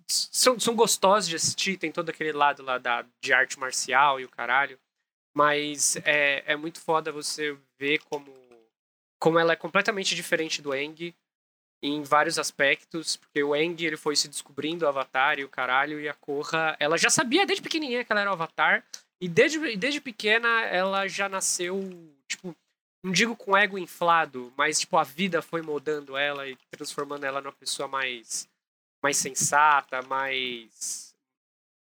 são, 0.08 0.58
são 0.58 0.78
gostosos 0.78 1.28
de 1.28 1.36
assistir, 1.36 1.78
tem 1.78 1.92
todo 1.92 2.08
aquele 2.08 2.32
lado 2.32 2.64
lá 2.64 2.78
da, 2.78 3.06
de 3.22 3.34
arte 3.34 3.60
marcial 3.60 4.18
e 4.18 4.24
o 4.24 4.30
caralho. 4.30 4.80
Mas 5.36 5.98
é, 6.06 6.42
é 6.46 6.56
muito 6.56 6.80
foda 6.80 7.12
você 7.12 7.58
ver 7.78 8.00
como, 8.06 8.34
como 9.20 9.38
ela 9.38 9.52
é 9.52 9.58
completamente 9.58 10.16
diferente 10.16 10.62
do 10.62 10.74
Eng 10.74 11.14
em 11.84 12.02
vários 12.02 12.40
aspectos, 12.40 13.18
porque 13.18 13.44
o 13.44 13.54
Eng 13.54 13.76
ele 13.84 13.98
foi 13.98 14.16
se 14.16 14.30
descobrindo 14.30 14.86
o 14.86 14.88
Avatar 14.88 15.38
e 15.38 15.44
o 15.44 15.50
caralho, 15.50 16.00
e 16.00 16.08
a 16.08 16.14
Korra, 16.14 16.78
ela 16.80 16.98
já 16.98 17.10
sabia 17.10 17.46
desde 17.46 17.62
pequenininha 17.62 18.06
que 18.06 18.12
ela 18.14 18.22
era 18.22 18.30
o 18.30 18.34
Avatar, 18.34 18.86
e 19.22 19.28
desde, 19.28 19.76
desde 19.76 20.00
pequena 20.00 20.48
ela 20.66 21.08
já 21.08 21.28
nasceu, 21.28 21.80
tipo, 22.28 22.56
não 23.04 23.12
digo 23.12 23.36
com 23.36 23.56
ego 23.56 23.78
inflado, 23.78 24.54
mas 24.58 24.80
tipo 24.80 24.98
a 24.98 25.04
vida 25.04 25.42
foi 25.42 25.62
moldando 25.62 26.18
ela 26.18 26.48
e 26.48 26.56
transformando 26.72 27.26
ela 27.26 27.42
numa 27.42 27.54
pessoa 27.54 27.88
mais 27.88 28.48
mais 29.02 29.18
sensata, 29.18 30.02
mais 30.04 31.16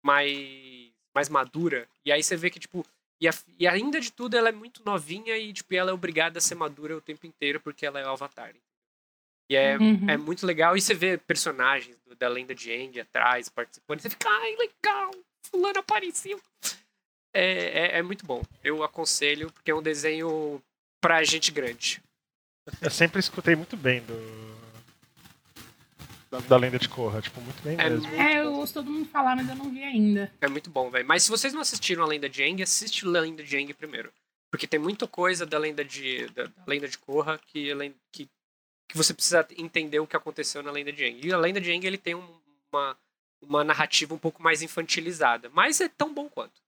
mais 0.04 0.92
mais 1.14 1.28
madura. 1.28 1.88
E 2.04 2.12
aí 2.12 2.22
você 2.22 2.36
vê 2.36 2.50
que 2.50 2.60
tipo 2.60 2.84
e, 3.20 3.26
a, 3.28 3.32
e 3.58 3.66
ainda 3.66 4.00
de 4.00 4.12
tudo 4.12 4.36
ela 4.36 4.50
é 4.50 4.52
muito 4.52 4.84
novinha 4.84 5.36
e 5.36 5.52
tipo 5.52 5.74
ela 5.74 5.90
é 5.90 5.94
obrigada 5.94 6.38
a 6.38 6.42
ser 6.42 6.54
madura 6.54 6.96
o 6.96 7.00
tempo 7.00 7.26
inteiro 7.26 7.60
porque 7.60 7.86
ela 7.86 8.00
é 8.00 8.06
o 8.06 8.10
Avatar. 8.10 8.54
E 9.48 9.54
é, 9.54 9.78
uhum. 9.78 10.10
é 10.10 10.16
muito 10.16 10.44
legal. 10.44 10.76
E 10.76 10.80
você 10.80 10.92
vê 10.92 11.16
personagens 11.16 11.96
do, 12.04 12.14
da 12.14 12.28
lenda 12.28 12.54
de 12.54 12.70
Aang 12.72 13.00
atrás, 13.00 13.48
participando. 13.48 14.00
E 14.00 14.02
você 14.02 14.10
fica, 14.10 14.28
ai, 14.28 14.56
legal, 14.56 15.10
fulano 15.44 15.78
apareceu. 15.78 16.40
É, 17.36 17.96
é, 17.96 17.98
é, 17.98 18.02
muito 18.02 18.24
bom. 18.24 18.42
Eu 18.62 18.82
aconselho, 18.82 19.50
porque 19.52 19.70
é 19.70 19.74
um 19.74 19.82
desenho 19.82 20.62
pra 21.00 21.22
gente 21.24 21.50
grande. 21.50 22.02
Eu 22.80 22.90
sempre 22.90 23.20
escutei 23.20 23.54
muito 23.54 23.76
bem 23.76 24.00
do. 24.02 24.56
Da, 26.30 26.40
da 26.40 26.56
lenda 26.56 26.78
de 26.78 26.88
Korra, 26.88 27.22
tipo, 27.22 27.40
muito 27.40 27.62
bem 27.62 27.76
é 27.78 27.88
mesmo. 27.88 28.14
É, 28.14 28.40
eu 28.40 28.54
ouço 28.54 28.74
todo 28.74 28.90
mundo 28.90 29.08
falar, 29.08 29.36
mas 29.36 29.48
eu 29.48 29.54
não 29.54 29.70
vi 29.70 29.84
ainda. 29.84 30.32
É 30.40 30.48
muito 30.48 30.68
bom, 30.70 30.90
velho. 30.90 31.06
Mas 31.06 31.22
se 31.22 31.30
vocês 31.30 31.52
não 31.52 31.60
assistiram 31.60 32.02
a 32.02 32.06
lenda 32.06 32.28
de 32.28 32.42
Aang, 32.42 32.62
assiste 32.62 33.04
a 33.06 33.08
lenda 33.08 33.44
de 33.44 33.56
Aang 33.56 33.72
primeiro. 33.74 34.12
Porque 34.50 34.66
tem 34.66 34.80
muita 34.80 35.06
coisa 35.06 35.46
da 35.46 35.58
lenda 35.58 35.84
de, 35.84 36.26
da, 36.28 36.44
da 36.44 36.64
lenda 36.66 36.88
de 36.88 36.98
Korra 36.98 37.38
que, 37.46 37.70
que 38.10 38.28
que 38.88 38.96
você 38.96 39.12
precisa 39.12 39.46
entender 39.56 40.00
o 40.00 40.06
que 40.06 40.16
aconteceu 40.16 40.62
na 40.62 40.70
Lenda 40.70 40.92
de 40.92 41.04
Aang. 41.04 41.26
E 41.26 41.32
a 41.32 41.38
Lenda 41.38 41.60
de 41.60 41.70
Aang 41.70 41.86
ele 41.86 41.98
tem 41.98 42.14
um, 42.14 42.40
uma, 42.72 42.96
uma 43.42 43.64
narrativa 43.64 44.14
um 44.14 44.18
pouco 44.18 44.42
mais 44.42 44.62
infantilizada, 44.62 45.50
mas 45.52 45.80
é 45.80 45.88
tão 45.88 46.12
bom 46.12 46.28
quanto. 46.28 46.62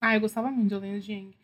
Ah, 0.00 0.14
eu 0.14 0.20
gostava 0.20 0.50
muito 0.50 0.68
de 0.68 1.12
Aang. 1.12 1.34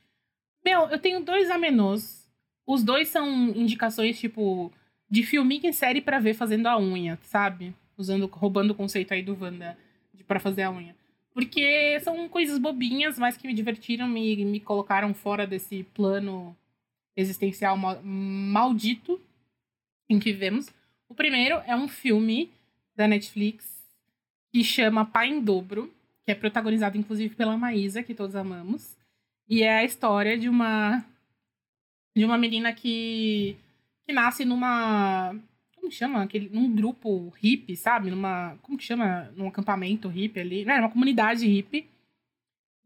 Meu, 0.65 0.83
eu 0.89 0.99
tenho 0.99 1.25
dois 1.25 1.51
amenôs. 1.51 2.29
Os 2.67 2.83
dois 2.83 3.09
são 3.09 3.49
indicações, 3.49 4.19
tipo, 4.19 4.73
de 5.11 5.23
filminho 5.23 5.67
em 5.67 5.73
série 5.73 6.01
para 6.01 6.19
ver 6.19 6.35
fazendo 6.35 6.67
a 6.67 6.79
unha, 6.79 7.19
sabe? 7.23 7.75
Usando, 7.97 8.27
roubando 8.27 8.71
o 8.71 8.75
conceito 8.75 9.13
aí 9.13 9.23
do 9.23 9.37
Wanda 9.39 9.77
de, 10.13 10.25
pra 10.25 10.41
fazer 10.41 10.63
a 10.63 10.71
unha. 10.71 10.97
Porque 11.33 12.01
são 12.01 12.29
coisas 12.29 12.59
bobinhas, 12.59 13.19
mas 13.19 13.37
que 13.37 13.47
me 13.47 13.55
divertiram, 13.55 14.09
me, 14.09 14.45
me 14.45 14.61
colocaram 14.61 15.13
fora 15.13 15.47
desse 15.47 15.83
plano 15.95 16.57
existencial 17.17 17.77
maldito 17.77 19.21
em 20.09 20.19
que 20.19 20.33
vivemos. 20.33 20.69
O 21.09 21.15
primeiro 21.15 21.57
é 21.67 21.77
um 21.77 21.87
filme 21.87 22.51
da 22.97 23.07
Netflix 23.07 23.85
que 24.53 24.65
chama 24.65 25.05
Pai 25.05 25.29
em 25.29 25.41
Dobro, 25.41 25.93
que 26.25 26.33
é 26.33 26.35
protagonizado 26.35 26.97
inclusive 26.99 27.35
pela 27.35 27.57
Maísa, 27.57 28.03
que 28.03 28.15
todos 28.15 28.37
amamos. 28.37 28.97
E 29.49 29.63
é 29.63 29.79
a 29.79 29.85
história 29.85 30.39
de 30.39 30.49
uma 30.49 31.05
de 32.17 32.25
uma 32.25 32.39
menina 32.39 32.73
que 32.73 33.57
que 34.07 34.13
nasce 34.13 34.45
numa 34.45 35.35
como 35.77 35.91
chama 35.91 36.23
aquele 36.23 36.49
num 36.49 36.75
grupo 36.75 37.33
hippie, 37.43 37.77
sabe? 37.77 38.11
Numa 38.11 38.57
como 38.63 38.79
que 38.79 38.85
chama, 38.85 39.31
num 39.37 39.49
acampamento 39.49 40.09
hippie 40.09 40.41
ali, 40.41 40.65
não, 40.65 40.79
uma 40.79 40.91
comunidade 40.91 41.47
hippie 41.47 41.89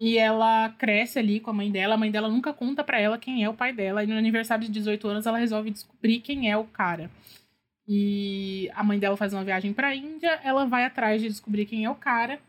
e 0.00 0.16
ela 0.16 0.68
cresce 0.78 1.18
ali 1.18 1.40
com 1.40 1.50
a 1.50 1.52
mãe 1.52 1.70
dela. 1.70 1.94
A 1.94 1.98
mãe 1.98 2.10
dela 2.10 2.28
nunca 2.28 2.52
conta 2.52 2.84
para 2.84 3.00
ela 3.00 3.18
quem 3.18 3.42
é 3.42 3.48
o 3.48 3.54
pai 3.54 3.72
dela. 3.72 4.04
E 4.04 4.06
no 4.06 4.16
aniversário 4.16 4.64
de 4.64 4.70
18 4.70 5.08
anos 5.08 5.26
ela 5.26 5.38
resolve 5.38 5.70
descobrir 5.70 6.20
quem 6.20 6.50
é 6.50 6.56
o 6.56 6.64
cara. 6.64 7.10
E 7.86 8.70
a 8.74 8.84
mãe 8.84 8.98
dela 8.98 9.16
faz 9.16 9.32
uma 9.32 9.44
viagem 9.44 9.72
pra 9.72 9.94
Índia. 9.94 10.40
Ela 10.44 10.66
vai 10.66 10.84
atrás 10.84 11.20
de 11.20 11.28
descobrir 11.28 11.66
quem 11.66 11.84
é 11.84 11.90
o 11.90 11.96
cara. 11.96 12.40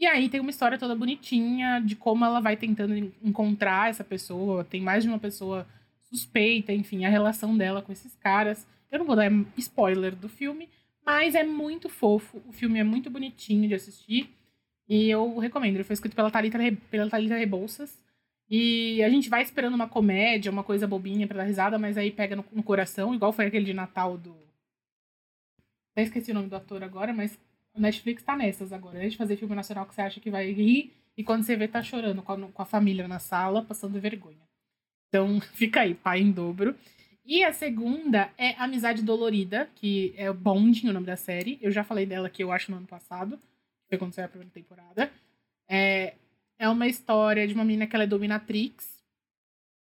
E 0.00 0.06
aí 0.06 0.30
tem 0.30 0.40
uma 0.40 0.48
história 0.48 0.78
toda 0.78 0.94
bonitinha 0.94 1.78
de 1.78 1.94
como 1.94 2.24
ela 2.24 2.40
vai 2.40 2.56
tentando 2.56 2.94
encontrar 3.22 3.90
essa 3.90 4.02
pessoa. 4.02 4.64
Tem 4.64 4.80
mais 4.80 5.02
de 5.04 5.10
uma 5.10 5.18
pessoa 5.18 5.66
suspeita, 6.00 6.72
enfim, 6.72 7.04
a 7.04 7.10
relação 7.10 7.54
dela 7.54 7.82
com 7.82 7.92
esses 7.92 8.16
caras. 8.16 8.66
Eu 8.90 8.98
não 8.98 9.06
vou 9.06 9.14
dar 9.14 9.30
spoiler 9.58 10.16
do 10.16 10.26
filme, 10.26 10.70
mas 11.04 11.34
é 11.34 11.44
muito 11.44 11.90
fofo. 11.90 12.42
O 12.48 12.52
filme 12.52 12.78
é 12.78 12.84
muito 12.84 13.10
bonitinho 13.10 13.68
de 13.68 13.74
assistir. 13.74 14.30
E 14.88 15.10
eu 15.10 15.36
recomendo. 15.36 15.74
Ele 15.74 15.84
foi 15.84 15.94
escrito 15.94 16.16
pela 16.16 16.30
Thalita, 16.30 16.58
pela 16.90 17.10
Thalita 17.10 17.36
Rebouças. 17.36 18.02
E 18.48 19.02
a 19.02 19.08
gente 19.10 19.28
vai 19.28 19.42
esperando 19.42 19.74
uma 19.74 19.86
comédia, 19.86 20.50
uma 20.50 20.64
coisa 20.64 20.86
bobinha 20.86 21.28
pra 21.28 21.36
dar 21.36 21.44
risada, 21.44 21.78
mas 21.78 21.98
aí 21.98 22.10
pega 22.10 22.34
no, 22.34 22.44
no 22.52 22.62
coração, 22.62 23.14
igual 23.14 23.32
foi 23.32 23.46
aquele 23.46 23.66
de 23.66 23.74
Natal 23.74 24.16
do. 24.16 24.34
Até 25.92 26.02
esqueci 26.02 26.32
o 26.32 26.34
nome 26.34 26.48
do 26.48 26.56
ator 26.56 26.82
agora, 26.82 27.12
mas 27.12 27.38
o 27.74 27.80
Netflix 27.80 28.22
tá 28.22 28.36
nessas 28.36 28.72
agora. 28.72 28.98
Antes 28.98 29.12
de 29.12 29.18
fazer 29.18 29.36
filme 29.36 29.54
nacional 29.54 29.86
que 29.86 29.94
você 29.94 30.02
acha 30.02 30.20
que 30.20 30.30
vai 30.30 30.50
rir, 30.50 30.92
e 31.16 31.24
quando 31.24 31.44
você 31.44 31.56
vê, 31.56 31.68
tá 31.68 31.82
chorando 31.82 32.22
com 32.22 32.32
a, 32.32 32.48
com 32.48 32.62
a 32.62 32.66
família 32.66 33.06
na 33.06 33.18
sala, 33.18 33.64
passando 33.64 34.00
vergonha. 34.00 34.48
Então, 35.08 35.40
fica 35.54 35.80
aí, 35.80 35.94
pai 35.94 36.20
em 36.20 36.30
dobro. 36.30 36.74
E 37.24 37.44
a 37.44 37.52
segunda 37.52 38.32
é 38.36 38.54
Amizade 38.54 39.02
Dolorida, 39.02 39.70
que 39.74 40.14
é 40.16 40.32
Bonding, 40.32 40.88
o 40.88 40.92
nome 40.92 41.06
da 41.06 41.16
série. 41.16 41.58
Eu 41.60 41.70
já 41.70 41.84
falei 41.84 42.06
dela 42.06 42.26
aqui, 42.26 42.42
eu 42.42 42.50
acho, 42.50 42.70
no 42.70 42.78
ano 42.78 42.86
passado 42.86 43.38
foi 43.90 43.98
quando 43.98 44.14
saiu 44.14 44.26
a 44.26 44.28
primeira 44.28 44.52
temporada. 44.52 45.10
É, 45.68 46.14
é 46.58 46.68
uma 46.68 46.86
história 46.86 47.46
de 47.46 47.52
uma 47.52 47.64
menina 47.64 47.86
que 47.86 47.94
ela 47.94 48.04
é 48.04 48.06
dominatrix. 48.06 49.00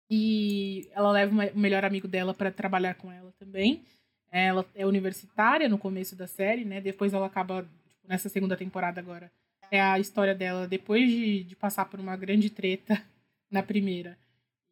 E 0.09 0.89
ela 0.91 1.11
leva 1.11 1.31
o 1.53 1.59
melhor 1.59 1.85
amigo 1.85 2.07
dela 2.07 2.33
para 2.33 2.51
trabalhar 2.51 2.95
com 2.95 3.11
ela 3.11 3.31
também. 3.37 3.83
Ela 4.31 4.65
é 4.75 4.85
universitária 4.85 5.67
no 5.67 5.77
começo 5.77 6.15
da 6.15 6.27
série, 6.27 6.63
né? 6.65 6.79
Depois 6.79 7.13
ela 7.13 7.25
acaba, 7.25 7.63
tipo, 7.87 8.07
nessa 8.07 8.29
segunda 8.29 8.55
temporada 8.55 8.99
agora, 8.99 9.31
é 9.71 9.81
a 9.81 9.99
história 9.99 10.35
dela 10.35 10.67
depois 10.67 11.09
de, 11.09 11.43
de 11.43 11.55
passar 11.55 11.85
por 11.85 11.99
uma 11.99 12.15
grande 12.15 12.49
treta 12.49 13.01
na 13.49 13.63
primeira 13.63 14.17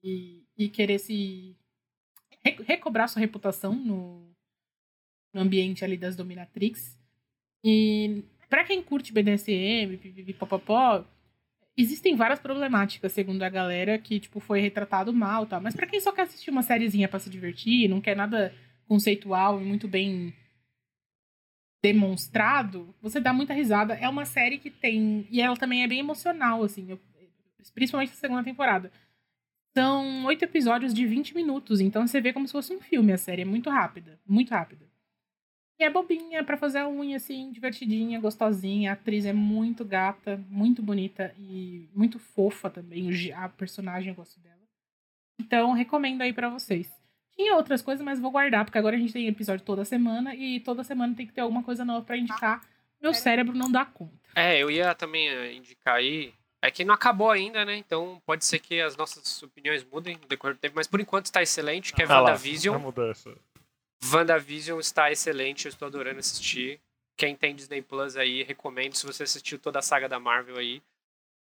e, 0.03 0.43
e 0.57 0.69
querer 0.69 0.99
se 0.99 1.55
recobrar 2.65 3.09
sua 3.09 3.19
reputação 3.19 3.73
no, 3.73 4.31
no 5.33 5.41
ambiente 5.41 5.83
ali 5.83 5.97
das 5.97 6.15
dominatrix. 6.15 6.97
E 7.63 8.23
para 8.49 8.63
quem 8.63 8.81
curte 8.81 9.11
BDSM, 9.11 9.97
pipipipopopó, 9.97 11.05
existem 11.75 12.15
várias 12.15 12.39
problemáticas, 12.39 13.11
segundo 13.11 13.43
a 13.43 13.49
galera, 13.49 13.97
que, 13.97 14.19
tipo, 14.19 14.39
foi 14.39 14.59
retratado 14.59 15.13
mal 15.13 15.45
tal. 15.45 15.61
Mas 15.61 15.75
para 15.75 15.87
quem 15.87 15.99
só 15.99 16.11
quer 16.11 16.23
assistir 16.23 16.49
uma 16.49 16.63
sériezinha 16.63 17.07
para 17.07 17.19
se 17.19 17.29
divertir, 17.29 17.89
não 17.89 17.99
quer 17.99 18.15
nada 18.15 18.53
conceitual 18.87 19.61
e 19.61 19.65
muito 19.65 19.87
bem 19.87 20.33
demonstrado, 21.83 22.93
você 23.01 23.19
dá 23.19 23.31
muita 23.31 23.53
risada. 23.53 23.93
É 23.93 24.09
uma 24.09 24.25
série 24.25 24.57
que 24.57 24.69
tem... 24.69 25.27
E 25.29 25.41
ela 25.41 25.55
também 25.55 25.83
é 25.83 25.87
bem 25.87 25.99
emocional, 25.99 26.63
assim. 26.63 26.89
Eu, 26.89 26.99
principalmente 27.73 28.09
na 28.09 28.15
segunda 28.15 28.43
temporada. 28.43 28.91
São 29.77 30.25
oito 30.25 30.43
episódios 30.43 30.93
de 30.93 31.05
20 31.05 31.35
minutos, 31.35 31.79
então 31.79 32.07
você 32.07 32.19
vê 32.19 32.33
como 32.33 32.47
se 32.47 32.51
fosse 32.51 32.73
um 32.73 32.81
filme 32.81 33.13
a 33.13 33.17
série. 33.17 33.43
É 33.43 33.45
muito 33.45 33.69
rápida, 33.69 34.19
muito 34.25 34.49
rápida. 34.49 34.87
E 35.79 35.83
é 35.83 35.89
bobinha 35.89 36.43
para 36.43 36.57
fazer 36.57 36.79
a 36.79 36.89
unha, 36.89 37.17
assim, 37.17 37.51
divertidinha, 37.51 38.19
gostosinha. 38.19 38.89
A 38.89 38.93
atriz 38.93 39.25
é 39.25 39.33
muito 39.33 39.85
gata, 39.85 40.43
muito 40.49 40.81
bonita 40.81 41.31
e 41.37 41.87
muito 41.93 42.17
fofa 42.17 42.71
também. 42.71 43.31
A 43.33 43.47
personagem 43.47 44.09
eu 44.09 44.15
gosto 44.15 44.39
dela. 44.39 44.57
Então, 45.39 45.73
recomendo 45.73 46.23
aí 46.23 46.33
para 46.33 46.49
vocês. 46.49 46.91
Tinha 47.37 47.55
outras 47.55 47.83
coisas, 47.83 48.03
mas 48.03 48.19
vou 48.19 48.31
guardar, 48.31 48.65
porque 48.65 48.79
agora 48.79 48.95
a 48.95 48.99
gente 48.99 49.13
tem 49.13 49.27
episódio 49.27 49.63
toda 49.63 49.85
semana 49.85 50.33
e 50.33 50.59
toda 50.59 50.83
semana 50.83 51.13
tem 51.15 51.27
que 51.27 51.33
ter 51.33 51.41
alguma 51.41 51.61
coisa 51.61 51.85
nova 51.85 52.03
para 52.03 52.17
indicar. 52.17 52.67
Meu 52.99 53.13
cérebro 53.13 53.55
não 53.55 53.71
dá 53.71 53.85
conta. 53.85 54.11
É, 54.35 54.57
eu 54.57 54.71
ia 54.71 54.95
também 54.95 55.29
eh, 55.29 55.53
indicar 55.53 55.95
aí. 55.95 56.33
É 56.59 56.71
que 56.71 56.83
não 56.83 56.95
acabou 56.95 57.29
ainda, 57.29 57.63
né? 57.63 57.77
Então 57.77 58.19
pode 58.25 58.43
ser 58.43 58.57
que 58.57 58.81
as 58.81 58.97
nossas 58.97 59.43
opiniões 59.43 59.83
mudem 59.83 60.17
no 60.17 60.27
decorrer 60.27 60.55
do 60.55 60.59
tempo, 60.59 60.75
mas 60.75 60.87
por 60.87 60.99
enquanto 60.99 61.25
está 61.25 61.43
excelente, 61.43 61.93
que 61.93 62.01
é 62.01 62.05
ah 62.05 62.21
WandaVision. 62.21 62.75
Lá, 62.75 62.81
mudança. 62.81 63.37
WandaVision 64.03 64.79
está 64.79 65.11
excelente, 65.11 65.65
eu 65.65 65.69
estou 65.69 65.87
adorando 65.87 66.19
assistir. 66.19 66.79
Quem 67.15 67.35
tem 67.35 67.55
Disney 67.55 67.83
Plus 67.83 68.17
aí, 68.17 68.41
recomendo. 68.41 68.95
Se 68.95 69.05
você 69.05 69.23
assistiu 69.23 69.59
toda 69.59 69.77
a 69.77 69.83
saga 69.83 70.09
da 70.09 70.19
Marvel 70.19 70.57
aí, 70.57 70.81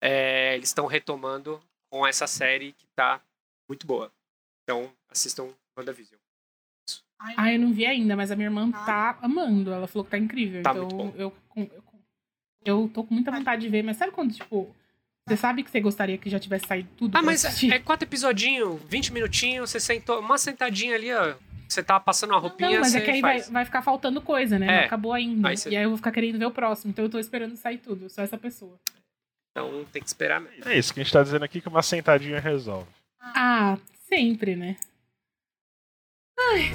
é, 0.01 0.55
eles 0.55 0.69
estão 0.69 0.87
retomando 0.87 1.61
com 1.89 2.05
essa 2.05 2.25
série 2.25 2.73
que 2.73 2.85
está 2.85 3.21
muito 3.69 3.85
boa. 3.85 4.11
Então, 4.63 4.91
assistam 5.09 5.53
WandaVision. 5.77 6.19
Ah, 7.37 7.53
eu 7.53 7.59
não 7.59 7.71
vi 7.71 7.85
ainda, 7.85 8.15
mas 8.15 8.31
a 8.31 8.35
minha 8.35 8.47
irmã 8.47 8.69
tá 8.69 9.17
amando. 9.21 9.71
Ela 9.71 9.87
falou 9.87 10.03
que 10.03 10.11
tá 10.11 10.17
incrível. 10.17 10.61
Tá 10.61 10.71
então, 10.71 11.13
eu, 11.15 11.33
eu, 11.55 11.83
Eu 12.65 12.91
tô 12.93 13.03
com 13.03 13.13
muita 13.13 13.31
vontade 13.31 13.61
de 13.61 13.69
ver, 13.69 13.81
mas 13.81 13.95
sabe 13.95 14.11
quando, 14.11 14.33
tipo, 14.33 14.75
você 15.25 15.37
sabe 15.37 15.63
que 15.63 15.71
você 15.71 15.79
gostaria 15.79 16.17
que 16.17 16.29
já 16.29 16.37
tivesse 16.37 16.67
saído 16.67 16.89
tudo? 16.97 17.17
Ah, 17.17 17.21
mas 17.21 17.45
assistir? 17.45 17.71
é 17.71 17.79
quatro 17.79 18.05
episodinhos, 18.05 18.81
20 18.89 19.13
minutinhos, 19.13 19.69
você 19.69 19.79
sentou, 19.79 20.19
uma 20.19 20.37
sentadinha 20.37 20.95
ali, 20.95 21.13
ó. 21.13 21.35
Você 21.67 21.81
tá 21.81 21.99
passando 21.99 22.31
uma 22.31 22.39
roupinha, 22.39 22.71
Não, 22.71 22.81
mas 22.81 22.93
é 22.93 23.01
que 23.01 23.09
aí 23.09 23.21
vai, 23.21 23.41
vai, 23.41 23.65
ficar 23.65 23.81
faltando 23.81 24.21
coisa, 24.21 24.59
né? 24.59 24.67
É. 24.67 24.77
Não 24.79 24.85
acabou 24.85 25.13
ainda. 25.13 25.47
Aí 25.47 25.55
E 25.69 25.77
aí 25.77 25.83
eu 25.83 25.89
vou 25.89 25.97
ficar 25.97 26.11
querendo 26.11 26.37
ver 26.37 26.45
o 26.45 26.51
próximo. 26.51 26.91
Então 26.91 27.05
eu 27.05 27.09
tô 27.09 27.17
esperando 27.17 27.55
sair 27.55 27.77
tudo. 27.77 28.05
Eu 28.05 28.09
sou 28.09 28.23
essa 28.23 28.37
pessoa. 28.37 28.77
Então 29.51 29.85
tem 29.91 30.01
que 30.01 30.07
esperar 30.07 30.41
mesmo. 30.41 30.67
É 30.67 30.77
isso 30.77 30.93
que 30.93 30.99
a 30.99 31.03
gente 31.03 31.13
tá 31.13 31.23
dizendo 31.23 31.43
aqui 31.45 31.61
que 31.61 31.67
uma 31.67 31.81
sentadinha 31.81 32.39
resolve. 32.39 32.87
Ah, 33.19 33.77
sempre, 34.07 34.55
né? 34.55 34.75
Ai. 36.51 36.73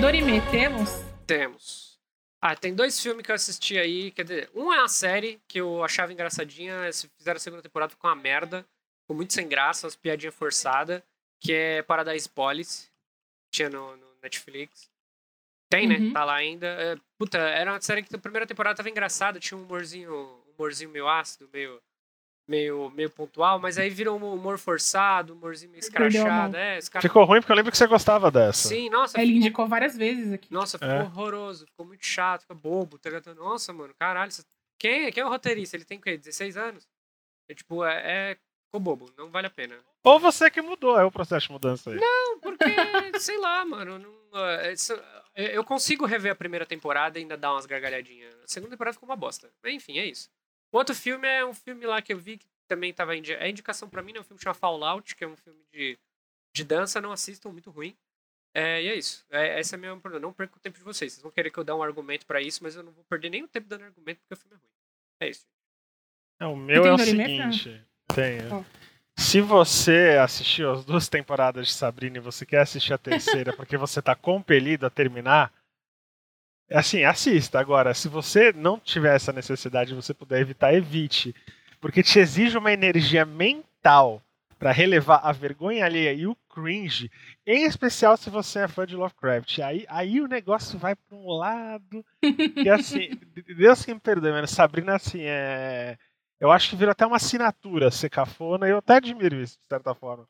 Dorime, 0.00 0.40
temos? 0.50 0.90
Temos. 1.26 2.00
Ah, 2.40 2.56
tem 2.56 2.74
dois 2.74 2.98
filmes 2.98 3.24
que 3.24 3.30
eu 3.30 3.34
assisti 3.34 3.78
aí. 3.78 4.10
Quer 4.10 4.22
dizer, 4.22 4.50
um 4.54 4.72
é 4.72 4.82
a 4.82 4.88
série 4.88 5.40
que 5.46 5.60
eu 5.60 5.84
achava 5.84 6.12
engraçadinha. 6.12 6.90
Se 6.90 7.08
fizeram 7.18 7.36
a 7.36 7.40
segunda 7.40 7.62
temporada 7.62 7.94
com 7.96 8.06
uma 8.08 8.16
merda. 8.16 8.66
Ficou 9.02 9.14
muito 9.14 9.34
sem 9.34 9.46
graça, 9.46 9.86
umas 9.86 9.94
piadinhas 9.94 10.34
forçadas. 10.34 11.02
Que 11.38 11.52
é 11.52 11.82
Paradise 11.82 12.28
Police. 12.28 12.88
Tinha 13.52 13.68
no, 13.68 13.96
no 13.96 14.06
Netflix. 14.22 14.90
Tem, 15.70 15.86
né? 15.86 15.96
Uhum. 15.98 16.12
Tá 16.12 16.24
lá 16.24 16.34
ainda. 16.34 16.66
É, 16.66 16.96
puta, 17.16 17.38
era 17.38 17.72
uma 17.72 17.80
série 17.80 18.02
que 18.02 18.14
a 18.14 18.18
primeira 18.18 18.46
temporada 18.46 18.76
tava 18.76 18.90
engraçada. 18.90 19.38
Tinha 19.38 19.56
um 19.56 19.62
humorzinho, 19.62 20.12
um 20.12 20.52
humorzinho 20.58 20.90
meio 20.90 21.08
ácido, 21.08 21.48
meio 21.52 21.80
meio, 22.50 22.90
meio 22.90 23.08
pontual, 23.08 23.60
mas 23.60 23.78
aí 23.78 23.88
virou 23.88 24.18
um 24.18 24.34
humor 24.34 24.58
forçado, 24.58 25.32
um 25.32 25.36
humorzinho 25.36 25.70
meio 25.70 25.80
escrachado. 25.80 26.56
É, 26.56 26.80
cara... 26.90 27.00
Ficou 27.00 27.24
ruim 27.24 27.40
porque 27.40 27.52
eu 27.52 27.56
lembro 27.56 27.70
que 27.70 27.78
você 27.78 27.86
gostava 27.86 28.28
dessa. 28.28 28.68
Sim, 28.68 28.90
nossa. 28.90 29.16
Ele 29.18 29.28
ficou... 29.28 29.38
indicou 29.38 29.68
várias 29.68 29.96
vezes 29.96 30.32
aqui. 30.32 30.52
Nossa, 30.52 30.76
ficou 30.76 30.92
é. 30.92 31.02
horroroso, 31.04 31.66
ficou 31.66 31.86
muito 31.86 32.04
chato, 32.04 32.42
ficou 32.42 32.56
bobo, 32.56 32.98
tá? 32.98 33.10
Nossa, 33.36 33.72
mano, 33.72 33.94
caralho. 33.96 34.32
Quem, 34.76 35.12
quem 35.12 35.22
é 35.22 35.26
o 35.26 35.28
roteirista? 35.28 35.76
Ele 35.76 35.84
tem 35.84 35.98
o 35.98 36.00
quê? 36.00 36.18
16 36.18 36.56
anos? 36.56 36.88
É 37.48 37.54
tipo, 37.54 37.84
é, 37.84 38.02
é... 38.04 38.36
Ficou 38.70 38.80
bobo, 38.80 39.12
não 39.18 39.28
vale 39.28 39.48
a 39.48 39.50
pena. 39.50 39.76
Ou 40.04 40.20
você 40.20 40.48
que 40.48 40.62
mudou, 40.62 40.96
é 40.96 41.04
o 41.04 41.10
processo 41.10 41.48
de 41.48 41.52
mudança 41.52 41.90
aí. 41.90 41.96
Não, 41.98 42.38
porque, 42.38 42.64
sei 43.18 43.36
lá, 43.36 43.64
mano. 43.64 43.98
Não, 43.98 44.46
é, 44.46 44.72
eu 45.34 45.64
consigo 45.64 46.06
rever 46.06 46.30
a 46.30 46.36
primeira 46.36 46.64
temporada 46.64 47.18
e 47.18 47.22
ainda 47.22 47.36
dar 47.36 47.52
umas 47.52 47.66
gargalhadinhas. 47.66 48.32
A 48.44 48.46
segunda 48.46 48.70
temporada 48.70 48.92
ficou 48.92 49.08
uma 49.08 49.16
bosta. 49.16 49.52
Mas, 49.60 49.74
enfim, 49.74 49.98
é 49.98 50.06
isso. 50.06 50.30
O 50.70 50.78
outro 50.78 50.94
filme 50.94 51.26
é 51.26 51.44
um 51.44 51.52
filme 51.52 51.84
lá 51.84 52.00
que 52.00 52.12
eu 52.12 52.18
vi 52.18 52.38
que 52.38 52.46
também 52.68 52.94
tava 52.94 53.16
indi 53.16 53.32
é 53.32 53.50
indicação 53.50 53.88
para 53.90 54.02
mim, 54.04 54.12
é 54.14 54.20
um 54.20 54.24
filme 54.24 54.40
chamado 54.40 54.58
Fallout, 54.58 55.16
que 55.16 55.24
é 55.24 55.26
um 55.26 55.34
filme 55.34 55.60
de, 55.72 55.98
de 56.54 56.62
dança, 56.62 57.00
não 57.00 57.10
assistam, 57.10 57.50
muito 57.50 57.72
ruim. 57.72 57.96
É, 58.54 58.80
e 58.80 58.88
é 58.88 58.94
isso. 58.94 59.26
É, 59.30 59.58
essa 59.58 59.74
é 59.74 59.76
a 59.76 59.80
minha 59.80 59.96
problema. 59.96 60.24
Não 60.24 60.32
perca 60.32 60.56
o 60.56 60.60
tempo 60.60 60.78
de 60.78 60.84
vocês. 60.84 61.12
Vocês 61.12 61.22
vão 61.22 61.32
querer 61.32 61.50
que 61.50 61.58
eu 61.58 61.64
dê 61.64 61.72
um 61.72 61.82
argumento 61.82 62.24
para 62.24 62.40
isso, 62.40 62.62
mas 62.62 62.76
eu 62.76 62.84
não 62.84 62.92
vou 62.92 63.02
perder 63.02 63.30
nem 63.30 63.42
o 63.42 63.48
tempo 63.48 63.66
dando 63.68 63.82
argumento 63.82 64.20
porque 64.20 64.34
o 64.34 64.36
filme 64.36 64.54
é 64.54 64.58
ruim. 64.58 64.72
É 65.22 65.28
isso. 65.28 65.46
É, 66.38 66.46
o 66.46 66.54
meu 66.54 66.86
é 66.86 66.92
o 66.92 66.98
seguinte. 66.98 67.84
Tenho. 68.14 68.64
Se 69.16 69.40
você 69.40 70.18
assistiu 70.20 70.72
as 70.72 70.84
duas 70.84 71.08
temporadas 71.08 71.66
de 71.66 71.72
Sabrina 71.74 72.16
e 72.16 72.20
você 72.20 72.46
quer 72.46 72.60
assistir 72.60 72.94
a 72.94 72.98
terceira 72.98 73.52
porque 73.52 73.76
você 73.76 74.00
tá 74.00 74.14
compelido 74.14 74.86
a 74.86 74.90
terminar, 74.90 75.52
assim, 76.70 77.04
assista. 77.04 77.60
Agora, 77.60 77.92
se 77.92 78.08
você 78.08 78.52
não 78.52 78.78
tiver 78.78 79.14
essa 79.14 79.32
necessidade 79.32 79.92
e 79.92 79.96
você 79.96 80.14
puder 80.14 80.40
evitar, 80.40 80.72
evite. 80.72 81.34
Porque 81.80 82.02
te 82.02 82.18
exige 82.18 82.56
uma 82.56 82.72
energia 82.72 83.24
mental 83.24 84.22
para 84.58 84.72
relevar 84.72 85.20
a 85.22 85.32
vergonha 85.32 85.86
alheia 85.86 86.12
e 86.12 86.26
o 86.26 86.36
cringe, 86.50 87.10
em 87.46 87.64
especial 87.64 88.14
se 88.18 88.28
você 88.28 88.60
é 88.60 88.68
fã 88.68 88.86
de 88.86 88.94
Lovecraft. 88.94 89.60
Aí, 89.60 89.86
aí 89.88 90.20
o 90.20 90.28
negócio 90.28 90.78
vai 90.78 90.94
para 90.94 91.16
um 91.16 91.30
lado. 91.30 92.04
E 92.22 92.68
assim, 92.68 93.08
Deus 93.56 93.82
que 93.82 93.94
me 93.94 94.00
perdoe, 94.00 94.32
mano. 94.32 94.46
Sabrina, 94.46 94.96
assim, 94.96 95.22
é. 95.22 95.96
Eu 96.40 96.50
acho 96.50 96.70
que 96.70 96.76
virou 96.76 96.92
até 96.92 97.06
uma 97.06 97.16
assinatura 97.16 97.90
ser 97.90 98.08
cafona, 98.08 98.66
e 98.66 98.70
eu 98.70 98.78
até 98.78 98.94
admiro 98.94 99.40
isso, 99.40 99.58
de 99.60 99.66
certa 99.66 99.94
forma. 99.94 100.26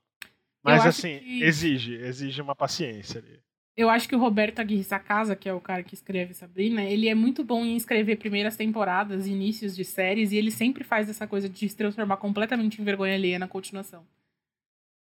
Mas 0.62 0.84
assim, 0.84 1.18
que... 1.20 1.42
exige, 1.42 1.94
exige 1.94 2.42
uma 2.42 2.54
paciência 2.54 3.20
ali. 3.20 3.40
Eu 3.76 3.88
acho 3.88 4.08
que 4.08 4.16
o 4.16 4.18
Roberto 4.18 4.58
Aguirre 4.58 4.84
Sacasa, 4.84 5.36
que 5.36 5.48
é 5.48 5.54
o 5.54 5.60
cara 5.60 5.82
que 5.82 5.94
escreve 5.94 6.34
Sabrina, 6.34 6.82
ele 6.82 7.08
é 7.08 7.14
muito 7.14 7.42
bom 7.44 7.64
em 7.64 7.76
escrever 7.76 8.16
primeiras 8.16 8.56
temporadas, 8.56 9.26
inícios 9.26 9.74
de 9.74 9.84
séries, 9.84 10.32
e 10.32 10.36
ele 10.36 10.50
sempre 10.50 10.84
faz 10.84 11.08
essa 11.08 11.26
coisa 11.26 11.48
de 11.48 11.68
se 11.68 11.76
transformar 11.76 12.16
completamente 12.18 12.82
em 12.82 12.84
vergonha 12.84 13.14
alheia 13.14 13.38
na 13.38 13.48
continuação. 13.48 14.04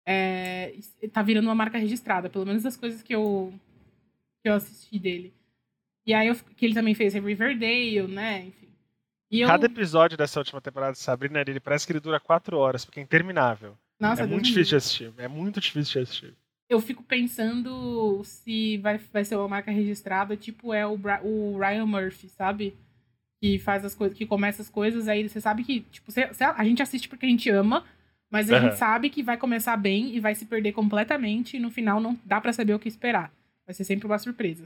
É, 0.06 0.74
tá 1.12 1.22
virando 1.22 1.46
uma 1.46 1.54
marca 1.54 1.78
registrada, 1.78 2.28
pelo 2.28 2.46
menos 2.46 2.62
das 2.62 2.76
coisas 2.76 3.02
que 3.02 3.14
eu, 3.14 3.52
que 4.42 4.48
eu 4.48 4.54
assisti 4.54 4.98
dele. 4.98 5.32
E 6.06 6.14
aí, 6.14 6.28
eu, 6.28 6.36
que 6.36 6.66
ele 6.66 6.74
também 6.74 6.94
fez 6.94 7.14
Riverdale, 7.14 8.06
né, 8.06 8.52
Eu... 9.30 9.46
Cada 9.46 9.66
episódio 9.66 10.16
dessa 10.16 10.40
última 10.40 10.60
temporada 10.60 10.92
de 10.92 10.98
Sabrina, 10.98 11.40
ele 11.40 11.60
parece 11.60 11.86
que 11.86 11.92
ele 11.92 12.00
dura 12.00 12.18
quatro 12.18 12.58
horas, 12.58 12.84
porque 12.84 13.00
é 13.00 13.02
interminável. 13.02 13.76
Nossa, 13.98 14.22
é 14.22 14.26
muito 14.26 14.46
difícil 14.46 14.70
de 14.70 14.76
assistir. 14.76 15.12
É 15.18 15.28
muito 15.28 15.60
difícil 15.60 15.92
de 15.92 15.98
assistir 16.00 16.36
eu 16.70 16.80
fico 16.80 17.02
pensando 17.02 18.22
se 18.22 18.78
vai, 18.78 18.96
vai 19.12 19.24
ser 19.24 19.34
uma 19.34 19.48
marca 19.48 19.72
registrada, 19.72 20.36
tipo 20.36 20.72
é 20.72 20.86
o, 20.86 20.96
o 21.24 21.58
Ryan 21.58 21.84
Murphy, 21.84 22.28
sabe? 22.28 22.76
Que 23.42 23.58
faz 23.58 23.84
as 23.84 23.92
coisas, 23.92 24.16
que 24.16 24.24
começa 24.24 24.62
as 24.62 24.70
coisas, 24.70 25.08
aí 25.08 25.28
você 25.28 25.40
sabe 25.40 25.64
que, 25.64 25.80
tipo, 25.80 26.12
você, 26.12 26.30
a 26.40 26.64
gente 26.64 26.80
assiste 26.80 27.08
porque 27.08 27.26
a 27.26 27.28
gente 27.28 27.50
ama, 27.50 27.84
mas 28.30 28.48
a 28.48 28.54
uhum. 28.54 28.62
gente 28.62 28.76
sabe 28.76 29.10
que 29.10 29.20
vai 29.20 29.36
começar 29.36 29.76
bem 29.76 30.14
e 30.14 30.20
vai 30.20 30.36
se 30.36 30.46
perder 30.46 30.70
completamente, 30.70 31.56
e 31.56 31.60
no 31.60 31.72
final 31.72 32.00
não 32.00 32.16
dá 32.24 32.40
para 32.40 32.52
saber 32.52 32.72
o 32.72 32.78
que 32.78 32.88
esperar. 32.88 33.32
Vai 33.66 33.74
ser 33.74 33.82
sempre 33.82 34.06
uma 34.06 34.18
surpresa. 34.18 34.64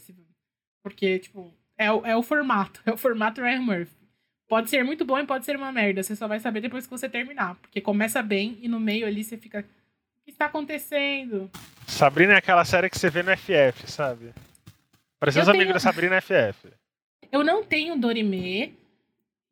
Porque, 0.82 1.18
tipo, 1.20 1.54
é, 1.78 1.86
é 1.86 2.16
o 2.16 2.22
formato, 2.22 2.82
é 2.84 2.92
o 2.92 2.98
formato 2.98 3.40
Ryan 3.40 3.62
Murphy. 3.62 4.03
Pode 4.48 4.70
ser 4.70 4.84
muito 4.84 5.04
bom 5.04 5.18
e 5.18 5.26
pode 5.26 5.44
ser 5.44 5.56
uma 5.56 5.72
merda, 5.72 6.02
você 6.02 6.14
só 6.14 6.28
vai 6.28 6.38
saber 6.38 6.60
depois 6.60 6.86
que 6.86 6.90
você 6.90 7.08
terminar. 7.08 7.54
Porque 7.56 7.80
começa 7.80 8.22
bem 8.22 8.58
e 8.60 8.68
no 8.68 8.78
meio 8.78 9.06
ali 9.06 9.24
você 9.24 9.36
fica 9.36 9.64
que 10.24 10.30
está 10.30 10.46
acontecendo? 10.46 11.50
Sabrina 11.86 12.32
é 12.32 12.36
aquela 12.38 12.64
série 12.64 12.88
que 12.88 12.98
você 12.98 13.10
vê 13.10 13.22
no 13.22 13.36
FF, 13.36 13.90
sabe? 13.90 14.32
Parece 15.20 15.38
os 15.38 15.44
tenho... 15.44 15.56
amigos 15.56 15.74
da 15.74 15.80
Sabrina 15.80 16.20
FF. 16.20 16.68
Eu 17.30 17.44
não 17.44 17.62
tenho 17.62 17.98
Dorime, 17.98 18.74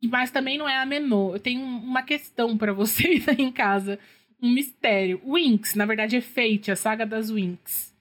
mas 0.05 0.31
também 0.31 0.57
não 0.57 0.69
é 0.69 0.79
a 0.79 0.87
menor. 0.87 1.35
Eu 1.35 1.41
tenho 1.41 1.63
uma 1.63 2.03
questão 2.03 2.57
para 2.57 2.73
vocês 2.75 3.29
aí 3.29 3.37
em 3.39 3.53
casa. 3.53 3.99
Um 4.41 4.51
mistério. 4.51 5.21
Winx, 5.25 5.75
na 5.75 5.87
verdade 5.87 6.17
é 6.17 6.21
Fate, 6.21 6.71
a 6.71 6.77
saga 6.77 7.05
das 7.05 7.31
Winx. 7.31 7.95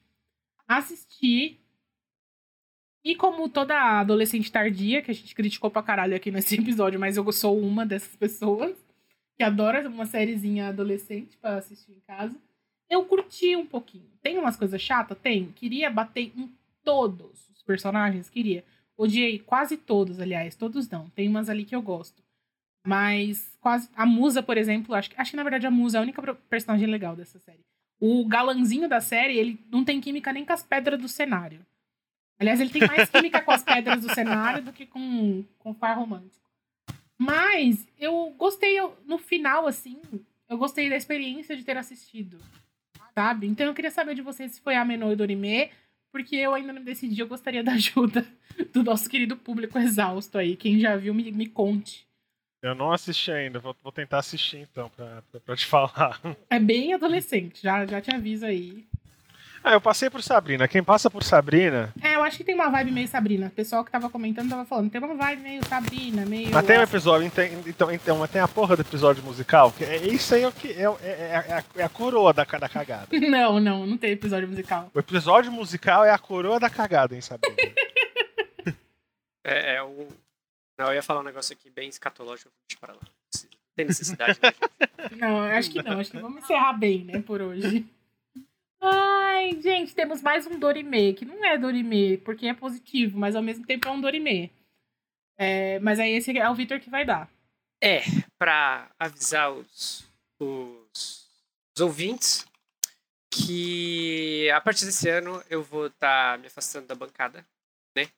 Assisti. 0.66 1.58
E 3.04 3.16
como 3.16 3.48
toda 3.48 4.00
adolescente 4.00 4.50
tardia, 4.50 5.02
que 5.02 5.10
a 5.10 5.14
gente 5.14 5.34
criticou 5.34 5.70
pra 5.70 5.82
caralho 5.82 6.14
aqui 6.14 6.30
nesse 6.30 6.54
episódio, 6.60 7.00
mas 7.00 7.16
eu 7.16 7.32
sou 7.32 7.58
uma 7.58 7.84
dessas 7.84 8.14
pessoas 8.16 8.76
que 9.36 9.42
adora 9.42 9.88
uma 9.88 10.06
sériezinha 10.06 10.68
adolescente 10.68 11.36
para 11.38 11.56
assistir 11.56 11.92
em 11.92 12.00
casa 12.00 12.36
eu 12.92 13.04
curti 13.06 13.56
um 13.56 13.64
pouquinho. 13.64 14.04
Tem 14.22 14.38
umas 14.38 14.56
coisas 14.56 14.80
chatas? 14.80 15.18
Tem. 15.18 15.50
Queria 15.52 15.90
bater 15.90 16.30
em 16.36 16.52
todos 16.84 17.48
os 17.50 17.62
personagens? 17.62 18.28
Queria. 18.28 18.64
Odiei 18.96 19.38
quase 19.38 19.78
todos, 19.78 20.20
aliás. 20.20 20.54
Todos 20.54 20.88
não. 20.90 21.08
Tem 21.10 21.26
umas 21.26 21.48
ali 21.48 21.64
que 21.64 21.74
eu 21.74 21.80
gosto. 21.80 22.22
Mas 22.86 23.56
quase. 23.60 23.88
A 23.96 24.04
Musa, 24.04 24.42
por 24.42 24.58
exemplo, 24.58 24.94
acho 24.94 25.10
que, 25.10 25.18
acho 25.18 25.30
que 25.30 25.36
na 25.36 25.42
verdade 25.42 25.66
a 25.66 25.70
Musa 25.70 25.96
é 25.96 26.00
a 26.00 26.02
única 26.02 26.34
personagem 26.50 26.86
legal 26.86 27.16
dessa 27.16 27.38
série. 27.38 27.64
O 27.98 28.26
galanzinho 28.26 28.88
da 28.88 29.00
série, 29.00 29.38
ele 29.38 29.58
não 29.70 29.84
tem 29.84 30.00
química 30.00 30.32
nem 30.32 30.44
com 30.44 30.52
as 30.52 30.62
pedras 30.62 31.00
do 31.00 31.08
cenário. 31.08 31.64
Aliás, 32.42 32.60
ele 32.60 32.70
tem 32.70 32.86
mais 32.86 33.08
química 33.08 33.40
com 33.40 33.50
as 33.50 33.62
pedras 33.62 34.02
do 34.02 34.14
cenário 34.14 34.62
do 34.62 34.72
que 34.72 34.86
com, 34.86 35.44
com 35.58 35.70
o 35.70 35.74
par 35.74 35.96
romântico. 35.96 36.42
Mas 37.16 37.86
eu 37.98 38.34
gostei, 38.36 38.78
no 39.06 39.16
final, 39.16 39.66
assim, 39.66 40.00
eu 40.48 40.58
gostei 40.58 40.90
da 40.90 40.96
experiência 40.96 41.56
de 41.56 41.64
ter 41.64 41.76
assistido 41.76 42.38
sabe? 43.14 43.46
Então 43.46 43.66
eu 43.66 43.74
queria 43.74 43.90
saber 43.90 44.14
de 44.14 44.22
vocês 44.22 44.52
se 44.52 44.60
foi 44.60 44.74
a 44.74 44.84
Menor 44.84 45.12
e 45.12 45.16
Dorime, 45.16 45.70
porque 46.10 46.36
eu 46.36 46.54
ainda 46.54 46.72
não 46.72 46.82
decidi, 46.82 47.20
eu 47.20 47.28
gostaria 47.28 47.62
da 47.62 47.72
ajuda 47.72 48.26
do 48.72 48.82
nosso 48.82 49.08
querido 49.08 49.36
público 49.36 49.78
exausto 49.78 50.38
aí. 50.38 50.56
Quem 50.56 50.78
já 50.78 50.96
viu, 50.96 51.14
me, 51.14 51.30
me 51.32 51.46
conte. 51.46 52.06
Eu 52.62 52.74
não 52.74 52.92
assisti 52.92 53.32
ainda, 53.32 53.58
vou, 53.58 53.76
vou 53.82 53.90
tentar 53.90 54.18
assistir 54.18 54.58
então, 54.58 54.88
pra, 54.90 55.22
pra, 55.22 55.40
pra, 55.40 55.56
te 55.56 55.66
falar. 55.66 56.20
É 56.48 56.60
bem 56.60 56.94
adolescente, 56.94 57.60
já, 57.60 57.84
já 57.86 58.00
te 58.00 58.14
aviso 58.14 58.46
aí. 58.46 58.86
Ah, 59.64 59.74
eu 59.74 59.80
passei 59.80 60.10
por 60.10 60.22
Sabrina. 60.22 60.66
Quem 60.66 60.82
passa 60.82 61.08
por 61.08 61.22
Sabrina. 61.22 61.92
É, 62.02 62.16
eu 62.16 62.22
acho 62.22 62.36
que 62.36 62.42
tem 62.42 62.54
uma 62.54 62.68
vibe 62.68 62.90
meio 62.90 63.06
Sabrina. 63.06 63.46
O 63.46 63.50
pessoal 63.50 63.84
que 63.84 63.92
tava 63.92 64.10
comentando 64.10 64.50
tava 64.50 64.64
falando, 64.64 64.90
tem 64.90 65.00
uma 65.00 65.14
vibe 65.14 65.42
meio 65.42 65.64
Sabrina, 65.64 66.26
meio. 66.26 66.50
Mas 66.50 66.66
tem 66.66 66.78
um 66.78 66.82
episódio, 66.82 67.26
então, 67.26 67.88
então 67.94 68.18
mas 68.18 68.30
tem 68.30 68.40
a 68.40 68.48
porra 68.48 68.74
do 68.74 68.82
episódio 68.82 69.22
musical, 69.22 69.70
que 69.70 69.84
é 69.84 69.96
isso 69.98 70.34
aí 70.34 70.42
é 70.42 70.48
o 70.48 70.52
que 70.52 70.68
é, 70.72 70.82
é, 70.82 71.08
é, 71.08 71.36
a, 71.36 71.64
é 71.76 71.82
a 71.84 71.88
coroa 71.88 72.32
da, 72.32 72.44
da 72.44 72.68
cagada. 72.68 73.06
Não, 73.32 73.60
não, 73.60 73.86
não 73.86 73.96
tem 73.96 74.10
episódio 74.10 74.48
musical. 74.48 74.90
O 74.92 74.98
episódio 74.98 75.50
musical 75.50 76.04
é 76.04 76.10
a 76.10 76.18
coroa 76.18 76.58
da 76.58 76.68
cagada, 76.68 77.14
hein, 77.14 77.20
Sabrina? 77.20 77.56
é, 79.44 79.76
é 79.76 79.82
o. 79.82 80.08
Não, 80.78 80.88
eu 80.88 80.94
ia 80.94 81.02
falar 81.02 81.20
um 81.20 81.24
negócio 81.24 81.52
aqui 81.54 81.70
bem 81.70 81.88
escatológico, 81.88 82.50
deixa 82.68 82.80
para 82.80 82.94
lá. 82.94 83.00
Tem 83.74 83.86
necessidade, 83.86 84.38
né, 84.42 84.52
Não, 85.16 85.40
acho 85.40 85.70
que 85.70 85.82
não, 85.82 85.98
acho 85.98 86.10
que 86.10 86.18
vamos 86.18 86.42
encerrar 86.42 86.74
bem, 86.74 87.04
né, 87.04 87.22
por 87.22 87.40
hoje. 87.40 87.86
Ai, 88.84 89.60
gente, 89.62 89.94
temos 89.94 90.20
mais 90.20 90.44
um 90.44 90.58
Dorime, 90.58 91.14
que 91.14 91.24
não 91.24 91.44
é 91.44 91.56
Dorime, 91.56 92.18
porque 92.18 92.48
é 92.48 92.54
positivo, 92.54 93.16
mas 93.16 93.36
ao 93.36 93.42
mesmo 93.42 93.64
tempo 93.64 93.86
é 93.86 93.90
um 93.92 94.00
Dorime. 94.00 94.50
É, 95.38 95.78
mas 95.78 96.00
aí 96.00 96.12
esse 96.14 96.36
é 96.36 96.50
o 96.50 96.54
Vitor 96.54 96.80
que 96.80 96.90
vai 96.90 97.04
dar. 97.04 97.30
É, 97.80 98.00
para 98.36 98.90
avisar 98.98 99.52
os, 99.52 100.04
os, 100.40 101.28
os, 101.76 101.80
ouvintes 101.80 102.44
que 103.30 104.50
a 104.50 104.60
partir 104.60 104.84
desse 104.84 105.08
ano 105.08 105.42
eu 105.48 105.62
vou 105.62 105.86
estar 105.86 106.32
tá 106.32 106.38
me 106.38 106.48
afastando 106.48 106.88
da 106.88 106.96
bancada, 106.96 107.46
né? 107.96 108.08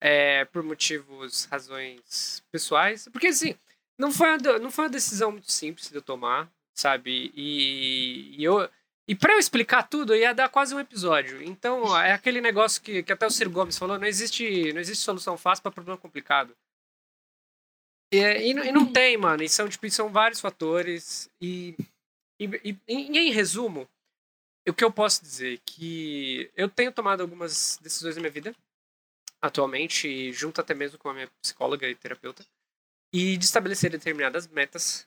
É, 0.00 0.46
por 0.46 0.62
motivos, 0.62 1.44
razões 1.44 2.42
pessoais. 2.50 3.06
Porque 3.12 3.26
assim, 3.26 3.54
não 3.98 4.10
foi 4.10 4.28
uma, 4.28 4.58
não 4.58 4.70
foi 4.70 4.86
uma 4.86 4.90
decisão 4.90 5.30
muito 5.32 5.52
simples 5.52 5.90
de 5.90 5.96
eu 5.96 6.02
tomar, 6.02 6.50
sabe? 6.74 7.30
E, 7.34 8.34
e 8.38 8.44
eu. 8.44 8.66
E 9.08 9.14
pra 9.14 9.34
eu 9.34 9.38
explicar 9.38 9.84
tudo, 9.84 10.16
ia 10.16 10.34
dar 10.34 10.48
quase 10.48 10.74
um 10.74 10.80
episódio. 10.80 11.40
Então, 11.42 11.96
é 11.96 12.12
aquele 12.12 12.40
negócio 12.40 12.82
que, 12.82 13.02
que 13.02 13.12
até 13.12 13.26
o 13.26 13.30
Ciro 13.30 13.50
Gomes 13.50 13.78
falou: 13.78 13.98
não 13.98 14.06
existe, 14.06 14.72
não 14.72 14.80
existe 14.80 15.04
solução 15.04 15.36
fácil 15.36 15.62
para 15.62 15.72
problema 15.72 15.98
complicado. 15.98 16.56
E, 18.12 18.18
e, 18.18 18.50
e, 18.50 18.72
não 18.72 18.90
tem, 18.90 19.16
mano. 19.16 19.42
E 19.42 19.48
são, 19.48 19.68
tipo, 19.68 19.88
são 19.90 20.10
vários 20.10 20.40
fatores. 20.40 21.30
E, 21.40 21.76
e, 22.40 22.76
em 22.88 23.30
resumo, 23.30 23.88
o 24.68 24.74
que 24.74 24.82
eu 24.82 24.92
posso 24.92 25.22
dizer 25.22 25.54
é 25.54 25.60
que 25.64 26.50
eu 26.56 26.68
tenho 26.68 26.90
tomado 26.90 27.20
algumas 27.20 27.78
decisões 27.80 28.16
na 28.16 28.22
minha 28.22 28.32
vida, 28.32 28.54
atualmente, 29.40 30.32
junto 30.32 30.60
até 30.60 30.74
mesmo 30.74 30.98
com 30.98 31.08
a 31.08 31.14
minha 31.14 31.30
psicóloga 31.40 31.88
e 31.88 31.94
terapeuta, 31.94 32.44
e 33.12 33.36
de 33.36 33.44
estabelecer 33.44 33.90
determinadas 33.90 34.48
metas 34.48 35.06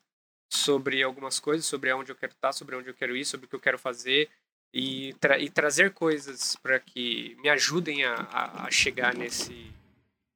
sobre 0.50 1.04
algumas 1.04 1.40
coisas, 1.40 1.66
sobre 1.66 1.94
onde 1.94 2.12
eu 2.12 2.16
quero 2.16 2.34
estar, 2.34 2.52
sobre 2.52 2.76
onde 2.76 2.90
eu 2.90 2.94
quero 2.94 3.16
ir, 3.16 3.24
sobre 3.26 3.46
o 3.46 3.50
que 3.50 3.56
eu 3.56 3.60
quero 3.60 3.78
fazer 3.78 4.30
e, 4.74 5.14
tra 5.20 5.40
e 5.40 5.50
trazer 5.50 5.94
coisas 5.94 6.56
para 6.56 6.80
que 6.80 7.36
me 7.42 7.50
ajudem 7.50 8.04
a, 8.04 8.14
a, 8.14 8.66
a, 8.66 8.72
chegar 8.72 9.14
nesse, 9.14 9.72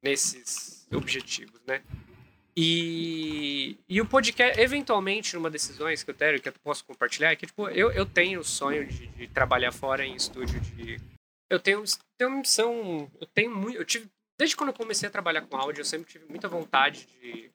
nesses 0.02 0.86
objetivos, 0.92 1.60
né? 1.66 1.82
E, 2.56 3.76
e 3.88 4.00
o 4.00 4.06
podcast, 4.06 4.60
eventualmente, 4.60 5.34
numa 5.34 5.50
decisões 5.50 6.04
que 6.04 6.10
eu 6.10 6.14
tenho, 6.14 6.40
que 6.40 6.48
eu 6.48 6.52
posso 6.62 6.84
compartilhar, 6.84 7.32
é 7.32 7.36
que, 7.36 7.46
tipo, 7.46 7.68
eu, 7.68 7.90
eu 7.90 8.06
tenho 8.06 8.38
o 8.38 8.44
sonho 8.44 8.86
de, 8.86 9.08
de 9.08 9.26
trabalhar 9.26 9.72
fora 9.72 10.06
em 10.06 10.14
estúdio 10.14 10.60
de... 10.60 11.00
Eu 11.50 11.58
tenho, 11.58 11.82
tenho 12.16 12.30
uma 12.30 12.38
missão... 12.38 13.10
Eu 13.20 13.26
tenho 13.26 13.54
muito... 13.54 13.76
Eu 13.76 13.84
tive... 13.84 14.08
Desde 14.38 14.56
quando 14.56 14.68
eu 14.68 14.74
comecei 14.74 15.08
a 15.08 15.12
trabalhar 15.12 15.42
com 15.42 15.56
áudio, 15.56 15.80
eu 15.80 15.84
sempre 15.84 16.10
tive 16.10 16.26
muita 16.26 16.46
vontade 16.46 17.06
de, 17.06 17.50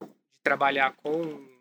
de 0.00 0.10
trabalhar 0.44 0.92
com 0.92 1.53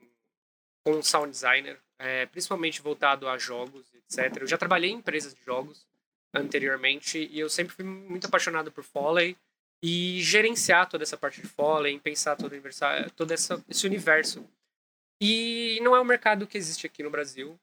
com 0.83 0.91
um 0.91 1.03
sound 1.03 1.31
designer, 1.31 1.79
é, 1.97 2.25
principalmente 2.25 2.81
voltado 2.81 3.27
a 3.27 3.37
jogos, 3.37 3.85
etc. 3.93 4.41
Eu 4.41 4.47
já 4.47 4.57
trabalhei 4.57 4.91
em 4.91 4.95
empresas 4.95 5.33
de 5.33 5.43
jogos 5.43 5.85
anteriormente 6.33 7.29
e 7.31 7.39
eu 7.39 7.49
sempre 7.49 7.73
fui 7.73 7.85
muito 7.85 8.27
apaixonado 8.27 8.71
por 8.71 8.83
Foley 8.83 9.37
e 9.81 10.21
gerenciar 10.21 10.89
toda 10.89 11.03
essa 11.03 11.17
parte 11.17 11.41
de 11.41 11.47
Foley, 11.47 11.99
pensar 11.99 12.35
todo, 12.35 12.55
todo 13.15 13.31
essa, 13.31 13.63
esse 13.69 13.85
universo. 13.85 14.45
E 15.21 15.79
não 15.81 15.95
é 15.95 16.01
um 16.01 16.05
mercado 16.05 16.47
que 16.47 16.57
existe 16.57 16.85
aqui 16.85 17.03
no 17.03 17.09
Brasil. 17.09 17.59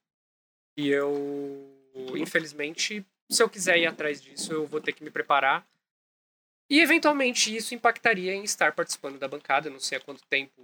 E 0.76 0.88
eu, 0.88 1.68
infelizmente, 2.16 3.04
se 3.28 3.42
eu 3.42 3.48
quiser 3.48 3.78
ir 3.78 3.86
atrás 3.86 4.20
disso, 4.20 4.52
eu 4.52 4.66
vou 4.66 4.80
ter 4.80 4.92
que 4.92 5.04
me 5.04 5.10
preparar. 5.10 5.66
E 6.68 6.80
eventualmente 6.80 7.54
isso 7.54 7.74
impactaria 7.74 8.32
em 8.32 8.44
estar 8.44 8.72
participando 8.72 9.18
da 9.18 9.26
bancada. 9.26 9.68
Não 9.68 9.80
sei 9.80 9.98
há 9.98 10.00
quanto 10.00 10.22
tempo 10.26 10.62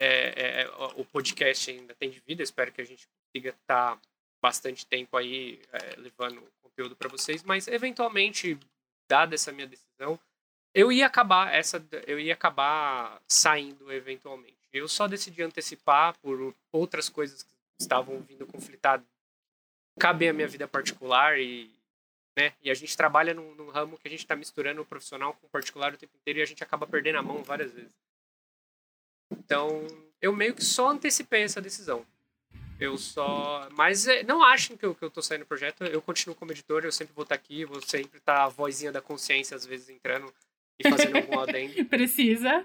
é, 0.00 0.60
é, 0.60 0.62
é 0.62 0.68
o 0.96 1.04
podcast 1.04 1.70
ainda 1.70 1.94
tem 1.94 2.10
de 2.10 2.20
vida. 2.20 2.42
Espero 2.42 2.72
que 2.72 2.80
a 2.80 2.84
gente 2.84 3.06
consiga 3.06 3.50
estar 3.50 3.96
tá 3.96 4.00
bastante 4.42 4.86
tempo 4.86 5.16
aí 5.16 5.60
é, 5.72 5.96
levando 5.96 6.42
conteúdo 6.62 6.96
para 6.96 7.08
vocês, 7.08 7.42
mas 7.42 7.68
eventualmente, 7.68 8.58
dada 9.08 9.34
essa 9.34 9.52
minha 9.52 9.66
decisão, 9.66 10.18
eu 10.74 10.90
ia 10.90 11.06
acabar 11.06 11.52
essa, 11.52 11.84
eu 12.06 12.18
ia 12.18 12.32
acabar 12.32 13.20
saindo 13.28 13.92
eventualmente. 13.92 14.56
Eu 14.72 14.88
só 14.88 15.06
decidi 15.06 15.42
antecipar 15.42 16.16
por 16.18 16.54
outras 16.72 17.08
coisas 17.08 17.42
que 17.42 17.52
estavam 17.78 18.20
vindo 18.20 18.46
conflitar, 18.46 19.02
cabe 19.98 20.28
a 20.28 20.32
minha 20.32 20.48
vida 20.48 20.66
particular 20.66 21.38
e 21.38 21.70
né? 22.36 22.54
E 22.62 22.70
a 22.70 22.74
gente 22.74 22.96
trabalha 22.96 23.34
num, 23.34 23.54
num 23.54 23.70
ramo 23.70 23.98
que 23.98 24.06
a 24.06 24.10
gente 24.10 24.20
está 24.20 24.36
misturando 24.36 24.80
o 24.80 24.86
profissional 24.86 25.34
com 25.34 25.46
o 25.46 25.50
particular 25.50 25.92
o 25.92 25.96
tempo 25.96 26.16
inteiro 26.16 26.38
e 26.38 26.42
a 26.42 26.46
gente 26.46 26.62
acaba 26.62 26.86
perdendo 26.86 27.18
a 27.18 27.22
mão 27.22 27.42
várias 27.42 27.72
vezes. 27.72 27.92
Então, 29.30 29.86
eu 30.20 30.32
meio 30.34 30.54
que 30.54 30.64
só 30.64 30.90
antecipei 30.90 31.42
essa 31.42 31.60
decisão. 31.60 32.04
Eu 32.78 32.96
só. 32.96 33.68
Mas 33.72 34.08
é, 34.08 34.22
não 34.22 34.42
achem 34.42 34.76
que 34.76 34.86
eu, 34.86 34.94
que 34.94 35.04
eu 35.04 35.10
tô 35.10 35.20
saindo 35.20 35.42
do 35.42 35.46
projeto. 35.46 35.84
Eu 35.84 36.00
continuo 36.00 36.34
como 36.34 36.50
editor, 36.50 36.84
eu 36.84 36.92
sempre 36.92 37.14
vou 37.14 37.24
estar 37.24 37.36
tá 37.36 37.40
aqui, 37.40 37.64
vou 37.64 37.80
sempre 37.82 38.18
estar 38.18 38.36
tá 38.36 38.44
a 38.44 38.48
vozinha 38.48 38.90
da 38.90 39.02
consciência, 39.02 39.54
às 39.54 39.66
vezes, 39.66 39.90
entrando 39.90 40.32
e 40.78 40.88
fazendo 40.88 41.16
algum 41.16 41.38
adendo. 41.40 41.84
Precisa. 41.84 42.64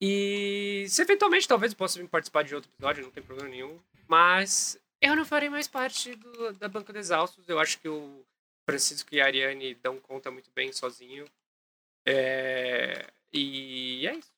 E 0.00 0.86
se 0.88 1.02
eventualmente 1.02 1.46
talvez 1.46 1.72
eu 1.72 1.78
possa 1.78 1.98
vir 1.98 2.08
participar 2.08 2.44
de 2.44 2.54
outro 2.54 2.70
episódio, 2.70 3.04
não 3.04 3.10
tem 3.10 3.22
problema 3.22 3.50
nenhum. 3.50 3.78
Mas 4.08 4.78
eu 5.00 5.14
não 5.14 5.24
farei 5.24 5.48
mais 5.48 5.68
parte 5.68 6.14
do, 6.14 6.52
da 6.54 6.68
Banca 6.68 6.92
de 6.92 6.98
Exaustos. 6.98 7.48
Eu 7.48 7.58
acho 7.58 7.78
que 7.78 7.88
o 7.88 8.24
Francisco 8.64 9.14
e 9.14 9.20
a 9.20 9.26
Ariane 9.26 9.74
dão 9.74 9.98
conta 10.00 10.30
muito 10.30 10.50
bem 10.54 10.72
sozinho. 10.72 11.26
É... 12.06 13.06
E 13.32 14.06
é 14.06 14.14
isso. 14.14 14.35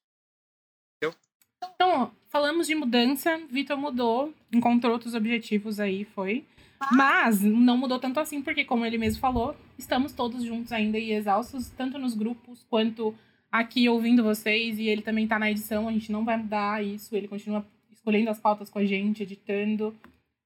Então, 1.62 2.12
falamos 2.28 2.66
de 2.66 2.74
mudança, 2.74 3.40
Vitor 3.50 3.76
mudou, 3.76 4.32
encontrou 4.52 4.92
outros 4.92 5.14
objetivos 5.14 5.80
aí, 5.80 6.04
foi. 6.04 6.44
Mas 6.92 7.40
não 7.42 7.76
mudou 7.76 7.98
tanto 7.98 8.20
assim, 8.20 8.40
porque, 8.40 8.64
como 8.64 8.86
ele 8.86 8.98
mesmo 8.98 9.20
falou, 9.20 9.56
estamos 9.76 10.12
todos 10.12 10.44
juntos 10.44 10.72
ainda 10.72 10.98
e 10.98 11.12
exaustos, 11.12 11.70
tanto 11.70 11.98
nos 11.98 12.14
grupos 12.14 12.64
quanto 12.70 13.14
aqui 13.50 13.88
ouvindo 13.88 14.22
vocês. 14.22 14.78
E 14.78 14.86
ele 14.86 15.02
também 15.02 15.26
tá 15.26 15.38
na 15.38 15.50
edição, 15.50 15.88
a 15.88 15.92
gente 15.92 16.12
não 16.12 16.24
vai 16.24 16.36
mudar 16.36 16.84
isso, 16.84 17.16
ele 17.16 17.26
continua 17.26 17.66
escolhendo 17.90 18.30
as 18.30 18.38
pautas 18.38 18.70
com 18.70 18.78
a 18.78 18.84
gente, 18.84 19.22
editando. 19.22 19.94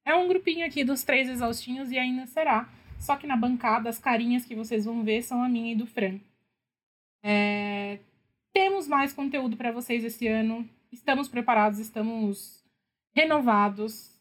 É 0.05 0.15
um 0.15 0.27
grupinho 0.27 0.67
aqui 0.67 0.83
dos 0.83 1.03
três 1.03 1.29
exaustinhos 1.29 1.91
e 1.93 1.99
ainda 1.99 2.27
será. 2.27 2.69
Só 2.99 3.17
que 3.17 3.27
na 3.27 3.37
bancada, 3.37 3.89
as 3.89 3.99
carinhas 3.99 4.45
que 4.45 4.55
vocês 4.55 4.85
vão 4.85 5.03
ver 5.05 5.23
são 5.23 5.43
a 5.43 5.49
minha 5.49 5.73
e 5.73 5.77
do 5.77 5.87
Fran. 5.87 6.19
É... 7.23 7.99
Temos 8.53 8.89
mais 8.89 9.13
conteúdo 9.13 9.57
para 9.57 9.73
vocês 9.73 10.05
esse 10.05 10.27
ano 10.27 10.69
estamos 10.93 11.29
preparados, 11.29 11.79
estamos 11.79 12.63
renovados, 13.15 14.13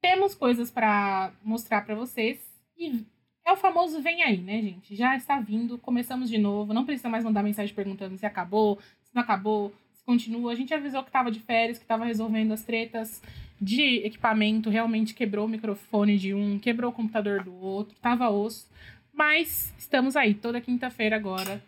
temos 0.00 0.34
coisas 0.34 0.70
para 0.70 1.32
mostrar 1.42 1.84
para 1.84 1.94
vocês 1.94 2.40
e 2.76 3.04
é 3.44 3.52
o 3.52 3.56
famoso 3.56 4.02
vem 4.02 4.22
aí, 4.22 4.38
né, 4.38 4.60
gente? 4.60 4.94
Já 4.94 5.16
está 5.16 5.40
vindo, 5.40 5.78
começamos 5.78 6.28
de 6.28 6.38
novo, 6.38 6.74
não 6.74 6.84
precisa 6.84 7.08
mais 7.08 7.24
mandar 7.24 7.42
mensagem 7.42 7.74
perguntando 7.74 8.16
se 8.16 8.26
acabou, 8.26 8.78
se 9.02 9.14
não 9.14 9.22
acabou, 9.22 9.72
se 9.92 10.04
continua. 10.04 10.52
A 10.52 10.54
gente 10.54 10.74
avisou 10.74 11.02
que 11.02 11.08
estava 11.08 11.30
de 11.30 11.40
férias, 11.40 11.78
que 11.78 11.84
estava 11.84 12.04
resolvendo 12.04 12.52
as 12.52 12.62
tretas 12.62 13.22
de 13.60 14.04
equipamento, 14.04 14.70
realmente 14.70 15.14
quebrou 15.14 15.46
o 15.46 15.48
microfone 15.48 16.18
de 16.18 16.34
um, 16.34 16.58
quebrou 16.58 16.90
o 16.90 16.94
computador 16.94 17.42
do 17.42 17.54
outro, 17.54 17.96
tava 18.00 18.28
osso. 18.28 18.68
Mas 19.12 19.74
estamos 19.78 20.14
aí 20.14 20.34
toda 20.34 20.60
quinta-feira 20.60 21.16
agora 21.16 21.62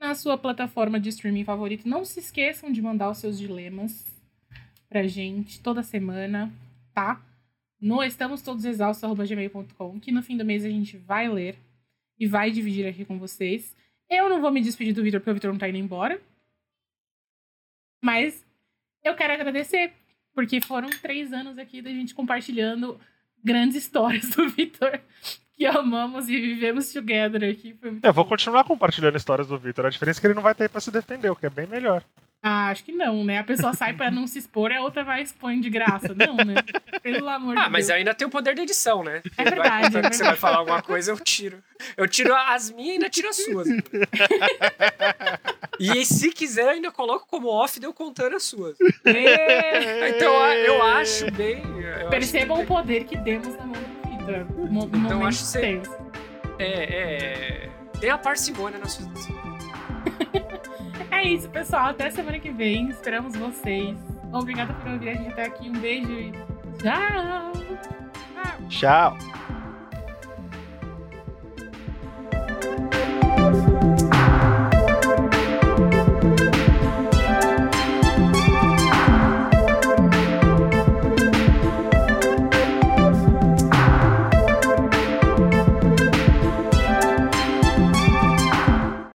na 0.00 0.14
sua 0.14 0.36
plataforma 0.36 1.00
de 1.00 1.08
streaming 1.08 1.44
favorito. 1.44 1.88
Não 1.88 2.04
se 2.04 2.20
esqueçam 2.20 2.70
de 2.70 2.82
mandar 2.82 3.10
os 3.10 3.18
seus 3.18 3.38
dilemas 3.38 4.04
pra 4.88 5.06
gente 5.06 5.60
toda 5.60 5.82
semana, 5.82 6.52
tá? 6.94 7.20
No 7.80 8.02
estamos 8.02 8.42
todos 8.42 8.64
exaustos@gmail.com, 8.64 10.00
que 10.00 10.12
no 10.12 10.22
fim 10.22 10.36
do 10.36 10.44
mês 10.44 10.64
a 10.64 10.70
gente 10.70 10.96
vai 10.96 11.28
ler 11.28 11.58
e 12.18 12.26
vai 12.26 12.50
dividir 12.50 12.86
aqui 12.86 13.04
com 13.04 13.18
vocês. 13.18 13.76
Eu 14.08 14.28
não 14.28 14.40
vou 14.40 14.50
me 14.50 14.60
despedir 14.60 14.94
do 14.94 15.02
Vitor 15.02 15.20
porque 15.20 15.30
o 15.30 15.34
Vitor 15.34 15.52
não 15.52 15.58
tá 15.58 15.68
indo 15.68 15.78
embora. 15.78 16.20
Mas 18.02 18.44
eu 19.02 19.14
quero 19.14 19.32
agradecer, 19.32 19.92
porque 20.32 20.60
foram 20.60 20.88
três 21.02 21.32
anos 21.32 21.58
aqui 21.58 21.82
da 21.82 21.90
gente 21.90 22.14
compartilhando 22.14 23.00
grandes 23.42 23.76
histórias 23.76 24.30
do 24.30 24.48
Vitor 24.48 25.00
que 25.56 25.64
amamos 25.64 26.28
e 26.28 26.38
vivemos 26.38 26.92
together 26.92 27.50
aqui. 27.50 27.74
Foi 27.80 27.90
muito 27.90 28.04
eu 28.04 28.12
vou 28.12 28.24
continuar 28.24 28.64
compartilhando 28.64 29.16
histórias 29.16 29.48
do 29.48 29.58
Victor. 29.58 29.86
A 29.86 29.90
diferença 29.90 30.18
é 30.18 30.20
que 30.20 30.26
ele 30.26 30.34
não 30.34 30.42
vai 30.42 30.54
ter 30.54 30.68
pra 30.68 30.80
se 30.80 30.90
defender, 30.90 31.30
o 31.30 31.36
que 31.36 31.46
é 31.46 31.50
bem 31.50 31.66
melhor. 31.66 32.02
Ah, 32.42 32.68
acho 32.68 32.84
que 32.84 32.92
não, 32.92 33.24
né? 33.24 33.38
A 33.38 33.44
pessoa 33.44 33.72
sai 33.72 33.94
pra 33.94 34.08
não 34.08 34.26
se 34.26 34.38
expor 34.38 34.70
e 34.70 34.76
a 34.76 34.80
outra 34.80 35.02
vai 35.02 35.20
expor 35.20 35.52
de 35.56 35.68
graça. 35.68 36.14
Não, 36.14 36.36
né? 36.36 36.54
Pelo 37.02 37.28
amor 37.28 37.52
ah, 37.52 37.54
de 37.54 37.56
Deus. 37.56 37.66
Ah, 37.66 37.70
mas 37.70 37.90
ainda 37.90 38.14
tem 38.14 38.24
o 38.24 38.30
poder 38.30 38.54
da 38.54 38.62
edição, 38.62 39.02
né? 39.02 39.20
É 39.36 39.42
verdade. 39.42 39.68
Vai, 39.68 39.84
é 39.84 39.90
verdade. 39.90 40.10
Que 40.10 40.16
você 40.16 40.24
vai 40.24 40.36
falar 40.36 40.58
alguma 40.58 40.80
coisa, 40.80 41.10
eu 41.10 41.18
tiro. 41.18 41.60
Eu 41.96 42.06
tiro 42.06 42.32
as 42.32 42.70
minhas 42.70 42.88
e 42.88 42.92
ainda 42.92 43.10
tiro 43.10 43.28
as 43.28 43.36
suas. 43.36 43.66
e 45.80 46.04
se 46.04 46.30
quiser, 46.30 46.68
ainda 46.68 46.92
coloco 46.92 47.26
como 47.26 47.48
off 47.48 47.80
de 47.80 47.86
eu 47.86 47.92
contando 47.92 48.36
as 48.36 48.44
suas. 48.44 48.76
então 50.16 50.52
eu 50.52 50.84
acho 50.84 51.28
bem. 51.32 51.64
Eu 52.00 52.10
Percebam 52.10 52.58
acho 52.58 52.64
o 52.64 52.66
poder 52.66 53.04
que 53.04 53.16
demos 53.16 53.56
na 53.56 53.66
mão 53.66 53.95
do 54.26 54.96
então 54.96 55.24
acho 55.24 55.40
que 55.40 55.46
você. 55.46 55.82
É, 56.58 56.64
é. 56.64 57.70
Tem 58.00 58.10
a 58.10 58.18
parcimônia 58.18 58.78
na 58.78 58.86
sua 58.86 59.06
É 61.10 61.24
isso, 61.24 61.48
pessoal. 61.48 61.90
Até 61.90 62.10
semana 62.10 62.38
que 62.38 62.50
vem. 62.50 62.90
Esperamos 62.90 63.36
vocês. 63.36 63.96
Obrigada 64.32 64.74
por 64.74 64.92
ouvir 64.92 65.10
a 65.10 65.14
gente 65.14 65.32
até 65.32 65.46
aqui. 65.46 65.68
Um 65.68 65.78
beijo 65.78 66.12
e 66.12 66.32
tchau. 66.78 67.52
Tchau. 68.68 69.18